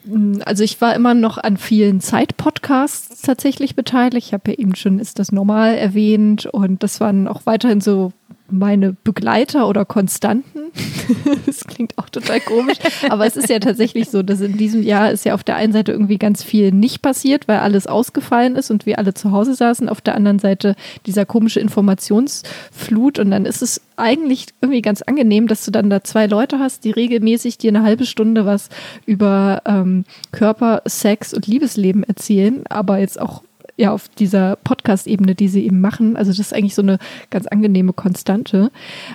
mh, 0.05 0.43
also 0.45 0.63
ich 0.63 0.81
war 0.81 0.95
immer 0.95 1.13
noch 1.13 1.38
an 1.38 1.57
vielen 1.57 2.01
Zeit-Podcasts 2.01 3.21
tatsächlich 3.21 3.75
beteiligt. 3.75 4.27
Ich 4.27 4.33
habe 4.33 4.51
ja 4.51 4.57
eben 4.57 4.73
schon 4.73 4.97
Ist 4.99 5.19
das 5.19 5.31
normal 5.31 5.75
erwähnt 5.75 6.47
und 6.47 6.81
das 6.81 6.99
waren 6.99 7.27
auch 7.27 7.45
weiterhin 7.45 7.81
so 7.81 8.13
meine 8.49 8.93
Begleiter 9.03 9.67
oder 9.67 9.85
Konstanten. 9.85 10.59
das 11.45 11.65
klingt 11.65 11.97
auch 11.97 12.09
total 12.09 12.39
komisch, 12.39 12.77
aber 13.09 13.25
es 13.25 13.35
ist 13.35 13.49
ja 13.49 13.59
tatsächlich 13.59 14.09
so, 14.09 14.23
dass 14.23 14.41
in 14.41 14.57
diesem 14.57 14.83
Jahr 14.83 15.11
ist 15.11 15.25
ja 15.25 15.33
auf 15.33 15.43
der 15.43 15.55
einen 15.55 15.73
Seite 15.73 15.91
irgendwie 15.91 16.17
ganz 16.17 16.43
viel 16.43 16.71
nicht 16.71 17.01
passiert, 17.01 17.47
weil 17.47 17.59
alles 17.59 17.87
ausgefallen 17.87 18.55
ist 18.55 18.71
und 18.71 18.85
wir 18.85 18.99
alle 18.99 19.13
zu 19.13 19.31
Hause 19.31 19.55
saßen. 19.55 19.89
Auf 19.89 20.01
der 20.01 20.15
anderen 20.15 20.39
Seite 20.39 20.75
dieser 21.05 21.25
komische 21.25 21.59
Informationsflut 21.59 23.19
und 23.19 23.31
dann 23.31 23.45
ist 23.45 23.61
es 23.61 23.81
eigentlich 23.95 24.47
irgendwie 24.61 24.81
ganz 24.81 25.01
angenehm, 25.01 25.47
dass 25.47 25.65
du 25.65 25.71
dann 25.71 25.89
da 25.89 26.03
zwei 26.03 26.27
Leute 26.27 26.59
hast, 26.59 26.83
die 26.83 26.91
regelmäßig 26.91 27.57
dir 27.57 27.71
eine 27.71 27.83
halbe 27.83 28.05
Stunde 28.05 28.45
was 28.45 28.69
über 29.05 29.61
ähm, 29.65 30.05
Körper, 30.31 30.81
Sex 30.85 31.33
und 31.33 31.47
Liebesleben 31.47 32.03
erzählen, 32.03 32.63
aber 32.69 32.99
jetzt 32.99 33.19
auch 33.19 33.43
ja 33.78 33.91
auf 33.91 34.09
dieser 34.09 34.57
Podcast-Ebene, 34.57 35.36
die 35.36 35.47
sie 35.47 35.65
eben 35.65 35.80
machen. 35.80 36.17
Also 36.17 36.32
das 36.32 36.39
ist 36.39 36.53
eigentlich 36.53 36.75
so 36.75 36.82
eine 36.82 36.97
ganz 37.30 37.47
angenehme 37.47 37.93
Konstante. 37.93 38.71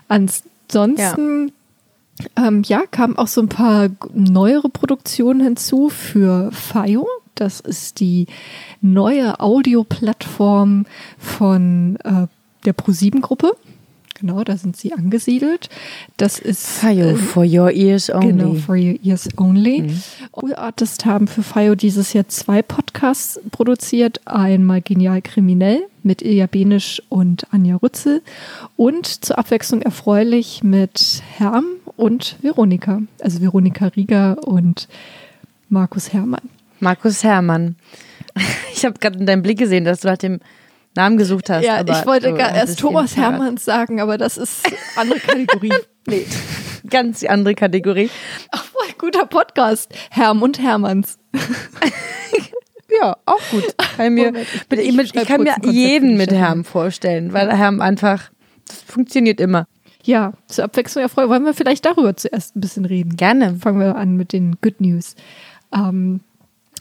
Ansonsten 0.08 1.52
ähm, 2.36 2.62
ja, 2.64 2.82
kamen 2.90 3.16
auch 3.16 3.26
so 3.26 3.40
ein 3.40 3.48
paar 3.48 3.90
neuere 4.14 4.68
Produktionen 4.68 5.40
hinzu 5.40 5.88
für 5.88 6.50
FIO. 6.52 7.06
Das 7.34 7.60
ist 7.60 8.00
die 8.00 8.26
neue 8.80 9.40
Audioplattform 9.40 10.86
von 11.18 11.96
äh, 12.04 12.26
der 12.64 12.72
ProSieben-Gruppe. 12.72 13.56
Genau, 14.22 14.44
da 14.44 14.56
sind 14.56 14.76
sie 14.76 14.92
angesiedelt. 14.92 15.68
Das 16.16 16.38
ist 16.38 16.64
Fayo, 16.64 17.06
äh, 17.08 17.16
for 17.16 17.44
your 17.44 17.72
ears 17.72 18.08
only. 18.08 18.28
Genau, 18.28 18.54
for 18.54 18.76
your 18.76 18.94
ears 19.02 19.28
only. 19.36 19.92
Cool 20.40 20.54
Artists 20.54 21.04
haben 21.04 21.26
für 21.26 21.42
FIO 21.42 21.74
dieses 21.74 22.12
Jahr 22.12 22.28
zwei 22.28 22.62
Podcasts 22.62 23.40
produziert. 23.50 24.20
Einmal 24.24 24.80
Genial 24.80 25.22
Kriminell 25.22 25.82
mit 26.04 26.22
Ilja 26.22 26.46
Benisch 26.46 27.02
und 27.08 27.52
Anja 27.52 27.74
Rützel 27.82 28.22
und 28.76 29.24
zur 29.24 29.38
Abwechslung 29.38 29.82
erfreulich 29.82 30.62
mit 30.62 31.20
Herm 31.36 31.64
und 31.96 32.36
Veronika. 32.42 33.02
Also 33.20 33.40
Veronika 33.40 33.88
Rieger 33.88 34.46
und 34.46 34.86
Markus 35.68 36.12
Herrmann. 36.12 36.48
Markus 36.78 37.24
Herrmann. 37.24 37.74
Ich 38.74 38.86
habe 38.86 38.98
gerade 38.98 39.18
in 39.18 39.26
deinem 39.26 39.42
Blick 39.42 39.58
gesehen, 39.58 39.84
dass 39.84 40.00
du 40.00 40.08
nach 40.08 40.16
dem 40.16 40.40
Namen 40.94 41.16
gesucht 41.16 41.48
hast. 41.50 41.64
Ja, 41.64 41.76
aber 41.78 41.98
ich 41.98 42.06
wollte 42.06 42.34
gar 42.34 42.54
erst 42.54 42.78
Thomas. 42.78 43.16
Hermanns 43.16 43.64
sagen, 43.64 44.00
aber 44.00 44.18
das 44.18 44.36
ist 44.36 44.62
andere 44.96 45.20
Kategorie. 45.20 45.72
nee. 46.06 46.26
Ganz 46.88 47.20
die 47.20 47.30
andere 47.30 47.54
Kategorie. 47.54 48.10
Ach, 48.50 48.64
voll 48.64 48.88
guter 48.98 49.26
Podcast. 49.26 49.92
Herm 50.10 50.42
und 50.42 50.60
Hermanns. 50.60 51.18
Ja, 53.00 53.16
auch 53.24 53.40
gut. 53.50 53.74
Kann 53.96 54.14
mir, 54.14 54.32
mit, 54.32 54.46
ich 54.78 54.92
mit, 54.94 55.14
ich 55.14 55.26
kann 55.26 55.42
mir 55.42 55.54
jeden 55.62 56.16
mit. 56.16 56.30
Herm 56.30 56.64
vorstellen, 56.64 57.32
weil 57.32 57.50
Herm 57.56 57.80
einfach, 57.80 58.30
das 58.66 58.82
funktioniert 58.82 59.40
immer. 59.40 59.66
Ja, 60.04 60.32
zur 60.46 60.64
Abwechslung 60.64 61.02
erfreut. 61.02 61.28
Wollen 61.28 61.44
wir 61.44 61.54
vielleicht 61.54 61.86
darüber 61.86 62.16
zuerst 62.16 62.56
ein 62.56 62.60
bisschen 62.60 62.84
reden? 62.84 63.16
Gerne. 63.16 63.54
Fangen 63.54 63.80
wir 63.80 63.96
an 63.96 64.16
mit 64.16 64.32
den 64.32 64.56
Good 64.60 64.80
News. 64.80 65.14
Ähm, 65.72 66.20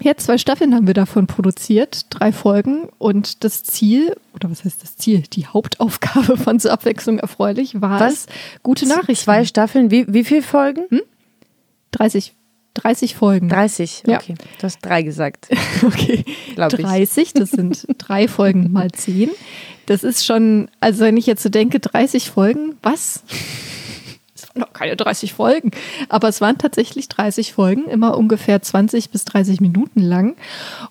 ja, 0.02 0.16
zwei 0.18 0.38
Staffeln 0.38 0.74
haben 0.76 0.88
wir 0.88 0.94
davon 0.94 1.28
produziert, 1.28 2.06
drei 2.10 2.32
Folgen 2.32 2.90
und 2.98 3.44
das 3.44 3.64
Ziel, 3.64 4.16
oder 4.34 4.50
was 4.50 4.64
heißt 4.66 4.82
das 4.82 4.96
Ziel? 4.98 5.24
Die 5.34 5.46
Hauptaufgabe 5.48 6.38
von 6.38 6.60
zur 6.60 6.72
Abwechslung 6.72 7.20
erfreulich 7.20 7.82
war 7.82 8.00
Was? 8.00 8.14
es, 8.14 8.26
gute 8.64 8.88
Nachrichten. 8.88 9.24
Zwei 9.26 9.46
Staffeln, 9.46 9.92
wie, 9.92 10.12
wie 10.14 10.24
viele 10.24 10.42
Folgen? 10.42 10.88
30, 11.92 12.34
30 12.74 13.16
Folgen. 13.16 13.50
30, 13.50 14.04
Ja. 14.08 14.18
okay. 14.18 14.36
Du 14.60 14.64
hast 14.64 14.80
drei 14.82 15.02
gesagt. 15.04 15.48
Okay, 15.84 16.24
Glaub 16.56 16.74
ich. 16.74 16.86
30, 16.86 17.34
das 17.34 17.50
sind 17.52 17.88
drei 17.98 18.28
Folgen 18.28 18.72
mal 18.72 18.92
10. 18.92 19.30
Das 19.88 20.04
ist 20.04 20.26
schon, 20.26 20.70
also 20.80 21.02
wenn 21.04 21.18
ich 21.18 21.26
jetzt 21.26 21.42
so 21.42 21.50
denke, 21.50 21.80
30 21.80 22.30
Folgen, 22.30 22.76
was? 22.84 23.24
Noch 24.56 24.74
keine 24.74 24.96
30 24.96 25.34
Folgen, 25.34 25.72
aber 26.10 26.28
es 26.28 26.42
waren 26.42 26.58
tatsächlich 26.58 27.08
30 27.10 27.54
Folgen, 27.54 27.86
immer 27.86 28.18
ungefähr 28.18 28.62
20 28.62 29.10
bis 29.10 29.26
30 29.26 29.62
Minuten 29.62 30.02
lang. 30.02 30.36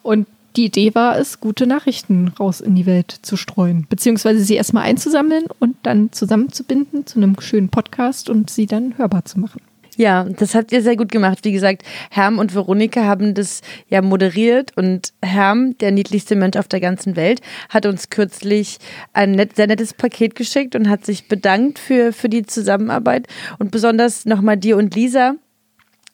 Und 0.03 0.27
die 0.57 0.65
Idee 0.65 0.95
war 0.95 1.19
es, 1.19 1.41
gute 1.41 1.67
Nachrichten 1.67 2.29
raus 2.29 2.61
in 2.61 2.75
die 2.75 2.87
Welt 2.87 3.15
zu 3.23 3.37
streuen, 3.37 3.87
beziehungsweise 3.89 4.43
sie 4.43 4.55
erstmal 4.55 4.85
einzusammeln 4.85 5.45
und 5.61 5.77
dann 5.85 6.13
zusammenzubinden 6.13 7.07
zu 7.07 7.19
einem 7.19 7.39
schönen 7.41 7.69
Podcast 7.69 8.29
und 8.29 8.51
sie 8.51 8.67
dann 8.67 8.99
hörbar 8.99 9.25
zu 9.25 9.39
machen. 9.39 9.61
Ja, 10.01 10.25
das 10.25 10.55
habt 10.55 10.73
ihr 10.73 10.81
sehr 10.81 10.97
gut 10.97 11.13
gemacht. 11.13 11.41
Wie 11.43 11.53
gesagt, 11.53 11.83
Herm 12.11 12.39
und 12.39 12.55
Veronika 12.55 13.05
haben 13.05 13.35
das 13.35 13.61
ja 13.87 14.01
moderiert 14.01 14.75
und 14.75 15.13
Herm, 15.23 15.77
der 15.77 15.91
niedlichste 15.91 16.37
Mensch 16.37 16.57
auf 16.57 16.69
der 16.69 16.81
ganzen 16.81 17.17
Welt, 17.17 17.43
hat 17.69 17.85
uns 17.85 18.09
kürzlich 18.09 18.79
ein 19.13 19.33
net, 19.33 19.57
sehr 19.57 19.67
nettes 19.67 19.93
Paket 19.93 20.37
geschickt 20.37 20.75
und 20.75 20.89
hat 20.89 21.05
sich 21.05 21.29
bedankt 21.29 21.79
für, 21.79 22.15
für 22.15 22.31
die 22.31 22.47
Zusammenarbeit 22.47 23.27
und 23.59 23.73
besonders 23.73 24.25
nochmal 24.25 24.57
dir 24.57 24.79
und 24.79 24.95
Lisa, 24.95 25.35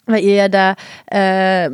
weil 0.07 0.25
ihr 0.25 0.35
ja 0.35 0.49
da 0.49 0.75
äh, 1.09 1.71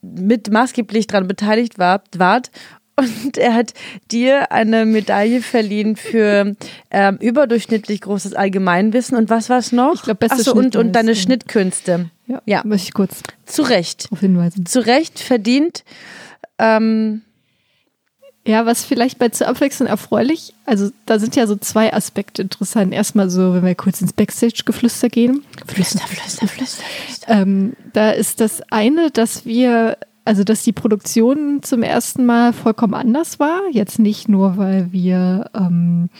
mit 0.00 0.50
maßgeblich 0.50 1.08
dran 1.08 1.28
beteiligt 1.28 1.78
war, 1.78 2.04
wart. 2.16 2.50
Und 2.98 3.38
er 3.38 3.54
hat 3.54 3.74
dir 4.10 4.50
eine 4.52 4.84
Medaille 4.84 5.40
verliehen 5.40 5.96
für 5.96 6.54
ähm, 6.90 7.16
überdurchschnittlich 7.20 8.00
großes 8.00 8.34
Allgemeinwissen. 8.34 9.16
Und 9.16 9.30
was 9.30 9.48
war 9.48 9.58
es 9.58 9.72
noch? 9.72 9.94
Ich 9.94 10.02
glaub, 10.02 10.18
beste 10.18 10.36
Ach 10.40 10.44
so, 10.44 10.54
und, 10.54 10.74
und 10.76 10.92
deine. 10.92 11.14
Schnittkünste. 11.14 12.10
Ja, 12.26 12.42
Ja. 12.44 12.62
möchte 12.64 12.88
ich 12.88 12.94
kurz 12.94 13.22
Zu 13.46 13.62
Recht. 13.62 14.06
darauf 14.06 14.20
hinweisen. 14.20 14.66
Zu 14.66 14.84
Recht 14.84 15.18
verdient. 15.20 15.84
Ähm, 16.58 17.22
Ja, 18.46 18.64
was 18.66 18.84
vielleicht 18.84 19.18
bei 19.18 19.28
zur 19.28 19.46
Abwechslung 19.48 19.88
erfreulich, 19.88 20.54
also 20.64 20.90
da 21.06 21.18
sind 21.18 21.36
ja 21.36 21.46
so 21.46 21.56
zwei 21.56 21.92
Aspekte 21.92 22.40
interessant. 22.42 22.94
Erstmal 22.94 23.28
so, 23.28 23.52
wenn 23.54 23.64
wir 23.64 23.74
kurz 23.74 24.00
ins 24.00 24.12
Backstage-Geflüster 24.14 25.08
gehen. 25.10 25.44
flüster, 25.66 26.00
flüster, 26.06 26.46
flüster, 26.46 26.82
flüster. 27.04 27.26
Ähm, 27.28 27.74
da 27.92 28.10
ist 28.10 28.40
das 28.40 28.62
eine, 28.70 29.10
dass 29.10 29.44
wir, 29.44 29.98
also 30.28 30.44
dass 30.44 30.62
die 30.62 30.72
Produktion 30.74 31.62
zum 31.62 31.82
ersten 31.82 32.26
Mal 32.26 32.52
vollkommen 32.52 32.92
anders 32.92 33.40
war. 33.40 33.62
Jetzt 33.72 33.98
nicht 33.98 34.28
nur, 34.28 34.58
weil 34.58 34.92
wir 34.92 35.50
ähm, 35.54 36.10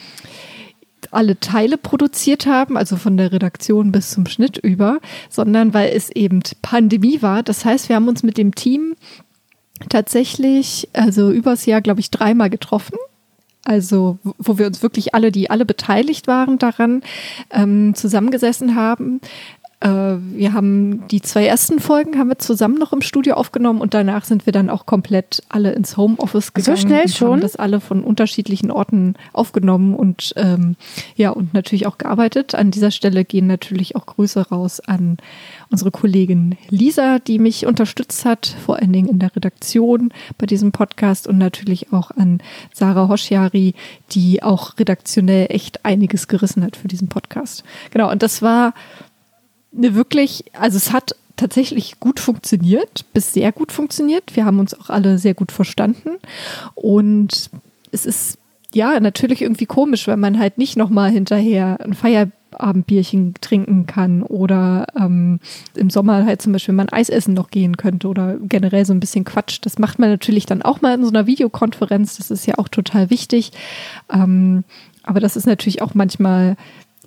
alle 1.11 1.39
Teile 1.39 1.77
produziert 1.77 2.47
haben, 2.47 2.75
also 2.75 2.95
von 2.97 3.17
der 3.17 3.31
Redaktion 3.31 3.91
bis 3.91 4.09
zum 4.09 4.25
Schnitt 4.25 4.57
über, 4.57 4.99
sondern 5.29 5.75
weil 5.75 5.91
es 5.95 6.09
eben 6.09 6.41
Pandemie 6.63 7.21
war. 7.21 7.43
Das 7.43 7.65
heißt, 7.65 7.87
wir 7.87 7.95
haben 7.95 8.07
uns 8.07 8.23
mit 8.23 8.37
dem 8.39 8.55
Team 8.55 8.95
tatsächlich, 9.89 10.89
also 10.93 11.31
übers 11.31 11.67
Jahr, 11.67 11.81
glaube 11.81 11.99
ich, 11.99 12.09
dreimal 12.09 12.49
getroffen. 12.49 12.97
Also, 13.63 14.17
wo- 14.23 14.57
wir 14.57 14.65
uns 14.65 14.81
wirklich 14.81 15.13
alle, 15.13 15.31
die 15.31 15.51
alle 15.51 15.65
beteiligt 15.65 16.25
waren 16.27 16.57
daran, 16.57 17.03
ähm, 17.51 17.93
zusammengesessen 17.93 18.73
haben. 18.73 19.21
Äh, 19.81 19.87
wir 19.87 20.51
haben 20.53 21.07
die 21.07 21.21
zwei 21.21 21.45
ersten 21.45 21.79
Folgen 21.79 22.17
haben 22.17 22.27
wir 22.27 22.37
zusammen 22.37 22.77
noch 22.77 22.91
im 22.91 23.01
Studio 23.01 23.35
aufgenommen 23.35 23.79
und 23.79 23.93
danach 23.93 24.25
sind 24.25 24.45
wir 24.45 24.51
dann 24.51 24.69
auch 24.69 24.85
komplett 24.85 25.41
alle 25.47 25.71
ins 25.71 25.95
Homeoffice 25.95 26.53
gegangen. 26.53 26.77
schnell 26.77 27.03
und 27.03 27.11
schon? 27.11 27.31
Haben 27.31 27.41
das 27.41 27.55
alle 27.55 27.79
von 27.79 28.03
unterschiedlichen 28.03 28.71
Orten 28.71 29.15
aufgenommen 29.31 29.95
und 29.95 30.33
ähm, 30.35 30.75
ja 31.15 31.29
und 31.29 31.53
natürlich 31.53 31.87
auch 31.87 31.97
gearbeitet. 31.97 32.55
An 32.55 32.71
dieser 32.71 32.91
Stelle 32.91 33.23
gehen 33.23 33.47
natürlich 33.47 33.95
auch 33.95 34.05
Grüße 34.05 34.49
raus 34.49 34.81
an 34.81 35.17
unsere 35.71 35.91
Kollegin 35.91 36.57
Lisa, 36.69 37.19
die 37.19 37.39
mich 37.39 37.65
unterstützt 37.65 38.25
hat, 38.25 38.53
vor 38.65 38.77
allen 38.77 38.91
Dingen 38.91 39.07
in 39.07 39.19
der 39.19 39.33
Redaktion 39.33 40.11
bei 40.37 40.45
diesem 40.45 40.73
Podcast 40.73 41.25
und 41.25 41.37
natürlich 41.37 41.93
auch 41.93 42.11
an 42.11 42.39
Sarah 42.73 43.07
Hoschjari, 43.07 43.75
die 44.11 44.43
auch 44.43 44.77
redaktionell 44.77 45.47
echt 45.49 45.85
einiges 45.85 46.27
gerissen 46.27 46.63
hat 46.63 46.75
für 46.75 46.89
diesen 46.89 47.07
Podcast. 47.07 47.63
Genau, 47.91 48.11
und 48.11 48.23
das 48.23 48.41
war 48.41 48.73
eine 49.75 49.95
wirklich, 49.95 50.45
also 50.53 50.77
es 50.77 50.91
hat 50.91 51.15
tatsächlich 51.35 51.99
gut 51.99 52.19
funktioniert, 52.19 53.05
bis 53.13 53.33
sehr 53.33 53.51
gut 53.51 53.71
funktioniert. 53.71 54.35
Wir 54.35 54.45
haben 54.45 54.59
uns 54.59 54.73
auch 54.73 54.89
alle 54.89 55.17
sehr 55.17 55.33
gut 55.33 55.51
verstanden 55.51 56.17
und 56.75 57.49
es 57.91 58.05
ist 58.05 58.37
ja 58.73 58.99
natürlich 58.99 59.41
irgendwie 59.41 59.65
komisch, 59.65 60.07
wenn 60.07 60.19
man 60.19 60.37
halt 60.37 60.57
nicht 60.57 60.77
nochmal 60.77 61.09
hinterher 61.09 61.79
ein 61.83 61.93
Feierabendbierchen 61.93 63.35
trinken 63.41 63.85
kann 63.87 64.21
oder 64.21 64.87
ähm, 64.95 65.39
im 65.75 65.89
Sommer 65.89 66.25
halt 66.25 66.41
zum 66.41 66.53
Beispiel 66.53 66.75
mal 66.75 66.83
ein 66.83 66.93
Eis 66.93 67.09
essen 67.09 67.33
noch 67.33 67.49
gehen 67.49 67.77
könnte 67.77 68.07
oder 68.07 68.37
generell 68.41 68.85
so 68.85 68.93
ein 68.93 68.99
bisschen 68.99 69.23
Quatsch. 69.23 69.59
Das 69.61 69.79
macht 69.79 69.97
man 69.97 70.09
natürlich 70.09 70.45
dann 70.45 70.61
auch 70.61 70.81
mal 70.81 70.95
in 70.95 71.03
so 71.03 71.09
einer 71.09 71.25
Videokonferenz. 71.25 72.17
Das 72.17 72.29
ist 72.29 72.45
ja 72.45 72.57
auch 72.57 72.67
total 72.67 73.09
wichtig. 73.09 73.51
Ähm, 74.11 74.63
aber 75.03 75.19
das 75.19 75.35
ist 75.35 75.47
natürlich 75.47 75.81
auch 75.81 75.95
manchmal 75.95 76.55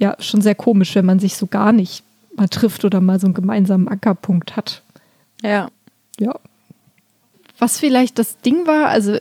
ja 0.01 0.17
schon 0.19 0.41
sehr 0.41 0.57
komisch, 0.57 0.95
wenn 0.95 1.07
man 1.07 1.21
sich 1.21 1.37
so 1.37 1.47
gar 1.47 1.73
nicht 1.73 2.03
mal 2.37 2.49
trifft 2.49 2.85
oder 2.85 3.01
mal 3.01 3.21
so 3.21 3.27
einen 3.27 3.35
gemeinsamen 3.35 3.89
Ankerpunkt 3.89 4.57
hat. 4.57 4.83
Ja. 5.43 5.69
Ja. 6.21 6.35
was 7.59 7.79
vielleicht 7.79 8.19
das 8.19 8.39
Ding 8.41 8.67
war, 8.67 8.89
also 8.89 9.17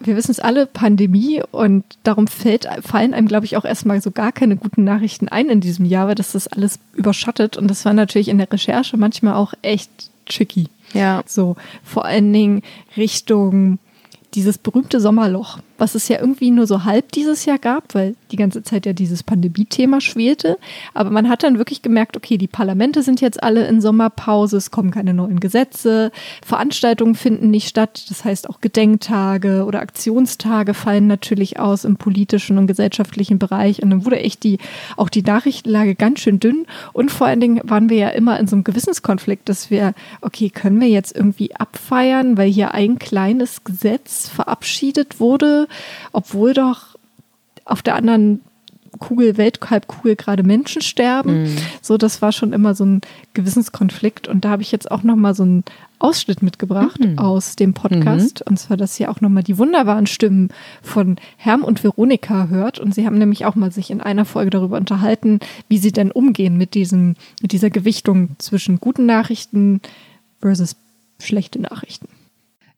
wir 0.00 0.16
wissen 0.16 0.30
es 0.30 0.40
alle, 0.40 0.66
Pandemie 0.66 1.42
und 1.50 1.84
darum 2.04 2.28
fällt, 2.28 2.68
fallen 2.82 3.12
einem, 3.12 3.26
glaube 3.26 3.46
ich, 3.46 3.56
auch 3.56 3.64
erstmal 3.64 4.00
so 4.00 4.10
gar 4.10 4.30
keine 4.30 4.56
guten 4.56 4.84
Nachrichten 4.84 5.28
ein 5.28 5.48
in 5.48 5.60
diesem 5.60 5.84
Jahr, 5.84 6.06
weil 6.06 6.14
das 6.14 6.32
das 6.32 6.46
alles 6.46 6.78
überschattet 6.92 7.56
und 7.56 7.68
das 7.68 7.84
war 7.84 7.92
natürlich 7.92 8.28
in 8.28 8.38
der 8.38 8.50
Recherche 8.50 8.96
manchmal 8.96 9.34
auch 9.34 9.54
echt 9.62 9.90
tricky. 10.26 10.68
Ja. 10.92 11.22
So, 11.26 11.56
vor 11.82 12.04
allen 12.04 12.32
Dingen 12.32 12.62
Richtung 12.96 13.78
dieses 14.34 14.58
berühmte 14.58 15.00
Sommerloch, 15.00 15.58
was 15.78 15.94
es 15.94 16.08
ja 16.08 16.20
irgendwie 16.20 16.50
nur 16.50 16.66
so 16.66 16.84
halb 16.84 17.12
dieses 17.12 17.44
Jahr 17.44 17.58
gab, 17.58 17.94
weil 17.94 18.14
die 18.30 18.36
ganze 18.36 18.62
Zeit 18.62 18.86
ja 18.86 18.92
dieses 18.92 19.22
Pandemie-Thema 19.22 20.00
schwelte. 20.00 20.58
Aber 20.92 21.10
man 21.10 21.28
hat 21.28 21.42
dann 21.42 21.58
wirklich 21.58 21.82
gemerkt, 21.82 22.16
okay, 22.16 22.38
die 22.38 22.46
Parlamente 22.46 23.02
sind 23.02 23.20
jetzt 23.20 23.42
alle 23.42 23.66
in 23.66 23.80
Sommerpause, 23.80 24.56
es 24.56 24.70
kommen 24.70 24.90
keine 24.90 25.14
neuen 25.14 25.40
Gesetze, 25.40 26.12
Veranstaltungen 26.44 27.14
finden 27.14 27.50
nicht 27.50 27.68
statt. 27.68 28.06
Das 28.08 28.24
heißt, 28.24 28.48
auch 28.48 28.60
Gedenktage 28.60 29.64
oder 29.64 29.80
Aktionstage 29.80 30.74
fallen 30.74 31.06
natürlich 31.06 31.58
aus 31.58 31.84
im 31.84 31.96
politischen 31.96 32.58
und 32.58 32.66
gesellschaftlichen 32.66 33.38
Bereich. 33.38 33.82
Und 33.82 33.90
dann 33.90 34.04
wurde 34.04 34.20
echt 34.20 34.44
die, 34.44 34.58
auch 34.96 35.08
die 35.08 35.22
Nachrichtenlage 35.22 35.94
ganz 35.94 36.20
schön 36.20 36.40
dünn. 36.40 36.66
Und 36.92 37.10
vor 37.10 37.26
allen 37.26 37.40
Dingen 37.40 37.60
waren 37.64 37.88
wir 37.88 37.96
ja 37.96 38.08
immer 38.10 38.38
in 38.38 38.46
so 38.46 38.56
einem 38.56 38.64
Gewissenskonflikt, 38.64 39.48
dass 39.48 39.70
wir, 39.70 39.94
okay, 40.20 40.50
können 40.50 40.80
wir 40.80 40.88
jetzt 40.88 41.14
irgendwie 41.16 41.54
abfeiern, 41.56 42.36
weil 42.36 42.50
hier 42.50 42.74
ein 42.74 42.98
kleines 42.98 43.64
Gesetz 43.64 44.28
verabschiedet 44.28 45.20
wurde, 45.20 45.63
obwohl 46.12 46.54
doch 46.54 46.96
auf 47.64 47.82
der 47.82 47.94
anderen 47.96 48.40
Kugel, 48.98 49.36
Welthalbkugel 49.36 50.14
gerade 50.14 50.44
Menschen 50.44 50.80
sterben. 50.80 51.42
Mhm. 51.44 51.56
So, 51.82 51.96
das 51.96 52.22
war 52.22 52.30
schon 52.30 52.52
immer 52.52 52.74
so 52.74 52.84
ein 52.84 53.00
Gewissenskonflikt. 53.32 54.28
Und 54.28 54.44
da 54.44 54.50
habe 54.50 54.62
ich 54.62 54.70
jetzt 54.70 54.90
auch 54.90 55.02
nochmal 55.02 55.34
so 55.34 55.42
einen 55.42 55.64
Ausschnitt 55.98 56.42
mitgebracht 56.42 57.00
Mhm. 57.00 57.18
aus 57.18 57.56
dem 57.56 57.74
Podcast. 57.74 58.42
Und 58.42 58.58
zwar, 58.58 58.76
dass 58.76 58.98
ihr 59.00 59.10
auch 59.10 59.20
nochmal 59.20 59.42
die 59.42 59.58
wunderbaren 59.58 60.06
Stimmen 60.06 60.50
von 60.82 61.16
Herm 61.36 61.64
und 61.64 61.82
Veronika 61.82 62.48
hört. 62.48 62.78
Und 62.78 62.94
sie 62.94 63.04
haben 63.06 63.18
nämlich 63.18 63.46
auch 63.46 63.54
mal 63.56 63.72
sich 63.72 63.90
in 63.90 64.00
einer 64.00 64.24
Folge 64.24 64.50
darüber 64.50 64.76
unterhalten, 64.76 65.40
wie 65.68 65.78
sie 65.78 65.92
denn 65.92 66.12
umgehen 66.12 66.56
mit 66.56 66.74
diesem, 66.74 67.16
mit 67.42 67.52
dieser 67.52 67.70
Gewichtung 67.70 68.36
zwischen 68.38 68.78
guten 68.80 69.06
Nachrichten 69.06 69.80
versus 70.40 70.76
schlechte 71.20 71.60
Nachrichten. 71.60 72.06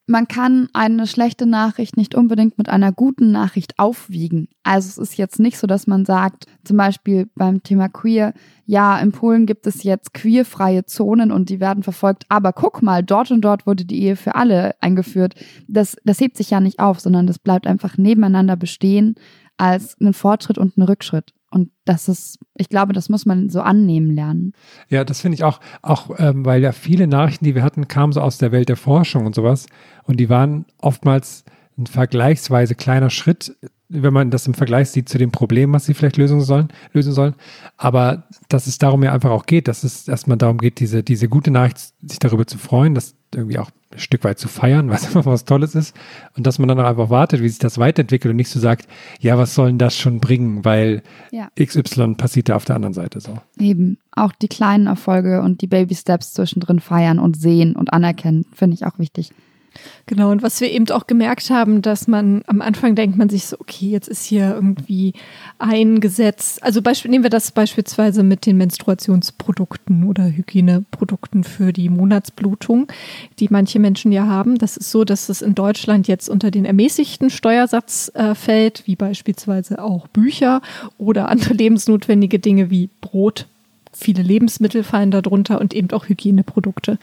Man 0.06 0.28
kann 0.28 0.68
eine 0.72 1.06
schlechte 1.08 1.46
Nachricht 1.46 1.96
nicht 1.96 2.14
unbedingt 2.14 2.58
mit 2.58 2.68
einer 2.68 2.92
guten 2.92 3.32
Nachricht 3.32 3.78
aufwiegen. 3.78 4.48
Also 4.62 4.88
es 4.88 4.98
ist 5.10 5.18
jetzt 5.18 5.40
nicht 5.40 5.58
so, 5.58 5.66
dass 5.66 5.88
man 5.88 6.04
sagt, 6.04 6.46
zum 6.64 6.76
Beispiel 6.76 7.28
beim 7.34 7.62
Thema 7.64 7.88
Queer, 7.88 8.32
ja, 8.66 8.98
in 8.98 9.10
Polen 9.10 9.46
gibt 9.46 9.66
es 9.66 9.82
jetzt 9.82 10.14
queerfreie 10.14 10.84
Zonen 10.84 11.32
und 11.32 11.50
die 11.50 11.58
werden 11.58 11.82
verfolgt, 11.82 12.24
aber 12.28 12.52
guck 12.52 12.82
mal, 12.82 13.02
dort 13.02 13.32
und 13.32 13.40
dort 13.40 13.66
wurde 13.66 13.84
die 13.84 14.00
Ehe 14.02 14.16
für 14.16 14.36
alle 14.36 14.74
eingeführt. 14.80 15.34
Das, 15.66 15.96
das 16.04 16.20
hebt 16.20 16.36
sich 16.36 16.50
ja 16.50 16.60
nicht 16.60 16.78
auf, 16.78 17.00
sondern 17.00 17.26
das 17.26 17.40
bleibt 17.40 17.66
einfach 17.66 17.98
nebeneinander 17.98 18.56
bestehen 18.56 19.16
als 19.56 20.00
ein 20.00 20.12
Fortschritt 20.12 20.58
und 20.58 20.76
ein 20.76 20.82
Rückschritt. 20.82 21.32
Und 21.56 21.70
das 21.86 22.06
ist, 22.06 22.38
ich 22.54 22.68
glaube, 22.68 22.92
das 22.92 23.08
muss 23.08 23.24
man 23.24 23.48
so 23.48 23.62
annehmen 23.62 24.14
lernen. 24.14 24.52
Ja, 24.90 25.04
das 25.04 25.22
finde 25.22 25.36
ich 25.36 25.42
auch, 25.42 25.58
auch 25.80 26.10
ähm, 26.18 26.44
weil 26.44 26.62
ja 26.62 26.72
viele 26.72 27.06
Nachrichten, 27.06 27.46
die 27.46 27.54
wir 27.54 27.62
hatten, 27.62 27.88
kamen 27.88 28.12
so 28.12 28.20
aus 28.20 28.36
der 28.36 28.52
Welt 28.52 28.68
der 28.68 28.76
Forschung 28.76 29.24
und 29.24 29.34
sowas. 29.34 29.64
Und 30.02 30.20
die 30.20 30.28
waren 30.28 30.66
oftmals 30.82 31.46
ein 31.78 31.86
vergleichsweise 31.86 32.74
kleiner 32.74 33.08
Schritt, 33.08 33.56
wenn 33.88 34.12
man 34.12 34.30
das 34.30 34.46
im 34.46 34.52
Vergleich 34.52 34.90
sieht 34.90 35.08
zu 35.08 35.16
dem 35.16 35.30
Problem, 35.30 35.72
was 35.72 35.86
sie 35.86 35.94
vielleicht 35.94 36.18
lösen 36.18 36.42
sollen, 36.42 36.68
lösen 36.92 37.14
sollen. 37.14 37.34
Aber 37.78 38.24
dass 38.50 38.66
es 38.66 38.76
darum 38.76 39.02
ja 39.02 39.14
einfach 39.14 39.30
auch 39.30 39.46
geht, 39.46 39.66
dass 39.66 39.82
es 39.82 40.08
erstmal 40.08 40.36
darum 40.36 40.58
geht, 40.58 40.78
diese, 40.78 41.02
diese 41.02 41.30
gute 41.30 41.50
Nachricht, 41.50 41.94
sich 42.02 42.18
darüber 42.18 42.46
zu 42.46 42.58
freuen, 42.58 42.94
das 42.94 43.14
irgendwie 43.34 43.58
auch 43.58 43.70
Stück 43.96 44.24
weit 44.24 44.38
zu 44.38 44.48
feiern, 44.48 44.90
was 44.90 45.06
einfach 45.06 45.26
was 45.26 45.44
Tolles 45.44 45.74
ist. 45.74 45.96
Und 46.36 46.46
dass 46.46 46.58
man 46.58 46.68
dann 46.68 46.80
auch 46.80 46.88
einfach 46.88 47.10
wartet, 47.10 47.42
wie 47.42 47.48
sich 47.48 47.58
das 47.58 47.78
weiterentwickelt 47.78 48.30
und 48.30 48.36
nicht 48.36 48.50
so 48.50 48.60
sagt, 48.60 48.88
ja, 49.20 49.38
was 49.38 49.54
soll 49.54 49.68
denn 49.68 49.78
das 49.78 49.96
schon 49.96 50.20
bringen, 50.20 50.64
weil 50.64 51.02
Ja. 51.30 51.48
XY 51.58 52.14
passiert 52.14 52.48
da 52.48 52.56
auf 52.56 52.64
der 52.64 52.76
anderen 52.76 52.94
Seite 52.94 53.20
so. 53.20 53.38
Eben 53.58 53.98
auch 54.12 54.32
die 54.32 54.48
kleinen 54.48 54.86
Erfolge 54.86 55.42
und 55.42 55.60
die 55.60 55.66
Baby 55.66 55.94
Steps 55.94 56.32
zwischendrin 56.32 56.80
feiern 56.80 57.18
und 57.18 57.36
sehen 57.36 57.76
und 57.76 57.92
anerkennen, 57.92 58.46
finde 58.52 58.74
ich 58.74 58.86
auch 58.86 58.98
wichtig. 58.98 59.32
Genau, 60.06 60.30
und 60.30 60.42
was 60.42 60.60
wir 60.60 60.70
eben 60.70 60.88
auch 60.90 61.06
gemerkt 61.06 61.50
haben, 61.50 61.82
dass 61.82 62.06
man 62.06 62.42
am 62.46 62.60
Anfang 62.60 62.94
denkt 62.94 63.16
man 63.16 63.28
sich 63.28 63.46
so, 63.46 63.56
okay, 63.58 63.86
jetzt 63.86 64.08
ist 64.08 64.24
hier 64.24 64.54
irgendwie 64.54 65.14
ein 65.58 66.00
Gesetz. 66.00 66.58
Also 66.60 66.82
Beispiel, 66.82 67.10
nehmen 67.10 67.24
wir 67.24 67.30
das 67.30 67.50
beispielsweise 67.50 68.22
mit 68.22 68.46
den 68.46 68.56
Menstruationsprodukten 68.56 70.04
oder 70.04 70.24
Hygieneprodukten 70.24 71.44
für 71.44 71.72
die 71.72 71.88
Monatsblutung, 71.88 72.88
die 73.38 73.48
manche 73.50 73.78
Menschen 73.78 74.12
ja 74.12 74.26
haben. 74.26 74.58
Das 74.58 74.76
ist 74.76 74.90
so, 74.90 75.04
dass 75.04 75.28
es 75.28 75.42
in 75.42 75.54
Deutschland 75.54 76.08
jetzt 76.08 76.28
unter 76.28 76.50
den 76.50 76.64
ermäßigten 76.64 77.30
Steuersatz 77.30 78.10
äh, 78.14 78.34
fällt, 78.34 78.86
wie 78.86 78.96
beispielsweise 78.96 79.82
auch 79.82 80.06
Bücher 80.08 80.62
oder 80.98 81.28
andere 81.28 81.54
lebensnotwendige 81.54 82.38
Dinge 82.38 82.70
wie 82.70 82.90
Brot, 83.00 83.46
viele 83.96 84.22
Lebensmittel 84.22 84.82
fallen 84.82 85.10
darunter 85.10 85.60
und 85.60 85.74
eben 85.74 85.90
auch 85.90 86.08
Hygieneprodukte. 86.08 86.98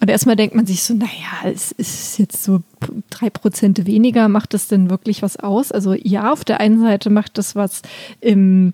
Und 0.00 0.10
erstmal 0.10 0.36
denkt 0.36 0.54
man 0.54 0.66
sich 0.66 0.82
so, 0.82 0.94
naja, 0.94 1.52
es 1.52 1.72
ist 1.72 2.18
jetzt 2.18 2.42
so 2.42 2.62
drei 3.10 3.30
Prozent 3.30 3.86
weniger, 3.86 4.28
macht 4.28 4.54
das 4.54 4.68
denn 4.68 4.90
wirklich 4.90 5.22
was 5.22 5.36
aus? 5.36 5.70
Also 5.70 5.92
ja, 5.94 6.32
auf 6.32 6.44
der 6.44 6.60
einen 6.60 6.80
Seite 6.80 7.10
macht 7.10 7.36
das 7.38 7.54
was 7.54 7.82
im, 8.20 8.72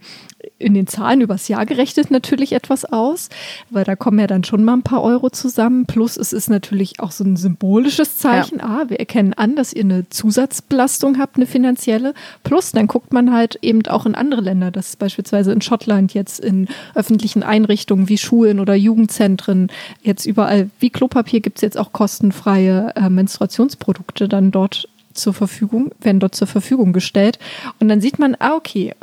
in 0.58 0.74
den 0.74 0.86
Zahlen 0.86 1.20
übers 1.20 1.48
Jahr 1.48 1.66
gerechnet 1.66 2.10
natürlich 2.10 2.52
etwas 2.52 2.84
aus, 2.86 3.28
weil 3.70 3.84
da 3.84 3.94
kommen 3.94 4.18
ja 4.18 4.26
dann 4.26 4.44
schon 4.44 4.64
mal 4.64 4.74
ein 4.74 4.82
paar 4.82 5.02
Euro 5.02 5.28
zusammen. 5.28 5.86
Plus 5.86 6.16
es 6.16 6.32
ist 6.32 6.48
natürlich 6.48 6.98
auch 7.00 7.10
so 7.10 7.24
ein 7.24 7.36
symbolisches 7.36 8.16
Zeichen. 8.16 8.60
Ah, 8.60 8.84
wir 8.88 8.98
erkennen 8.98 9.34
an, 9.34 9.54
dass 9.54 9.72
ihr 9.72 9.84
eine 9.84 10.08
Zusatzbelastung 10.08 11.18
habt, 11.18 11.36
eine 11.36 11.46
finanzielle. 11.46 12.14
Plus 12.42 12.72
dann 12.72 12.86
guckt 12.86 13.12
man 13.12 13.32
halt 13.32 13.58
eben 13.60 13.86
auch 13.86 14.06
in 14.06 14.14
andere 14.14 14.40
Länder, 14.40 14.70
dass 14.70 14.96
beispielsweise 14.96 15.52
in 15.52 15.60
Schottland 15.60 16.14
jetzt 16.14 16.40
in 16.40 16.68
öffentlichen 16.94 17.42
Einrichtungen 17.42 18.08
wie 18.08 18.18
Schulen 18.18 18.58
oder 18.58 18.74
Jugendzentren 18.74 19.68
jetzt 20.02 20.24
überall 20.24 20.70
wie 20.80 20.90
Klopapier 20.90 21.40
gibt 21.40 21.58
es 21.58 21.62
jetzt 21.62 21.78
auch 21.78 21.92
kostenfreie 21.92 22.92
äh, 22.96 23.10
Menstruationsprodukte 23.10 24.28
dann 24.28 24.50
dort 24.50 24.88
zur 25.12 25.34
Verfügung, 25.34 25.90
werden 26.00 26.20
dort 26.20 26.34
zur 26.34 26.46
Verfügung 26.46 26.92
gestellt. 26.92 27.38
Und 27.80 27.88
dann 27.88 28.00
sieht 28.00 28.18
man, 28.18 28.36
ah, 28.38 28.54
okay, 28.54 28.94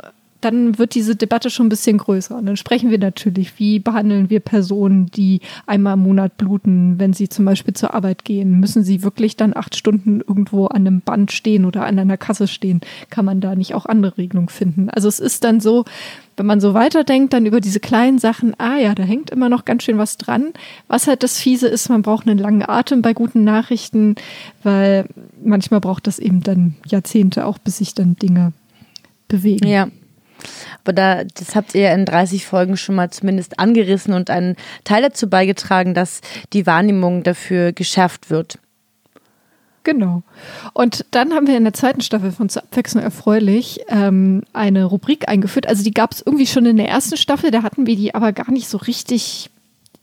dann 0.44 0.78
wird 0.78 0.94
diese 0.94 1.16
Debatte 1.16 1.50
schon 1.50 1.66
ein 1.66 1.70
bisschen 1.70 1.98
größer. 1.98 2.36
Und 2.36 2.46
dann 2.46 2.56
sprechen 2.56 2.90
wir 2.90 2.98
natürlich, 2.98 3.58
wie 3.58 3.78
behandeln 3.78 4.30
wir 4.30 4.40
Personen, 4.40 5.06
die 5.06 5.40
einmal 5.66 5.94
im 5.94 6.00
Monat 6.00 6.36
bluten, 6.36 6.98
wenn 6.98 7.12
sie 7.12 7.28
zum 7.28 7.44
Beispiel 7.44 7.74
zur 7.74 7.94
Arbeit 7.94 8.24
gehen? 8.24 8.60
Müssen 8.60 8.84
sie 8.84 9.02
wirklich 9.02 9.36
dann 9.36 9.56
acht 9.56 9.76
Stunden 9.76 10.20
irgendwo 10.20 10.66
an 10.66 10.86
einem 10.86 11.00
Band 11.00 11.32
stehen 11.32 11.64
oder 11.64 11.86
an 11.86 11.98
einer 11.98 12.16
Kasse 12.16 12.48
stehen? 12.48 12.80
Kann 13.10 13.24
man 13.24 13.40
da 13.40 13.54
nicht 13.54 13.74
auch 13.74 13.86
andere 13.86 14.18
Regelungen 14.18 14.48
finden? 14.48 14.90
Also 14.90 15.08
es 15.08 15.20
ist 15.20 15.44
dann 15.44 15.60
so, 15.60 15.84
wenn 16.36 16.46
man 16.46 16.60
so 16.60 16.74
weiterdenkt, 16.74 17.32
dann 17.32 17.46
über 17.46 17.60
diese 17.60 17.80
kleinen 17.80 18.18
Sachen, 18.18 18.54
ah 18.58 18.76
ja, 18.76 18.94
da 18.94 19.02
hängt 19.02 19.30
immer 19.30 19.48
noch 19.48 19.64
ganz 19.64 19.84
schön 19.84 19.98
was 19.98 20.16
dran. 20.16 20.52
Was 20.88 21.06
halt 21.06 21.22
das 21.22 21.38
Fiese 21.38 21.68
ist, 21.68 21.88
man 21.88 22.02
braucht 22.02 22.26
einen 22.26 22.38
langen 22.38 22.68
Atem 22.68 23.02
bei 23.02 23.12
guten 23.14 23.44
Nachrichten, 23.44 24.16
weil 24.62 25.06
manchmal 25.42 25.80
braucht 25.80 26.06
das 26.06 26.18
eben 26.18 26.42
dann 26.42 26.74
Jahrzehnte 26.86 27.46
auch, 27.46 27.58
bis 27.58 27.78
sich 27.78 27.94
dann 27.94 28.16
Dinge 28.16 28.52
bewegen. 29.28 29.66
Ja. 29.66 29.88
Aber 30.82 30.92
da, 30.92 31.24
das 31.24 31.54
habt 31.54 31.74
ihr 31.74 31.92
in 31.92 32.04
30 32.04 32.46
Folgen 32.46 32.76
schon 32.76 32.94
mal 32.94 33.10
zumindest 33.10 33.58
angerissen 33.58 34.14
und 34.14 34.30
einen 34.30 34.56
Teil 34.84 35.02
dazu 35.02 35.28
beigetragen, 35.28 35.94
dass 35.94 36.20
die 36.52 36.66
Wahrnehmung 36.66 37.22
dafür 37.22 37.72
geschärft 37.72 38.30
wird. 38.30 38.58
Genau. 39.84 40.22
Und 40.72 41.04
dann 41.10 41.34
haben 41.34 41.46
wir 41.46 41.58
in 41.58 41.64
der 41.64 41.74
zweiten 41.74 42.00
Staffel 42.00 42.32
von 42.32 42.48
Zur 42.48 42.62
Abwechslung 42.62 43.02
erfreulich 43.02 43.80
ähm, 43.88 44.42
eine 44.54 44.86
Rubrik 44.86 45.28
eingeführt. 45.28 45.68
Also 45.68 45.84
die 45.84 45.92
gab 45.92 46.12
es 46.12 46.22
irgendwie 46.24 46.46
schon 46.46 46.64
in 46.64 46.78
der 46.78 46.88
ersten 46.88 47.18
Staffel, 47.18 47.50
da 47.50 47.62
hatten 47.62 47.86
wir 47.86 47.94
die 47.94 48.14
aber 48.14 48.32
gar 48.32 48.50
nicht 48.50 48.66
so 48.66 48.78
richtig, 48.78 49.50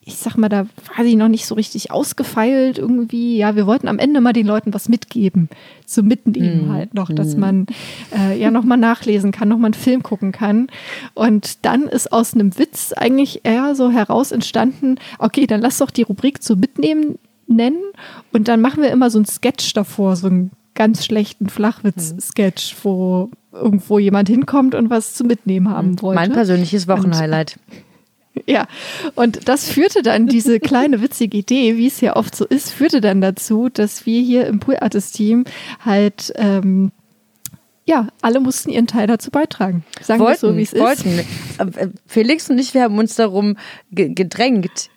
ich 0.04 0.16
sag 0.18 0.36
mal, 0.36 0.50
da 0.50 0.66
war 0.96 1.06
sie 1.06 1.16
noch 1.16 1.28
nicht 1.28 1.46
so 1.46 1.54
richtig 1.54 1.92
ausgefeilt 1.92 2.80
irgendwie. 2.80 3.38
Ja, 3.38 3.56
wir 3.56 3.68
wollten 3.68 3.88
am 3.88 4.00
Ende 4.00 4.20
mal 4.20 4.34
den 4.34 4.48
Leuten 4.48 4.74
was 4.74 4.90
mitgeben, 4.90 5.48
zum 5.86 6.08
Mitnehmen 6.08 6.68
Mhm. 6.70 6.74
halt 6.74 6.94
noch, 6.96 7.12
dass 7.12 7.38
man 7.38 7.68
äh, 8.18 8.36
ja 8.40 8.50
nochmal 8.50 8.80
nachlesen 8.80 9.32
kann, 9.32 9.48
nochmal 9.48 9.68
einen 9.68 9.74
Film 9.76 10.02
gucken 10.02 10.32
kann. 10.32 10.68
Und 11.14 11.66
dann 11.66 11.84
ist 11.84 12.12
aus 12.12 12.34
einem 12.34 12.58
Witz 12.58 12.94
eigentlich 12.94 13.42
eher 13.44 13.76
so 13.76 13.92
heraus 13.92 14.32
entstanden, 14.32 14.96
okay, 15.20 15.46
dann 15.46 15.62
lass 15.62 15.78
doch 15.78 15.92
die 15.92 16.02
Rubrik 16.02 16.42
zu 16.42 16.56
Mitnehmen 16.56 17.20
nennen 17.48 17.82
und 18.34 18.48
dann 18.48 18.60
machen 18.62 18.82
wir 18.82 18.90
immer 18.92 19.10
so 19.12 19.20
einen 19.20 19.26
Sketch 19.26 19.74
davor, 19.74 20.16
so 20.16 20.28
einen 20.28 20.52
ganz 20.74 21.06
schlechten 21.06 21.48
Flachwitz-Sketch, 21.50 22.76
wo 22.84 23.30
irgendwo 23.52 24.00
jemand 24.00 24.30
hinkommt 24.30 24.74
und 24.74 24.90
was 24.90 25.14
zu 25.14 25.26
mitnehmen 25.26 25.70
haben 25.70 26.02
wollte. 26.02 26.16
Mein 26.20 26.32
persönliches 26.32 26.88
Wochenhighlight. 26.88 27.60
Ja, 28.48 28.68
und 29.16 29.48
das 29.50 29.70
führte 29.70 30.02
dann, 30.04 30.28
diese 30.28 30.60
kleine 30.60 31.02
witzige 31.02 31.38
Idee, 31.38 31.78
wie 31.78 31.88
es 31.88 32.00
ja 32.00 32.16
oft 32.16 32.36
so 32.36 32.46
ist, 32.46 32.72
führte 32.72 33.02
dann 33.02 33.20
dazu, 33.20 33.70
dass 33.70 34.06
wir 34.06 34.22
hier 34.22 34.48
im 34.48 34.60
Pool 34.60 34.78
Artist 34.80 35.16
Team 35.16 35.44
halt, 35.84 36.32
ähm, 36.36 36.92
ja, 37.86 38.08
alle 38.22 38.40
mussten 38.40 38.70
ihren 38.70 38.88
Teil 38.88 39.08
dazu 39.08 39.32
beitragen. 39.32 39.84
Sagen 40.02 40.22
wir 40.22 40.32
es 40.32 40.40
so, 40.40 40.56
wie 40.56 40.62
es 40.62 40.72
ist. 40.72 40.82
wollten. 40.82 41.20
Äh, 41.20 41.90
Felix 42.08 42.50
und 42.50 42.58
ich, 42.58 42.74
wir 42.74 42.84
haben 42.84 42.98
uns 42.98 43.16
darum 43.16 43.58
ge 43.92 44.14
gedrängt. 44.14 44.90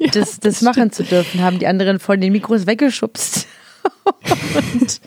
das, 0.12 0.40
das 0.40 0.62
machen 0.62 0.92
zu 0.92 1.04
dürfen, 1.04 1.42
haben 1.42 1.58
die 1.58 1.66
anderen 1.66 1.98
von 1.98 2.20
den 2.20 2.32
Mikros 2.32 2.66
weggeschubst. 2.66 3.46
Und 4.54 5.00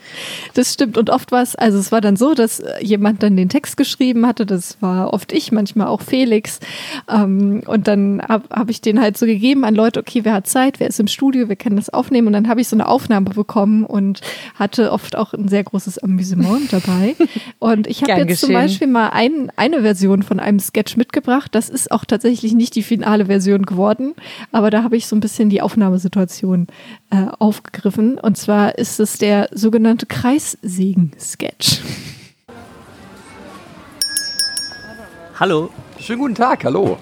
das 0.54 0.72
stimmt. 0.72 0.98
Und 0.98 1.10
oft 1.10 1.32
war 1.32 1.42
es, 1.42 1.54
also 1.54 1.78
es 1.78 1.92
war 1.92 2.00
dann 2.00 2.16
so, 2.16 2.34
dass 2.34 2.62
jemand 2.80 3.22
dann 3.22 3.36
den 3.36 3.48
Text 3.48 3.76
geschrieben 3.76 4.26
hatte. 4.26 4.46
Das 4.46 4.78
war 4.80 5.12
oft 5.12 5.32
ich, 5.32 5.52
manchmal 5.52 5.88
auch 5.88 6.00
Felix. 6.00 6.60
Ähm, 7.08 7.62
und 7.66 7.88
dann 7.88 8.22
habe 8.22 8.44
hab 8.50 8.70
ich 8.70 8.80
den 8.80 9.00
halt 9.00 9.16
so 9.16 9.26
gegeben 9.26 9.64
an 9.64 9.74
Leute, 9.74 10.00
okay, 10.00 10.20
wer 10.24 10.34
hat 10.34 10.46
Zeit, 10.46 10.80
wer 10.80 10.88
ist 10.88 11.00
im 11.00 11.08
Studio, 11.08 11.48
wir 11.48 11.56
können 11.56 11.76
das 11.76 11.90
aufnehmen. 11.90 12.28
Und 12.28 12.32
dann 12.32 12.48
habe 12.48 12.60
ich 12.60 12.68
so 12.68 12.76
eine 12.76 12.88
Aufnahme 12.88 13.30
bekommen 13.30 13.84
und 13.84 14.20
hatte 14.54 14.92
oft 14.92 15.16
auch 15.16 15.32
ein 15.32 15.48
sehr 15.48 15.64
großes 15.64 15.98
Amüsement 15.98 16.72
dabei. 16.72 17.16
Und 17.58 17.86
ich 17.86 18.02
habe 18.02 18.12
jetzt 18.12 18.26
geschehen. 18.26 18.38
zum 18.38 18.52
Beispiel 18.52 18.86
mal 18.86 19.10
ein, 19.10 19.50
eine 19.56 19.82
Version 19.82 20.22
von 20.22 20.40
einem 20.40 20.58
Sketch 20.58 20.96
mitgebracht. 20.96 21.54
Das 21.54 21.68
ist 21.68 21.90
auch 21.90 22.04
tatsächlich 22.04 22.54
nicht 22.54 22.74
die 22.74 22.82
finale 22.82 23.26
Version 23.26 23.64
geworden, 23.64 24.14
aber 24.52 24.70
da 24.70 24.82
habe 24.82 24.96
ich 24.96 25.06
so 25.06 25.16
ein 25.16 25.20
bisschen 25.20 25.48
die 25.48 25.62
Aufnahmesituation 25.62 26.66
äh, 27.10 27.26
aufgegriffen. 27.38 28.18
Und 28.18 28.36
zwar 28.36 28.63
ist 28.70 28.98
es 29.00 29.18
der 29.18 29.48
sogenannte 29.52 30.06
Kreissägen-Sketch. 30.06 31.80
Hallo, 35.38 35.70
Schönen 35.98 36.20
guten 36.20 36.34
Tag, 36.34 36.64
hallo. 36.64 36.96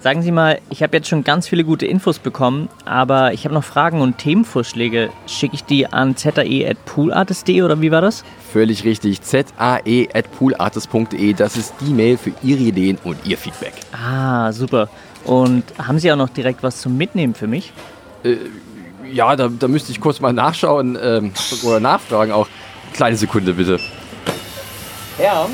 sagen 0.00 0.22
Sie 0.22 0.30
mal, 0.32 0.58
ich 0.68 0.82
habe 0.82 0.96
jetzt 0.96 1.08
schon 1.08 1.22
ganz 1.24 1.46
viele 1.48 1.64
gute 1.64 1.86
Infos 1.86 2.18
bekommen, 2.18 2.68
aber 2.84 3.32
ich 3.32 3.44
habe 3.44 3.54
noch 3.54 3.62
Fragen 3.64 4.00
und 4.00 4.18
Themenvorschläge. 4.18 5.10
Schicke 5.26 5.54
ich 5.54 5.64
die 5.64 5.86
an 5.86 6.16
zae.poolartist.de 6.16 7.62
oder 7.62 7.80
wie 7.80 7.90
war 7.92 8.00
das? 8.02 8.24
Völlig 8.52 8.84
richtig. 8.84 9.22
zae.poolartist.de, 9.22 11.32
das 11.34 11.56
ist 11.56 11.74
die 11.80 11.92
Mail 11.94 12.18
für 12.18 12.32
Ihre 12.42 12.60
Ideen 12.60 12.98
und 13.04 13.16
Ihr 13.24 13.38
Feedback. 13.38 13.74
Ah, 13.92 14.52
super. 14.52 14.88
Und 15.24 15.64
haben 15.78 15.98
Sie 15.98 16.10
auch 16.12 16.16
noch 16.16 16.28
direkt 16.30 16.62
was 16.62 16.80
zum 16.80 16.96
Mitnehmen 16.96 17.34
für 17.34 17.46
mich? 17.46 17.72
Ja, 19.12 19.36
da, 19.36 19.48
da 19.48 19.68
müsste 19.68 19.92
ich 19.92 20.00
kurz 20.00 20.20
mal 20.20 20.32
nachschauen 20.32 20.98
ähm, 21.00 21.32
oder 21.62 21.80
nachfragen 21.80 22.32
auch. 22.32 22.48
Kleine 22.94 23.16
Sekunde 23.16 23.52
bitte. 23.52 23.78
Herr, 25.18 25.48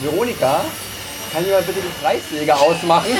Veronika, 0.00 0.62
kann 1.32 1.44
jemand 1.44 1.66
bitte 1.66 1.80
die 1.80 2.02
Kreissäge 2.02 2.54
ausmachen? 2.54 3.10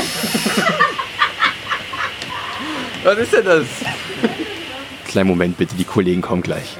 Was 3.04 3.18
ist 3.18 3.32
denn 3.32 3.44
das? 3.44 3.66
Kleinen 5.06 5.28
Moment 5.28 5.58
bitte, 5.58 5.74
die 5.74 5.84
Kollegen 5.84 6.22
kommen 6.22 6.42
gleich. 6.42 6.76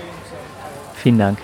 Vielen 1.03 1.19
Dank. 1.19 1.39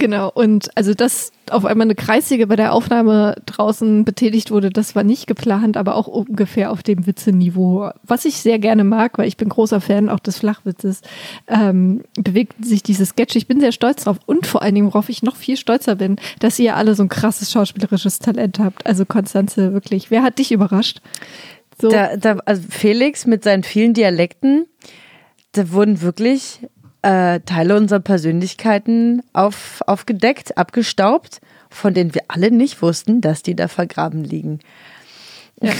Genau, 0.00 0.30
und 0.32 0.74
also 0.78 0.94
dass 0.94 1.30
auf 1.50 1.66
einmal 1.66 1.84
eine 1.84 1.94
Kreissäge 1.94 2.46
bei 2.46 2.56
der 2.56 2.72
Aufnahme 2.72 3.36
draußen 3.44 4.06
betätigt 4.06 4.50
wurde, 4.50 4.70
das 4.70 4.96
war 4.96 5.04
nicht 5.04 5.26
geplant, 5.26 5.76
aber 5.76 5.94
auch 5.94 6.06
ungefähr 6.06 6.70
auf 6.70 6.82
dem 6.82 7.06
Witzeniveau. 7.06 7.90
Was 8.02 8.24
ich 8.24 8.36
sehr 8.36 8.58
gerne 8.58 8.82
mag, 8.82 9.18
weil 9.18 9.28
ich 9.28 9.36
bin 9.36 9.50
großer 9.50 9.82
Fan 9.82 10.08
auch 10.08 10.20
des 10.20 10.38
Flachwitzes, 10.38 11.02
ähm, 11.48 12.02
bewegt 12.14 12.64
sich 12.64 12.82
dieses 12.82 13.10
Sketch. 13.10 13.36
Ich 13.36 13.46
bin 13.46 13.60
sehr 13.60 13.72
stolz 13.72 14.04
drauf 14.04 14.16
und 14.24 14.46
vor 14.46 14.62
allen 14.62 14.74
Dingen, 14.74 14.86
worauf 14.86 15.10
ich 15.10 15.22
noch 15.22 15.36
viel 15.36 15.58
stolzer 15.58 15.96
bin, 15.96 16.16
dass 16.38 16.58
ihr 16.58 16.76
alle 16.76 16.94
so 16.94 17.02
ein 17.02 17.10
krasses 17.10 17.52
schauspielerisches 17.52 18.20
Talent 18.20 18.58
habt. 18.58 18.86
Also 18.86 19.04
Konstanze, 19.04 19.74
wirklich. 19.74 20.10
Wer 20.10 20.22
hat 20.22 20.38
dich 20.38 20.50
überrascht? 20.50 21.02
So, 21.78 21.90
Da, 21.90 22.16
da, 22.16 22.38
also 22.46 22.62
Felix 22.70 23.26
mit 23.26 23.44
seinen 23.44 23.64
vielen 23.64 23.92
Dialekten, 23.92 24.64
da 25.52 25.70
wurden 25.72 26.00
wirklich 26.00 26.60
äh, 27.02 27.40
Teile 27.40 27.76
unserer 27.76 28.00
Persönlichkeiten 28.00 29.22
auf, 29.32 29.82
aufgedeckt, 29.86 30.56
abgestaubt, 30.58 31.40
von 31.70 31.94
denen 31.94 32.14
wir 32.14 32.22
alle 32.28 32.50
nicht 32.50 32.82
wussten, 32.82 33.20
dass 33.20 33.42
die 33.42 33.56
da 33.56 33.68
vergraben 33.68 34.24
liegen. 34.24 34.60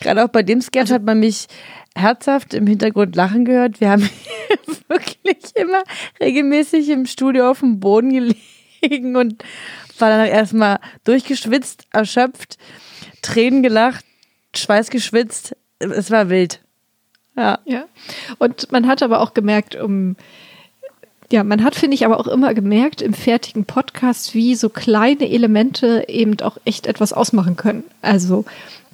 Gerade 0.00 0.24
auch 0.24 0.28
bei 0.28 0.42
dem 0.42 0.60
Sketch 0.60 0.90
hat 0.90 1.04
man 1.04 1.20
mich 1.20 1.46
herzhaft 1.94 2.54
im 2.54 2.66
Hintergrund 2.66 3.14
lachen 3.14 3.44
gehört. 3.44 3.80
Wir 3.80 3.90
haben 3.90 4.08
wirklich 4.88 5.38
immer 5.54 5.82
regelmäßig 6.20 6.88
im 6.88 7.06
Studio 7.06 7.50
auf 7.50 7.60
dem 7.60 7.80
Boden 7.80 8.10
gelegen 8.82 9.16
und 9.16 9.44
war 9.98 10.10
dann 10.10 10.26
erstmal 10.26 10.80
durchgeschwitzt, 11.04 11.86
erschöpft, 11.92 12.58
Tränen 13.22 13.62
gelacht, 13.62 14.04
Schweiß 14.54 14.90
geschwitzt. 14.90 15.56
Es 15.78 16.10
war 16.10 16.28
wild. 16.28 16.60
Ja. 17.36 17.60
Ja. 17.64 17.84
Und 18.38 18.70
man 18.72 18.86
hat 18.86 19.02
aber 19.02 19.20
auch 19.20 19.34
gemerkt, 19.34 19.76
um 19.76 20.16
ja, 21.32 21.42
man 21.42 21.64
hat, 21.64 21.74
finde 21.74 21.94
ich, 21.94 22.04
aber 22.04 22.20
auch 22.20 22.26
immer 22.26 22.54
gemerkt 22.54 23.02
im 23.02 23.14
fertigen 23.14 23.64
Podcast, 23.64 24.34
wie 24.34 24.54
so 24.54 24.68
kleine 24.68 25.30
Elemente 25.30 26.04
eben 26.08 26.38
auch 26.40 26.58
echt 26.64 26.86
etwas 26.86 27.12
ausmachen 27.12 27.56
können. 27.56 27.84
Also 28.02 28.44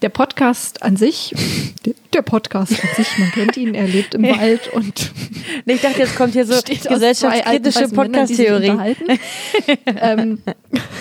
der 0.02 0.08
Podcast 0.08 0.82
an 0.82 0.96
sich, 0.96 1.34
der, 2.14 2.22
Podcast 2.22 2.72
an 2.72 2.88
sich, 2.96 3.18
man 3.18 3.30
kennt 3.32 3.56
ihn, 3.56 3.74
er 3.74 3.86
lebt 3.86 4.14
im 4.14 4.22
Wald 4.22 4.72
und 4.72 5.12
Nee, 5.64 5.74
ich 5.74 5.80
dachte, 5.80 6.00
jetzt 6.00 6.16
kommt 6.16 6.32
hier 6.32 6.46
so 6.46 6.54
gesellschaftskritische 6.88 7.88
Podcast-Theorie. 7.88 8.96
ähm, 9.86 10.42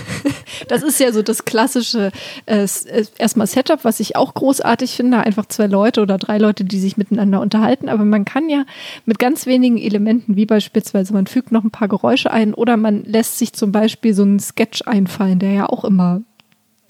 das 0.68 0.84
ist 0.84 1.00
ja 1.00 1.12
so 1.12 1.22
das 1.22 1.46
klassische 1.46 2.12
äh, 2.46 2.64
äh, 2.64 3.06
erstmal 3.18 3.48
Setup, 3.48 3.84
was 3.84 4.00
ich 4.00 4.16
auch 4.16 4.34
großartig 4.34 4.92
finde. 4.92 5.20
Einfach 5.20 5.46
zwei 5.46 5.68
Leute 5.68 6.02
oder 6.02 6.18
drei 6.18 6.38
Leute, 6.38 6.64
die 6.64 6.80
sich 6.80 6.98
miteinander 6.98 7.42
unterhalten. 7.42 7.90
Aber 7.90 8.06
man 8.06 8.26
kann 8.26 8.50
ja 8.50 8.66
mit 9.06 9.20
ganz 9.20 9.46
wenigen 9.46 9.78
Elementen, 9.78 10.36
wie 10.36 10.46
beispielsweise 10.46 11.14
man 11.14 11.28
fügt 11.28 11.52
noch 11.52 11.64
ein 11.64 11.72
paar 11.72 11.88
Geräusche 11.88 12.32
ein 12.32 12.54
oder 12.54 12.78
man 12.78 13.04
lässt 13.04 13.38
sich 13.38 13.54
zum 13.54 13.72
Beispiel 13.72 14.14
so 14.14 14.24
einen 14.24 14.40
Sketch 14.40 14.84
einfallen, 14.86 15.40
der 15.40 15.52
ja 15.52 15.66
auch 15.68 15.84
immer 15.84 16.22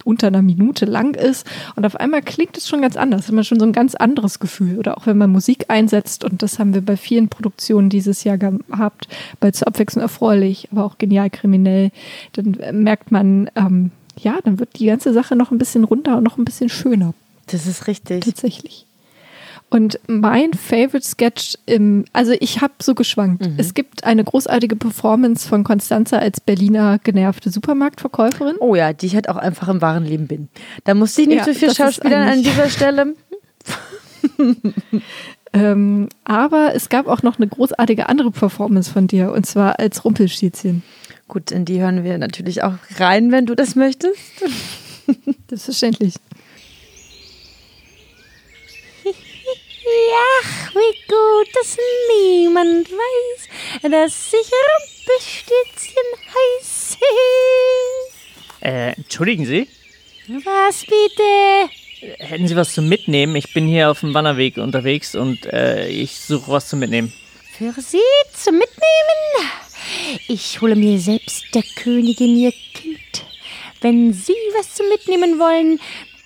unter 0.10 0.27
einer 0.27 0.41
Minute 0.41 0.86
lang 0.86 1.15
ist. 1.15 1.45
Und 1.76 1.86
auf 1.86 1.95
einmal 1.95 2.22
klingt 2.22 2.57
es 2.57 2.68
schon 2.68 2.81
ganz 2.81 2.98
anders, 2.98 3.27
hat 3.27 3.34
man 3.34 3.44
schon 3.44 3.60
so 3.60 3.65
ein 3.65 3.73
ganz 3.73 3.95
anderes 3.95 4.40
Gefühl. 4.40 4.77
Oder 4.77 4.98
auch 4.98 5.06
wenn 5.06 5.18
man 5.18 5.31
Musik 5.31 5.65
einsetzt. 5.69 6.23
Und 6.23 6.41
das 6.41 6.60
haben 6.60 6.73
wir 6.73 6.81
bei 6.81 6.98
vielen 6.98 7.30
Produktionen 7.30 7.90
dieses 7.90 8.23
Jahr 8.23 8.38
gehabt, 8.38 9.07
bei 9.40 9.52
zur 9.52 9.68
Abwechslung 9.68 10.02
erfreulich, 10.02 10.68
aber 10.72 10.86
auch 10.86 10.98
genial 10.98 11.30
kriminell, 11.30 11.91
dann 12.34 12.57
merkt 12.73 13.11
man, 13.11 13.49
ähm, 13.56 13.91
ja, 14.18 14.40
dann 14.44 14.60
wird 14.60 14.80
die 14.80 14.88
ganze 14.88 15.14
Sache 15.14 15.36
noch 15.36 15.52
ein 15.52 15.57
bisschen 15.57 15.84
runter 15.84 16.18
und 16.18 16.23
noch 16.23 16.38
ein 16.38 16.45
bisschen 16.45 16.69
schöner. 16.69 17.14
Das 17.48 17.65
ist 17.65 17.88
richtig. 17.88 18.26
tatsächlich. 18.26 18.86
Und 19.70 20.00
mein 20.08 20.54
Favorite 20.54 21.06
Sketch 21.06 21.56
im, 21.68 22.06
also 22.12 22.34
ich 22.40 22.62
habe 22.62 22.74
so 22.82 22.96
geschwankt. 22.96 23.48
Es 23.58 23.76
gibt 23.76 24.04
eine 24.04 24.24
großartige 24.24 24.76
Performance 24.76 25.48
von 25.48 25.64
Constanza 25.64 26.18
als 26.18 26.40
Berliner 26.40 26.98
genervte 26.98 27.52
Supermarktverkäuferin. 27.52 28.56
Oh 28.60 28.74
ja, 28.74 28.94
die 28.94 29.06
ich 29.06 29.16
halt 29.16 29.30
auch 29.30 29.38
einfach 29.38 29.68
im 29.68 29.82
wahren 29.82 30.06
Leben 30.06 30.28
bin. 30.28 30.50
Da 30.86 30.96
musste 30.96 31.22
ich 31.22 31.28
nicht 31.28 31.46
Ja, 31.46 31.46
so 31.46 31.54
viel 31.54 31.74
Schauspielern 31.74 32.28
an 32.30 32.41
dieser 32.41 32.70
Stelle. 32.70 33.14
Ähm, 35.52 36.10
aber 36.26 36.76
es 36.76 36.90
gab 36.90 37.08
auch 37.08 37.24
noch 37.24 37.38
eine 37.38 37.48
großartige 37.48 38.08
andere 38.08 38.32
Performance 38.32 38.91
von 38.91 39.08
dir 39.08 39.32
und 39.32 39.46
zwar 39.46 39.80
als 39.80 40.06
Rumpelstilzchen. 40.06 40.84
Gut, 41.28 41.52
in 41.52 41.66
die 41.66 41.80
hören 41.80 42.04
wir 42.04 42.18
natürlich 42.18 42.64
auch 42.64 42.76
rein, 42.98 43.32
wenn 43.32 43.46
du 43.46 43.56
das 43.56 43.76
möchtest. 43.76 44.20
Selbstverständlich. 45.50 46.16
Ach, 50.41 50.76
wie 50.76 50.95
gut, 51.07 51.56
dass 51.56 51.78
niemand 52.10 52.90
weiß, 52.90 53.91
dass 53.91 54.34
ich 54.34 54.52
Rumpelstilzchen 54.70 56.03
heiße. 56.28 56.98
Äh, 58.61 58.94
entschuldigen 58.94 59.45
Sie? 59.45 59.68
Was 60.44 60.82
bitte? 60.82 61.70
Hätten 62.20 62.48
Sie 62.48 62.56
was 62.56 62.74
zum 62.74 62.88
Mitnehmen? 62.88 63.36
Ich 63.36 63.53
bin 63.53 63.68
hier 63.68 63.90
auf 63.91 64.02
dem 64.02 64.14
Wanderweg 64.14 64.57
unterwegs 64.57 65.16
und 65.16 65.45
äh, 65.48 65.88
ich 65.88 66.20
suche 66.20 66.52
was 66.52 66.70
zum 66.70 66.80
Mitnehmen. 66.80 67.11
Für 67.57 67.74
Sie 67.82 67.98
zum 68.34 68.57
Mitnehmen? 68.57 69.52
Ich 70.28 70.61
hole 70.61 70.76
mir 70.76 70.99
selbst 70.99 71.44
der 71.53 71.64
Königin 71.76 72.38
ihr 72.38 72.53
Kind. 72.74 72.99
Wenn 73.82 74.14
Sie 74.14 74.36
was 74.57 74.76
zum 74.76 74.88
Mitnehmen 74.90 75.40
wollen, 75.40 75.80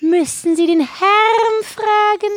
müssen 0.03 0.55
Sie 0.55 0.67
den 0.67 0.79
Herrn 0.79 1.63
fragen. 1.63 2.31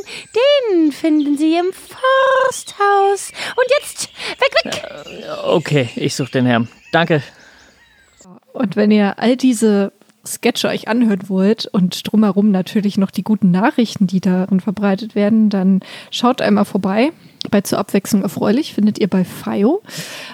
Den 0.73 0.93
finden 0.93 1.37
Sie 1.37 1.57
im 1.57 1.73
Forsthaus. 1.73 3.33
Und 3.57 3.67
jetzt 3.79 4.09
weg, 4.39 4.55
weg! 4.65 5.25
Okay, 5.45 5.91
ich 5.97 6.15
suche 6.15 6.31
den 6.31 6.47
Herrn. 6.47 6.69
Danke. 6.93 7.23
Und 8.53 8.77
wenn 8.77 8.91
ihr 8.91 9.19
all 9.19 9.37
diese 9.37 9.93
Sketche 10.27 10.69
euch 10.69 10.89
anhören 10.89 11.29
wollt 11.29 11.67
und 11.67 12.11
drumherum 12.11 12.51
natürlich 12.51 12.99
noch 12.99 13.11
die 13.11 13.23
guten 13.23 13.51
Nachrichten, 13.51 14.07
die 14.07 14.21
darin 14.21 14.61
verbreitet 14.61 15.15
werden, 15.15 15.51
dann 15.51 15.81
schaut 16.11 16.43
einmal 16.43 16.65
vorbei. 16.65 17.13
Bei 17.51 17.61
zur 17.61 17.79
Abwechslung 17.79 18.23
erfreulich 18.23 18.75
findet 18.75 18.99
ihr 18.99 19.09
bei 19.09 19.25
FIO. 19.25 19.83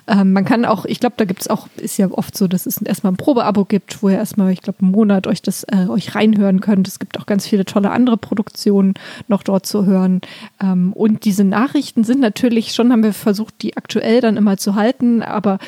Ähm, 0.07 0.33
man 0.33 0.45
kann 0.45 0.65
auch, 0.65 0.85
ich 0.85 1.01
glaube, 1.01 1.15
da 1.19 1.25
gibt 1.25 1.43
es 1.43 1.49
auch, 1.49 1.69
ist 1.77 1.99
ja 1.99 2.11
oft 2.11 2.37
so, 2.37 2.49
dass 2.49 2.67
es 2.67 2.81
erstmal 2.81 3.13
ein 3.13 3.17
Probeabo 3.17 3.65
gibt, 3.65 4.03
wo 4.03 4.09
ihr 4.09 4.17
erstmal, 4.17 4.53
ich 4.53 4.63
glaube, 4.63 4.81
einen 4.81 4.93
Monat 4.93 5.27
euch 5.27 5.43
das 5.43 5.65
äh, 5.65 5.89
euch 5.89 6.15
reinhören 6.15 6.61
könnt. 6.61 6.89
Es 6.89 6.99
gibt 6.99 7.19
auch 7.19 7.27
ganz 7.27 7.47
viele 7.47 7.65
tolle 7.65 7.91
andere 7.91 8.17
Produktionen 8.17 8.95
noch 9.29 9.43
dort 9.43 9.67
zu 9.67 9.85
hören. 9.85 10.21
Ähm, 10.63 10.93
und 10.93 11.25
diese 11.25 11.45
Nachrichten 11.45 12.05
sind 12.05 12.21
natürlich 12.21 12.73
schon, 12.73 12.93
haben 12.93 13.03
wir 13.03 13.13
versucht, 13.13 13.55
die 13.63 13.77
aktuell 13.77 14.21
dann 14.21 14.37
immer 14.37 14.57
zu 14.57 14.75
halten, 14.75 15.23
aber 15.23 15.59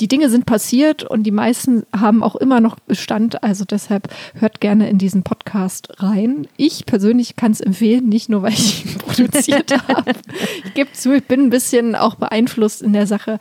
die 0.00 0.08
Dinge 0.08 0.30
sind 0.30 0.46
passiert 0.46 1.02
und 1.02 1.24
die 1.24 1.30
meisten 1.30 1.84
haben 1.94 2.22
auch 2.22 2.36
immer 2.36 2.60
noch 2.60 2.78
Bestand. 2.78 3.42
Also 3.42 3.64
deshalb 3.64 4.08
hört 4.34 4.60
gerne 4.60 4.88
in 4.88 4.98
diesen 4.98 5.22
Podcast 5.22 5.88
rein. 6.02 6.46
Ich 6.56 6.86
persönlich 6.86 7.36
kann 7.36 7.52
es 7.52 7.60
empfehlen, 7.60 8.08
nicht 8.08 8.28
nur 8.28 8.42
weil 8.42 8.52
ich 8.52 8.84
ihn 8.84 8.98
produziert 8.98 9.72
habe. 9.88 10.12
Ich 10.64 10.74
gebe 10.74 10.92
zu, 10.92 11.14
ich 11.14 11.24
bin 11.24 11.46
ein 11.46 11.50
bisschen 11.50 11.94
auch 11.94 12.14
beeinflusst 12.14 12.82
in 12.82 12.92
der 12.92 13.06
Sache. 13.06 13.38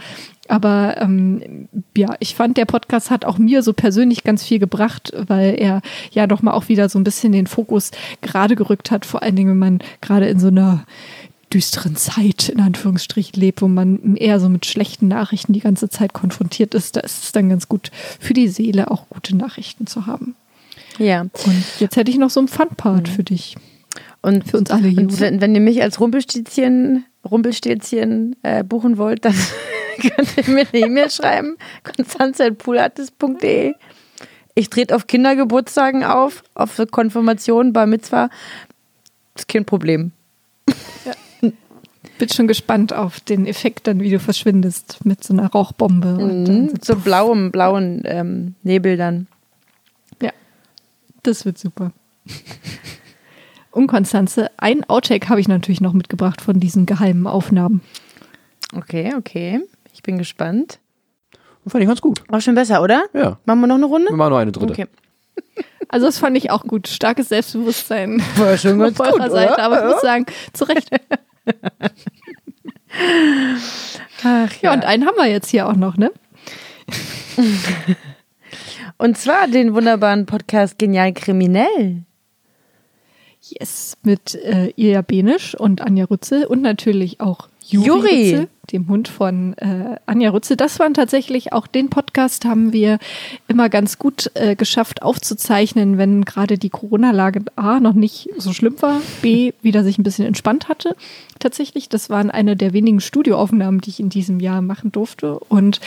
Aber 0.47 0.95
ähm, 0.99 1.67
ja, 1.95 2.15
ich 2.19 2.35
fand, 2.35 2.57
der 2.57 2.65
Podcast 2.65 3.11
hat 3.11 3.25
auch 3.25 3.37
mir 3.37 3.61
so 3.63 3.73
persönlich 3.73 4.23
ganz 4.23 4.43
viel 4.43 4.59
gebracht, 4.59 5.11
weil 5.27 5.55
er 5.59 5.81
ja 6.11 6.25
doch 6.25 6.41
mal 6.41 6.53
auch 6.53 6.69
wieder 6.69 6.87
so 6.89 6.97
ein 6.97 7.03
bisschen 7.03 7.33
den 7.33 7.47
Fokus 7.47 7.91
gerade 8.21 8.55
gerückt 8.55 8.89
hat. 8.89 9.05
Vor 9.05 9.23
allen 9.23 9.35
Dingen, 9.35 9.51
wenn 9.51 9.57
man 9.57 9.79
gerade 10.01 10.27
in 10.29 10.39
so 10.39 10.47
einer 10.47 10.85
düsteren 11.53 11.95
Zeit 11.95 12.49
in 12.49 12.59
Anführungsstrichen 12.59 13.39
lebt, 13.39 13.61
wo 13.61 13.67
man 13.67 14.15
eher 14.17 14.39
so 14.39 14.49
mit 14.49 14.65
schlechten 14.65 15.07
Nachrichten 15.07 15.53
die 15.53 15.61
ganze 15.61 15.89
Zeit 15.89 16.13
konfrontiert 16.13 16.73
ist, 16.73 16.95
da 16.95 17.01
ist 17.01 17.23
es 17.23 17.31
dann 17.31 17.49
ganz 17.49 17.67
gut 17.69 17.91
für 18.19 18.33
die 18.33 18.47
Seele 18.47 18.91
auch 18.91 19.07
gute 19.09 19.35
Nachrichten 19.35 19.87
zu 19.87 20.05
haben. 20.05 20.35
Ja. 20.97 21.21
Und 21.21 21.63
jetzt 21.79 21.95
hätte 21.95 22.11
ich 22.11 22.17
noch 22.17 22.29
so 22.29 22.39
einen 22.39 22.49
Fun-Part 22.49 23.07
für 23.07 23.23
dich. 23.23 23.55
Und 24.21 24.49
Für 24.49 24.57
uns 24.57 24.71
alle 24.71 24.87
hier. 24.87 24.99
Und 24.99 25.19
wenn, 25.19 25.41
wenn 25.41 25.55
ihr 25.55 25.61
mich 25.61 25.81
als 25.81 25.99
Rumpelstilzchen, 25.99 27.05
Rumpelstilzchen 27.29 28.35
äh, 28.43 28.63
buchen 28.63 28.97
wollt, 28.97 29.23
dann 29.25 29.35
könnt 30.01 30.37
ihr 30.37 30.53
mir 30.53 30.67
eine 30.71 30.85
E-Mail 30.85 31.09
schreiben. 31.09 31.57
konstanze.poolartist.de 31.83 33.73
Ich 34.55 34.69
trete 34.69 34.95
auf 34.95 35.07
Kindergeburtstagen 35.07 36.03
auf, 36.03 36.43
auf 36.55 36.81
Konfirmation, 36.91 37.73
Bar 37.73 37.85
Mitzwa. 37.85 38.29
Ist 39.35 39.47
kein 39.47 39.65
Problem. 39.65 40.11
Bin 42.17 42.29
schon 42.29 42.47
gespannt 42.47 42.93
auf 42.93 43.19
den 43.19 43.45
Effekt 43.45 43.87
dann, 43.87 43.99
wie 43.99 44.09
du 44.09 44.19
verschwindest 44.19 45.05
mit 45.05 45.23
so 45.23 45.33
einer 45.33 45.47
Rauchbombe. 45.47 46.17
Und 46.17 46.45
dann 46.45 46.61
Mhm. 46.63 46.73
So 46.81 46.95
blauem, 46.95 47.51
blauen 47.51 48.01
ähm, 48.05 48.55
Nebel 48.63 48.97
dann. 48.97 49.27
Das 51.23 51.43
wird 51.43 51.57
super. 51.57 51.91
Und 53.71 53.87
Konstanze, 53.87 54.49
ein 54.55 54.87
Outtake 54.89 55.27
habe 55.27 55.41
ich 55.41 55.49
natürlich 55.49 55.81
noch 55.81 55.91
mitgebracht 55.91 56.39
von 56.39 56.59
diesen 56.59 56.85
geheimen 56.85 57.27
Aufnahmen. 57.27 57.81
Okay, 58.73 59.13
okay. 59.17 59.59
Ich 59.93 60.03
bin 60.03 60.17
gespannt. 60.17 60.79
Fand 61.67 61.81
ich 61.81 61.87
ganz 61.89 61.99
gut. 61.99 62.23
Auch 62.29 62.39
schon 62.39 62.55
besser, 62.55 62.81
oder? 62.81 63.03
Ja. 63.13 63.39
Machen 63.45 63.59
wir 63.59 63.67
noch 63.67 63.75
eine 63.75 63.87
Runde? 63.87 64.09
Wir 64.09 64.15
machen 64.15 64.29
noch 64.29 64.37
eine 64.37 64.53
dritte. 64.53 64.71
Okay. 64.71 64.87
Also 65.89 66.05
das 66.05 66.17
fand 66.17 66.37
ich 66.37 66.49
auch 66.49 66.63
gut. 66.63 66.87
Starkes 66.87 67.27
Selbstbewusstsein 67.29 68.21
War 68.37 68.57
schon 68.57 68.79
ganz 68.79 68.97
auf 68.99 69.07
eurer 69.07 69.23
gut, 69.23 69.31
Seite. 69.31 69.53
oder? 69.53 69.63
Aber 69.63 69.79
ich 69.85 69.93
muss 69.93 70.01
sagen, 70.01 70.25
zu 70.53 70.63
Recht. 70.63 70.89
Ach, 74.23 74.51
Ja, 74.61 74.73
und 74.73 74.85
einen 74.85 75.05
haben 75.05 75.17
wir 75.17 75.27
jetzt 75.27 75.49
hier 75.49 75.67
auch 75.67 75.75
noch, 75.75 75.97
ne? 75.97 76.11
Und 78.99 79.17
zwar 79.17 79.47
den 79.47 79.75
wunderbaren 79.75 80.25
Podcast 80.25 80.79
Genial 80.79 81.13
Kriminell. 81.13 82.03
Yes, 83.41 83.95
mit 84.01 84.33
äh, 84.33 84.73
Ilja 84.75 85.03
Benisch 85.03 85.53
und 85.53 85.81
Anja 85.81 86.05
Rützel 86.05 86.45
und 86.45 86.63
natürlich 86.63 87.21
auch 87.21 87.47
Juri, 87.69 87.87
Juri. 87.87 88.29
Rützel, 88.29 88.47
dem 88.71 88.87
Hund 88.87 89.07
von 89.09 89.53
äh, 89.57 89.97
Anja 90.05 90.29
Rützel. 90.29 90.55
Das 90.55 90.79
waren 90.79 90.93
tatsächlich 90.93 91.51
auch 91.51 91.67
den 91.67 91.89
Podcast 91.89 92.45
haben 92.45 92.71
wir 92.71 92.97
immer 93.47 93.67
ganz 93.69 93.97
gut 93.99 94.31
äh, 94.35 94.55
geschafft 94.55 95.01
aufzuzeichnen, 95.01 95.97
wenn 95.97 96.23
gerade 96.23 96.57
die 96.57 96.69
Corona-Lage 96.69 97.41
A 97.55 97.79
noch 97.79 97.93
nicht 97.93 98.29
so 98.37 98.53
schlimm 98.53 98.81
war, 98.81 99.01
B 99.21 99.51
wieder 99.61 99.83
sich 99.83 99.97
ein 99.97 100.03
bisschen 100.03 100.25
entspannt 100.25 100.69
hatte. 100.69 100.95
Tatsächlich, 101.39 101.89
das 101.89 102.09
waren 102.09 102.31
eine 102.31 102.55
der 102.55 102.71
wenigen 102.71 103.01
Studioaufnahmen, 103.01 103.81
die 103.81 103.89
ich 103.89 103.99
in 103.99 104.09
diesem 104.09 104.39
Jahr 104.39 104.61
machen 104.61 104.91
durfte 104.91 105.37
und 105.37 105.81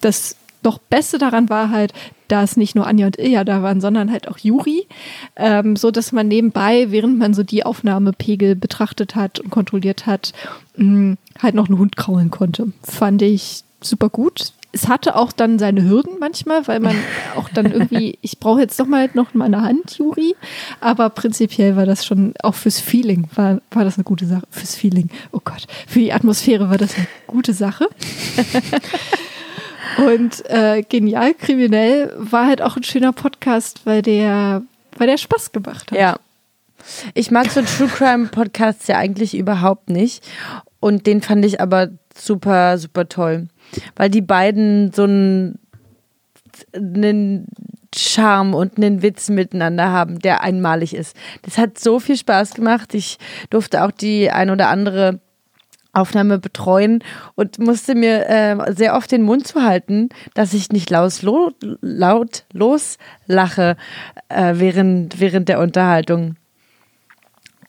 das 0.00 0.36
noch 0.62 0.78
Beste 0.78 1.18
daran 1.18 1.50
war 1.50 1.70
halt, 1.70 1.92
dass 2.28 2.56
nicht 2.56 2.74
nur 2.74 2.86
Anja 2.86 3.06
und 3.06 3.18
Ilja 3.18 3.44
da 3.44 3.62
waren, 3.62 3.80
sondern 3.80 4.10
halt 4.10 4.28
auch 4.28 4.38
Juri, 4.38 4.86
ähm, 5.36 5.76
so 5.76 5.90
dass 5.90 6.12
man 6.12 6.28
nebenbei, 6.28 6.90
während 6.90 7.18
man 7.18 7.34
so 7.34 7.42
die 7.42 7.64
Aufnahmepegel 7.64 8.56
betrachtet 8.56 9.14
hat 9.14 9.40
und 9.40 9.50
kontrolliert 9.50 10.06
hat, 10.06 10.32
mh, 10.76 11.16
halt 11.42 11.54
noch 11.54 11.68
einen 11.68 11.78
Hund 11.78 11.96
kraulen 11.96 12.30
konnte. 12.30 12.72
Fand 12.82 13.22
ich 13.22 13.64
super 13.80 14.08
gut. 14.08 14.52
Es 14.72 14.88
hatte 14.88 15.14
auch 15.14 15.30
dann 15.30 15.60
seine 15.60 15.84
Hürden 15.84 16.14
manchmal, 16.18 16.66
weil 16.66 16.80
man 16.80 16.96
auch 17.36 17.48
dann 17.48 17.70
irgendwie, 17.70 18.18
ich 18.22 18.40
brauche 18.40 18.60
jetzt 18.60 18.80
doch 18.80 18.86
mal 18.86 19.08
noch 19.14 19.32
meine 19.32 19.62
Hand, 19.62 19.98
Juri, 19.98 20.34
aber 20.80 21.10
prinzipiell 21.10 21.76
war 21.76 21.86
das 21.86 22.04
schon 22.04 22.34
auch 22.42 22.54
fürs 22.54 22.80
Feeling, 22.80 23.28
war, 23.34 23.60
war 23.70 23.84
das 23.84 23.96
eine 23.96 24.04
gute 24.04 24.26
Sache. 24.26 24.46
Fürs 24.50 24.74
Feeling, 24.74 25.10
oh 25.30 25.40
Gott, 25.44 25.66
für 25.86 26.00
die 26.00 26.12
Atmosphäre 26.12 26.70
war 26.70 26.78
das 26.78 26.96
eine 26.96 27.06
gute 27.28 27.52
Sache. 27.52 27.88
Und 29.98 30.48
äh, 30.50 30.82
genial 30.82 31.34
kriminell 31.34 32.12
war 32.16 32.46
halt 32.46 32.62
auch 32.62 32.76
ein 32.76 32.82
schöner 32.82 33.12
Podcast, 33.12 33.82
weil 33.84 34.02
der, 34.02 34.62
weil 34.96 35.06
der 35.06 35.18
Spaß 35.18 35.52
gemacht 35.52 35.90
hat. 35.90 35.98
Ja. 35.98 36.16
Ich 37.14 37.30
mag 37.30 37.50
so 37.50 37.62
True 37.62 37.88
Crime 37.88 38.26
Podcasts 38.26 38.86
ja 38.88 38.98
eigentlich 38.98 39.36
überhaupt 39.36 39.88
nicht. 39.88 40.22
Und 40.80 41.06
den 41.06 41.22
fand 41.22 41.44
ich 41.44 41.60
aber 41.60 41.88
super, 42.14 42.76
super 42.78 43.08
toll. 43.08 43.48
Weil 43.96 44.10
die 44.10 44.20
beiden 44.20 44.92
so 44.92 45.04
einen, 45.04 45.58
einen 46.74 47.46
Charme 47.96 48.54
und 48.54 48.76
einen 48.76 49.02
Witz 49.02 49.30
miteinander 49.30 49.90
haben, 49.90 50.18
der 50.18 50.42
einmalig 50.42 50.94
ist. 50.94 51.16
Das 51.42 51.58
hat 51.58 51.78
so 51.78 52.00
viel 52.00 52.16
Spaß 52.16 52.54
gemacht. 52.54 52.94
Ich 52.94 53.18
durfte 53.50 53.84
auch 53.84 53.90
die 53.90 54.30
ein 54.30 54.50
oder 54.50 54.68
andere 54.68 55.20
Aufnahme 55.94 56.38
betreuen 56.38 57.02
und 57.34 57.58
musste 57.58 57.94
mir 57.94 58.28
äh, 58.28 58.74
sehr 58.74 58.94
oft 58.94 59.10
den 59.10 59.22
Mund 59.22 59.46
zuhalten, 59.46 60.08
dass 60.34 60.54
ich 60.54 60.70
nicht 60.70 60.90
laut, 60.90 61.22
lo, 61.22 61.52
laut 61.80 62.44
loslache 62.52 63.76
äh, 64.28 64.54
während, 64.56 65.20
während 65.20 65.48
der 65.48 65.60
Unterhaltung. 65.60 66.36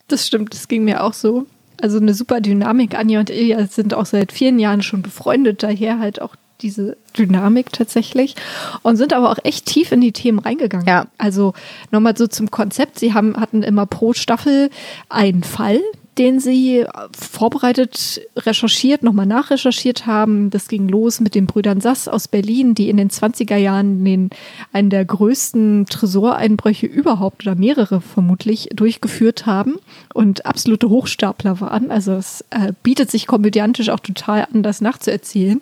Das 0.08 0.28
stimmt, 0.28 0.54
das 0.54 0.68
ging 0.68 0.84
mir 0.84 1.04
auch 1.04 1.14
so. 1.14 1.46
Also 1.82 1.98
eine 1.98 2.14
super 2.14 2.42
Dynamik. 2.42 2.98
Anja 2.98 3.20
und 3.20 3.30
Ilja 3.30 3.66
sind 3.68 3.94
auch 3.94 4.06
seit 4.06 4.32
vielen 4.32 4.60
Jahren 4.60 4.82
schon 4.82 5.02
befreundet, 5.02 5.64
daher 5.64 6.00
halt 6.00 6.22
auch 6.22 6.36
diese 6.62 6.98
Dynamik 7.18 7.72
tatsächlich 7.72 8.36
und 8.82 8.96
sind 8.96 9.14
aber 9.14 9.30
auch 9.30 9.40
echt 9.44 9.66
tief 9.66 9.92
in 9.92 10.02
die 10.02 10.14
Themen 10.14 10.40
reingegangen. 10.40 10.88
Ja. 10.88 11.08
Also 11.18 11.54
nochmal 11.92 12.16
so 12.16 12.28
zum 12.28 12.50
Konzept. 12.50 13.00
Sie 13.00 13.14
haben, 13.14 13.38
hatten 13.38 13.64
immer 13.64 13.86
pro 13.86 14.14
Staffel 14.14 14.70
einen 15.10 15.44
Fall, 15.44 15.82
den 16.18 16.40
sie 16.40 16.86
vorbereitet, 17.18 18.22
recherchiert, 18.38 19.04
nochmal 19.04 19.26
nachrecherchiert 19.26 20.06
haben. 20.06 20.50
Das 20.50 20.70
ging 20.70 20.88
los 20.88 21.20
mit 21.20 21.36
den 21.36 21.46
Brüdern 21.46 21.82
Sass 21.82 22.08
aus 22.08 22.30
Berlin, 22.30 22.74
die 22.74 22.90
in 22.90 22.98
den 22.98 23.10
20er 23.10 23.58
Jahren 23.58 24.04
den, 24.06 24.30
einen 24.72 24.90
der 24.90 25.04
größten 25.04 25.88
Tresoreinbrüche 25.90 26.86
überhaupt 26.86 27.46
oder 27.46 27.56
mehrere 27.56 28.00
vermutlich 28.00 28.70
durchgeführt 28.74 29.46
haben 29.46 29.76
und 30.14 30.46
absolute 30.46 30.90
Hochstapler 30.90 31.60
waren. 31.60 31.92
Also 31.92 32.14
es 32.14 32.46
äh, 32.50 32.72
bietet 32.82 33.12
sich 33.12 33.28
komödiantisch 33.28 33.90
auch 33.90 34.00
total 34.00 34.48
an, 34.54 34.64
das 34.64 34.80
nachzuerzählen. 34.80 35.60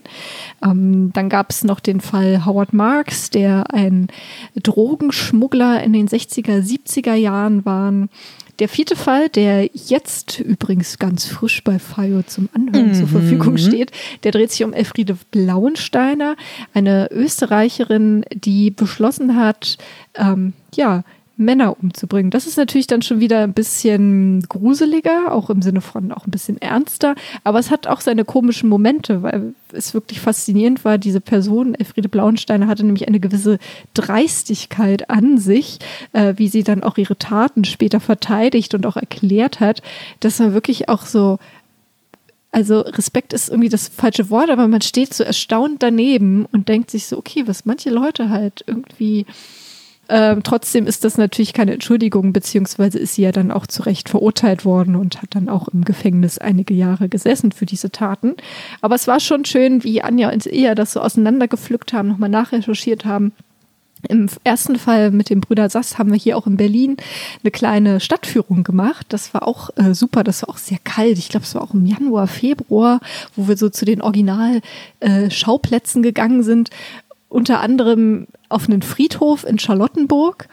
Ähm, 0.63 1.11
dann 1.13 1.29
gab 1.29 1.49
es 1.49 1.63
noch 1.63 1.79
den 1.79 1.99
Fall 1.99 2.45
Howard 2.45 2.73
Marks, 2.73 3.31
der 3.31 3.73
ein 3.73 4.07
Drogenschmuggler 4.61 5.81
in 5.83 5.93
den 5.93 6.07
60er, 6.07 6.61
70er 6.61 7.15
Jahren 7.15 7.65
war. 7.65 7.91
Der 8.59 8.69
vierte 8.69 8.95
Fall, 8.95 9.29
der 9.29 9.69
jetzt 9.73 10.39
übrigens 10.39 10.99
ganz 10.99 11.25
frisch 11.25 11.63
bei 11.63 11.79
FIO 11.79 12.21
zum 12.23 12.49
Anhören 12.53 12.93
zur 12.93 13.07
Verfügung 13.07 13.57
steht, 13.57 13.91
der 14.23 14.31
dreht 14.31 14.51
sich 14.51 14.63
um 14.63 14.73
Elfriede 14.73 15.17
Blauensteiner, 15.31 16.35
eine 16.73 17.09
Österreicherin, 17.11 18.25
die 18.31 18.69
beschlossen 18.69 19.37
hat, 19.37 19.77
ähm, 20.15 20.53
ja, 20.75 21.03
Männer 21.35 21.77
umzubringen. 21.81 22.29
Das 22.29 22.45
ist 22.45 22.57
natürlich 22.57 22.85
dann 22.85 23.01
schon 23.01 23.19
wieder 23.19 23.39
ein 23.41 23.53
bisschen 23.53 24.43
gruseliger, 24.47 25.31
auch 25.31 25.49
im 25.49 25.63
Sinne 25.63 25.81
von 25.81 26.11
auch 26.11 26.27
ein 26.27 26.31
bisschen 26.31 26.61
ernster, 26.61 27.15
aber 27.43 27.57
es 27.57 27.71
hat 27.71 27.87
auch 27.87 28.01
seine 28.01 28.23
komischen 28.23 28.69
Momente, 28.69 29.23
weil 29.23 29.55
es 29.71 29.95
wirklich 29.95 30.19
faszinierend 30.19 30.85
war, 30.85 30.99
diese 30.99 31.21
Person, 31.21 31.73
Elfriede 31.73 32.07
Blauensteiner, 32.07 32.67
hatte 32.67 32.85
nämlich 32.85 33.07
eine 33.07 33.19
gewisse 33.19 33.57
Dreistigkeit 33.95 35.09
an 35.09 35.39
sich, 35.39 35.79
äh, 36.13 36.35
wie 36.37 36.49
sie 36.49 36.63
dann 36.63 36.83
auch 36.83 36.97
ihre 36.97 37.17
Taten 37.17 37.63
später 37.65 37.99
verteidigt 37.99 38.75
und 38.75 38.85
auch 38.85 38.97
erklärt 38.97 39.59
hat, 39.59 39.81
dass 40.19 40.37
man 40.37 40.53
wirklich 40.53 40.87
auch 40.89 41.05
so 41.05 41.39
also 42.51 42.81
Respekt 42.81 43.33
ist 43.33 43.49
irgendwie 43.49 43.69
das 43.69 43.87
falsche 43.87 44.29
Wort, 44.29 44.51
aber 44.51 44.67
man 44.67 44.81
steht 44.81 45.11
so 45.11 45.23
erstaunt 45.23 45.81
daneben 45.81 46.45
und 46.51 46.69
denkt 46.69 46.91
sich 46.91 47.07
so, 47.07 47.17
okay, 47.17 47.47
was 47.47 47.65
manche 47.65 47.89
Leute 47.89 48.29
halt 48.29 48.63
irgendwie 48.67 49.25
ähm, 50.15 50.43
trotzdem 50.43 50.85
ist 50.85 51.05
das 51.05 51.17
natürlich 51.17 51.53
keine 51.53 51.73
Entschuldigung, 51.73 52.33
beziehungsweise 52.33 52.99
ist 52.99 53.15
sie 53.15 53.23
ja 53.23 53.31
dann 53.31 53.49
auch 53.49 53.65
zu 53.65 53.81
Recht 53.81 54.09
verurteilt 54.09 54.63
worden 54.63 54.95
und 54.95 55.23
hat 55.23 55.33
dann 55.33 55.49
auch 55.49 55.69
im 55.69 55.83
Gefängnis 55.83 56.37
einige 56.37 56.75
Jahre 56.75 57.09
gesessen 57.09 57.51
für 57.51 57.65
diese 57.65 57.89
Taten. 57.89 58.35
Aber 58.81 58.93
es 58.93 59.07
war 59.07 59.19
schon 59.19 59.43
schön, 59.43 59.83
wie 59.83 60.03
Anja 60.03 60.31
und 60.31 60.45
Ea 60.45 60.75
das 60.75 60.93
so 60.93 61.01
auseinandergepflückt 61.01 61.93
haben, 61.93 62.09
nochmal 62.09 62.29
nachrecherchiert 62.29 63.05
haben 63.05 63.31
Im 64.07 64.27
ersten 64.43 64.77
Fall 64.77 65.09
mit 65.09 65.31
dem 65.31 65.41
Brüder 65.41 65.67
Sass 65.69 65.97
haben 65.97 66.11
wir 66.11 66.19
hier 66.19 66.37
auch 66.37 66.45
in 66.45 66.57
Berlin 66.57 66.97
eine 67.41 67.51
kleine 67.51 67.99
Stadtführung 67.99 68.63
gemacht. 68.63 69.07
Das 69.09 69.33
war 69.33 69.47
auch 69.47 69.71
äh, 69.77 69.95
super. 69.95 70.23
Das 70.23 70.43
war 70.43 70.49
auch 70.49 70.57
sehr 70.57 70.77
kalt. 70.83 71.17
Ich 71.17 71.29
glaube, 71.29 71.45
es 71.45 71.55
war 71.55 71.63
auch 71.63 71.73
im 71.73 71.87
Januar, 71.87 72.27
Februar, 72.27 72.99
wo 73.35 73.47
wir 73.47 73.57
so 73.57 73.69
zu 73.69 73.85
den 73.85 74.03
Original-Schauplätzen 74.03 76.03
äh, 76.03 76.07
gegangen 76.07 76.43
sind. 76.43 76.69
Unter 77.33 77.61
anderem 77.61 78.27
auf 78.47 78.69
einen 78.69 78.83
Friedhof 78.83 79.43
in 79.43 79.57
Charlottenburg. 79.57 80.47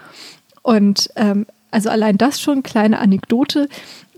Und 0.63 1.11
ähm, 1.15 1.45
also 1.71 1.91
allein 1.91 2.17
das 2.17 2.41
schon, 2.41 2.63
kleine 2.63 3.01
Anekdote. 3.01 3.69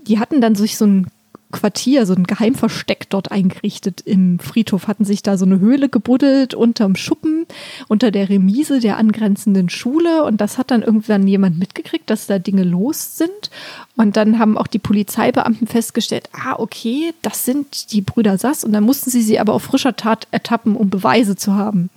Die 0.03 0.17
hatten 0.17 0.39
dann 0.39 0.55
sich 0.55 0.77
so 0.77 0.85
ein 0.85 1.07
Quartier, 1.53 2.05
so 2.05 2.13
ein 2.13 2.25
Geheimversteck 2.25 3.09
dort 3.09 3.31
eingerichtet 3.31 4.01
im 4.01 4.39
Friedhof, 4.39 4.87
hatten 4.87 5.05
sich 5.05 5.23
da 5.23 5.37
so 5.37 5.45
eine 5.45 5.59
Höhle 5.59 5.87
gebuddelt 5.87 6.53
unterm 6.53 6.97
Schuppen, 6.97 7.45
unter 7.87 8.11
der 8.11 8.27
Remise 8.27 8.81
der 8.81 8.97
angrenzenden 8.97 9.69
Schule. 9.69 10.25
Und 10.25 10.41
das 10.41 10.57
hat 10.57 10.71
dann 10.71 10.81
irgendwann 10.81 11.25
jemand 11.27 11.57
mitgekriegt, 11.57 12.09
dass 12.09 12.27
da 12.27 12.39
Dinge 12.39 12.63
los 12.63 13.17
sind. 13.17 13.49
Und 13.95 14.17
dann 14.17 14.39
haben 14.39 14.57
auch 14.57 14.67
die 14.67 14.79
Polizeibeamten 14.79 15.67
festgestellt, 15.67 16.29
ah, 16.33 16.55
okay, 16.57 17.13
das 17.21 17.45
sind 17.45 17.93
die 17.93 18.01
Brüder 18.01 18.37
Sass. 18.37 18.65
Und 18.65 18.73
dann 18.73 18.83
mussten 18.83 19.09
sie 19.09 19.21
sie 19.21 19.39
aber 19.39 19.53
auf 19.53 19.63
frischer 19.63 19.95
Tat 19.95 20.27
ertappen, 20.31 20.75
um 20.75 20.89
Beweise 20.89 21.35
zu 21.37 21.53
haben. 21.53 21.89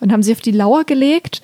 Und 0.00 0.12
haben 0.12 0.22
sie 0.24 0.32
auf 0.32 0.40
die 0.40 0.50
Lauer 0.50 0.84
gelegt. 0.84 1.42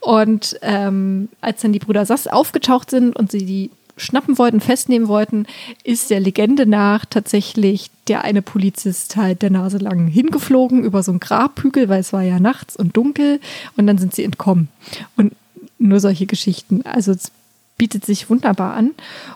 Und 0.00 0.58
ähm, 0.62 1.28
als 1.42 1.60
dann 1.60 1.72
die 1.72 1.78
Brüder 1.78 2.06
Sass 2.06 2.26
aufgetaucht 2.26 2.90
sind 2.90 3.14
und 3.14 3.30
sie 3.30 3.44
die 3.44 3.70
schnappen 4.00 4.38
wollten, 4.38 4.60
festnehmen 4.60 5.08
wollten, 5.08 5.46
ist 5.84 6.10
der 6.10 6.20
Legende 6.20 6.66
nach 6.66 7.04
tatsächlich 7.04 7.90
der 8.08 8.24
eine 8.24 8.42
Polizist 8.42 9.16
halt 9.16 9.42
der 9.42 9.50
Nase 9.50 9.78
lang 9.78 10.08
hingeflogen 10.08 10.82
über 10.84 11.02
so 11.02 11.12
einen 11.12 11.20
Grabhügel, 11.20 11.88
weil 11.88 12.00
es 12.00 12.12
war 12.12 12.22
ja 12.22 12.40
nachts 12.40 12.76
und 12.76 12.96
dunkel 12.96 13.40
und 13.76 13.86
dann 13.86 13.98
sind 13.98 14.14
sie 14.14 14.24
entkommen. 14.24 14.68
Und 15.16 15.34
nur 15.78 16.00
solche 16.00 16.26
Geschichten. 16.26 16.82
Also 16.84 17.12
es 17.12 17.32
bietet 17.76 18.04
sich 18.04 18.28
wunderbar 18.28 18.74
an. 18.74 18.92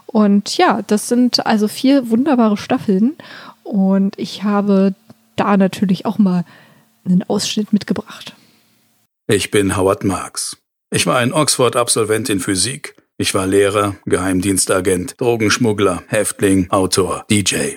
Und 0.06 0.56
ja, 0.58 0.82
das 0.82 1.08
sind 1.08 1.46
also 1.46 1.66
vier 1.68 2.10
wunderbare 2.10 2.56
Staffeln. 2.56 3.16
Und 3.62 4.18
ich 4.18 4.42
habe 4.42 4.94
da 5.36 5.56
natürlich 5.56 6.04
auch 6.04 6.18
mal 6.18 6.44
einen 7.04 7.22
Ausschnitt 7.22 7.72
mitgebracht. 7.72 8.34
Ich 9.26 9.50
bin 9.50 9.76
Howard 9.76 10.04
Marks. 10.04 10.58
Ich 10.90 11.06
war 11.06 11.18
ein 11.18 11.32
Oxford-Absolvent 11.32 12.28
in 12.28 12.40
Physik 12.40 12.94
ich 13.16 13.32
war 13.34 13.46
Lehrer, 13.46 13.94
Geheimdienstagent, 14.06 15.20
Drogenschmuggler, 15.20 16.02
Häftling, 16.08 16.68
Autor, 16.70 17.24
DJ. 17.30 17.76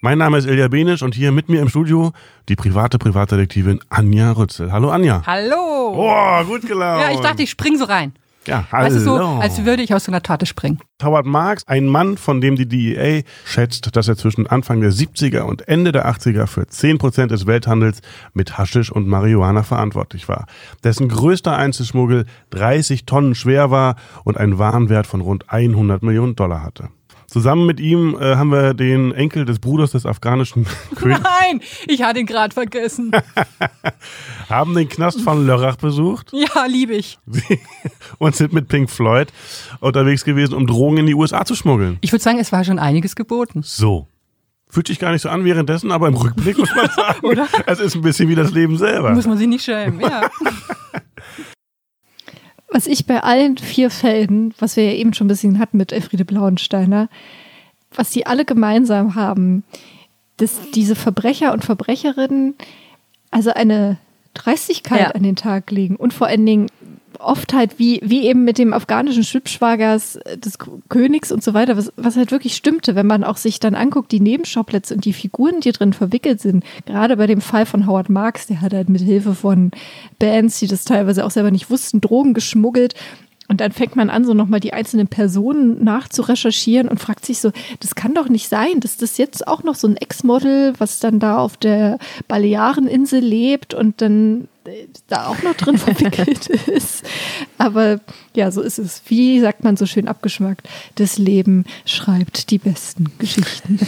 Mein 0.00 0.18
Name 0.18 0.38
ist 0.38 0.46
Ilja 0.46 0.68
Benisch 0.68 1.02
und 1.02 1.16
hier 1.16 1.32
mit 1.32 1.48
mir 1.48 1.60
im 1.60 1.68
Studio 1.68 2.12
die 2.48 2.54
private 2.54 2.98
Privatdetektivin 2.98 3.80
Anja 3.88 4.30
Rützel. 4.30 4.70
Hallo 4.70 4.90
Anja. 4.90 5.24
Hallo. 5.26 5.92
Oh, 5.92 6.44
gut 6.44 6.62
gelaunt. 6.62 7.02
Ja, 7.02 7.10
ich 7.10 7.18
dachte, 7.18 7.42
ich 7.42 7.50
spring 7.50 7.76
so 7.76 7.84
rein. 7.84 8.12
Ja, 8.48 8.64
du, 8.70 9.00
so, 9.00 9.16
als 9.16 9.64
würde 9.64 9.82
ich 9.82 9.94
aus 9.94 10.04
so 10.04 10.12
einer 10.12 10.22
Torte 10.22 10.46
springen. 10.46 10.78
Howard 11.02 11.26
Marks, 11.26 11.62
ein 11.66 11.86
Mann, 11.86 12.16
von 12.16 12.40
dem 12.40 12.56
die 12.56 12.66
DEA 12.66 13.22
schätzt, 13.44 13.94
dass 13.94 14.08
er 14.08 14.16
zwischen 14.16 14.46
Anfang 14.46 14.80
der 14.80 14.90
70er 14.90 15.42
und 15.42 15.68
Ende 15.68 15.92
der 15.92 16.08
80er 16.08 16.46
für 16.46 16.62
10% 16.62 17.26
des 17.26 17.46
Welthandels 17.46 18.00
mit 18.32 18.58
Haschisch 18.58 18.90
und 18.90 19.06
Marihuana 19.06 19.62
verantwortlich 19.62 20.28
war. 20.28 20.46
Dessen 20.82 21.08
größter 21.08 21.56
Einzelschmuggel 21.56 22.26
30 22.50 23.06
Tonnen 23.06 23.34
schwer 23.34 23.70
war 23.70 23.96
und 24.24 24.36
einen 24.36 24.58
Warenwert 24.58 25.06
von 25.06 25.20
rund 25.20 25.50
100 25.50 26.02
Millionen 26.02 26.34
Dollar 26.34 26.62
hatte. 26.62 26.88
Zusammen 27.28 27.66
mit 27.66 27.78
ihm 27.78 28.16
äh, 28.18 28.36
haben 28.36 28.50
wir 28.50 28.72
den 28.72 29.12
Enkel 29.12 29.44
des 29.44 29.58
Bruders 29.58 29.90
des 29.92 30.06
afghanischen 30.06 30.66
Königs. 30.96 31.20
Nein, 31.22 31.60
ich 31.86 32.02
hatte 32.02 32.20
ihn 32.20 32.26
gerade 32.26 32.54
vergessen. 32.54 33.12
haben 34.48 34.74
den 34.74 34.88
Knast 34.88 35.20
von 35.20 35.46
Lörrach 35.46 35.76
besucht. 35.76 36.32
Ja, 36.38 36.64
liebe 36.64 36.94
ich. 36.94 37.18
und 38.18 38.34
sind 38.34 38.52
mit 38.54 38.68
Pink 38.68 38.88
Floyd 38.88 39.28
unterwegs 39.80 40.24
gewesen, 40.24 40.54
um 40.54 40.66
Drogen 40.66 40.96
in 40.96 41.06
die 41.06 41.14
USA 41.14 41.44
zu 41.44 41.54
schmuggeln. 41.54 41.98
Ich 42.00 42.12
würde 42.12 42.22
sagen, 42.22 42.38
es 42.38 42.50
war 42.52 42.64
schon 42.64 42.78
einiges 42.78 43.14
geboten. 43.14 43.60
So. 43.62 44.08
Fühlt 44.70 44.86
sich 44.86 44.98
gar 44.98 45.12
nicht 45.12 45.22
so 45.22 45.28
an 45.28 45.44
währenddessen, 45.44 45.90
aber 45.92 46.08
im 46.08 46.14
Rückblick 46.14 46.56
muss 46.56 46.74
man 46.74 46.88
sagen, 46.90 47.40
es 47.66 47.80
ist 47.80 47.94
ein 47.94 48.02
bisschen 48.02 48.28
wie 48.28 48.34
das 48.34 48.52
Leben 48.52 48.78
selber. 48.78 49.12
Muss 49.12 49.26
man 49.26 49.36
sich 49.36 49.48
nicht 49.48 49.64
schämen, 49.64 50.00
ja. 50.00 50.30
Was 52.70 52.86
ich 52.86 53.06
bei 53.06 53.22
allen 53.22 53.56
vier 53.56 53.90
Fällen, 53.90 54.54
was 54.58 54.76
wir 54.76 54.84
ja 54.84 54.92
eben 54.92 55.14
schon 55.14 55.26
ein 55.26 55.28
bisschen 55.28 55.58
hatten 55.58 55.78
mit 55.78 55.92
Elfriede 55.92 56.24
Blauensteiner, 56.24 57.08
was 57.94 58.10
die 58.10 58.26
alle 58.26 58.44
gemeinsam 58.44 59.14
haben, 59.14 59.64
dass 60.36 60.70
diese 60.74 60.94
Verbrecher 60.94 61.52
und 61.52 61.64
Verbrecherinnen 61.64 62.54
also 63.30 63.50
eine 63.50 63.98
Dreistigkeit 64.34 65.00
ja. 65.00 65.10
an 65.10 65.22
den 65.22 65.36
Tag 65.36 65.70
legen 65.70 65.96
und 65.96 66.12
vor 66.12 66.26
allen 66.26 66.46
Dingen 66.46 66.66
oft 67.18 67.52
halt 67.52 67.78
wie, 67.78 68.00
wie 68.02 68.26
eben 68.26 68.44
mit 68.44 68.58
dem 68.58 68.72
afghanischen 68.72 69.24
Schwippschwagers 69.24 70.16
äh, 70.16 70.38
des 70.38 70.58
Königs 70.88 71.32
und 71.32 71.42
so 71.42 71.54
weiter, 71.54 71.76
was, 71.76 71.92
was 71.96 72.16
halt 72.16 72.30
wirklich 72.30 72.56
stimmte, 72.56 72.94
wenn 72.94 73.06
man 73.06 73.24
auch 73.24 73.36
sich 73.36 73.60
dann 73.60 73.74
anguckt, 73.74 74.12
die 74.12 74.20
Nebenschauplätze 74.20 74.94
und 74.94 75.04
die 75.04 75.12
Figuren, 75.12 75.60
die 75.60 75.72
drin 75.72 75.92
verwickelt 75.92 76.40
sind. 76.40 76.64
Gerade 76.86 77.16
bei 77.16 77.26
dem 77.26 77.40
Fall 77.40 77.66
von 77.66 77.86
Howard 77.86 78.08
Marks, 78.08 78.46
der 78.46 78.60
hat 78.60 78.72
halt 78.72 78.88
mit 78.88 79.02
Hilfe 79.02 79.34
von 79.34 79.70
Bands, 80.18 80.58
die 80.58 80.66
das 80.66 80.84
teilweise 80.84 81.24
auch 81.24 81.30
selber 81.30 81.50
nicht 81.50 81.70
wussten, 81.70 82.00
Drogen 82.00 82.34
geschmuggelt 82.34 82.94
und 83.48 83.62
dann 83.62 83.72
fängt 83.72 83.96
man 83.96 84.10
an, 84.10 84.24
so 84.24 84.34
nochmal 84.34 84.60
die 84.60 84.74
einzelnen 84.74 85.08
Personen 85.08 85.82
nachzurecherchieren 85.82 86.86
und 86.86 87.00
fragt 87.00 87.24
sich 87.24 87.40
so, 87.40 87.50
das 87.80 87.94
kann 87.94 88.14
doch 88.14 88.28
nicht 88.28 88.48
sein, 88.48 88.80
dass 88.80 88.98
das 88.98 89.16
jetzt 89.16 89.48
auch 89.48 89.62
noch 89.62 89.74
so 89.74 89.88
ein 89.88 89.96
Ex-Model, 89.96 90.74
was 90.76 91.00
dann 91.00 91.18
da 91.18 91.38
auf 91.38 91.56
der 91.56 91.98
Baleareninsel 92.28 93.20
lebt 93.20 93.72
und 93.72 94.02
dann 94.02 94.48
da 95.06 95.26
auch 95.26 95.42
noch 95.42 95.54
drin 95.54 95.78
verwickelt 95.78 96.46
ist. 96.46 97.04
Aber 97.58 98.00
ja, 98.34 98.50
so 98.50 98.60
ist 98.62 98.78
es. 98.78 99.02
Wie 99.06 99.40
sagt 99.40 99.64
man 99.64 99.76
so 99.76 99.86
schön 99.86 100.08
abgeschmackt? 100.08 100.68
Das 100.96 101.18
Leben 101.18 101.64
schreibt 101.84 102.50
die 102.50 102.58
besten 102.58 103.12
Geschichten. 103.18 103.78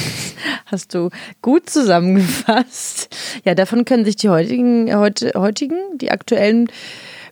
Hast 0.66 0.94
du 0.94 1.10
gut 1.42 1.70
zusammengefasst. 1.70 3.14
Ja, 3.44 3.54
davon 3.54 3.84
können 3.84 4.04
sich 4.04 4.16
die 4.16 4.28
heutigen, 4.28 4.94
heute, 4.94 5.32
heutigen, 5.36 5.78
die 5.96 6.10
aktuellen 6.10 6.68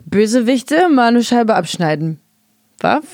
Bösewichte 0.04 0.88
mal 0.88 1.08
eine 1.08 1.22
Scheibe 1.22 1.54
abschneiden. 1.54 2.18
Was? 2.80 3.04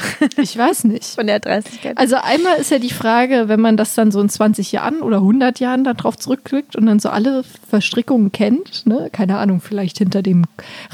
Ich 0.38 0.56
weiß 0.56 0.84
nicht. 0.84 1.04
Von 1.04 1.26
der 1.26 1.40
Dreistigkeit. 1.40 1.98
Also 1.98 2.16
einmal 2.16 2.56
ist 2.58 2.70
ja 2.70 2.78
die 2.78 2.90
Frage, 2.90 3.48
wenn 3.48 3.60
man 3.60 3.76
das 3.76 3.94
dann 3.94 4.10
so 4.10 4.20
in 4.20 4.28
20 4.28 4.72
Jahren 4.72 5.00
oder 5.02 5.18
100 5.18 5.60
Jahren 5.60 5.84
darauf 5.84 6.16
zurückblickt 6.16 6.76
und 6.76 6.86
dann 6.86 6.98
so 6.98 7.08
alle 7.08 7.44
Verstrickungen 7.68 8.32
kennt, 8.32 8.86
ne? 8.86 9.08
keine 9.12 9.38
Ahnung, 9.38 9.60
vielleicht 9.60 9.98
hinter 9.98 10.22
dem 10.22 10.44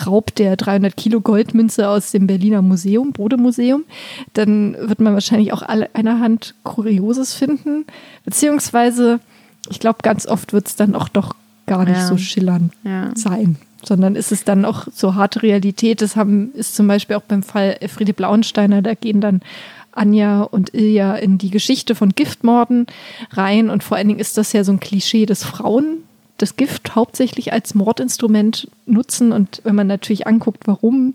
Raub 0.07 0.35
der 0.35 0.57
300 0.57 0.97
Kilo 0.97 1.21
Goldmünze 1.21 1.89
aus 1.89 2.11
dem 2.11 2.27
Berliner 2.27 2.63
Museum, 2.63 3.13
Bodemuseum, 3.13 3.85
dann 4.35 4.77
wird 4.79 5.01
man 5.01 5.15
wahrscheinlich 5.15 5.53
auch 5.53 5.63
alle 5.63 5.95
einer 5.95 6.21
Hand 6.21 6.55
Kurioses 6.65 7.35
finden. 7.35 7.87
Beziehungsweise, 8.25 9.21
ich 9.71 9.81
glaube, 9.81 9.99
ganz 10.03 10.27
oft 10.27 10.53
wird 10.53 10.69
es 10.69 10.77
dann 10.77 10.95
auch 10.95 11.09
doch 11.09 11.35
gar 11.67 11.85
nicht 11.85 11.97
ja. 11.97 12.07
so 12.07 12.17
schillernd 12.17 12.73
ja. 12.85 13.11
sein 13.15 13.57
sondern 13.83 14.17
ist 14.17 14.33
es 14.33 14.45
dann 14.45 14.65
auch 14.65 14.87
so 14.93 15.15
harte 15.15 15.43
Realität. 15.43 16.03
Das 16.03 16.17
haben, 16.17 16.53
ist 16.55 16.75
zum 16.75 16.87
Beispiel 16.87 17.17
auch 17.17 17.23
beim 17.23 17.43
Fall 17.43 17.79
Friede 17.89 18.13
Blauensteiner, 18.13 18.83
da 18.83 18.95
gehen 18.95 19.21
dann 19.21 19.41
Anja 19.93 20.43
und 20.43 20.75
Ilja 20.75 21.17
in 21.17 21.39
die 21.39 21.51
Geschichte 21.51 21.95
von 21.95 22.11
Giftmorden 22.11 22.87
rein 23.31 23.71
und 23.71 23.83
vor 23.83 23.97
allen 23.97 24.09
Dingen 24.09 24.21
ist 24.21 24.39
das 24.39 24.53
ja 24.53 24.65
so 24.65 24.73
ein 24.73 24.81
Klischee, 24.81 25.27
dass 25.27 25.45
Frauen 25.45 25.99
das 26.39 26.57
Gift 26.57 26.95
hauptsächlich 26.95 27.53
als 27.53 27.75
Mordinstrument 27.75 28.69
nutzen 28.87 29.33
und 29.33 29.61
wenn 29.65 29.75
man 29.75 29.87
natürlich 29.87 30.27
anguckt, 30.27 30.67
warum 30.67 31.15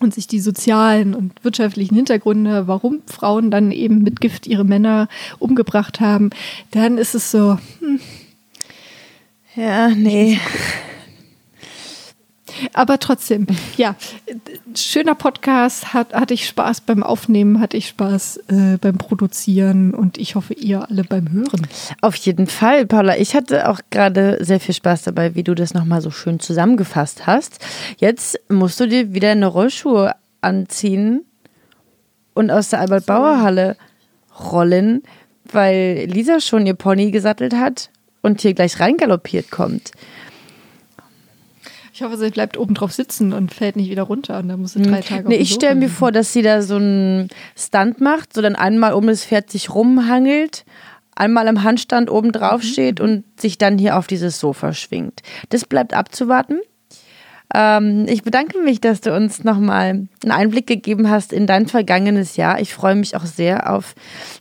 und 0.00 0.14
sich 0.14 0.26
die 0.26 0.40
sozialen 0.40 1.14
und 1.14 1.32
wirtschaftlichen 1.44 1.94
Hintergründe, 1.94 2.66
warum 2.66 3.02
Frauen 3.06 3.50
dann 3.50 3.70
eben 3.70 4.02
mit 4.02 4.20
Gift 4.20 4.46
ihre 4.46 4.64
Männer 4.64 5.08
umgebracht 5.38 6.00
haben, 6.00 6.30
dann 6.70 6.98
ist 6.98 7.14
es 7.14 7.30
so, 7.30 7.58
hm, 7.80 8.00
ja, 9.56 9.88
nee. 9.88 10.38
Aber 12.72 12.98
trotzdem, 12.98 13.46
ja, 13.76 13.96
schöner 14.74 15.14
Podcast, 15.14 15.94
hat, 15.94 16.12
hatte 16.12 16.34
ich 16.34 16.46
Spaß 16.46 16.82
beim 16.82 17.02
Aufnehmen, 17.02 17.60
hatte 17.60 17.76
ich 17.76 17.88
Spaß 17.88 18.36
äh, 18.48 18.78
beim 18.80 18.98
Produzieren 18.98 19.94
und 19.94 20.18
ich 20.18 20.34
hoffe, 20.34 20.54
ihr 20.54 20.88
alle 20.88 21.04
beim 21.04 21.30
Hören. 21.30 21.66
Auf 22.00 22.16
jeden 22.16 22.46
Fall, 22.46 22.86
Paula. 22.86 23.16
Ich 23.16 23.34
hatte 23.34 23.68
auch 23.68 23.80
gerade 23.90 24.38
sehr 24.40 24.60
viel 24.60 24.74
Spaß 24.74 25.02
dabei, 25.02 25.34
wie 25.34 25.42
du 25.42 25.54
das 25.54 25.74
nochmal 25.74 26.00
so 26.00 26.10
schön 26.10 26.40
zusammengefasst 26.40 27.26
hast. 27.26 27.58
Jetzt 27.98 28.38
musst 28.48 28.80
du 28.80 28.86
dir 28.86 29.14
wieder 29.14 29.30
eine 29.30 29.46
Rollschuhe 29.46 30.14
anziehen 30.40 31.24
und 32.34 32.50
aus 32.50 32.70
der 32.70 32.80
Albert-Bauer-Halle 32.80 33.76
rollen, 34.50 35.02
weil 35.50 36.06
Lisa 36.10 36.40
schon 36.40 36.66
ihr 36.66 36.74
Pony 36.74 37.10
gesattelt 37.10 37.54
hat 37.54 37.90
und 38.22 38.40
hier 38.40 38.54
gleich 38.54 38.80
reingaloppiert 38.80 39.50
kommt. 39.50 39.92
Ich 41.94 42.02
hoffe, 42.02 42.16
sie 42.16 42.30
bleibt 42.30 42.58
oben 42.58 42.74
drauf 42.74 42.92
sitzen 42.92 43.32
und 43.32 43.54
fällt 43.54 43.76
nicht 43.76 43.88
wieder 43.88 44.02
runter 44.02 44.40
und 44.40 44.48
dann 44.48 44.60
muss 44.60 44.72
sie 44.72 44.82
drei 44.82 44.96
hm. 44.96 45.04
Tage 45.04 45.28
Nee, 45.28 45.36
ich 45.36 45.54
stelle 45.54 45.76
mir 45.76 45.88
vor, 45.88 46.10
dass 46.10 46.32
sie 46.32 46.42
da 46.42 46.60
so 46.60 46.74
einen 46.74 47.28
Stunt 47.56 48.00
macht, 48.00 48.32
so 48.34 48.42
dann 48.42 48.56
einmal 48.56 48.94
um 48.94 49.06
das 49.06 49.24
Pferd 49.24 49.48
sich 49.48 49.72
rumhangelt, 49.72 50.64
einmal 51.14 51.46
am 51.46 51.62
Handstand 51.62 52.10
oben 52.10 52.32
drauf 52.32 52.64
mhm. 52.64 52.66
steht 52.66 53.00
und 53.00 53.22
sich 53.40 53.58
dann 53.58 53.78
hier 53.78 53.96
auf 53.96 54.08
dieses 54.08 54.40
Sofa 54.40 54.72
schwingt. 54.72 55.20
Das 55.50 55.66
bleibt 55.66 55.94
abzuwarten. 55.94 56.58
Ähm, 57.54 58.06
ich 58.08 58.24
bedanke 58.24 58.58
mich, 58.58 58.80
dass 58.80 59.00
du 59.00 59.14
uns 59.14 59.44
nochmal 59.44 60.08
einen 60.24 60.32
Einblick 60.32 60.66
gegeben 60.66 61.08
hast 61.08 61.32
in 61.32 61.46
dein 61.46 61.68
vergangenes 61.68 62.34
Jahr. 62.34 62.60
Ich 62.60 62.74
freue 62.74 62.96
mich 62.96 63.14
auch 63.14 63.24
sehr 63.24 63.72
auf 63.72 63.94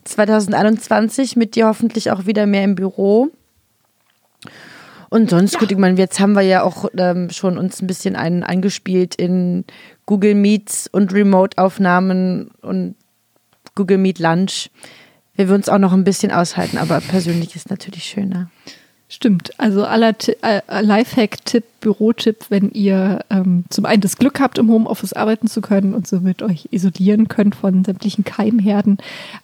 2021 0.06 1.36
mit 1.36 1.54
dir 1.54 1.68
hoffentlich 1.68 2.10
auch 2.10 2.26
wieder 2.26 2.48
mehr 2.48 2.64
im 2.64 2.74
Büro. 2.74 3.30
Und 5.14 5.30
sonst, 5.30 5.60
gut, 5.60 5.72
ich 5.72 5.78
meine, 5.78 5.96
jetzt 6.00 6.20
haben 6.20 6.34
wir 6.34 6.42
ja 6.42 6.64
auch 6.64 6.90
ähm, 6.98 7.30
schon 7.30 7.60
uns 7.60 7.80
ein 7.80 7.86
bisschen 7.86 8.16
ein, 8.16 8.42
eingespielt 8.42 9.14
in 9.14 9.64
Google 10.08 10.34
Meets 10.34 10.90
und 10.92 11.14
Remote-Aufnahmen 11.14 12.50
und 12.64 12.96
Google 13.76 14.00
Meet 14.00 14.18
Lunch. 14.18 14.72
Wir 15.36 15.50
würden 15.50 15.58
uns 15.58 15.70
auch 15.70 15.78
noch 15.78 15.94
ein 15.94 16.04
bisschen 16.04 16.32
aushalten, 16.32 16.80
aber 16.80 17.00
persönlich 17.00 17.56
ist 17.56 17.70
natürlich 17.70 18.06
schöner. 18.06 18.50
Stimmt. 19.08 19.52
Also 19.60 19.86
aller 19.86 20.16
äh, 20.42 20.82
Lifehack-Tipp, 20.82 21.64
Bürotipp, 21.80 22.48
wenn 22.50 22.72
ihr 22.72 23.20
ähm, 23.30 23.66
zum 23.70 23.86
einen 23.86 24.02
das 24.02 24.18
Glück 24.18 24.40
habt, 24.40 24.58
im 24.58 24.72
Homeoffice 24.72 25.14
arbeiten 25.14 25.46
zu 25.46 25.62
können 25.62 25.94
und 25.94 26.08
somit 26.08 26.42
euch 26.42 26.70
isolieren 26.72 27.28
könnt 27.28 27.54
von 27.54 27.86
sämtlichen 27.86 28.24
Keimherden, 28.24 28.98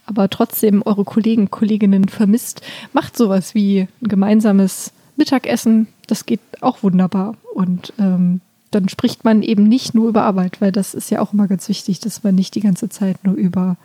aber 0.07 0.31
trotzdem 0.31 0.81
eure 0.83 1.03
Kollegen, 1.03 1.51
Kolleginnen 1.51 2.09
vermisst, 2.09 2.63
macht 2.91 3.15
sowas 3.15 3.53
wie 3.53 3.87
ein 4.01 4.07
gemeinsames 4.07 4.93
Mittagessen. 5.19 5.87
Das 6.07 6.25
geht 6.25 6.39
auch 6.61 6.81
wunderbar. 6.81 7.35
Und 7.53 7.93
ähm, 7.99 8.41
dann 8.71 8.89
spricht 8.89 9.23
man 9.23 9.41
eben 9.43 9.63
nicht 9.63 9.93
nur 9.93 10.09
über 10.09 10.23
Arbeit, 10.23 10.61
weil 10.61 10.71
das 10.71 10.93
ist 10.93 11.11
ja 11.11 11.21
auch 11.21 11.33
immer 11.33 11.47
ganz 11.47 11.69
wichtig, 11.69 11.99
dass 11.99 12.23
man 12.23 12.35
nicht 12.35 12.55
die 12.55 12.61
ganze 12.61 12.89
Zeit 12.89 13.23
nur 13.23 13.35
über 13.35 13.77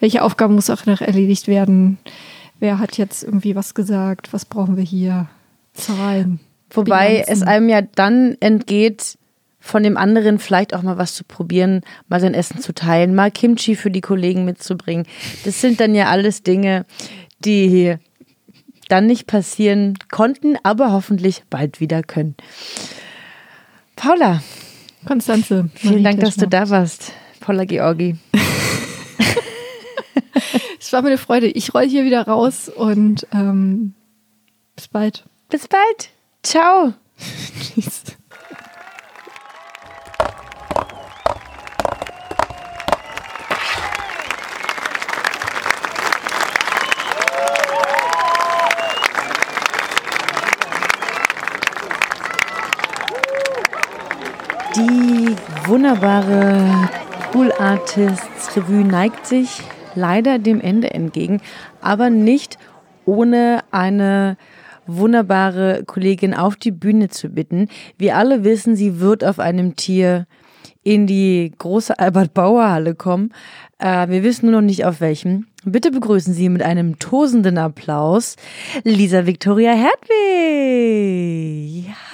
welche 0.00 0.22
Aufgaben 0.22 0.54
muss 0.54 0.70
auch 0.70 0.86
noch 0.86 1.00
erledigt 1.00 1.48
werden, 1.48 1.98
wer 2.60 2.78
hat 2.78 2.98
jetzt 2.98 3.22
irgendwie 3.22 3.56
was 3.56 3.74
gesagt, 3.74 4.32
was 4.32 4.44
brauchen 4.44 4.76
wir 4.76 4.84
hier, 4.84 5.28
Zahlen. 5.74 6.40
Wobei 6.70 7.08
Bilanzen. 7.08 7.32
es 7.32 7.42
einem 7.42 7.68
ja 7.68 7.82
dann 7.82 8.36
entgeht, 8.40 9.16
von 9.60 9.82
dem 9.82 9.96
anderen 9.96 10.38
vielleicht 10.38 10.74
auch 10.74 10.82
mal 10.82 10.98
was 10.98 11.14
zu 11.14 11.24
probieren, 11.24 11.82
mal 12.08 12.20
sein 12.20 12.34
Essen 12.34 12.60
zu 12.60 12.74
teilen, 12.74 13.14
mal 13.14 13.30
Kimchi 13.30 13.76
für 13.76 13.90
die 13.90 14.00
Kollegen 14.00 14.44
mitzubringen. 14.44 15.06
Das 15.44 15.60
sind 15.60 15.80
dann 15.80 15.94
ja 15.94 16.08
alles 16.08 16.42
Dinge, 16.42 16.84
die 17.44 17.96
dann 18.88 19.06
nicht 19.06 19.26
passieren 19.26 19.94
konnten, 20.10 20.56
aber 20.62 20.92
hoffentlich 20.92 21.44
bald 21.50 21.80
wieder 21.80 22.02
können. 22.02 22.36
Paula, 23.96 24.42
Konstanze. 25.06 25.70
vielen 25.74 26.04
Dank, 26.04 26.20
dass 26.20 26.36
du 26.36 26.48
da 26.48 26.68
warst. 26.70 27.12
Paula 27.40 27.64
Georgi. 27.64 28.16
Es 30.80 30.92
war 30.92 31.02
mir 31.02 31.08
eine 31.08 31.18
Freude. 31.18 31.48
Ich 31.48 31.74
roll 31.74 31.86
hier 31.86 32.04
wieder 32.04 32.22
raus 32.22 32.68
und 32.68 33.26
ähm, 33.32 33.94
bis 34.74 34.88
bald. 34.88 35.24
Bis 35.50 35.68
bald. 35.68 36.10
Ciao. 36.42 36.94
Tschüss. 37.74 38.16
Die 54.78 55.34
wunderbare 55.66 56.88
Pool 57.32 57.50
Artists 57.58 58.56
Revue 58.56 58.84
neigt 58.84 59.26
sich 59.26 59.60
leider 59.96 60.38
dem 60.38 60.60
Ende 60.60 60.92
entgegen, 60.94 61.40
aber 61.80 62.10
nicht 62.10 62.58
ohne 63.04 63.64
eine 63.72 64.36
wunderbare 64.86 65.82
Kollegin 65.84 66.32
auf 66.32 66.54
die 66.54 66.70
Bühne 66.70 67.08
zu 67.08 67.28
bitten. 67.28 67.68
Wir 67.96 68.16
alle 68.16 68.44
wissen, 68.44 68.76
sie 68.76 69.00
wird 69.00 69.24
auf 69.24 69.40
einem 69.40 69.74
Tier 69.74 70.28
in 70.84 71.08
die 71.08 71.52
große 71.58 71.98
Albert-Bauer-Halle 71.98 72.94
kommen. 72.94 73.32
Äh, 73.78 74.08
wir 74.08 74.22
wissen 74.22 74.46
nur 74.46 74.60
noch 74.60 74.66
nicht 74.66 74.84
auf 74.84 75.00
welchem. 75.00 75.48
Bitte 75.70 75.90
begrüßen 75.90 76.32
Sie 76.32 76.48
mit 76.48 76.62
einem 76.62 76.98
tosenden 76.98 77.58
Applaus 77.58 78.36
Lisa 78.84 79.26
Victoria 79.26 79.72
Hertwig. 79.72 81.04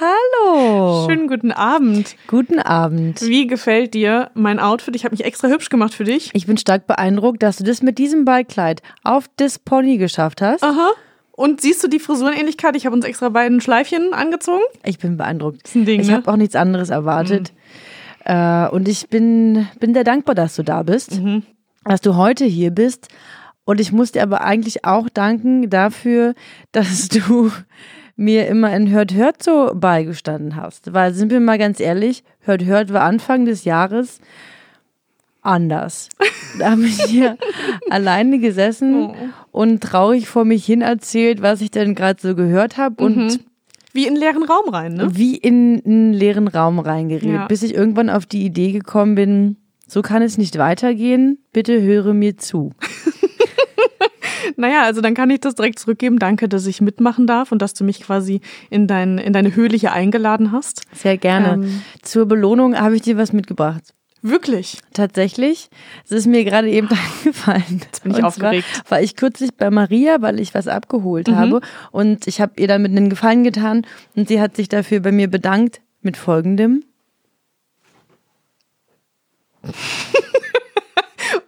Hallo. 0.00 1.06
Schönen 1.06 1.28
guten 1.28 1.52
Abend. 1.52 2.16
Guten 2.26 2.58
Abend. 2.58 3.22
Wie 3.22 3.46
gefällt 3.46 3.94
dir 3.94 4.32
mein 4.34 4.58
Outfit? 4.58 4.96
Ich 4.96 5.04
habe 5.04 5.14
mich 5.14 5.24
extra 5.24 5.46
hübsch 5.48 5.68
gemacht 5.68 5.94
für 5.94 6.02
dich. 6.02 6.30
Ich 6.32 6.46
bin 6.46 6.56
stark 6.56 6.88
beeindruckt, 6.88 7.44
dass 7.44 7.58
du 7.58 7.64
das 7.64 7.80
mit 7.80 7.98
diesem 7.98 8.24
Ballkleid 8.24 8.82
auf 9.04 9.26
das 9.36 9.60
Pony 9.60 9.98
geschafft 9.98 10.42
hast. 10.42 10.64
Aha. 10.64 10.90
Und 11.30 11.60
siehst 11.60 11.84
du 11.84 11.88
die 11.88 12.00
Frisurenähnlichkeit? 12.00 12.74
Ich 12.74 12.86
habe 12.86 12.96
uns 12.96 13.04
extra 13.04 13.28
beiden 13.28 13.60
Schleifchen 13.60 14.14
angezogen. 14.14 14.64
Ich 14.84 14.98
bin 14.98 15.16
beeindruckt. 15.16 15.62
ist 15.64 15.76
ein 15.76 15.84
Ding, 15.84 16.00
ich 16.00 16.08
ne? 16.08 16.14
habe 16.14 16.32
auch 16.32 16.36
nichts 16.36 16.56
anderes 16.56 16.90
erwartet. 16.90 17.52
Äh, 18.24 18.68
und 18.68 18.88
ich 18.88 19.08
bin, 19.08 19.68
bin 19.78 19.94
sehr 19.94 20.04
dankbar, 20.04 20.34
dass 20.34 20.56
du 20.56 20.64
da 20.64 20.82
bist, 20.82 21.20
dass 21.84 22.00
du 22.00 22.16
heute 22.16 22.44
hier 22.44 22.70
bist. 22.70 23.08
Und 23.64 23.80
ich 23.80 23.92
muss 23.92 24.12
dir 24.12 24.22
aber 24.22 24.42
eigentlich 24.42 24.84
auch 24.84 25.08
danken 25.08 25.70
dafür, 25.70 26.34
dass 26.72 27.08
du 27.08 27.50
mir 28.16 28.46
immer 28.46 28.74
in 28.76 28.90
Hört 28.90 29.12
Hört 29.14 29.42
so 29.42 29.72
beigestanden 29.74 30.56
hast. 30.56 30.92
Weil, 30.92 31.14
sind 31.14 31.30
wir 31.32 31.40
mal 31.40 31.58
ganz 31.58 31.80
ehrlich, 31.80 32.22
Hört 32.40 32.64
Hört 32.64 32.92
war 32.92 33.02
Anfang 33.02 33.44
des 33.44 33.64
Jahres 33.64 34.20
anders. 35.42 36.08
Da 36.56 36.70
habe 36.70 36.82
ich 36.84 37.02
hier 37.02 37.36
alleine 37.90 38.38
gesessen 38.38 39.10
und 39.50 39.82
traurig 39.82 40.28
vor 40.28 40.44
mich 40.44 40.64
hin 40.64 40.82
erzählt, 40.82 41.42
was 41.42 41.60
ich 41.60 41.72
denn 41.72 41.96
gerade 41.96 42.22
so 42.22 42.36
gehört 42.36 42.76
habe. 42.76 43.02
Und 43.02 43.40
Wie 43.92 44.04
in 44.04 44.10
einen 44.10 44.16
leeren 44.18 44.44
Raum 44.44 44.68
rein, 44.68 44.94
ne? 44.94 45.08
wie 45.16 45.34
in 45.36 45.82
einen 45.84 46.12
leeren 46.12 46.46
Raum 46.46 46.78
reingeredet, 46.78 47.34
Ja. 47.34 47.46
bis 47.48 47.64
ich 47.64 47.74
irgendwann 47.74 48.08
auf 48.08 48.24
die 48.24 48.44
Idee 48.44 48.70
gekommen 48.70 49.16
bin, 49.16 49.56
so 49.88 50.00
kann 50.00 50.22
es 50.22 50.38
nicht 50.38 50.58
weitergehen, 50.58 51.38
bitte 51.52 51.82
höre 51.82 52.14
mir 52.14 52.36
zu. 52.36 52.70
Naja, 54.56 54.82
also 54.82 55.00
dann 55.00 55.14
kann 55.14 55.30
ich 55.30 55.40
das 55.40 55.54
direkt 55.54 55.78
zurückgeben. 55.78 56.18
Danke, 56.18 56.48
dass 56.48 56.66
ich 56.66 56.80
mitmachen 56.80 57.26
darf 57.26 57.52
und 57.52 57.60
dass 57.62 57.74
du 57.74 57.84
mich 57.84 58.00
quasi 58.00 58.40
in, 58.70 58.86
dein, 58.86 59.18
in 59.18 59.32
deine 59.32 59.54
Höhle 59.54 59.76
hier 59.76 59.92
eingeladen 59.92 60.52
hast. 60.52 60.82
Sehr 60.92 61.16
gerne. 61.18 61.54
Ähm. 61.64 61.82
Zur 62.02 62.26
Belohnung 62.26 62.78
habe 62.78 62.96
ich 62.96 63.02
dir 63.02 63.16
was 63.16 63.32
mitgebracht. 63.32 63.82
Wirklich. 64.26 64.78
Tatsächlich. 64.94 65.68
Es 66.06 66.10
ist 66.12 66.26
mir 66.26 66.44
gerade 66.44 66.70
eben 66.70 66.88
eingefallen. 67.24 67.80
Jetzt 67.82 68.02
bin 68.04 68.12
ich 68.12 68.24
aufgeregt. 68.24 68.64
Zwar 68.72 68.90
war 68.92 69.02
ich 69.02 69.16
kürzlich 69.16 69.54
bei 69.54 69.68
Maria, 69.70 70.22
weil 70.22 70.40
ich 70.40 70.54
was 70.54 70.66
abgeholt 70.66 71.28
Mhm. 71.28 71.36
habe 71.36 71.60
und 71.92 72.26
ich 72.26 72.40
habe 72.40 72.54
ihr 72.58 72.68
damit 72.68 72.90
einen 72.92 73.10
Gefallen 73.10 73.44
getan 73.44 73.86
und 74.16 74.28
sie 74.28 74.40
hat 74.40 74.56
sich 74.56 74.68
dafür 74.70 75.00
bei 75.00 75.12
mir 75.12 75.28
bedankt 75.28 75.82
mit 76.00 76.16
folgendem. 76.16 76.84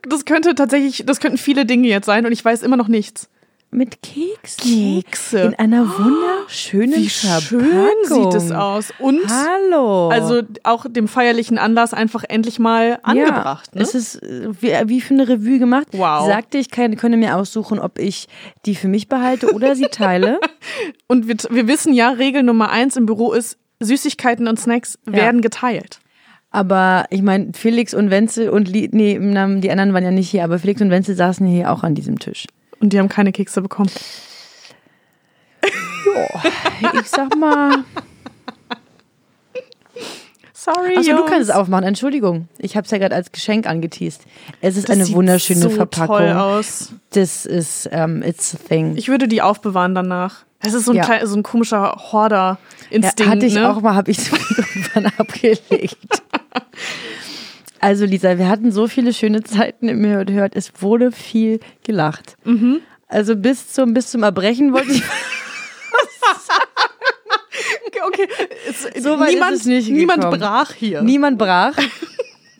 Das 0.09 0.25
könnte 0.25 0.55
tatsächlich, 0.55 1.05
das 1.07 1.21
könnten 1.21 1.39
viele 1.39 1.67
Dinge 1.67 1.89
jetzt 1.89 2.07
sein 2.07 2.27
und 2.27 2.33
ich 2.33 2.45
weiß 2.45 2.63
immer 2.63 2.77
noch 2.77 2.89
nichts. 2.89 3.29
Mit 3.73 4.01
Keksen. 4.01 5.03
Kekse. 5.03 5.41
In 5.41 5.55
einer 5.57 5.87
wunderschönen 5.99 6.95
Wie 6.95 7.09
Verpackung. 7.09 7.61
schön 7.61 8.23
sieht 8.23 8.35
es 8.35 8.53
aus. 8.53 8.93
Und 9.01 9.21
Hallo. 9.29 10.09
also 10.09 10.43
auch 10.63 10.87
dem 10.89 11.09
feierlichen 11.09 11.59
Anlass 11.59 11.93
einfach 11.93 12.25
endlich 12.29 12.59
mal 12.59 13.01
angebracht. 13.03 13.71
Ja, 13.75 13.79
ne? 13.79 13.83
Es 13.83 13.95
ist 13.95 14.23
äh, 14.23 14.49
wie, 14.61 14.73
wie 14.89 15.01
für 15.01 15.15
eine 15.15 15.29
Revue 15.29 15.59
gemacht. 15.59 15.89
Wow. 15.93 16.23
Sie 16.23 16.29
sagte, 16.29 16.59
ich 16.59 16.71
kann, 16.71 16.97
könne 16.97 17.17
mir 17.17 17.37
aussuchen, 17.37 17.81
ob 17.81 17.99
ich 17.99 18.29
die 18.67 18.77
für 18.77 18.89
mich 18.89 19.09
behalte 19.09 19.53
oder 19.53 19.75
sie 19.75 19.89
teile. 19.89 20.39
Und 21.09 21.27
wir, 21.27 21.37
wir 21.51 21.67
wissen 21.67 21.93
ja, 21.93 22.11
Regel 22.11 22.45
Nummer 22.45 22.71
eins 22.71 22.97
im 22.97 23.05
Büro 23.05 23.33
ist, 23.33 23.59
Süßigkeiten 23.81 24.49
und 24.49 24.59
Snacks 24.59 24.99
werden 25.05 25.43
geteilt. 25.43 26.01
Aber 26.51 27.05
ich 27.11 27.23
meine, 27.23 27.53
Felix 27.55 27.93
und 27.93 28.11
Wenzel 28.11 28.49
und 28.49 28.69
Li 28.69 28.89
nee, 28.93 29.19
die 29.19 29.71
anderen 29.71 29.93
waren 29.93 30.05
ja 30.05 30.11
nicht 30.11 30.31
hier, 30.31 30.45
aber 30.45 30.59
Felix 30.59 30.81
und 30.81 30.91
Wenzel 30.91 31.15
saßen 31.15 31.47
hier 31.47 31.71
auch 31.71 31.83
an 31.83 31.95
diesem 31.95 32.19
Tisch. 32.19 32.47
Und 32.81 32.93
die 32.93 32.99
haben 32.99 33.09
keine 33.09 33.33
Kekse 33.33 33.63
bekommen. 33.63 33.91
Ich 37.03 37.09
sag 37.09 37.37
mal. 37.37 37.85
Sorry, 40.53 40.97
Achso, 40.97 41.13
du 41.17 41.25
kannst 41.27 41.49
es 41.49 41.55
aufmachen. 41.55 41.85
Entschuldigung. 41.85 42.49
Ich 42.59 42.77
habe 42.77 42.85
es 42.85 42.91
ja 42.91 42.99
gerade 42.99 43.15
als 43.15 43.31
Geschenk 43.33 43.67
angeteased. 43.67 44.23
Es 44.61 44.77
ist 44.77 44.89
Das 44.89 44.97
eine 44.97 45.05
sieht 45.05 45.15
wunderschöne 45.15 45.61
so 45.61 45.71
Verpackung. 45.71 46.17
toll 46.17 46.33
aus. 46.33 46.93
Das 47.11 47.47
ist, 47.47 47.89
ähm, 47.93 48.23
it's 48.23 48.55
a 48.55 48.59
thing. 48.69 48.97
Ich 48.97 49.09
würde 49.09 49.29
die 49.29 49.43
aufbewahren 49.43 49.95
danach. 49.95 50.45
Das 50.63 50.75
ist 50.75 50.87
so 50.87 50.93
ein, 50.93 50.97
Ja. 50.97 51.05
klein, 51.05 51.27
so 51.27 51.37
ein 51.37 51.43
komischer 51.43 51.93
Horder-Instinkt. 52.11 53.21
Ja, 53.21 53.27
hatte 53.27 53.47
ich 53.47 53.55
ne? 53.55 53.71
auch 53.71 53.81
mal, 53.81 53.95
habe 53.95 54.11
ich 54.11 54.19
so 54.19 54.35
irgendwann 54.57 55.07
abgelegt. 55.19 56.23
Also 57.81 58.05
Lisa, 58.05 58.39
wir 58.39 58.49
hatten 58.49 58.73
so 58.73 58.89
viele 58.89 59.13
schöne 59.13 59.43
Zeiten 59.43 59.89
im 59.89 60.05
Hört 60.05 60.31
Hört. 60.31 60.57
Es 60.57 60.73
wurde 60.81 61.13
viel 61.13 61.61
gelacht. 61.85 62.37
Mhm. 62.45 62.81
Also 63.07 63.37
bis 63.37 63.73
zum, 63.73 63.95
bis 63.95 64.11
zum 64.11 64.23
Erbrechen 64.23 64.73
wollte 64.73 64.93
ich. 64.93 65.03
Okay, 67.87 68.01
okay. 68.07 68.29
Es, 68.69 69.03
So 69.03 69.19
weit 69.19 69.35
niemand, 69.35 69.53
ist 69.53 69.61
es 69.61 69.67
nicht 69.67 69.91
niemand 69.91 70.31
brach 70.31 70.73
hier. 70.73 71.03
Niemand 71.03 71.39
brach. 71.39 71.77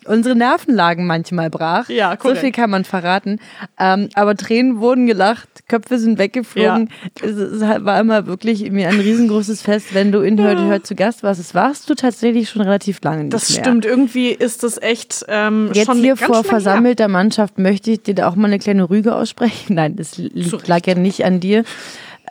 unsere 0.07 0.35
Nervenlagen 0.35 1.05
manchmal 1.05 1.49
brach. 1.49 1.89
Ja, 1.89 2.11
So 2.11 2.17
korrekt. 2.17 2.39
viel 2.39 2.51
kann 2.51 2.69
man 2.69 2.83
verraten. 2.85 3.39
Ähm, 3.79 4.09
aber 4.15 4.35
Tränen 4.35 4.79
wurden 4.79 5.07
gelacht, 5.07 5.47
Köpfe 5.67 5.99
sind 5.99 6.17
weggeflogen. 6.17 6.89
Es, 7.21 7.31
es 7.35 7.61
war 7.61 7.99
immer 7.99 8.25
wirklich 8.25 8.69
mir 8.71 8.89
ein 8.89 8.99
riesengroßes 8.99 9.61
Fest, 9.61 9.93
wenn 9.93 10.11
du 10.11 10.21
in 10.21 10.39
Hört 10.41 10.59
Hört 10.59 10.87
zu 10.87 10.95
Gast 10.95 11.23
warst. 11.23 11.39
Das 11.39 11.53
warst 11.53 11.89
du 11.89 11.95
tatsächlich 11.95 12.49
schon 12.49 12.61
relativ 12.61 12.99
lange 13.03 13.25
nicht 13.25 13.33
Das 13.33 13.49
mehr. 13.49 13.59
stimmt, 13.63 13.85
irgendwie 13.85 14.29
ist 14.29 14.63
das 14.63 14.81
echt 14.81 15.25
ähm, 15.27 15.69
Jetzt 15.73 15.85
schon 15.87 15.97
hier 15.97 16.15
vor 16.17 16.43
versammelter 16.43 17.07
Mannschaft 17.07 17.57
möchte 17.59 17.91
ich 17.91 18.01
dir 18.03 18.15
da 18.15 18.27
auch 18.29 18.35
mal 18.35 18.47
eine 18.47 18.59
kleine 18.59 18.89
Rüge 18.89 19.15
aussprechen. 19.15 19.75
Nein, 19.75 19.95
das 19.95 20.17
liegt, 20.17 20.67
lag 20.67 20.85
ja 20.87 20.95
nicht 20.95 21.25
an 21.25 21.39
dir. 21.39 21.63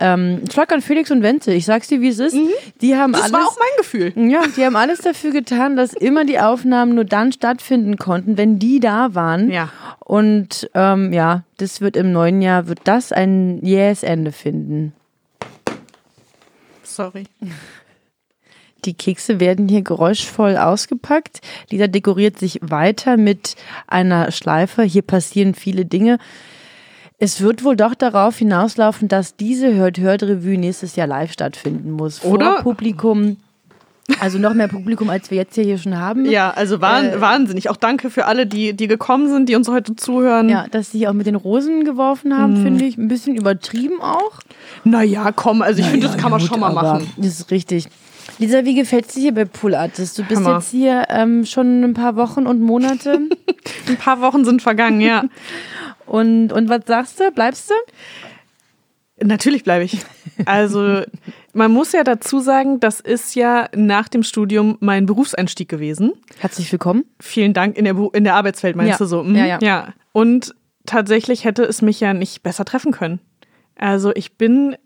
Ähm, 0.00 0.42
an 0.68 0.82
Felix 0.82 1.10
und 1.10 1.22
Wenzel. 1.22 1.54
Ich 1.54 1.64
sag's 1.64 1.88
dir, 1.88 2.00
wie 2.00 2.08
es 2.08 2.18
ist. 2.18 2.36
Die 2.80 2.96
haben 2.96 3.10
Mhm. 3.10 3.14
Das 3.14 3.22
alles, 3.22 3.32
war 3.32 3.46
auch 3.46 3.56
mein 3.58 3.68
Gefühl. 3.78 4.12
ja, 4.30 4.42
die 4.56 4.64
haben 4.64 4.76
alles 4.76 5.00
dafür 5.00 5.30
getan, 5.30 5.76
dass 5.76 5.92
immer 5.94 6.24
die 6.24 6.38
Aufnahmen 6.38 6.94
nur 6.94 7.04
dann 7.04 7.32
stattfinden 7.32 7.96
konnten, 7.96 8.36
wenn 8.36 8.58
die 8.58 8.80
da 8.80 9.14
waren. 9.14 9.50
Ja. 9.50 9.70
Und 10.00 10.68
ähm, 10.74 11.12
ja, 11.12 11.44
das 11.56 11.80
wird 11.80 11.96
im 11.96 12.12
neuen 12.12 12.42
Jahr, 12.42 12.68
wird 12.68 12.80
das 12.84 13.12
ein 13.12 13.58
jähes 13.64 14.02
Ende 14.02 14.32
finden. 14.32 14.92
Sorry. 16.82 17.24
Die 18.84 18.94
Kekse 18.94 19.40
werden 19.40 19.68
hier 19.68 19.82
geräuschvoll 19.82 20.56
ausgepackt. 20.56 21.40
Lisa 21.70 21.88
dekoriert 21.88 22.38
sich 22.38 22.60
weiter 22.62 23.16
mit 23.16 23.56
einer 23.86 24.30
Schleife. 24.30 24.82
Hier 24.82 25.02
passieren 25.02 25.54
viele 25.54 25.84
Dinge. 25.84 26.18
Es 27.18 27.40
wird 27.40 27.64
wohl 27.64 27.76
doch 27.76 27.94
darauf 27.94 28.36
hinauslaufen, 28.38 29.08
dass 29.08 29.36
diese 29.36 29.72
Hört-Hört-Revue 29.74 30.58
nächstes 30.58 30.96
Jahr 30.96 31.06
live 31.06 31.32
stattfinden 31.32 31.90
muss. 31.92 32.18
Vor 32.18 32.32
Oder? 32.32 32.62
Publikum. 32.62 33.38
Also 34.20 34.38
noch 34.38 34.54
mehr 34.54 34.68
Publikum, 34.68 35.10
als 35.10 35.30
wir 35.30 35.38
jetzt 35.38 35.54
hier 35.56 35.78
schon 35.78 35.98
haben. 35.98 36.26
Ja, 36.26 36.50
also 36.52 36.76
Äh, 36.76 36.80
wahnsinnig. 37.20 37.70
Auch 37.70 37.76
danke 37.76 38.08
für 38.10 38.26
alle, 38.26 38.46
die, 38.46 38.74
die 38.74 38.86
gekommen 38.86 39.28
sind, 39.28 39.48
die 39.48 39.56
uns 39.56 39.68
heute 39.68 39.96
zuhören. 39.96 40.48
Ja, 40.48 40.66
dass 40.70 40.92
sie 40.92 41.08
auch 41.08 41.12
mit 41.12 41.26
den 41.26 41.34
Rosen 41.34 41.84
geworfen 41.84 42.36
haben, 42.36 42.56
Hm. 42.56 42.62
finde 42.62 42.84
ich 42.84 42.98
ein 42.98 43.08
bisschen 43.08 43.34
übertrieben 43.34 44.00
auch. 44.00 44.40
Naja, 44.84 45.32
komm, 45.34 45.60
also 45.62 45.80
ich 45.80 45.86
finde, 45.86 46.06
das 46.06 46.16
kann 46.18 46.30
man 46.30 46.38
Gut, 46.40 46.48
schon 46.48 46.60
mal 46.60 46.72
machen. 46.72 47.10
Das 47.16 47.26
ist 47.40 47.50
richtig. 47.50 47.86
Lisa, 48.38 48.64
wie 48.64 48.74
gefällt 48.74 49.06
es 49.08 49.14
dir 49.14 49.20
hier 49.22 49.34
bei 49.34 49.44
Pool 49.46 49.74
Artist? 49.74 50.18
Du 50.18 50.22
bist 50.22 50.44
Hammer. 50.44 50.58
jetzt 50.58 50.70
hier 50.70 51.06
ähm, 51.08 51.44
schon 51.46 51.82
ein 51.82 51.94
paar 51.94 52.14
Wochen 52.16 52.46
und 52.46 52.60
Monate. 52.60 53.20
Ein 53.88 53.96
paar 53.96 54.20
Wochen 54.20 54.44
sind 54.44 54.62
vergangen, 54.62 55.00
ja. 55.00 55.24
und, 56.06 56.52
und 56.52 56.68
was 56.68 56.80
sagst 56.86 57.20
du? 57.20 57.30
Bleibst 57.30 57.70
du? 57.70 57.74
Natürlich 59.24 59.64
bleibe 59.64 59.84
ich. 59.84 59.98
Also, 60.44 61.02
man 61.54 61.70
muss 61.70 61.92
ja 61.92 62.04
dazu 62.04 62.38
sagen, 62.40 62.80
das 62.80 63.00
ist 63.00 63.34
ja 63.34 63.68
nach 63.74 64.08
dem 64.08 64.22
Studium 64.22 64.76
mein 64.80 65.06
Berufseinstieg 65.06 65.68
gewesen. 65.70 66.12
Herzlich 66.38 66.70
willkommen. 66.70 67.04
Vielen 67.18 67.54
Dank 67.54 67.78
in 67.78 67.86
der, 67.86 67.96
in 68.12 68.24
der 68.24 68.34
Arbeitswelt, 68.34 68.76
meinst 68.76 68.90
Ja. 68.90 68.96
du 68.98 69.06
so? 69.06 69.22
Mhm. 69.22 69.34
Ja, 69.36 69.46
ja. 69.46 69.58
ja. 69.62 69.94
Und 70.12 70.54
tatsächlich 70.84 71.44
hätte 71.44 71.62
es 71.64 71.80
mich 71.80 71.98
ja 72.00 72.12
nicht 72.12 72.42
besser 72.42 72.66
treffen 72.66 72.92
können. 72.92 73.20
Also, 73.76 74.12
ich 74.14 74.36
bin 74.36 74.76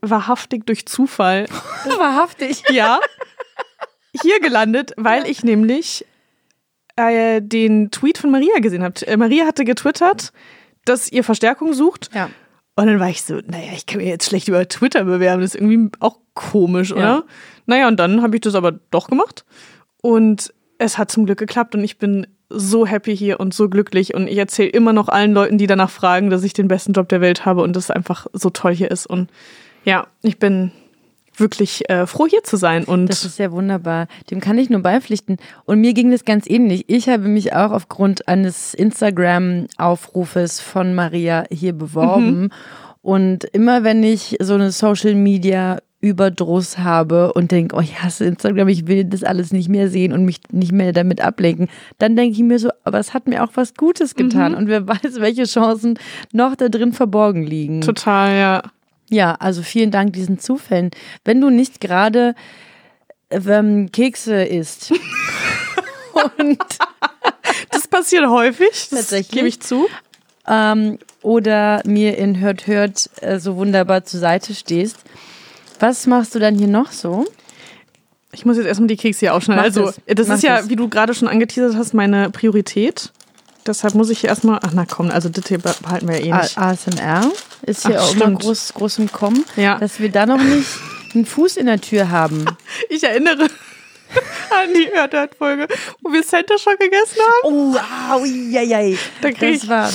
wahrhaftig 0.00 0.66
durch 0.66 0.86
Zufall 0.86 1.46
Wahrhaftig. 1.98 2.64
ja, 2.70 2.98
hier 4.20 4.40
gelandet, 4.40 4.92
weil 4.96 5.28
ich 5.28 5.44
nämlich 5.44 6.04
äh, 6.96 7.40
den 7.40 7.90
Tweet 7.90 8.18
von 8.18 8.30
Maria 8.30 8.58
gesehen 8.60 8.82
habe. 8.82 9.06
Äh, 9.06 9.16
Maria 9.16 9.46
hatte 9.46 9.64
getwittert, 9.64 10.32
dass 10.84 11.10
ihr 11.10 11.24
Verstärkung 11.24 11.72
sucht. 11.72 12.10
Ja. 12.14 12.30
Und 12.76 12.86
dann 12.86 13.00
war 13.00 13.08
ich 13.08 13.22
so, 13.22 13.40
naja, 13.46 13.72
ich 13.74 13.86
kann 13.86 13.98
mir 13.98 14.08
jetzt 14.08 14.26
schlecht 14.26 14.48
über 14.48 14.68
Twitter 14.68 15.04
bewerben. 15.04 15.42
Das 15.42 15.54
ist 15.54 15.60
irgendwie 15.60 15.90
auch 16.00 16.18
komisch, 16.34 16.92
oder? 16.92 17.00
Ja. 17.02 17.24
Naja, 17.66 17.88
und 17.88 17.98
dann 17.98 18.22
habe 18.22 18.36
ich 18.36 18.42
das 18.42 18.54
aber 18.54 18.72
doch 18.72 19.08
gemacht. 19.08 19.44
Und 20.02 20.52
es 20.78 20.98
hat 20.98 21.10
zum 21.10 21.24
Glück 21.24 21.38
geklappt 21.38 21.74
und 21.74 21.84
ich 21.84 21.98
bin 21.98 22.26
so 22.48 22.86
happy 22.86 23.16
hier 23.16 23.40
und 23.40 23.54
so 23.54 23.68
glücklich. 23.68 24.14
Und 24.14 24.26
ich 24.26 24.38
erzähle 24.38 24.70
immer 24.70 24.92
noch 24.92 25.08
allen 25.08 25.32
Leuten, 25.32 25.56
die 25.56 25.66
danach 25.66 25.90
fragen, 25.90 26.30
dass 26.30 26.42
ich 26.42 26.52
den 26.52 26.68
besten 26.68 26.92
Job 26.92 27.08
der 27.08 27.20
Welt 27.20 27.46
habe 27.46 27.62
und 27.62 27.74
das 27.74 27.90
einfach 27.90 28.26
so 28.32 28.50
toll 28.50 28.74
hier 28.74 28.90
ist. 28.90 29.06
Und 29.06 29.30
ja, 29.84 30.06
ich 30.22 30.38
bin 30.38 30.72
wirklich 31.36 31.88
äh, 31.90 32.06
froh, 32.06 32.26
hier 32.26 32.42
zu 32.44 32.56
sein. 32.56 32.84
Und 32.84 33.06
Das 33.08 33.24
ist 33.24 33.38
ja 33.38 33.50
wunderbar. 33.52 34.06
Dem 34.30 34.40
kann 34.40 34.58
ich 34.58 34.70
nur 34.70 34.80
beipflichten. 34.80 35.36
Und 35.64 35.80
mir 35.80 35.92
ging 35.94 36.10
das 36.10 36.24
ganz 36.24 36.48
ähnlich. 36.48 36.84
Ich 36.88 37.08
habe 37.08 37.28
mich 37.28 37.52
auch 37.54 37.70
aufgrund 37.72 38.28
eines 38.28 38.74
Instagram-Aufrufes 38.74 40.60
von 40.60 40.94
Maria 40.94 41.44
hier 41.50 41.72
beworben. 41.72 42.40
Mhm. 42.42 42.50
Und 43.02 43.44
immer 43.44 43.84
wenn 43.84 44.02
ich 44.02 44.36
so 44.40 44.54
eine 44.54 44.70
Social 44.72 45.14
Media 45.14 45.78
Überdruss 46.00 46.76
habe 46.78 47.32
und 47.32 47.50
denke, 47.50 47.76
oh, 47.76 47.80
ich 47.80 48.02
hasse 48.02 48.26
Instagram, 48.26 48.68
ich 48.68 48.86
will 48.86 49.04
das 49.04 49.24
alles 49.24 49.52
nicht 49.52 49.70
mehr 49.70 49.88
sehen 49.88 50.12
und 50.12 50.26
mich 50.26 50.40
nicht 50.52 50.70
mehr 50.72 50.92
damit 50.92 51.22
ablenken, 51.22 51.68
dann 51.96 52.14
denke 52.14 52.34
ich 52.36 52.42
mir 52.42 52.58
so, 52.58 52.68
aber 52.82 52.98
es 52.98 53.14
hat 53.14 53.26
mir 53.26 53.42
auch 53.42 53.52
was 53.54 53.72
Gutes 53.74 54.14
getan 54.14 54.52
Mhm. 54.52 54.58
und 54.58 54.68
wer 54.68 54.86
weiß, 54.86 55.20
welche 55.20 55.44
Chancen 55.44 55.98
noch 56.32 56.56
da 56.56 56.68
drin 56.68 56.92
verborgen 56.92 57.42
liegen. 57.42 57.80
total, 57.80 58.36
ja. 58.38 58.62
Ja, 59.14 59.36
also 59.36 59.62
vielen 59.62 59.92
Dank 59.92 60.12
diesen 60.12 60.40
Zufällen. 60.40 60.90
Wenn 61.24 61.40
du 61.40 61.48
nicht 61.48 61.80
gerade 61.80 62.34
ähm, 63.30 63.92
Kekse 63.92 64.42
isst 64.42 64.92
und 66.38 66.58
Das 67.70 67.86
passiert 67.86 68.26
häufig, 68.28 68.88
das 68.90 69.10
gebe 69.30 69.46
ich 69.46 69.60
zu. 69.60 69.86
ähm, 70.48 70.98
oder 71.22 71.80
mir 71.84 72.18
in 72.18 72.40
Hört 72.40 72.66
Hört 72.66 73.08
äh, 73.20 73.38
so 73.38 73.54
wunderbar 73.54 74.02
zur 74.02 74.18
Seite 74.18 74.52
stehst, 74.52 74.96
was 75.78 76.08
machst 76.08 76.34
du 76.34 76.40
dann 76.40 76.56
hier 76.58 76.66
noch 76.66 76.90
so? 76.90 77.24
Ich 78.32 78.44
muss 78.44 78.56
jetzt 78.56 78.66
erstmal 78.66 78.88
die 78.88 78.96
Kekse 78.96 79.20
hier 79.20 79.34
aufschneiden. 79.36 79.60
Mach 79.60 79.66
also, 79.66 79.92
das. 80.06 80.26
das, 80.26 80.28
ist 80.28 80.42
ja, 80.42 80.56
das. 80.56 80.68
wie 80.70 80.76
du 80.76 80.88
gerade 80.88 81.14
schon 81.14 81.28
angeteasert 81.28 81.76
hast, 81.76 81.94
meine 81.94 82.30
Priorität. 82.30 83.12
Deshalb 83.66 83.94
muss 83.94 84.10
ich 84.10 84.20
hier 84.20 84.28
erstmal. 84.30 84.60
Ach, 84.62 84.72
na 84.74 84.84
komm, 84.84 85.10
also 85.10 85.28
das 85.28 85.46
hier 85.48 85.58
behalten 85.58 86.08
wir 86.08 86.18
ja 86.20 86.26
eh 86.26 86.32
A 86.32 86.42
nicht. 86.42 86.58
ASMR 86.58 87.30
ist 87.62 87.86
hier 87.86 87.98
Ach, 88.00 88.04
auch 88.08 88.14
immer 88.14 88.30
groß, 88.38 88.74
groß 88.74 88.98
im 88.98 89.10
Kommen, 89.10 89.44
Ja. 89.56 89.78
dass 89.78 90.00
wir 90.00 90.10
da 90.10 90.26
noch 90.26 90.40
nicht 90.42 90.68
einen 91.14 91.24
Fuß 91.26 91.56
in 91.56 91.66
der 91.66 91.80
Tür 91.80 92.10
haben. 92.10 92.44
Ich 92.90 93.02
erinnere 93.04 93.44
an 94.50 94.74
die 94.74 94.88
Hört-Hört-Folge, 94.92 95.66
wo 96.02 96.12
wir 96.12 96.22
Center 96.22 96.58
Shock 96.58 96.78
gegessen 96.78 97.18
haben. 97.20 97.54
Oh, 97.54 97.76
au, 98.12 98.24
ja. 98.24 98.96
Da 99.22 99.30
krieg 99.32 99.54
Das 99.54 99.62
ich. 99.64 99.68
war, 99.68 99.90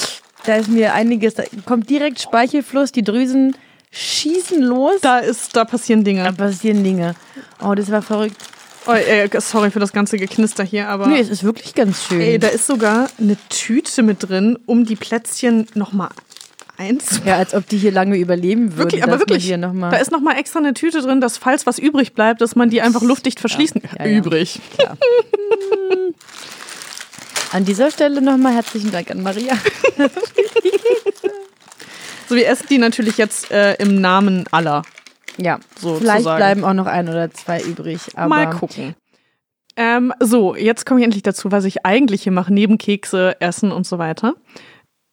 da 0.45 0.55
ist 0.55 0.69
mir 0.69 0.93
einiges, 0.93 1.35
da 1.35 1.43
kommt 1.65 1.89
direkt 1.89 2.19
Speichelfluss, 2.19 2.91
die 2.91 3.03
Drüsen 3.03 3.55
schießen 3.91 4.61
los. 4.61 4.93
Da, 5.01 5.19
ist, 5.19 5.55
da 5.55 5.63
passieren 5.65 6.03
Dinge. 6.03 6.23
Da 6.23 6.31
passieren 6.31 6.83
Dinge. 6.83 7.15
Oh, 7.61 7.73
das 7.75 7.89
war 7.91 8.01
verrückt. 8.01 8.37
Oh, 8.85 8.93
äh, 8.93 9.29
sorry 9.39 9.71
für 9.71 9.79
das 9.79 9.91
ganze 9.91 10.17
Geknister 10.17 10.63
hier, 10.63 10.87
aber. 10.87 11.07
Nee, 11.07 11.19
es 11.19 11.29
ist 11.29 11.43
wirklich 11.43 11.75
ganz 11.75 12.05
schön. 12.05 12.21
Ey, 12.21 12.39
da 12.39 12.47
ist 12.47 12.65
sogar 12.67 13.09
eine 13.19 13.37
Tüte 13.49 14.03
mit 14.03 14.29
drin, 14.29 14.57
um 14.65 14.85
die 14.85 14.95
Plätzchen 14.95 15.67
nochmal 15.73 16.09
einzupacken. 16.77 17.27
ja, 17.27 17.37
als 17.37 17.53
ob 17.53 17.67
die 17.67 17.77
hier 17.77 17.91
lange 17.91 18.17
überleben 18.17 18.71
würden. 18.71 18.77
Wirklich, 18.77 19.03
aber 19.03 19.19
wirklich. 19.19 19.45
Hier 19.45 19.57
noch 19.57 19.73
mal 19.73 19.91
Da 19.91 19.97
ist 19.97 20.11
nochmal 20.11 20.37
extra 20.37 20.59
eine 20.59 20.73
Tüte 20.73 21.01
drin, 21.01 21.21
dass 21.21 21.37
falls 21.37 21.65
was 21.65 21.77
übrig 21.77 22.13
bleibt, 22.13 22.41
dass 22.41 22.55
man 22.55 22.69
die 22.69 22.81
einfach 22.81 23.01
luftdicht 23.01 23.39
verschließen 23.39 23.81
ja, 23.99 24.05
ja. 24.05 24.17
Übrig. 24.17 24.59
An 27.51 27.65
dieser 27.65 27.91
Stelle 27.91 28.21
nochmal 28.21 28.53
herzlichen 28.53 28.91
Dank 28.91 29.11
an 29.11 29.21
Maria. 29.21 29.57
So, 32.29 32.35
wir 32.35 32.47
essen 32.47 32.67
die 32.69 32.77
natürlich 32.77 33.17
jetzt 33.17 33.49
äh, 33.49 33.73
im 33.79 33.99
Namen 34.01 34.45
aller. 34.51 34.83
Ja, 35.41 35.59
Sozusagen. 35.75 35.99
vielleicht 35.99 36.37
bleiben 36.37 36.63
auch 36.63 36.73
noch 36.73 36.87
ein 36.87 37.07
oder 37.07 37.31
zwei 37.31 37.61
übrig. 37.61 37.99
Aber 38.15 38.27
Mal 38.27 38.49
gucken. 38.49 38.95
Ähm, 39.75 40.13
so, 40.19 40.55
jetzt 40.55 40.85
komme 40.85 40.99
ich 40.99 41.05
endlich 41.05 41.23
dazu, 41.23 41.51
was 41.51 41.63
ich 41.63 41.85
eigentlich 41.85 42.23
hier 42.23 42.33
mache, 42.33 42.53
neben 42.53 42.77
Kekse, 42.77 43.39
Essen 43.39 43.71
und 43.71 43.87
so 43.87 43.97
weiter. 43.97 44.33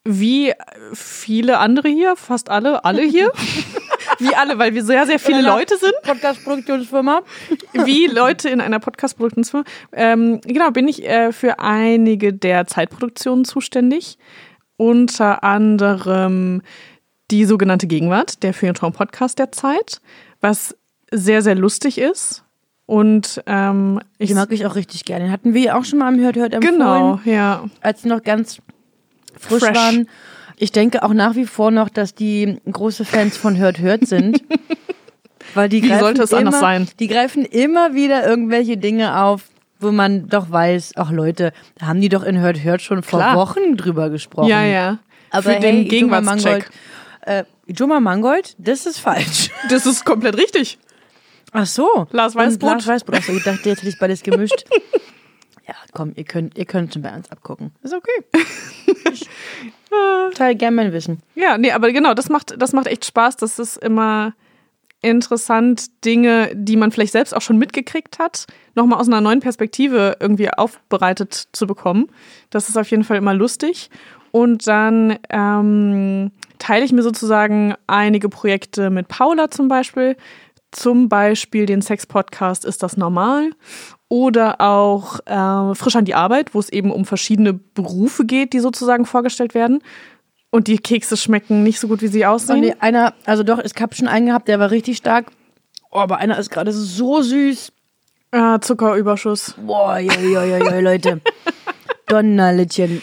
Wie 0.05 0.53
viele 0.93 1.59
andere 1.59 1.89
hier, 1.89 2.16
fast 2.16 2.48
alle, 2.48 2.85
alle 2.85 3.03
hier, 3.03 3.31
wie 4.19 4.35
alle, 4.35 4.59
weil 4.59 4.74
wir 4.74 4.85
sehr, 4.85 5.07
sehr 5.07 5.19
viele 5.20 5.43
Leute 5.43 5.77
sind, 5.77 5.94
Podcast-Produktionsfirma. 6.03 7.23
wie 7.73 8.07
Leute 8.07 8.48
in 8.48 8.61
einer 8.61 8.81
Podcast-Produktionsfirma. 8.81 9.65
Ähm, 9.93 10.40
genau, 10.44 10.70
bin 10.73 10.89
ich 10.89 11.05
äh, 11.05 11.32
für 11.32 11.61
einige 11.61 12.32
der 12.32 12.66
Zeitproduktionen 12.66 13.44
zuständig. 13.44 14.19
Unter 14.77 15.43
anderem 15.44 16.62
die 17.31 17.44
sogenannte 17.44 17.86
Gegenwart, 17.86 18.43
der 18.43 18.55
Feuilleton-Podcast 18.55 19.39
der 19.39 19.53
Zeit, 19.53 20.01
was 20.40 20.77
sehr, 21.11 21.43
sehr 21.43 21.55
lustig 21.55 21.98
ist. 21.98 22.44
Und 22.86 23.43
ähm, 23.47 24.01
ich 24.19 24.28
Die 24.28 24.35
mag 24.35 24.53
ich 24.53 24.65
auch 24.65 24.77
richtig 24.77 25.05
gerne. 25.05 25.24
Den 25.24 25.32
hatten 25.32 25.55
wir 25.55 25.61
ja 25.61 25.78
auch 25.78 25.85
schon 25.85 25.98
mal 25.98 26.09
am 26.09 26.19
Hört 26.20 26.36
Hört 26.36 26.55
empfohlen. 26.55 26.78
Genau, 26.78 27.20
ja. 27.24 27.65
Als 27.81 28.03
sie 28.03 28.09
noch 28.09 28.23
ganz 28.23 28.59
frisch 29.39 29.65
Fresh. 29.65 29.77
waren. 29.77 30.09
Ich 30.57 30.73
denke 30.73 31.03
auch 31.03 31.12
nach 31.12 31.35
wie 31.35 31.47
vor 31.47 31.70
noch, 31.70 31.89
dass 31.89 32.15
die 32.15 32.59
große 32.70 33.05
Fans 33.05 33.36
von 33.36 33.59
Hört 33.59 33.81
Hört 33.81 34.07
sind. 34.07 34.40
Weil 35.55 35.69
die 35.69 35.82
Wie 35.82 35.89
greifen 35.89 36.01
sollte 36.01 36.23
es 36.23 36.31
immer, 36.31 36.40
anders 36.40 36.61
sein? 36.61 36.89
Die 36.98 37.09
greifen 37.09 37.44
immer 37.44 37.94
wieder 37.94 38.27
irgendwelche 38.27 38.77
Dinge 38.77 39.20
auf, 39.20 39.43
wo 39.81 39.90
man 39.90 40.28
doch 40.28 40.51
weiß, 40.51 40.93
ach 40.97 41.11
Leute, 41.11 41.53
da 41.78 41.86
haben 41.86 42.01
die 42.01 42.09
doch 42.09 42.23
in 42.23 42.39
Hört 42.39 42.62
Hört 42.62 42.82
schon 42.82 43.03
vor 43.03 43.20
Klar. 43.20 43.36
Wochen 43.36 43.77
drüber 43.77 44.11
gesprochen. 44.11 44.48
Ja, 44.48 44.65
ja. 44.65 44.98
Aber 45.31 45.55
Für 45.55 45.61
den 45.61 45.77
hey, 45.77 45.98
Ijoma 45.98 46.20
Gegenwartscheck. 46.20 46.70
Äh, 47.27 47.44
Ijoma 47.66 47.98
Mangold, 47.98 48.55
das 48.59 48.86
ist 48.86 48.98
falsch. 48.98 49.51
Das 49.69 49.85
ist 49.85 50.05
komplett 50.05 50.36
richtig. 50.36 50.78
Ach 51.53 51.66
so. 51.66 52.07
Lars 52.12 52.36
Und 52.36 52.43
Weißbrot. 52.43 52.70
Lars 52.70 52.86
Weißbrot. 52.86 53.16
Achso, 53.16 53.32
ich 53.32 53.43
dachte, 53.43 53.69
jetzt 53.69 53.78
hätte 53.81 53.89
ich 53.89 53.98
beides 53.98 54.23
gemischt. 54.23 54.65
ja, 55.66 55.74
komm, 55.93 56.12
ihr 56.15 56.23
könnt, 56.23 56.57
ihr 56.57 56.66
könnt 56.66 56.93
schon 56.93 57.03
bei 57.03 57.12
uns 57.12 57.28
abgucken. 57.31 57.73
Ist 57.82 57.94
okay. 57.94 58.24
ich 59.12 59.28
teile 60.35 60.55
gerne 60.55 60.77
mein 60.77 60.93
Wissen. 60.93 61.20
Ja, 61.35 61.59
nee, 61.59 61.73
aber 61.73 61.90
genau, 61.90 62.15
das 62.15 62.28
macht, 62.28 62.55
das 62.62 62.73
macht 62.73 62.86
echt 62.86 63.05
Spaß. 63.05 63.36
Das 63.36 63.59
ist 63.59 63.77
immer 63.77 64.35
interessant, 65.03 66.05
Dinge, 66.05 66.51
die 66.55 66.77
man 66.77 66.93
vielleicht 66.93 67.12
selbst 67.12 67.35
auch 67.35 67.43
schon 67.43 67.59
mitgekriegt 67.59 68.20
hat, 68.20 68.47
nochmal 68.77 69.01
aus 69.01 69.09
einer 69.09 69.20
neuen 69.20 69.40
Perspektive 69.40 70.16
irgendwie 70.20 70.51
aufbereitet 70.51 71.48
zu 71.53 71.66
bekommen. 71.66 72.09
Das 72.51 72.69
ist 72.69 72.77
auf 72.77 72.89
jeden 72.90 73.03
Fall 73.05 73.16
immer 73.16 73.35
lustig. 73.35 73.90
Und 74.31 74.66
dann 74.66 75.19
ähm, 75.31 76.31
teile 76.59 76.85
ich 76.85 76.93
mir 76.93 77.03
sozusagen 77.03 77.74
einige 77.87 78.28
Projekte 78.28 78.91
mit 78.91 79.09
Paula 79.09 79.51
zum 79.51 79.69
Beispiel. 79.69 80.16
Zum 80.73 81.09
Beispiel 81.09 81.65
den 81.65 81.81
Sex-Podcast 81.81 82.65
Ist 82.65 82.83
das 82.83 82.97
normal? 82.97 83.51
Oder 84.09 84.61
auch 84.61 85.20
äh, 85.27 85.74
Frisch 85.74 85.97
an 85.97 86.05
die 86.05 86.15
Arbeit, 86.15 86.55
wo 86.55 86.61
es 86.61 86.69
eben 86.69 86.91
um 86.93 87.05
verschiedene 87.05 87.55
Berufe 87.55 88.24
geht, 88.24 88.53
die 88.53 88.61
sozusagen 88.61 89.05
vorgestellt 89.07 89.55
werden. 89.55 89.81
Und 90.51 90.69
die 90.69 90.78
Kekse 90.78 91.16
schmecken 91.16 91.62
nicht 91.65 91.81
so 91.81 91.89
gut, 91.89 92.03
wie 92.03 92.07
sie 92.09 92.24
aussehen. 92.24 92.61
nee, 92.61 92.74
einer, 92.78 93.15
also 93.24 93.43
doch, 93.43 93.59
ich 93.59 93.73
habe 93.81 93.95
schon 93.95 94.07
einen 94.09 94.27
gehabt, 94.27 94.49
der 94.49 94.61
war 94.61 94.70
richtig 94.70 94.97
stark. 94.99 95.27
Oh, 95.91 95.99
aber 95.99 96.19
einer 96.19 96.39
ist 96.39 96.51
gerade 96.51 96.73
so 96.73 97.20
süß. 97.23 97.73
Ah, 98.31 98.61
Zuckerüberschuss. 98.61 99.55
Boah, 99.65 99.99
ja, 99.99 100.12
ja, 100.20 100.45
ja, 100.45 100.59
ja, 100.59 100.81
Leute. 100.81 101.20
Donnerlittchen. 102.07 103.03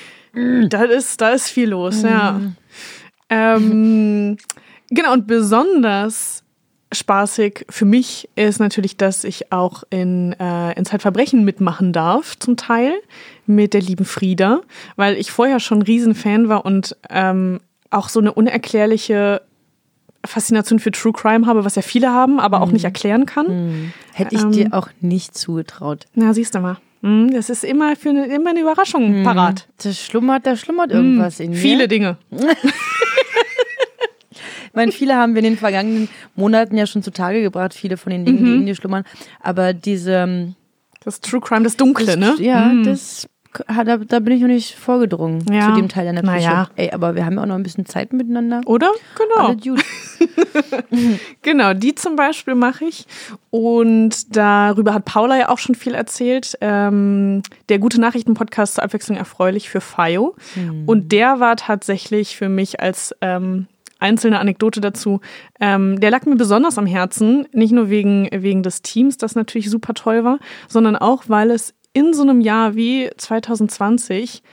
Da 0.69 0.83
ist, 0.83 1.19
da 1.21 1.29
ist 1.29 1.49
viel 1.49 1.69
los, 1.69 2.01
Mhm. 2.01 2.07
ja. 2.09 2.41
Ähm, 3.33 4.37
genau, 4.89 5.13
und 5.13 5.27
besonders 5.27 6.43
spaßig 6.91 7.65
für 7.69 7.85
mich 7.85 8.29
ist 8.35 8.59
natürlich, 8.59 8.97
dass 8.97 9.23
ich 9.23 9.51
auch 9.51 9.83
in, 9.89 10.33
äh, 10.33 10.81
Zeitverbrechen 10.83 11.43
mitmachen 11.43 11.91
darf, 11.91 12.37
zum 12.37 12.55
Teil, 12.57 12.93
mit 13.47 13.73
der 13.73 13.81
lieben 13.81 14.05
Frieda, 14.05 14.61
weil 14.95 15.17
ich 15.17 15.31
vorher 15.31 15.59
schon 15.59 15.79
ein 15.79 15.81
Riesenfan 15.83 16.49
war 16.49 16.65
und 16.65 16.95
ähm, 17.09 17.59
auch 17.89 18.09
so 18.09 18.19
eine 18.19 18.31
unerklärliche 18.33 19.41
Faszination 20.25 20.79
für 20.79 20.91
True 20.91 21.11
Crime 21.13 21.45
habe, 21.47 21.65
was 21.65 21.75
ja 21.75 21.81
viele 21.81 22.11
haben, 22.11 22.39
aber 22.39 22.61
auch 22.61 22.71
nicht 22.71 22.85
erklären 22.85 23.25
kann. 23.25 23.91
Hätte 24.13 24.35
ich 24.35 24.41
Ähm, 24.41 24.51
dir 24.51 24.67
auch 24.73 24.87
nicht 25.01 25.35
zugetraut. 25.37 26.05
Na, 26.13 26.33
siehst 26.33 26.55
du 26.55 26.59
mal. 26.59 26.77
Hm, 27.01 27.31
Das 27.33 27.49
ist 27.49 27.65
immer 27.65 27.95
für 27.97 28.09
eine, 28.09 28.27
immer 28.27 28.51
eine 28.51 28.61
Überraschung 28.61 29.23
parat. 29.23 29.67
Da 29.83 29.91
schlummert, 29.91 30.45
da 30.47 30.55
schlummert 30.55 30.91
irgendwas 30.91 31.41
in 31.41 31.49
mir. 31.51 31.57
Viele 31.57 31.87
Dinge. 31.89 32.17
Ich 34.73 34.75
meine, 34.75 34.91
viele 34.91 35.15
haben 35.15 35.35
wir 35.35 35.39
in 35.43 35.51
den 35.51 35.57
vergangenen 35.57 36.09
Monaten 36.35 36.75
ja 36.75 36.87
schon 36.87 37.03
zutage 37.03 37.43
gebracht, 37.43 37.75
viele 37.75 37.95
von 37.95 38.11
den 38.11 38.25
Dingen, 38.25 38.43
die 38.43 38.55
in 38.55 38.65
dir 38.65 38.73
schlummern. 38.73 39.03
Aber 39.39 39.71
diese, 39.73 40.13
ähm, 40.13 40.55
Das 41.05 41.21
True 41.21 41.41
Crime, 41.41 41.61
das 41.63 41.77
Dunkle, 41.77 42.17
ne? 42.17 42.33
ja, 42.39 42.71
Hm. 42.71 42.83
das, 42.83 43.27
da, 43.67 43.97
da 43.97 44.19
bin 44.19 44.33
ich 44.33 44.41
noch 44.41 44.47
nicht 44.47 44.73
vorgedrungen 44.73 45.45
Ja. 45.53 45.67
zu 45.69 45.75
dem 45.75 45.89
Teil 45.89 46.05
deiner 46.05 46.23
Psyche. 46.23 46.47
Naja. 46.49 46.69
Ey, 46.75 46.89
aber 46.89 47.13
wir 47.13 47.23
haben 47.23 47.35
ja 47.35 47.43
auch 47.43 47.45
noch 47.45 47.53
ein 47.53 47.61
bisschen 47.61 47.85
Zeit 47.85 48.13
miteinander. 48.13 48.61
Oder? 48.65 48.89
Genau. 49.15 49.53
Genau, 51.41 51.73
die 51.73 51.93
zum 51.95 52.15
Beispiel 52.15 52.55
mache 52.55 52.85
ich. 52.85 53.05
Und 53.51 54.35
darüber 54.35 54.93
hat 54.93 55.05
Paula 55.05 55.37
ja 55.37 55.49
auch 55.49 55.57
schon 55.57 55.75
viel 55.75 55.93
erzählt. 55.93 56.57
Ähm, 56.61 57.41
der 57.69 57.79
gute 57.79 57.99
Nachrichten-Podcast 58.01 58.75
zur 58.75 58.83
Abwechslung 58.83 59.17
erfreulich 59.17 59.69
für 59.69 59.81
FIO. 59.81 60.35
Und 60.85 61.11
der 61.11 61.39
war 61.39 61.57
tatsächlich 61.57 62.35
für 62.37 62.49
mich 62.49 62.79
als 62.79 63.13
ähm, 63.21 63.67
einzelne 64.03 64.39
Anekdote 64.39 64.81
dazu, 64.81 65.21
ähm, 65.59 65.99
der 65.99 66.11
lag 66.11 66.25
mir 66.25 66.35
besonders 66.35 66.77
am 66.77 66.85
Herzen. 66.85 67.47
Nicht 67.53 67.71
nur 67.71 67.89
wegen, 67.89 68.27
wegen 68.31 68.61
des 68.61 68.81
Teams, 68.83 69.17
das 69.17 69.35
natürlich 69.35 69.69
super 69.69 69.93
toll 69.93 70.23
war, 70.23 70.39
sondern 70.67 70.95
auch, 70.95 71.23
weil 71.27 71.49
es 71.49 71.73
in 71.93 72.13
so 72.13 72.21
einem 72.21 72.41
Jahr 72.41 72.75
wie 72.75 73.09
2020 73.17 74.43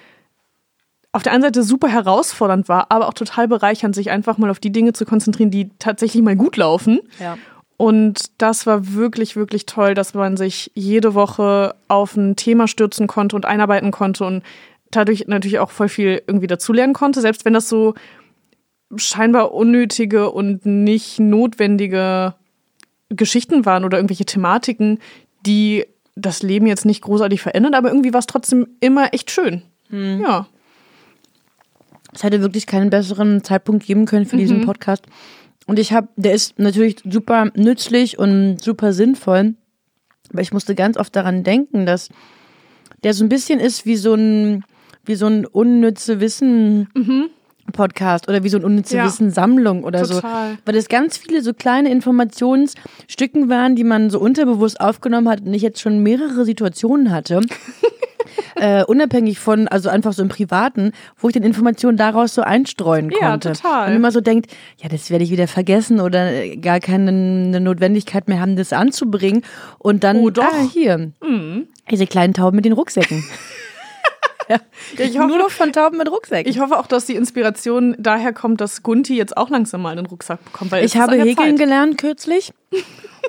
auf 1.13 1.23
der 1.23 1.33
einen 1.33 1.43
Seite 1.43 1.63
super 1.63 1.89
herausfordernd 1.89 2.69
war, 2.69 2.87
aber 2.91 3.09
auch 3.09 3.15
total 3.15 3.49
bereichernd, 3.49 3.95
sich 3.95 4.11
einfach 4.11 4.39
mal 4.39 4.51
auf 4.51 4.61
die 4.61 4.71
Dinge 4.71 4.93
zu 4.93 5.05
konzentrieren, 5.05 5.51
die 5.51 5.71
tatsächlich 5.79 6.23
mal 6.23 6.37
gut 6.37 6.57
laufen. 6.57 7.01
Ja. 7.19 7.37
Und 7.77 8.31
das 8.41 8.67
war 8.67 8.93
wirklich, 8.95 9.37
wirklich 9.37 9.67
toll, 9.67 9.95
dass 9.95 10.15
man 10.15 10.37
sich 10.37 10.71
jede 10.75 11.15
Woche 11.15 11.75
auf 11.89 12.15
ein 12.15 12.37
Thema 12.37 12.69
stürzen 12.69 13.07
konnte 13.07 13.35
und 13.35 13.47
einarbeiten 13.47 13.91
konnte 13.91 14.25
und 14.25 14.45
dadurch 14.91 15.27
natürlich 15.27 15.59
auch 15.59 15.71
voll 15.71 15.89
viel 15.89 16.23
irgendwie 16.27 16.47
dazulernen 16.47 16.93
konnte, 16.93 17.21
selbst 17.21 17.45
wenn 17.45 17.55
das 17.55 17.69
so 17.69 17.95
scheinbar 18.97 19.53
unnötige 19.53 20.31
und 20.31 20.67
nicht 20.67 21.21
notwendige 21.21 22.35
Geschichten 23.09 23.65
waren 23.65 23.85
oder 23.85 23.99
irgendwelche 23.99 24.25
Thematiken, 24.25 24.99
die 25.47 25.85
das 26.17 26.43
Leben 26.43 26.67
jetzt 26.67 26.85
nicht 26.85 27.03
großartig 27.03 27.41
verändern, 27.41 27.75
aber 27.75 27.89
irgendwie 27.89 28.13
war 28.13 28.21
es 28.21 28.27
trotzdem 28.27 28.67
immer 28.81 29.15
echt 29.15 29.31
schön. 29.31 29.63
Ja. 29.91 30.47
Es 32.13 32.23
hätte 32.23 32.41
wirklich 32.41 32.67
keinen 32.67 32.91
besseren 32.91 33.43
Zeitpunkt 33.45 33.87
geben 33.87 34.07
können 34.07 34.27
für 34.27 34.37
diesen 34.37 34.63
Podcast. 34.63 35.05
Und 35.67 35.79
ich 35.79 35.93
habe, 35.93 36.09
der 36.17 36.33
ist 36.33 36.59
natürlich 36.59 36.97
super 37.09 37.51
nützlich 37.55 38.19
und 38.19 38.61
super 38.61 38.93
sinnvoll. 38.93 39.55
Aber 40.33 40.43
ich 40.43 40.53
musste 40.53 40.75
ganz 40.75 40.97
oft 40.97 41.15
daran 41.15 41.45
denken, 41.45 41.87
dass 41.87 42.09
der 43.05 43.15
so 43.15 43.25
ein 43.25 43.29
bisschen 43.29 43.61
ist 43.61 43.87
wie 43.87 43.97
so 43.97 44.15
ein, 44.15 44.65
wie 45.05 45.15
so 45.15 45.27
ein 45.27 45.47
unnütze 45.47 46.21
Wissen 46.21 46.89
Podcast 47.73 48.29
oder 48.29 48.43
wie 48.45 48.49
so 48.49 48.59
ein 48.59 48.65
unnütze 48.65 48.97
Ja. 48.97 49.05
Wissen 49.07 49.31
Sammlung 49.31 49.85
oder 49.85 50.05
so. 50.05 50.15
Total. 50.15 50.59
Weil 50.65 50.75
das 50.75 50.89
ganz 50.89 51.17
viele 51.17 51.43
so 51.43 51.53
kleine 51.55 51.91
Informationsstücken 51.91 53.49
waren, 53.49 53.77
die 53.77 53.85
man 53.85 54.11
so 54.11 54.19
unterbewusst 54.21 54.81
aufgenommen 54.81 55.29
hat 55.29 55.41
und 55.43 55.53
ich 55.55 55.63
jetzt 55.63 55.81
schon 55.81 56.03
mehrere 56.03 56.45
Situationen 56.45 57.11
hatte. 57.11 57.41
äh, 58.57 58.85
unabhängig 58.85 59.39
von, 59.39 59.69
also 59.69 59.89
einfach 59.89 60.13
so 60.13 60.23
im 60.23 60.29
Privaten, 60.29 60.93
wo 61.17 61.29
ich 61.29 61.35
dann 61.35 61.43
Informationen 61.43 61.97
daraus 61.97 62.35
so 62.35 62.43
einstreuen 62.43 63.11
Ja, 63.11 63.31
konnte. 63.31 63.53
total. 63.53 63.89
Und 63.91 63.97
immer 63.97 64.11
so 64.13 64.21
denkt, 64.21 64.51
ja, 64.83 64.89
das 64.89 65.11
werde 65.11 65.25
ich 65.25 65.31
wieder 65.31 65.49
vergessen 65.49 66.01
oder 66.01 66.33
äh, 66.33 66.57
gar 66.57 66.81
keine 66.81 67.61
Notwendigkeit 67.61 68.29
mehr 68.29 68.41
haben, 68.41 68.57
das 68.57 68.73
anzubringen. 68.73 69.43
Und 69.79 70.05
dann, 70.05 70.19
Oh, 70.19 70.31
doch. 70.31 70.45
ah, 70.45 70.69
hier, 70.73 71.13
diese 71.91 72.07
kleinen 72.07 72.35
Tauben 72.35 72.57
mit 72.57 72.65
den 72.65 72.73
Rucksäcken. 72.73 73.25
ja, 74.51 74.61
ich 74.99 75.17
hoffe- 75.19 75.29
nur 75.29 75.39
noch 75.39 75.51
von 75.51 75.73
Tauben 75.73 75.97
mit 75.99 76.11
Rucksäcken. 76.11 76.51
Ich 76.51 76.59
hoffe 76.59 76.79
auch, 76.79 76.87
dass 76.87 77.07
die 77.07 77.15
Inspiration 77.15 77.95
daher 77.99 78.33
kommt, 78.33 78.61
dass 78.61 78.83
Gunti 78.83 79.17
jetzt 79.17 79.37
auch 79.37 79.49
langsam 79.51 79.83
mal 79.83 79.91
einen 79.97 80.07
Rucksack 80.07 80.45
bekommt. 80.45 80.73
Weil 80.73 80.85
Ich 80.85 80.97
habe 80.97 81.17
Häkeln 81.17 81.57
Zeit. 81.57 81.59
gelernt 81.59 81.99
kürzlich 81.99 82.53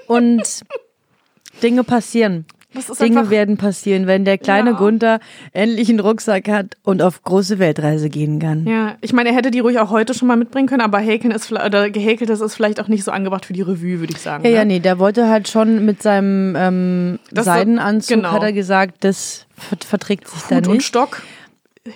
und 0.08 0.42
Dinge 1.64 1.84
passieren. 1.84 2.46
Das 2.74 2.90
ist 2.90 3.02
Dinge 3.02 3.30
werden 3.30 3.58
passieren, 3.58 4.08
wenn 4.08 4.24
der 4.24 4.38
kleine 4.38 4.72
Ja. 4.72 4.78
Gunther 4.78 5.20
endlich 5.52 5.90
einen 5.90 6.00
Rucksack 6.00 6.48
hat 6.48 6.78
und 6.84 7.02
auf 7.02 7.22
große 7.24 7.60
Weltreise 7.60 8.10
gehen 8.10 8.40
kann. 8.40 8.66
Ja, 8.66 8.96
ich 9.02 9.12
meine, 9.12 9.30
er 9.30 9.36
hätte 9.36 9.52
die 9.52 9.60
ruhig 9.60 9.78
auch 9.80 9.90
heute 9.90 10.14
schon 10.14 10.28
mal 10.30 10.38
mitbringen 10.38 10.68
können, 10.68 10.82
aber 10.82 11.00
Häkeln 11.00 11.34
ist 11.34 11.46
vielleicht, 11.48 11.66
oder 11.66 11.90
gehäkeltes 11.90 12.40
ist 12.40 12.56
vielleicht 12.56 12.80
auch 12.80 12.88
nicht 12.88 13.04
so 13.04 13.12
angebracht 13.12 13.46
für 13.46 13.54
die 13.54 13.62
Revue, 13.62 14.00
würde 14.00 14.14
ich 14.14 14.20
sagen. 14.22 14.44
Ja, 14.46 14.50
ja, 14.52 14.60
ne? 14.60 14.66
nee, 14.74 14.80
der 14.80 15.00
wollte 15.00 15.28
halt 15.30 15.50
schon 15.50 15.84
mit 15.86 16.02
seinem 16.02 16.56
ähm, 16.58 17.20
Das 17.32 17.46
so- 17.46 17.52
Seidenanzug, 17.52 18.18
genau. 18.18 18.32
hat 18.32 18.44
er 18.44 18.54
gesagt, 18.54 19.04
das 19.04 19.46
ver 19.58 19.78
verträgt 19.86 20.28
sich 20.30 20.42
da 20.44 20.56
Hut 20.58 20.68
und 20.68 20.74
nicht. 20.76 20.86
Stock 20.86 21.22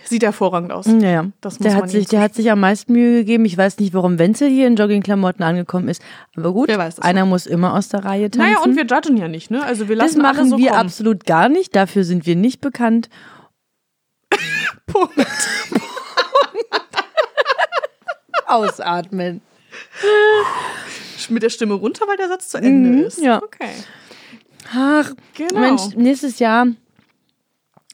sieht 0.03 0.23
hervorragend 0.23 0.71
aus. 0.71 0.85
Ja, 0.87 0.93
ja. 1.09 1.25
Das 1.41 1.59
muss 1.59 1.67
der, 1.67 1.75
hat 1.75 1.89
sich, 1.89 2.07
der 2.07 2.21
hat 2.21 2.33
sich 2.33 2.49
am 2.51 2.59
meisten 2.59 2.91
Mühe 2.93 3.19
gegeben. 3.19 3.45
Ich 3.45 3.57
weiß 3.57 3.77
nicht, 3.79 3.93
warum 3.93 4.17
Wenzel 4.17 4.49
hier 4.49 4.65
in 4.67 4.75
Joggingklamotten 4.75 5.43
angekommen 5.43 5.87
ist. 5.89 6.01
Aber 6.35 6.53
gut, 6.53 6.69
das 6.69 6.99
einer 6.99 7.25
muss 7.25 7.45
immer 7.45 7.73
aus 7.75 7.89
der 7.89 8.03
Reihe 8.03 8.31
tanzen. 8.31 8.51
Naja, 8.51 8.63
und 8.63 8.75
wir 8.75 8.85
judgen 8.85 9.17
ja 9.17 9.27
nicht, 9.27 9.51
ne? 9.51 9.63
Also 9.63 9.87
wir 9.87 9.95
das 9.95 10.07
lassen 10.07 10.21
machen 10.23 10.39
alle 10.39 10.49
so 10.49 10.57
wir 10.57 10.69
kommen. 10.69 10.79
absolut 10.81 11.25
gar 11.25 11.49
nicht. 11.49 11.75
Dafür 11.75 12.03
sind 12.03 12.25
wir 12.25 12.35
nicht 12.35 12.61
bekannt. 12.61 13.09
Punkt. 14.87 15.15
Ausatmen. 18.47 19.41
Mit 21.29 21.41
der 21.43 21.49
Stimme 21.49 21.73
runter, 21.75 22.05
weil 22.07 22.17
der 22.17 22.27
Satz 22.27 22.49
zu 22.49 22.57
Ende 22.57 22.89
Mhm, 22.89 23.03
ist. 23.03 23.19
ja. 23.19 23.41
Okay. 23.41 23.69
Ach, 24.73 25.11
Genau. 25.33 25.59
Mensch, 25.59 25.95
nächstes 25.95 26.39
Jahr 26.39 26.67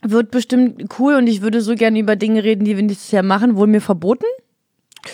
wird 0.01 0.31
bestimmt 0.31 0.83
cool 0.99 1.15
und 1.15 1.27
ich 1.27 1.41
würde 1.41 1.61
so 1.61 1.75
gerne 1.75 1.99
über 1.99 2.15
Dinge 2.15 2.43
reden, 2.43 2.65
die 2.65 2.75
wir 2.75 2.83
nächstes 2.83 3.11
Jahr 3.11 3.23
machen. 3.23 3.55
Wurden 3.55 3.71
mir 3.71 3.81
verboten? 3.81 4.25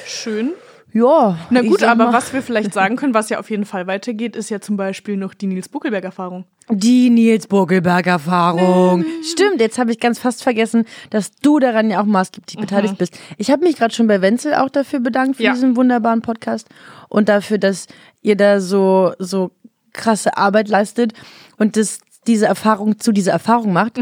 Schön. 0.05 0.51
Ja. 0.93 1.37
Na 1.49 1.61
gut, 1.61 1.83
aber 1.83 2.05
mal, 2.05 2.13
was 2.13 2.33
wir 2.33 2.41
vielleicht 2.41 2.73
sagen 2.73 2.95
können, 2.95 3.13
was 3.13 3.29
ja 3.29 3.39
auf 3.39 3.49
jeden 3.49 3.65
Fall 3.65 3.85
weitergeht, 3.87 4.35
ist 4.35 4.49
ja 4.49 4.61
zum 4.61 4.77
Beispiel 4.77 5.17
noch 5.17 5.33
die 5.33 5.45
Nils 5.47 5.69
Buckelberg-Erfahrung. 5.69 6.45
Die 6.69 7.09
Nils 7.09 7.47
Buckelberg-Erfahrung. 7.47 9.05
Stimmt, 9.23 9.59
jetzt 9.59 9.77
habe 9.77 9.91
ich 9.91 9.99
ganz 9.99 10.17
fast 10.17 10.41
vergessen, 10.43 10.85
dass 11.09 11.31
du 11.35 11.59
daran 11.59 11.89
ja 11.91 12.01
auch 12.01 12.05
maßgeblich 12.05 12.57
beteiligt 12.57 12.97
bist. 12.97 13.17
Ich 13.37 13.51
habe 13.51 13.63
mich 13.63 13.75
gerade 13.75 13.93
schon 13.93 14.07
bei 14.07 14.21
Wenzel 14.21 14.55
auch 14.55 14.69
dafür 14.69 14.99
bedankt, 14.99 15.37
für 15.37 15.43
Ja. 15.43 15.53
diesen 15.53 15.75
wunderbaren 15.75 16.21
Podcast 16.21 16.67
und 17.09 17.29
dafür, 17.29 17.57
dass 17.57 17.87
ihr 18.21 18.35
da 18.35 18.59
so, 18.59 19.13
so 19.19 19.51
krasse 19.93 20.37
Arbeit 20.37 20.67
leistet 20.69 21.13
und 21.57 21.75
das, 21.77 21.99
diese 22.27 22.45
Erfahrung 22.47 22.99
zu 22.99 23.11
dieser 23.11 23.33
Erfahrung 23.33 23.71
macht. 23.73 23.99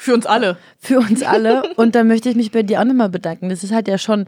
Für 0.00 0.14
uns 0.14 0.26
alle. 0.26 0.56
Für 0.78 0.98
uns 0.98 1.22
alle. 1.22 1.74
und 1.76 1.94
da 1.94 2.04
möchte 2.04 2.30
ich 2.30 2.36
mich 2.36 2.52
bei 2.52 2.62
dir 2.62 2.80
auch 2.80 2.84
nochmal 2.84 3.08
bedanken. 3.10 3.48
Das 3.48 3.64
ist 3.64 3.72
halt 3.72 3.88
ja 3.88 3.98
schon 3.98 4.26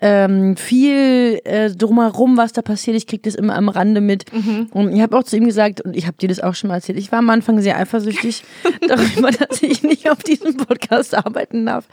ähm, 0.00 0.56
viel 0.56 1.40
äh, 1.44 1.70
drumherum, 1.70 2.36
was 2.36 2.52
da 2.52 2.62
passiert. 2.62 2.96
Ich 2.96 3.06
kriege 3.06 3.22
das 3.22 3.34
immer 3.34 3.54
am 3.54 3.68
Rande 3.68 4.00
mit. 4.00 4.24
Und 4.72 4.94
ich 4.94 5.00
habe 5.02 5.16
auch 5.16 5.22
zu 5.22 5.36
ihm 5.36 5.44
gesagt, 5.44 5.82
und 5.82 5.96
ich 5.96 6.06
habe 6.06 6.16
dir 6.16 6.28
das 6.28 6.40
auch 6.40 6.54
schon 6.54 6.68
mal 6.68 6.76
erzählt, 6.76 6.98
ich 6.98 7.12
war 7.12 7.20
am 7.20 7.30
Anfang 7.30 7.60
sehr 7.60 7.76
eifersüchtig 7.78 8.42
darüber, 8.88 9.30
dass 9.30 9.62
ich 9.62 9.82
nicht 9.82 10.10
auf 10.10 10.22
diesem 10.22 10.56
Podcast 10.56 11.14
arbeiten 11.14 11.66
darf. 11.66 11.86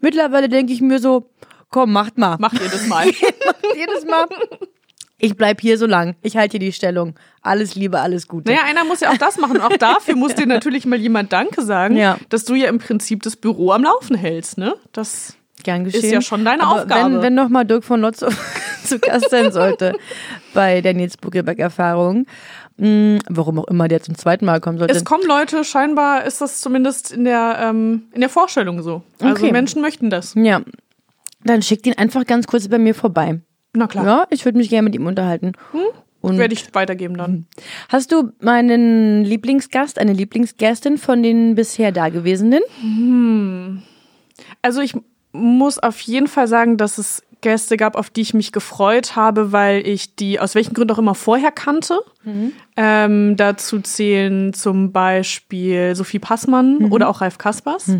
Mittlerweile 0.00 0.48
denke 0.48 0.72
ich 0.72 0.80
mir 0.80 0.98
so, 0.98 1.30
komm, 1.70 1.92
macht 1.92 2.18
mal. 2.18 2.36
Macht 2.38 2.60
das 2.60 2.86
mal. 2.88 3.06
Jedes 3.76 4.04
Mal. 4.04 4.26
Ich 5.24 5.36
bleib 5.36 5.60
hier 5.60 5.78
so 5.78 5.86
lang. 5.86 6.16
Ich 6.22 6.36
halte 6.36 6.52
hier 6.58 6.60
die 6.60 6.72
Stellung. 6.72 7.14
Alles 7.42 7.74
Liebe, 7.74 8.00
alles 8.00 8.28
Gute. 8.28 8.50
Naja, 8.52 8.64
einer 8.66 8.84
muss 8.84 9.00
ja 9.00 9.10
auch 9.10 9.16
das 9.18 9.38
machen. 9.38 9.60
Auch 9.60 9.76
dafür 9.76 10.16
muss 10.16 10.34
dir 10.34 10.46
natürlich 10.46 10.86
mal 10.86 10.98
jemand 10.98 11.32
Danke 11.32 11.62
sagen, 11.62 11.96
Ja. 11.96 12.18
dass 12.28 12.44
du 12.44 12.54
ja 12.54 12.68
im 12.68 12.78
Prinzip 12.78 13.22
das 13.22 13.36
Büro 13.36 13.72
am 13.72 13.82
Laufen 13.84 14.16
hältst. 14.16 14.58
Ne? 14.58 14.74
Das 14.92 15.36
Gern 15.62 15.84
geschehen. 15.84 16.04
ist 16.04 16.10
ja 16.10 16.20
schon 16.20 16.44
deine 16.44 16.62
Aber 16.64 16.82
Aufgabe. 16.82 17.14
Wenn, 17.14 17.22
wenn 17.22 17.34
noch 17.34 17.48
mal 17.48 17.64
Dirk 17.64 17.84
von 17.84 18.00
Lotzo 18.02 18.28
zu 18.84 18.98
Gast 18.98 19.30
sein 19.30 19.50
sollte 19.52 19.94
bei 20.54 20.80
der 20.82 20.92
Nils 20.94 21.16
Buckelberg-Erfahrung, 21.16 22.26
mh, 22.76 23.20
warum 23.30 23.60
auch 23.60 23.68
immer 23.68 23.88
der 23.88 24.02
zum 24.02 24.16
zweiten 24.16 24.44
Mal 24.44 24.60
kommen 24.60 24.76
sollte. 24.78 24.94
es 24.94 25.04
kommen 25.04 25.24
Leute, 25.26 25.64
scheinbar 25.64 26.24
ist 26.24 26.40
das 26.42 26.60
zumindest 26.60 27.12
in 27.12 27.24
der, 27.24 27.58
ähm, 27.62 28.04
in 28.12 28.20
der 28.20 28.28
Vorstellung 28.28 28.82
so. 28.82 29.02
Also 29.20 29.34
Okay. 29.36 29.52
Menschen 29.52 29.80
möchten 29.80 30.10
das. 30.10 30.34
ja, 30.36 30.60
dann 31.44 31.62
schickt 31.62 31.86
ihn 31.86 31.94
einfach 31.96 32.26
ganz 32.26 32.46
kurz 32.46 32.68
bei 32.68 32.78
mir 32.78 32.94
vorbei. 32.94 33.40
Na 33.74 33.86
klar. 33.86 34.04
Ja, 34.04 34.26
ich 34.30 34.44
würde 34.44 34.58
mich 34.58 34.70
gerne 34.70 34.84
mit 34.84 34.94
ihm 34.94 35.06
unterhalten. 35.06 35.52
Und 36.20 36.38
Werde 36.38 36.54
ich 36.54 36.74
weitergeben 36.74 37.18
dann. 37.18 37.46
hast 37.90 38.10
du 38.10 38.30
meinen 38.40 39.24
Lieblingsgast, 39.24 39.98
eine 39.98 40.14
Lieblingsgästin 40.14 40.96
von 40.96 41.22
den 41.22 41.54
bisher 41.54 41.92
Dagewesenen? 41.92 42.62
Also 44.62 44.80
ich 44.80 44.94
muss 45.32 45.78
auf 45.78 46.00
jeden 46.00 46.28
Fall 46.28 46.48
sagen, 46.48 46.76
dass 46.78 46.96
es 46.96 47.22
Gäste 47.42 47.76
gab, 47.76 47.94
auf 47.96 48.08
die 48.08 48.22
ich 48.22 48.32
mich 48.32 48.52
gefreut 48.52 49.16
habe, 49.16 49.52
weil 49.52 49.86
ich 49.86 50.16
die 50.16 50.40
aus 50.40 50.54
welchen 50.54 50.72
Gründen 50.72 50.94
auch 50.94 50.98
immer 50.98 51.14
vorher 51.14 51.50
kannte. 51.52 51.98
Ähm, 52.76 53.36
dazu 53.36 53.80
zählen 53.80 54.54
zum 54.54 54.92
Beispiel 54.92 55.94
Sophie 55.94 56.20
Passmann 56.20 56.90
oder 56.90 57.08
auch 57.10 57.20
Ralf 57.20 57.36
Kaspers. 57.36 57.90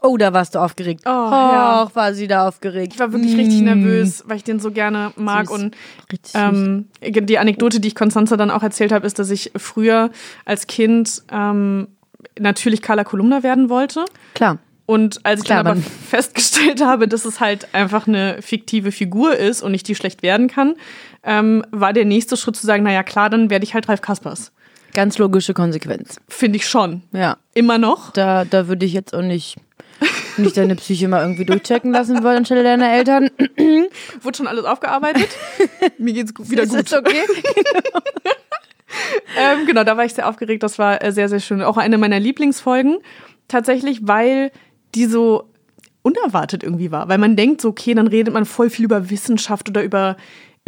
Oh, 0.00 0.16
da 0.16 0.32
warst 0.32 0.54
du 0.54 0.60
aufgeregt. 0.60 1.02
Oh, 1.06 1.08
ja. 1.08 1.82
Och, 1.82 1.94
war 1.96 2.14
sie 2.14 2.28
da 2.28 2.46
aufgeregt. 2.46 2.92
Ich 2.94 3.00
war 3.00 3.12
wirklich 3.12 3.36
richtig 3.36 3.62
nervös, 3.62 4.22
weil 4.26 4.36
ich 4.36 4.44
den 4.44 4.60
so 4.60 4.70
gerne 4.70 5.12
mag. 5.16 5.48
Süß. 5.48 5.58
Und 5.58 5.76
ähm, 6.34 6.88
die 7.00 7.38
Anekdote, 7.38 7.80
die 7.80 7.88
ich 7.88 7.94
Konstanze 7.94 8.36
dann 8.36 8.50
auch 8.50 8.62
erzählt 8.62 8.92
habe, 8.92 9.06
ist, 9.06 9.18
dass 9.18 9.30
ich 9.30 9.50
früher 9.56 10.10
als 10.44 10.68
Kind 10.68 11.22
ähm, 11.32 11.88
natürlich 12.38 12.82
Carla 12.82 13.04
Kolumna 13.04 13.42
werden 13.42 13.68
wollte. 13.68 14.04
Klar. 14.34 14.58
Und 14.86 15.20
als 15.26 15.40
ich 15.40 15.46
Klar, 15.46 15.64
dann 15.64 15.78
aber 15.78 15.80
festgestellt 16.08 16.82
habe, 16.82 17.08
dass 17.08 17.26
es 17.26 17.40
halt 17.40 17.74
einfach 17.74 18.06
eine 18.06 18.40
fiktive 18.40 18.90
Figur 18.90 19.36
ist 19.36 19.62
und 19.62 19.74
ich 19.74 19.82
die 19.82 19.94
schlecht 19.94 20.22
werden 20.22 20.48
kann, 20.48 20.76
ähm, 21.24 21.62
war 21.70 21.92
der 21.92 22.06
nächste 22.06 22.38
Schritt 22.38 22.56
zu 22.56 22.66
sagen, 22.66 22.84
naja 22.84 23.02
klar, 23.02 23.28
dann 23.28 23.50
werde 23.50 23.64
ich 23.64 23.74
halt 23.74 23.86
Ralf 23.88 24.00
Kaspers. 24.00 24.50
Ganz 24.94 25.18
logische 25.18 25.52
Konsequenz. 25.52 26.18
Finde 26.28 26.56
ich 26.56 26.66
schon. 26.66 27.02
Ja. 27.12 27.36
Immer 27.52 27.76
noch. 27.76 28.12
Da, 28.12 28.46
da 28.46 28.68
würde 28.68 28.86
ich 28.86 28.94
jetzt 28.94 29.14
auch 29.14 29.22
nicht, 29.22 29.56
nicht 30.36 30.56
deine 30.56 30.76
Psyche 30.76 31.08
mal 31.08 31.22
irgendwie 31.22 31.44
durchchecken 31.44 31.90
lassen 31.92 32.22
wollen 32.22 32.38
anstelle 32.38 32.62
deiner 32.62 32.90
Eltern. 32.92 33.30
Wurde 34.22 34.36
schon 34.36 34.46
alles 34.46 34.64
aufgearbeitet. 34.64 35.28
Mir 35.98 36.12
geht's 36.14 36.32
gu- 36.34 36.48
wieder 36.48 36.62
Ist 36.64 36.70
gut. 36.76 36.92
das 36.92 36.98
okay? 36.98 37.22
Ähm, 39.36 39.66
genau, 39.66 39.84
da 39.84 39.96
war 39.96 40.04
ich 40.04 40.14
sehr 40.14 40.28
aufgeregt. 40.28 40.62
Das 40.62 40.78
war 40.78 41.02
äh, 41.04 41.12
sehr, 41.12 41.28
sehr 41.28 41.40
schön. 41.40 41.62
Auch 41.62 41.76
eine 41.76 41.98
meiner 41.98 42.18
Lieblingsfolgen. 42.18 42.98
Tatsächlich, 43.46 44.00
weil 44.02 44.50
die 44.94 45.04
so 45.06 45.44
unerwartet 46.02 46.62
irgendwie 46.62 46.90
war. 46.90 47.08
Weil 47.08 47.18
man 47.18 47.36
denkt 47.36 47.60
so, 47.60 47.68
okay, 47.68 47.94
dann 47.94 48.06
redet 48.06 48.32
man 48.32 48.46
voll 48.46 48.70
viel 48.70 48.86
über 48.86 49.10
Wissenschaft 49.10 49.68
oder 49.68 49.82
über, 49.84 50.16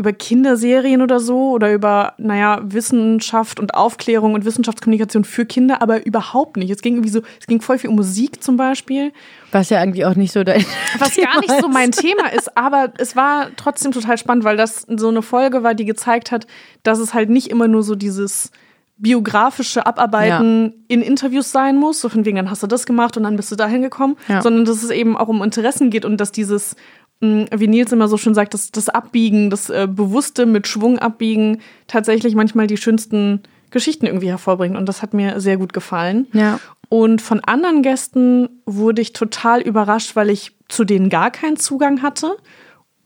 über 0.00 0.12
Kinderserien 0.14 1.02
oder 1.02 1.20
so 1.20 1.50
oder 1.50 1.72
über, 1.72 2.14
naja, 2.16 2.58
Wissenschaft 2.64 3.60
und 3.60 3.74
Aufklärung 3.74 4.32
und 4.34 4.44
Wissenschaftskommunikation 4.46 5.24
für 5.24 5.44
Kinder, 5.44 5.82
aber 5.82 6.06
überhaupt 6.06 6.56
nicht. 6.56 6.70
Es 6.70 6.80
ging 6.80 6.94
irgendwie 6.94 7.10
so, 7.10 7.20
es 7.38 7.46
ging 7.46 7.60
voll 7.60 7.78
viel 7.78 7.90
um 7.90 7.96
Musik 7.96 8.42
zum 8.42 8.56
Beispiel. 8.56 9.12
Was 9.52 9.68
ja 9.70 9.78
eigentlich 9.78 10.06
auch 10.06 10.16
nicht 10.16 10.32
so 10.32 10.42
dein 10.42 10.64
Was 10.98 11.10
Thema 11.14 11.32
gar 11.32 11.40
nicht 11.40 11.50
so 11.60 11.68
ist. 11.68 11.72
mein 11.74 11.92
Thema 11.92 12.32
ist, 12.32 12.56
aber 12.56 12.92
es 12.98 13.14
war 13.14 13.48
trotzdem 13.56 13.92
total 13.92 14.16
spannend, 14.18 14.42
weil 14.44 14.56
das 14.56 14.86
so 14.88 15.08
eine 15.08 15.22
Folge 15.22 15.62
war, 15.62 15.74
die 15.74 15.84
gezeigt 15.84 16.32
hat, 16.32 16.46
dass 16.82 16.98
es 16.98 17.12
halt 17.14 17.28
nicht 17.30 17.48
immer 17.48 17.68
nur 17.68 17.82
so 17.82 17.94
dieses 17.94 18.50
biografische 18.96 19.86
Abarbeiten 19.86 20.84
in 20.88 21.00
Interviews 21.02 21.52
sein 21.52 21.76
muss, 21.76 22.00
so 22.00 22.08
von 22.08 22.24
wegen, 22.24 22.36
dann 22.36 22.50
hast 22.50 22.62
du 22.62 22.66
das 22.66 22.84
gemacht 22.86 23.16
und 23.16 23.22
dann 23.22 23.36
bist 23.36 23.50
du 23.50 23.56
dahin 23.56 23.80
gekommen, 23.82 24.16
Ja. 24.28 24.42
sondern 24.42 24.64
dass 24.66 24.82
es 24.82 24.90
eben 24.90 25.16
auch 25.16 25.28
um 25.28 25.42
Interessen 25.42 25.90
geht 25.90 26.04
und 26.04 26.18
dass 26.18 26.32
dieses, 26.32 26.76
wie 27.20 27.68
Nils 27.68 27.92
immer 27.92 28.08
so 28.08 28.16
schön 28.16 28.34
sagt, 28.34 28.54
das, 28.54 28.70
das 28.70 28.88
Abbiegen, 28.88 29.50
das 29.50 29.68
äh, 29.68 29.86
bewusste 29.90 30.46
mit 30.46 30.66
Schwung 30.66 30.98
abbiegen, 30.98 31.60
tatsächlich 31.86 32.34
manchmal 32.34 32.66
die 32.66 32.78
schönsten 32.78 33.42
Geschichten 33.70 34.06
irgendwie 34.06 34.30
hervorbringt 34.30 34.76
und 34.76 34.86
das 34.86 35.02
hat 35.02 35.14
mir 35.14 35.40
sehr 35.40 35.56
gut 35.56 35.72
gefallen. 35.72 36.26
Ja. 36.32 36.58
Und 36.88 37.22
von 37.22 37.40
anderen 37.40 37.82
Gästen 37.82 38.48
wurde 38.66 39.02
ich 39.02 39.12
total 39.12 39.60
überrascht, 39.60 40.16
weil 40.16 40.30
ich 40.30 40.56
zu 40.68 40.84
denen 40.84 41.08
gar 41.08 41.30
keinen 41.30 41.56
Zugang 41.56 42.02
hatte 42.02 42.36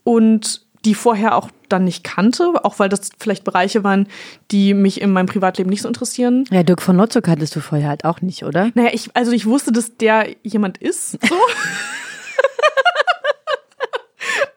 und 0.04 0.64
die 0.84 0.94
vorher 0.94 1.36
auch 1.36 1.50
dann 1.68 1.84
nicht 1.84 2.04
kannte, 2.04 2.64
auch 2.64 2.78
weil 2.78 2.88
das 2.88 3.10
vielleicht 3.18 3.44
Bereiche 3.44 3.84
waren, 3.84 4.06
die 4.50 4.74
mich 4.74 5.00
in 5.00 5.12
meinem 5.12 5.26
Privatleben 5.26 5.70
nicht 5.70 5.82
so 5.82 5.88
interessieren. 5.88 6.44
Ja, 6.50 6.62
Dirk 6.62 6.82
von 6.82 6.96
Lotzo 6.96 7.20
kanntest 7.20 7.56
du 7.56 7.60
vorher 7.60 7.88
halt 7.88 8.04
auch 8.04 8.20
nicht, 8.20 8.44
oder? 8.44 8.70
Naja, 8.74 8.90
ich, 8.92 9.10
also 9.14 9.32
ich 9.32 9.46
wusste, 9.46 9.72
dass 9.72 9.96
der 9.96 10.28
jemand 10.42 10.78
ist. 10.78 11.12
So. 11.26 11.34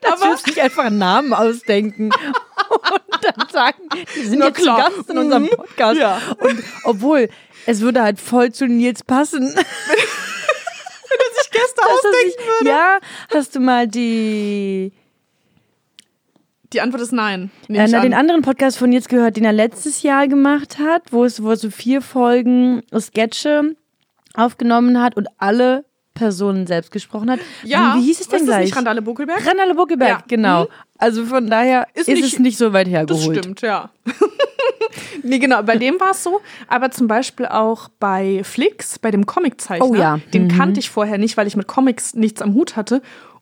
Da 0.02 0.20
würdest 0.20 0.48
nicht 0.48 0.60
einfach 0.60 0.86
einen 0.86 0.98
Namen 0.98 1.34
ausdenken 1.34 2.10
und 2.70 3.24
dann 3.24 3.50
sagen, 3.50 3.78
die 4.16 4.22
sind 4.26 4.40
Na 4.40 4.48
jetzt 4.48 4.58
klar. 4.62 4.90
Gast 4.92 5.10
in 5.10 5.18
unserem 5.18 5.44
Mhm. 5.44 5.50
Podcast. 5.50 6.00
Ja. 6.00 6.22
Und 6.40 6.64
obwohl, 6.84 7.30
es 7.66 7.82
würde 7.82 8.02
halt 8.02 8.20
voll 8.20 8.52
zu 8.52 8.68
Nils 8.68 9.04
passen. 9.04 9.56
Gäste 11.52 11.76
dass 11.78 11.86
er 11.88 11.94
ausdenken 11.94 12.30
sich- 12.30 12.38
würde. 12.60 12.70
Ja, 12.70 13.00
hast 13.34 13.56
du 13.56 13.60
mal 13.60 13.88
die 13.88 14.92
Die 16.74 16.82
Antwort 16.82 17.02
ist 17.02 17.14
nein. 17.14 17.50
Äh, 17.70 17.88
na, 17.88 17.98
an. 17.98 18.04
den 18.04 18.14
anderen 18.14 18.42
Podcast 18.42 18.78
von 18.78 18.92
jetzt 18.92 19.08
gehört, 19.10 19.38
den 19.38 19.46
er 19.46 19.54
letztes 19.54 20.04
Jahr 20.04 20.28
gemacht 20.28 20.78
hat, 20.80 21.04
wo 21.14 21.24
es 21.24 21.42
wo 21.42 21.52
er 21.52 21.56
so 21.58 21.70
vier 21.70 22.02
Folgen 22.02 22.84
Sketche 23.00 23.76
aufgenommen 24.36 25.02
hat 25.02 25.16
und 25.16 25.28
alle 25.38 25.86
Personen 26.18 26.68
selbst 26.68 26.92
gesprochen 26.92 27.30
hat. 27.32 27.40
ja, 27.64 27.94
wie, 27.96 28.02
wie 28.02 28.06
hieß 28.08 28.22
es 28.22 28.28
denn 28.28 28.40
ist 28.42 28.48
das 28.48 28.56
gleich? 28.56 28.66
nicht 28.66 28.76
Randale 28.78 29.02
Buckelberg? 29.02 29.46
Randale 29.46 29.76
Buckelberg, 29.76 30.10
Ja. 30.20 30.24
genau. 30.28 30.64
Mhm. 30.64 30.68
Also 30.98 31.26
von 31.26 31.50
daher 31.50 31.88
ist, 31.94 32.08
Ist 32.10 32.22
nicht- 32.22 32.34
es 32.34 32.40
nicht 32.40 32.58
so 32.58 32.74
weit 32.74 32.88
Das 32.88 32.92
hergeholt. 32.94 33.38
stimmt, 33.38 33.62
ja. 33.62 33.90
nee, 35.24 35.40
genau, 35.40 35.62
bei 35.64 35.78
dem 35.78 36.00
war 36.00 36.12
es 36.12 36.24
so. 36.24 36.42
Aber 36.68 36.92
zum 36.92 37.08
Beispiel 37.08 37.46
auch 37.46 37.90
bei 38.00 38.42
Flix, 38.44 39.00
bei 39.00 39.12
dem 39.12 39.26
Comiczeichner, 39.26 39.86
Oh 39.86 39.96
ja. 39.96 40.20
den 40.34 40.46
Mhm. 40.46 40.48
kannte 40.50 40.80
ich 40.80 40.90
vorher 40.90 41.18
nicht, 41.18 41.38
weil 41.38 41.48
ich 41.48 41.56
mit 41.56 41.68
Comics 41.68 42.14
nichts 42.16 42.42
am 42.42 42.54
Hut 42.54 42.76
hatte. 42.76 43.02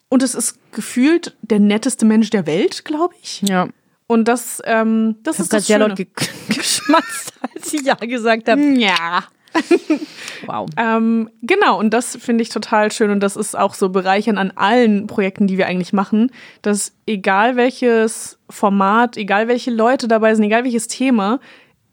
Und 0.10 0.22
es 0.24 0.36
ist 0.36 0.58
gefühlt 0.72 1.36
der 1.42 1.60
netteste 1.60 2.06
Mensch 2.06 2.30
der 2.30 2.46
Welt, 2.46 2.86
glaube 2.86 3.16
ich. 3.22 3.42
Ja. 3.42 3.68
Und 4.08 4.28
das, 4.28 4.62
ähm, 4.66 5.16
das 5.24 5.36
Ich 5.36 5.40
habe 5.40 5.44
ist 5.46 5.54
das 5.54 5.68
sehr 5.68 5.78
Schöne. 5.78 5.88
laut 5.90 5.98
ge 5.98 6.08
geschmatzt, 6.56 7.34
als 7.56 7.74
ich 7.74 7.82
Ja 7.82 7.96
gesagt 7.96 8.48
habe. 8.50 8.62
Ja. 8.62 9.24
Wow. 10.48 10.68
Ähm, 10.78 11.30
genau, 11.42 11.80
und 11.80 11.94
das 11.94 12.18
finde 12.18 12.42
ich 12.42 12.50
total 12.50 12.92
schön 12.92 13.10
und 13.10 13.20
das 13.22 13.36
ist 13.36 13.58
auch 13.58 13.74
so 13.74 13.90
bereichernd 13.90 14.38
an 14.38 14.52
allen 14.56 15.08
Projekten, 15.08 15.48
die 15.48 15.58
wir 15.58 15.66
eigentlich 15.66 15.94
machen, 15.94 16.32
dass 16.62 16.94
egal 17.08 17.56
welches 17.56 18.38
Format, 18.50 19.18
egal 19.18 19.48
welche 19.48 19.72
Leute 19.72 20.08
dabei 20.08 20.36
sind, 20.36 20.44
egal 20.44 20.64
welches 20.64 20.88
Thema, 20.88 21.40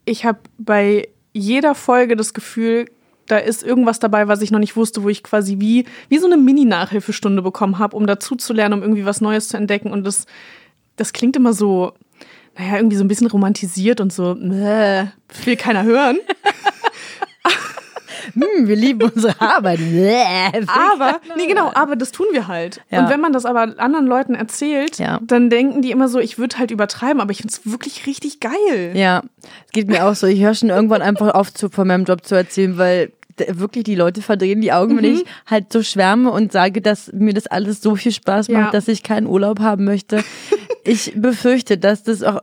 ich 0.04 0.24
habe 0.24 0.40
bei 0.58 1.08
jeder 1.32 1.74
Folge 1.74 2.16
das 2.16 2.34
Gefühl, 2.34 2.86
da 3.26 3.38
ist 3.38 3.62
irgendwas 3.62 3.98
dabei, 4.00 4.28
was 4.28 4.42
ich 4.42 4.50
noch 4.50 4.58
nicht 4.58 4.76
wusste, 4.76 5.02
wo 5.02 5.08
ich 5.08 5.22
quasi 5.22 5.58
wie, 5.58 5.86
wie 6.08 6.18
so 6.18 6.26
eine 6.26 6.36
Mini-Nachhilfestunde 6.36 7.40
bekommen 7.42 7.78
habe, 7.78 7.96
um 7.96 8.06
dazu 8.06 8.36
zu 8.36 8.52
lernen, 8.52 8.74
um 8.74 8.82
irgendwie 8.82 9.06
was 9.06 9.20
Neues 9.20 9.48
zu 9.48 9.56
entdecken. 9.56 9.92
Und 9.92 10.04
das, 10.04 10.26
das 10.96 11.12
klingt 11.12 11.36
immer 11.36 11.52
so, 11.52 11.92
naja, 12.58 12.76
irgendwie 12.76 12.96
so 12.96 13.04
ein 13.04 13.08
bisschen 13.08 13.28
romantisiert 13.28 14.00
und 14.00 14.12
so, 14.12 14.32
äh, 14.32 15.06
will 15.44 15.56
keiner 15.56 15.84
hören. 15.84 16.18
Hm, 18.34 18.68
wir 18.68 18.76
lieben 18.76 19.02
unsere 19.14 19.40
Arbeit. 19.40 19.78
Aber, 20.92 21.20
nee, 21.36 21.46
genau, 21.46 21.70
aber 21.74 21.96
das 21.96 22.12
tun 22.12 22.26
wir 22.32 22.48
halt. 22.48 22.80
Ja. 22.90 23.00
Und 23.04 23.10
wenn 23.10 23.20
man 23.20 23.32
das 23.32 23.44
aber 23.44 23.74
anderen 23.78 24.06
Leuten 24.06 24.34
erzählt, 24.34 24.98
Ja. 24.98 25.18
dann 25.22 25.50
denken 25.50 25.82
die 25.82 25.90
immer 25.90 26.08
so, 26.08 26.18
ich 26.18 26.38
würde 26.38 26.58
halt 26.58 26.70
übertreiben, 26.70 27.20
aber 27.20 27.30
ich 27.30 27.38
finde 27.38 27.52
es 27.54 27.70
wirklich 27.70 28.06
richtig 28.06 28.40
geil. 28.40 28.92
Ja, 28.94 29.22
es 29.66 29.72
geht 29.72 29.88
mir 29.88 30.06
auch 30.06 30.14
so. 30.14 30.26
Ich 30.26 30.40
höre 30.42 30.54
schon 30.54 30.70
irgendwann 30.70 31.02
einfach 31.02 31.34
auf, 31.34 31.52
zu, 31.52 31.68
von 31.68 31.86
meinem 31.88 32.04
Job 32.04 32.24
zu 32.24 32.34
erzählen, 32.34 32.78
weil 32.78 33.12
wirklich 33.48 33.84
die 33.84 33.94
Leute 33.94 34.20
verdrehen 34.22 34.60
die 34.60 34.72
Augen, 34.72 34.96
wenn 34.98 35.10
Mhm. 35.10 35.16
ich 35.18 35.24
halt 35.46 35.72
so 35.72 35.82
schwärme 35.82 36.30
und 36.30 36.52
sage, 36.52 36.80
dass 36.82 37.10
mir 37.12 37.32
das 37.34 37.46
alles 37.46 37.80
so 37.80 37.96
viel 37.96 38.12
Spaß 38.12 38.48
macht, 38.50 38.66
Ja. 38.66 38.70
dass 38.70 38.88
ich 38.88 39.02
keinen 39.02 39.26
Urlaub 39.26 39.60
haben 39.60 39.84
möchte. 39.84 40.22
ich 40.84 41.12
befürchte, 41.16 41.78
dass 41.78 42.02
das 42.02 42.22
auch 42.22 42.40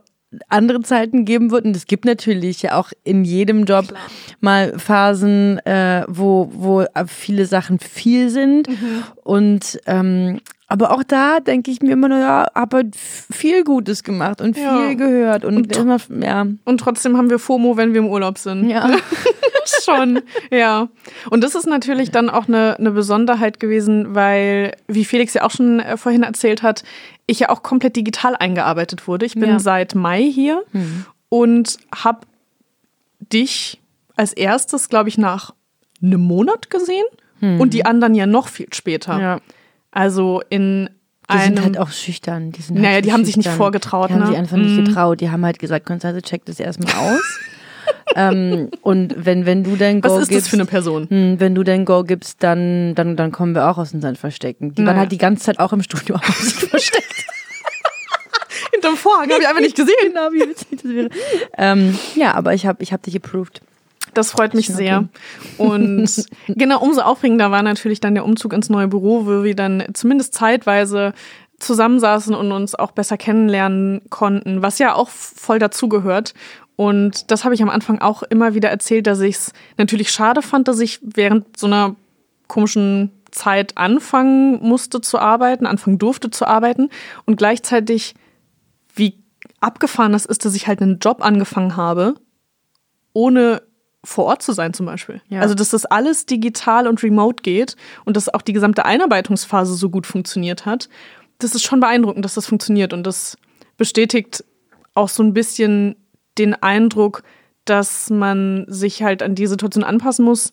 andere 0.48 0.80
Zeiten 0.82 1.24
geben 1.24 1.50
wird 1.50 1.64
und 1.64 1.74
es 1.76 1.86
gibt 1.86 2.04
natürlich 2.04 2.62
ja 2.62 2.76
auch 2.78 2.92
in 3.04 3.24
jedem 3.24 3.64
Job 3.64 3.86
mal 4.40 4.78
Phasen, 4.78 5.58
äh, 5.66 6.04
wo, 6.08 6.50
wo 6.54 6.84
viele 7.06 7.46
Sachen 7.46 7.78
viel 7.80 8.30
sind 8.30 8.68
Mhm. 8.68 9.02
und 9.24 9.80
ähm, 9.86 10.40
Aber 10.72 10.92
auch 10.92 11.02
da 11.02 11.40
denke 11.40 11.72
ich 11.72 11.82
mir 11.82 11.90
immer 11.94 12.08
nur, 12.08 12.20
ja, 12.20 12.46
aber 12.54 12.82
viel 12.94 13.64
Gutes 13.64 14.04
gemacht 14.04 14.40
und 14.40 14.54
viel 14.54 14.62
Ja. 14.62 14.94
gehört 14.94 15.44
und, 15.44 15.56
Und- 15.56 15.76
immer, 15.76 15.96
ja. 16.22 16.46
Und 16.64 16.78
trotzdem 16.78 17.16
haben 17.16 17.28
wir 17.28 17.40
FOMO, 17.40 17.76
wenn 17.76 17.92
wir 17.92 17.98
im 17.98 18.06
Urlaub 18.06 18.38
sind. 18.38 18.68
Ja. 18.70 18.88
Schon, 19.84 20.20
ja. 20.52 20.88
Und 21.28 21.42
das 21.42 21.56
ist 21.56 21.66
natürlich 21.66 22.12
dann 22.12 22.30
auch 22.30 22.46
eine, 22.46 22.76
eine 22.78 22.92
Besonderheit 22.92 23.58
gewesen, 23.60 24.14
weil, 24.14 24.72
wie 24.86 25.04
Felix 25.04 25.34
ja 25.34 25.42
auch 25.42 25.50
schon 25.50 25.80
äh, 25.80 25.96
vorhin 25.96 26.22
erzählt 26.22 26.62
hat, 26.62 26.82
ich 27.30 27.40
ja 27.40 27.48
auch 27.50 27.62
komplett 27.62 27.96
digital 27.96 28.36
eingearbeitet 28.36 29.06
wurde. 29.08 29.24
Ich 29.26 29.34
bin 29.34 29.48
Ja. 29.50 29.58
seit 29.58 29.94
Mai 29.94 30.22
hier 30.22 30.64
und 31.28 31.78
habe 31.94 32.20
dich 33.32 33.80
als 34.16 34.32
erstes, 34.32 34.88
glaube 34.88 35.08
ich, 35.08 35.18
nach 35.18 35.54
einem 36.02 36.20
Monat 36.20 36.70
gesehen 36.70 37.04
und 37.40 37.72
die 37.72 37.86
anderen 37.86 38.14
ja 38.14 38.26
noch 38.26 38.48
viel 38.48 38.66
später. 38.72 39.18
ja. 39.18 39.40
Also 39.92 40.42
in 40.50 40.90
Die 41.30 41.34
einem. 41.34 41.56
sind 41.56 41.64
halt 41.64 41.78
auch 41.78 41.90
schüchtern. 41.90 42.52
Die 42.52 42.60
sind 42.62 42.76
Naja, 42.78 42.94
halt 42.94 43.04
die 43.06 43.12
haben 43.12 43.24
sich 43.24 43.36
nicht 43.36 43.46
schüchtern. 43.46 43.58
vorgetraut, 43.58 44.10
Die 44.10 44.14
haben 44.14 44.20
ne? 44.20 44.26
sich 44.26 44.36
einfach 44.36 44.56
nicht 44.58 44.76
Mhm. 44.76 44.84
getraut. 44.84 45.20
Die 45.20 45.30
haben 45.30 45.44
halt 45.44 45.58
gesagt, 45.58 45.86
Konstanze, 45.86 46.20
check 46.22 46.44
das 46.44 46.60
erstmal 46.60 46.92
aus. 46.94 47.38
ähm, 48.16 48.68
und 48.82 49.14
wenn, 49.24 49.46
wenn 49.46 49.64
du 49.64 49.76
dein 49.76 50.00
Go 50.00 50.10
was 50.10 50.22
ist 50.22 50.28
gibst, 50.28 50.46
das 50.46 50.50
für 50.50 50.56
eine 50.56 50.66
Person? 50.66 51.08
hm, 51.08 51.40
wenn 51.40 51.54
du 51.54 51.62
dein 51.62 51.84
Go 51.84 52.04
gibst, 52.04 52.42
dann, 52.42 52.94
dann, 52.94 53.16
dann 53.16 53.32
kommen 53.32 53.54
wir 53.54 53.68
auch 53.68 53.78
aus 53.78 53.94
unseren 53.94 54.16
Verstecken. 54.16 54.74
Die 54.74 54.84
waren 54.84 54.96
halt 54.96 55.12
die 55.12 55.18
ganze 55.18 55.44
Zeit 55.44 55.58
auch 55.58 55.72
im 55.72 55.82
Studio 55.82 56.16
aus 56.28 56.52
versteckt. 56.52 57.06
Hinterm 58.72 58.96
Vorhang 58.96 59.30
habe 59.30 59.42
ich 59.42 59.48
einfach 59.48 59.60
nicht 59.60 59.76
gesehen. 59.76 59.94
genau, 60.02 60.32
wie 60.32 60.40
witzig 60.40 60.68
das 60.82 60.84
wäre. 60.84 61.08
Ähm, 61.58 61.98
ja, 62.14 62.34
aber 62.34 62.54
ich 62.54 62.66
habe 62.66 62.82
ich 62.82 62.92
hab 62.92 63.02
dich 63.02 63.16
approved. 63.16 63.60
Das 64.14 64.32
freut 64.32 64.54
mich 64.54 64.66
sehr. 64.68 65.08
Und 65.56 66.26
genau, 66.48 66.80
umso 66.80 67.02
aufregender 67.02 67.50
war 67.50 67.62
natürlich 67.62 68.00
dann 68.00 68.14
der 68.14 68.24
Umzug 68.24 68.52
ins 68.52 68.68
neue 68.68 68.88
Büro, 68.88 69.26
wo 69.26 69.44
wir 69.44 69.54
dann 69.54 69.84
zumindest 69.92 70.34
zeitweise 70.34 71.12
zusammensaßen 71.58 72.34
und 72.34 72.52
uns 72.52 72.74
auch 72.74 72.90
besser 72.90 73.18
kennenlernen 73.18 74.00
konnten, 74.08 74.62
was 74.62 74.78
ja 74.78 74.94
auch 74.94 75.10
voll 75.10 75.58
dazugehört. 75.58 76.34
Und 76.80 77.30
das 77.30 77.44
habe 77.44 77.54
ich 77.54 77.60
am 77.60 77.68
Anfang 77.68 78.00
auch 78.00 78.22
immer 78.22 78.54
wieder 78.54 78.70
erzählt, 78.70 79.06
dass 79.06 79.20
ich 79.20 79.34
es 79.34 79.52
natürlich 79.76 80.10
schade 80.10 80.40
fand, 80.40 80.66
dass 80.66 80.80
ich 80.80 80.98
während 81.02 81.58
so 81.58 81.66
einer 81.66 81.94
komischen 82.48 83.10
Zeit 83.32 83.76
anfangen 83.76 84.66
musste 84.66 85.02
zu 85.02 85.18
arbeiten, 85.18 85.66
anfangen 85.66 85.98
durfte 85.98 86.30
zu 86.30 86.46
arbeiten 86.46 86.88
und 87.26 87.36
gleichzeitig 87.36 88.14
wie 88.94 89.18
abgefahren 89.60 90.12
das 90.12 90.24
ist, 90.24 90.46
dass 90.46 90.54
ich 90.54 90.68
halt 90.68 90.80
einen 90.80 91.00
Job 91.00 91.22
angefangen 91.22 91.76
habe, 91.76 92.14
ohne 93.12 93.60
vor 94.02 94.24
Ort 94.24 94.40
zu 94.42 94.52
sein 94.52 94.72
zum 94.72 94.86
Beispiel. 94.86 95.20
Ja. 95.28 95.42
Also 95.42 95.54
dass 95.54 95.68
das 95.68 95.84
alles 95.84 96.24
digital 96.24 96.88
und 96.88 97.02
remote 97.02 97.42
geht 97.42 97.76
und 98.06 98.16
dass 98.16 98.32
auch 98.32 98.40
die 98.40 98.54
gesamte 98.54 98.86
Einarbeitungsphase 98.86 99.74
so 99.74 99.90
gut 99.90 100.06
funktioniert 100.06 100.64
hat, 100.64 100.88
das 101.40 101.54
ist 101.54 101.62
schon 101.62 101.80
beeindruckend, 101.80 102.24
dass 102.24 102.36
das 102.36 102.46
funktioniert 102.46 102.94
und 102.94 103.02
das 103.02 103.36
bestätigt 103.76 104.44
auch 104.94 105.10
so 105.10 105.22
ein 105.22 105.34
bisschen 105.34 105.96
den 106.38 106.54
Eindruck, 106.54 107.22
dass 107.64 108.10
man 108.10 108.64
sich 108.68 109.02
halt 109.02 109.22
an 109.22 109.34
die 109.34 109.46
Situation 109.46 109.84
anpassen 109.84 110.24
muss, 110.24 110.52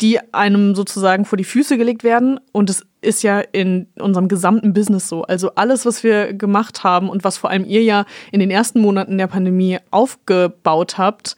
die 0.00 0.18
einem 0.32 0.74
sozusagen 0.74 1.24
vor 1.24 1.36
die 1.36 1.44
Füße 1.44 1.76
gelegt 1.76 2.04
werden. 2.04 2.40
Und 2.52 2.70
es 2.70 2.86
ist 3.02 3.22
ja 3.22 3.40
in 3.40 3.88
unserem 3.98 4.28
gesamten 4.28 4.72
Business 4.72 5.08
so. 5.08 5.22
Also 5.22 5.54
alles, 5.54 5.84
was 5.84 6.02
wir 6.02 6.32
gemacht 6.32 6.84
haben 6.84 7.08
und 7.08 7.24
was 7.24 7.36
vor 7.36 7.50
allem 7.50 7.64
ihr 7.64 7.82
ja 7.82 8.04
in 8.32 8.40
den 8.40 8.50
ersten 8.50 8.80
Monaten 8.80 9.18
der 9.18 9.26
Pandemie 9.26 9.78
aufgebaut 9.90 10.98
habt, 10.98 11.36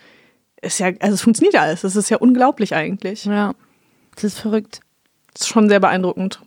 ist 0.60 0.78
ja, 0.78 0.92
also 1.00 1.14
es 1.14 1.22
funktioniert 1.22 1.54
ja 1.54 1.62
alles. 1.62 1.82
Das 1.82 1.96
ist 1.96 2.08
ja 2.08 2.18
unglaublich 2.18 2.74
eigentlich. 2.74 3.24
Ja, 3.24 3.54
das 4.14 4.24
ist 4.24 4.38
verrückt. 4.38 4.80
Das 5.32 5.42
ist 5.42 5.48
schon 5.48 5.68
sehr 5.68 5.80
beeindruckend. 5.80 6.40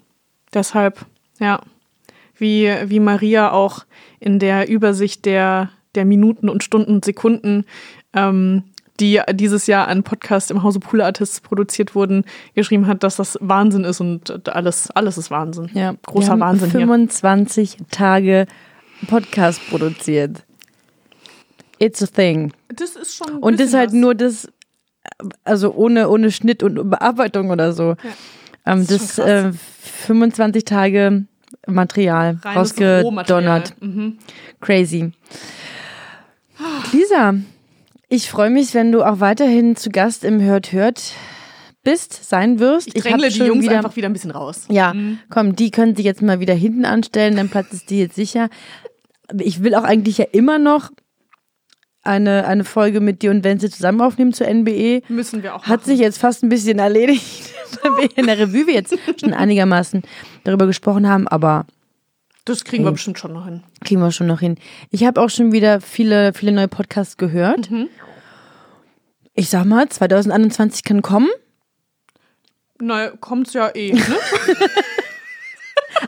Deshalb, 0.54 1.06
ja, 1.40 1.62
wie, 2.38 2.74
wie 2.86 3.00
Maria 3.00 3.52
auch 3.52 3.86
in 4.20 4.40
der 4.40 4.70
Übersicht 4.70 5.26
der, 5.26 5.70
der 5.96 6.06
Minuten 6.06 6.50
und 6.50 6.64
Stunden 6.64 6.96
und 6.96 7.06
Sekunden, 7.06 7.66
ähm, 8.14 8.64
die 9.00 9.22
dieses 9.34 9.68
Jahr 9.68 9.88
an 9.88 10.04
Podcast 10.04 10.52
im 10.52 10.64
Hause 10.64 10.80
Pool 10.80 11.02
Artists 11.02 11.42
produziert 11.42 11.96
wurden, 11.96 12.24
geschrieben 12.54 12.88
hat, 12.88 13.04
dass 13.04 13.18
das 13.18 13.38
Wahnsinn 13.42 13.84
ist 13.84 14.00
und 14.00 14.48
alles, 14.48 14.90
alles 14.92 15.18
ist 15.18 15.32
Wahnsinn. 15.32 15.70
Ja, 15.74 15.92
wir 15.92 16.00
Großer 16.06 16.32
haben 16.32 16.40
Wahnsinn 16.40 16.72
hier. 16.72 16.80
25 16.82 17.78
Tage 17.92 18.48
Podcast 19.08 19.60
produziert. 19.70 20.44
It's 21.80 22.02
a 22.02 22.08
thing. 22.08 22.54
Das 22.70 22.96
ist 22.96 23.16
schon. 23.16 23.40
Und 23.40 23.54
das 23.54 23.68
bisschen 23.68 23.80
halt 23.80 23.90
was. 23.90 23.96
nur 23.96 24.16
das, 24.16 24.48
also 25.44 25.74
ohne, 25.74 26.10
ohne 26.10 26.32
Schnitt 26.32 26.64
und 26.64 26.90
Bearbeitung 26.90 27.50
oder 27.50 27.74
so. 27.74 27.96
Ähm, 28.66 28.88
Das 28.88 28.92
ist 28.92 29.18
das 29.20 29.28
äh, 29.28 29.52
25 30.06 30.64
Tage 30.64 31.26
Material 31.68 32.40
Reines 32.44 32.72
rausgedonnert. 32.72 33.82
Mhm. 33.82 34.18
Crazy. 34.62 35.12
Lisa, 36.92 37.36
ich 38.10 38.30
freue 38.30 38.50
mich, 38.50 38.74
wenn 38.74 38.92
du 38.92 39.04
auch 39.04 39.20
weiterhin 39.20 39.76
zu 39.76 39.90
Gast 39.90 40.24
im 40.24 40.42
Hört 40.42 40.72
Hört 40.72 41.02
bist, 41.84 42.28
sein 42.28 42.60
wirst. 42.60 42.88
Ich 42.96 43.04
drängle 43.04 43.28
hab 43.28 43.34
die 43.34 43.40
Jungs 43.44 43.64
wieder, 43.64 43.78
einfach 43.78 43.96
wieder 43.96 44.10
ein 44.10 44.14
bisschen 44.14 44.32
raus. 44.32 44.66
Ja, 44.70 44.94
Mhm. 44.94 45.20
komm, 45.30 45.56
die 45.56 45.70
können 45.72 45.96
sich 45.96 46.06
jetzt 46.06 46.22
mal 46.22 46.40
wieder 46.40 46.54
hinten 46.54 46.86
anstellen, 46.86 47.36
dann 47.36 47.50
Platz 47.50 47.74
ist 47.74 47.90
die 47.90 48.00
jetzt 48.00 48.16
sicher. 48.16 48.50
Ich 49.40 49.64
will 49.64 49.76
auch 49.76 49.84
eigentlich 49.84 50.18
ja 50.18 50.26
immer 50.32 50.58
noch 50.60 50.92
eine, 52.04 52.46
eine 52.46 52.64
Folge 52.64 53.02
mit 53.02 53.22
dir 53.24 53.32
und 53.32 53.44
Wenzel 53.44 53.72
zusammen 53.72 54.02
aufnehmen 54.02 54.34
zur 54.34 54.48
NBE. 54.48 55.02
Müssen 55.10 55.42
wir 55.44 55.56
auch 55.56 55.64
Hat 55.64 55.82
machen. 55.82 55.86
sich 55.86 56.00
jetzt 56.00 56.20
fast 56.20 56.44
ein 56.44 56.50
bisschen 56.50 56.78
erledigt, 56.80 57.52
weil 57.84 57.92
wir 57.98 58.18
in 58.18 58.28
der 58.28 58.38
Revue 58.40 58.72
jetzt 58.72 58.96
schon 59.20 59.34
einigermaßen 59.34 60.04
darüber 60.44 60.68
gesprochen 60.68 61.08
haben, 61.10 61.28
aber 61.28 61.66
Das 62.46 62.64
kriegen 62.64 62.84
wir 62.84 62.90
Ey. 62.90 62.94
bestimmt 62.94 63.20
schon 63.20 63.34
noch 63.34 63.46
hin. 63.46 63.64
kriegen 63.84 64.02
wir 64.02 64.12
schon 64.12 64.28
noch 64.28 64.40
hin. 64.40 64.58
Ich 64.92 65.04
habe 65.04 65.22
auch 65.22 65.30
schon 65.30 65.52
wieder 65.52 65.82
viele, 65.82 66.34
viele 66.34 66.52
neue 66.52 66.68
Podcasts 66.68 67.18
gehört. 67.18 67.70
Mhm. 67.72 67.90
Ich 69.34 69.50
sag 69.50 69.66
mal, 69.66 69.90
2021 69.90 70.84
kann 70.84 71.02
kommen, 71.02 71.28
Naja, 72.80 73.12
kommt's 73.20 73.54
ja 73.54 73.70
eh, 73.76 73.94
ne? 73.94 74.02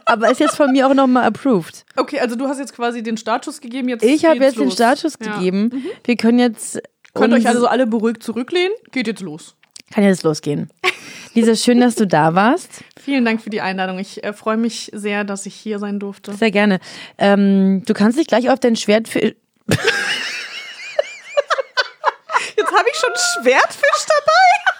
aber 0.06 0.32
ist 0.32 0.40
jetzt 0.40 0.56
von 0.56 0.72
mir 0.72 0.88
auch 0.88 0.94
nochmal 0.94 1.26
approved. 1.26 1.86
Okay, 1.96 2.20
also 2.20 2.36
du 2.36 2.48
hast 2.48 2.60
jetzt 2.60 2.74
quasi 2.74 3.04
den 3.04 3.18
Startschuss 3.18 3.60
gegeben. 3.60 3.90
Jetzt 3.90 4.04
Ich 4.04 4.24
habe 4.26 4.40
jetzt 4.40 4.58
den 4.58 4.66
los. 4.66 4.76
Startschuss 4.76 5.18
Ja. 5.22 5.34
gegeben. 5.38 5.84
Wir 6.06 6.16
können 6.16 6.40
jetzt. 6.40 6.80
Könnt 7.14 7.34
euch 7.34 7.48
also 7.48 7.68
alle 7.68 7.88
beruhigt 7.88 8.24
zurücklehnen. 8.24 8.72
Geht 8.92 9.08
jetzt 9.08 9.22
los. 9.22 9.57
Kann 9.92 10.04
jetzt 10.04 10.24
losgehen. 10.24 10.70
Lisa, 11.34 11.56
schön, 11.56 11.80
dass 11.80 11.96
du 11.96 12.08
da 12.08 12.34
warst. 12.36 12.84
Vielen 13.00 13.24
Dank 13.24 13.42
für 13.42 13.50
die 13.50 13.62
Einladung. 13.62 14.00
Ich 14.00 14.24
äh, 14.24 14.34
freue 14.34 14.58
mich 14.58 14.90
sehr, 14.94 15.24
dass 15.24 15.46
ich 15.46 15.56
hier 15.56 15.80
sein 15.80 16.00
durfte. 16.00 16.34
Sehr 16.34 16.52
gerne. 16.52 16.80
Ähm, 17.18 17.84
du 17.86 17.94
kannst 17.94 18.18
dich 18.18 18.28
gleich 18.28 18.50
auf 18.50 18.60
dein 18.60 18.76
Schwert 18.76 19.08
für. 19.08 19.20
Jetzt 19.20 19.36
habe 22.72 22.90
ich 22.92 22.98
schon 22.98 23.12
Schwertfisch 23.44 24.06
dabei. 24.08 24.32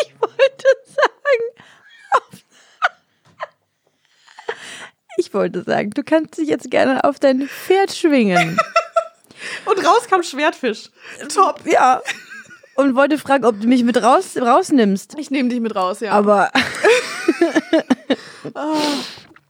Ich 0.00 0.14
wollte 0.20 0.66
sagen. 0.86 1.44
Ich 5.18 5.34
wollte 5.34 5.62
sagen, 5.64 5.90
du 5.90 6.04
kannst 6.04 6.38
dich 6.38 6.48
jetzt 6.48 6.70
gerne 6.70 7.02
auf 7.04 7.18
dein 7.18 7.48
Pferd 7.48 7.92
schwingen. 7.92 8.58
Und 9.64 9.86
raus 9.86 10.06
kam 10.08 10.22
Schwertfisch. 10.22 10.90
Top. 11.34 11.60
Ja. 11.64 12.02
Und 12.74 12.94
wollte 12.94 13.18
fragen, 13.18 13.44
ob 13.44 13.60
du 13.60 13.66
mich 13.66 13.82
mit 13.82 14.00
raus, 14.02 14.36
rausnimmst. 14.40 15.18
Ich 15.18 15.30
nehme 15.30 15.48
dich 15.48 15.60
mit 15.60 15.74
raus, 15.74 16.00
ja. 16.00 16.12
Aber 16.12 16.50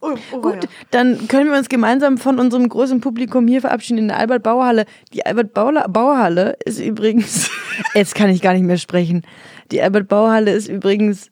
oh, 0.00 0.16
oh, 0.32 0.40
gut, 0.40 0.68
dann 0.90 1.28
können 1.28 1.50
wir 1.50 1.58
uns 1.58 1.68
gemeinsam 1.68 2.18
von 2.18 2.38
unserem 2.38 2.68
großen 2.68 3.00
Publikum 3.00 3.46
hier 3.46 3.60
verabschieden 3.60 3.98
in 3.98 4.08
der 4.08 4.18
Albert-Bauer-Halle. 4.18 4.86
Die 5.12 5.24
Albert-Bauer-Halle 5.26 6.56
ist 6.64 6.80
übrigens, 6.80 7.50
jetzt 7.94 8.14
kann 8.14 8.30
ich 8.30 8.42
gar 8.42 8.54
nicht 8.54 8.64
mehr 8.64 8.78
sprechen. 8.78 9.22
Die 9.70 9.82
Albert-Bauer-Halle 9.82 10.52
ist 10.52 10.68
übrigens 10.68 11.30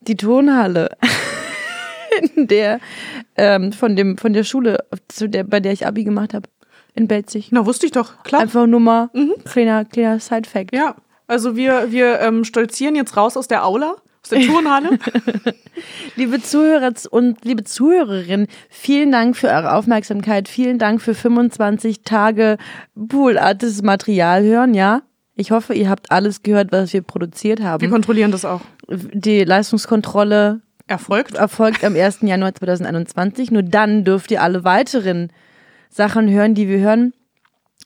die 0.00 0.16
Tonhalle, 0.16 0.90
in 2.34 2.46
der, 2.46 2.80
ähm, 3.36 3.72
von, 3.72 3.96
dem, 3.96 4.18
von 4.18 4.32
der 4.32 4.44
Schule, 4.44 4.84
zu 5.08 5.28
der, 5.28 5.44
bei 5.44 5.60
der 5.60 5.72
ich 5.72 5.86
Abi 5.86 6.04
gemacht 6.04 6.34
habe. 6.34 6.48
In 6.94 7.08
Belzig. 7.08 7.48
Na, 7.50 7.64
wusste 7.64 7.86
ich 7.86 7.92
doch. 7.92 8.22
Klar. 8.22 8.42
Einfach 8.42 8.66
nur 8.66 8.80
mal 8.80 9.10
kleiner, 9.44 9.84
kleiner 9.84 10.18
Side-Fact. 10.20 10.74
Ja, 10.74 10.94
also 11.26 11.56
wir, 11.56 11.90
wir 11.90 12.20
ähm, 12.20 12.44
stolzieren 12.44 12.94
jetzt 12.94 13.16
raus 13.16 13.36
aus 13.36 13.48
der 13.48 13.64
Aula, 13.64 13.96
aus 14.22 14.28
der 14.30 14.42
Turnhalle. 14.42 14.98
Liebe 16.16 16.42
Zuhörer 16.42 16.92
und 17.10 17.44
liebe 17.44 17.64
Zuhörerinnen, 17.64 18.46
vielen 18.68 19.10
Dank 19.10 19.36
für 19.36 19.48
eure 19.48 19.74
Aufmerksamkeit. 19.74 20.48
Vielen 20.48 20.78
Dank 20.78 21.00
für 21.00 21.14
25 21.14 22.02
Tage 22.02 22.58
Poolartes 22.94 23.82
Material 23.82 24.44
hören, 24.44 24.74
ja? 24.74 25.02
Ich 25.34 25.50
hoffe, 25.50 25.72
ihr 25.72 25.88
habt 25.88 26.10
alles 26.10 26.42
gehört, 26.42 26.72
was 26.72 26.92
wir 26.92 27.00
produziert 27.00 27.60
wir 27.60 27.66
haben. 27.66 27.90
kontrollieren 27.90 28.30
das 28.30 28.44
auch. 28.44 28.60
Die 28.88 29.44
Leistungskontrolle 29.44 30.60
Erfolgt. 30.86 31.36
erfolgt 31.36 31.84
am 31.84 31.96
1. 31.96 32.18
Januar 32.20 32.54
2021. 32.54 33.50
Nur 33.50 33.62
dann 33.62 34.04
dürft 34.04 34.30
ihr 34.30 34.42
alle 34.42 34.64
weiteren 34.64 35.32
Sachen 35.92 36.30
hören, 36.30 36.54
die 36.54 36.68
wir 36.68 36.78
hören. 36.78 37.12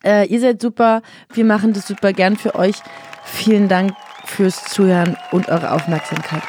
Äh, 0.04 0.28
ihr 0.28 0.40
seid 0.40 0.62
super. 0.62 1.02
Wir 1.32 1.44
machen 1.44 1.72
das 1.72 1.86
super 1.86 2.12
gern 2.12 2.36
für 2.36 2.54
euch. 2.54 2.76
Vielen 3.24 3.68
Dank 3.68 3.92
fürs 4.24 4.64
Zuhören 4.64 5.16
und 5.32 5.48
eure 5.48 5.72
Aufmerksamkeit. 5.72 6.42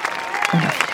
Und 0.54 0.66
auf 0.66 0.87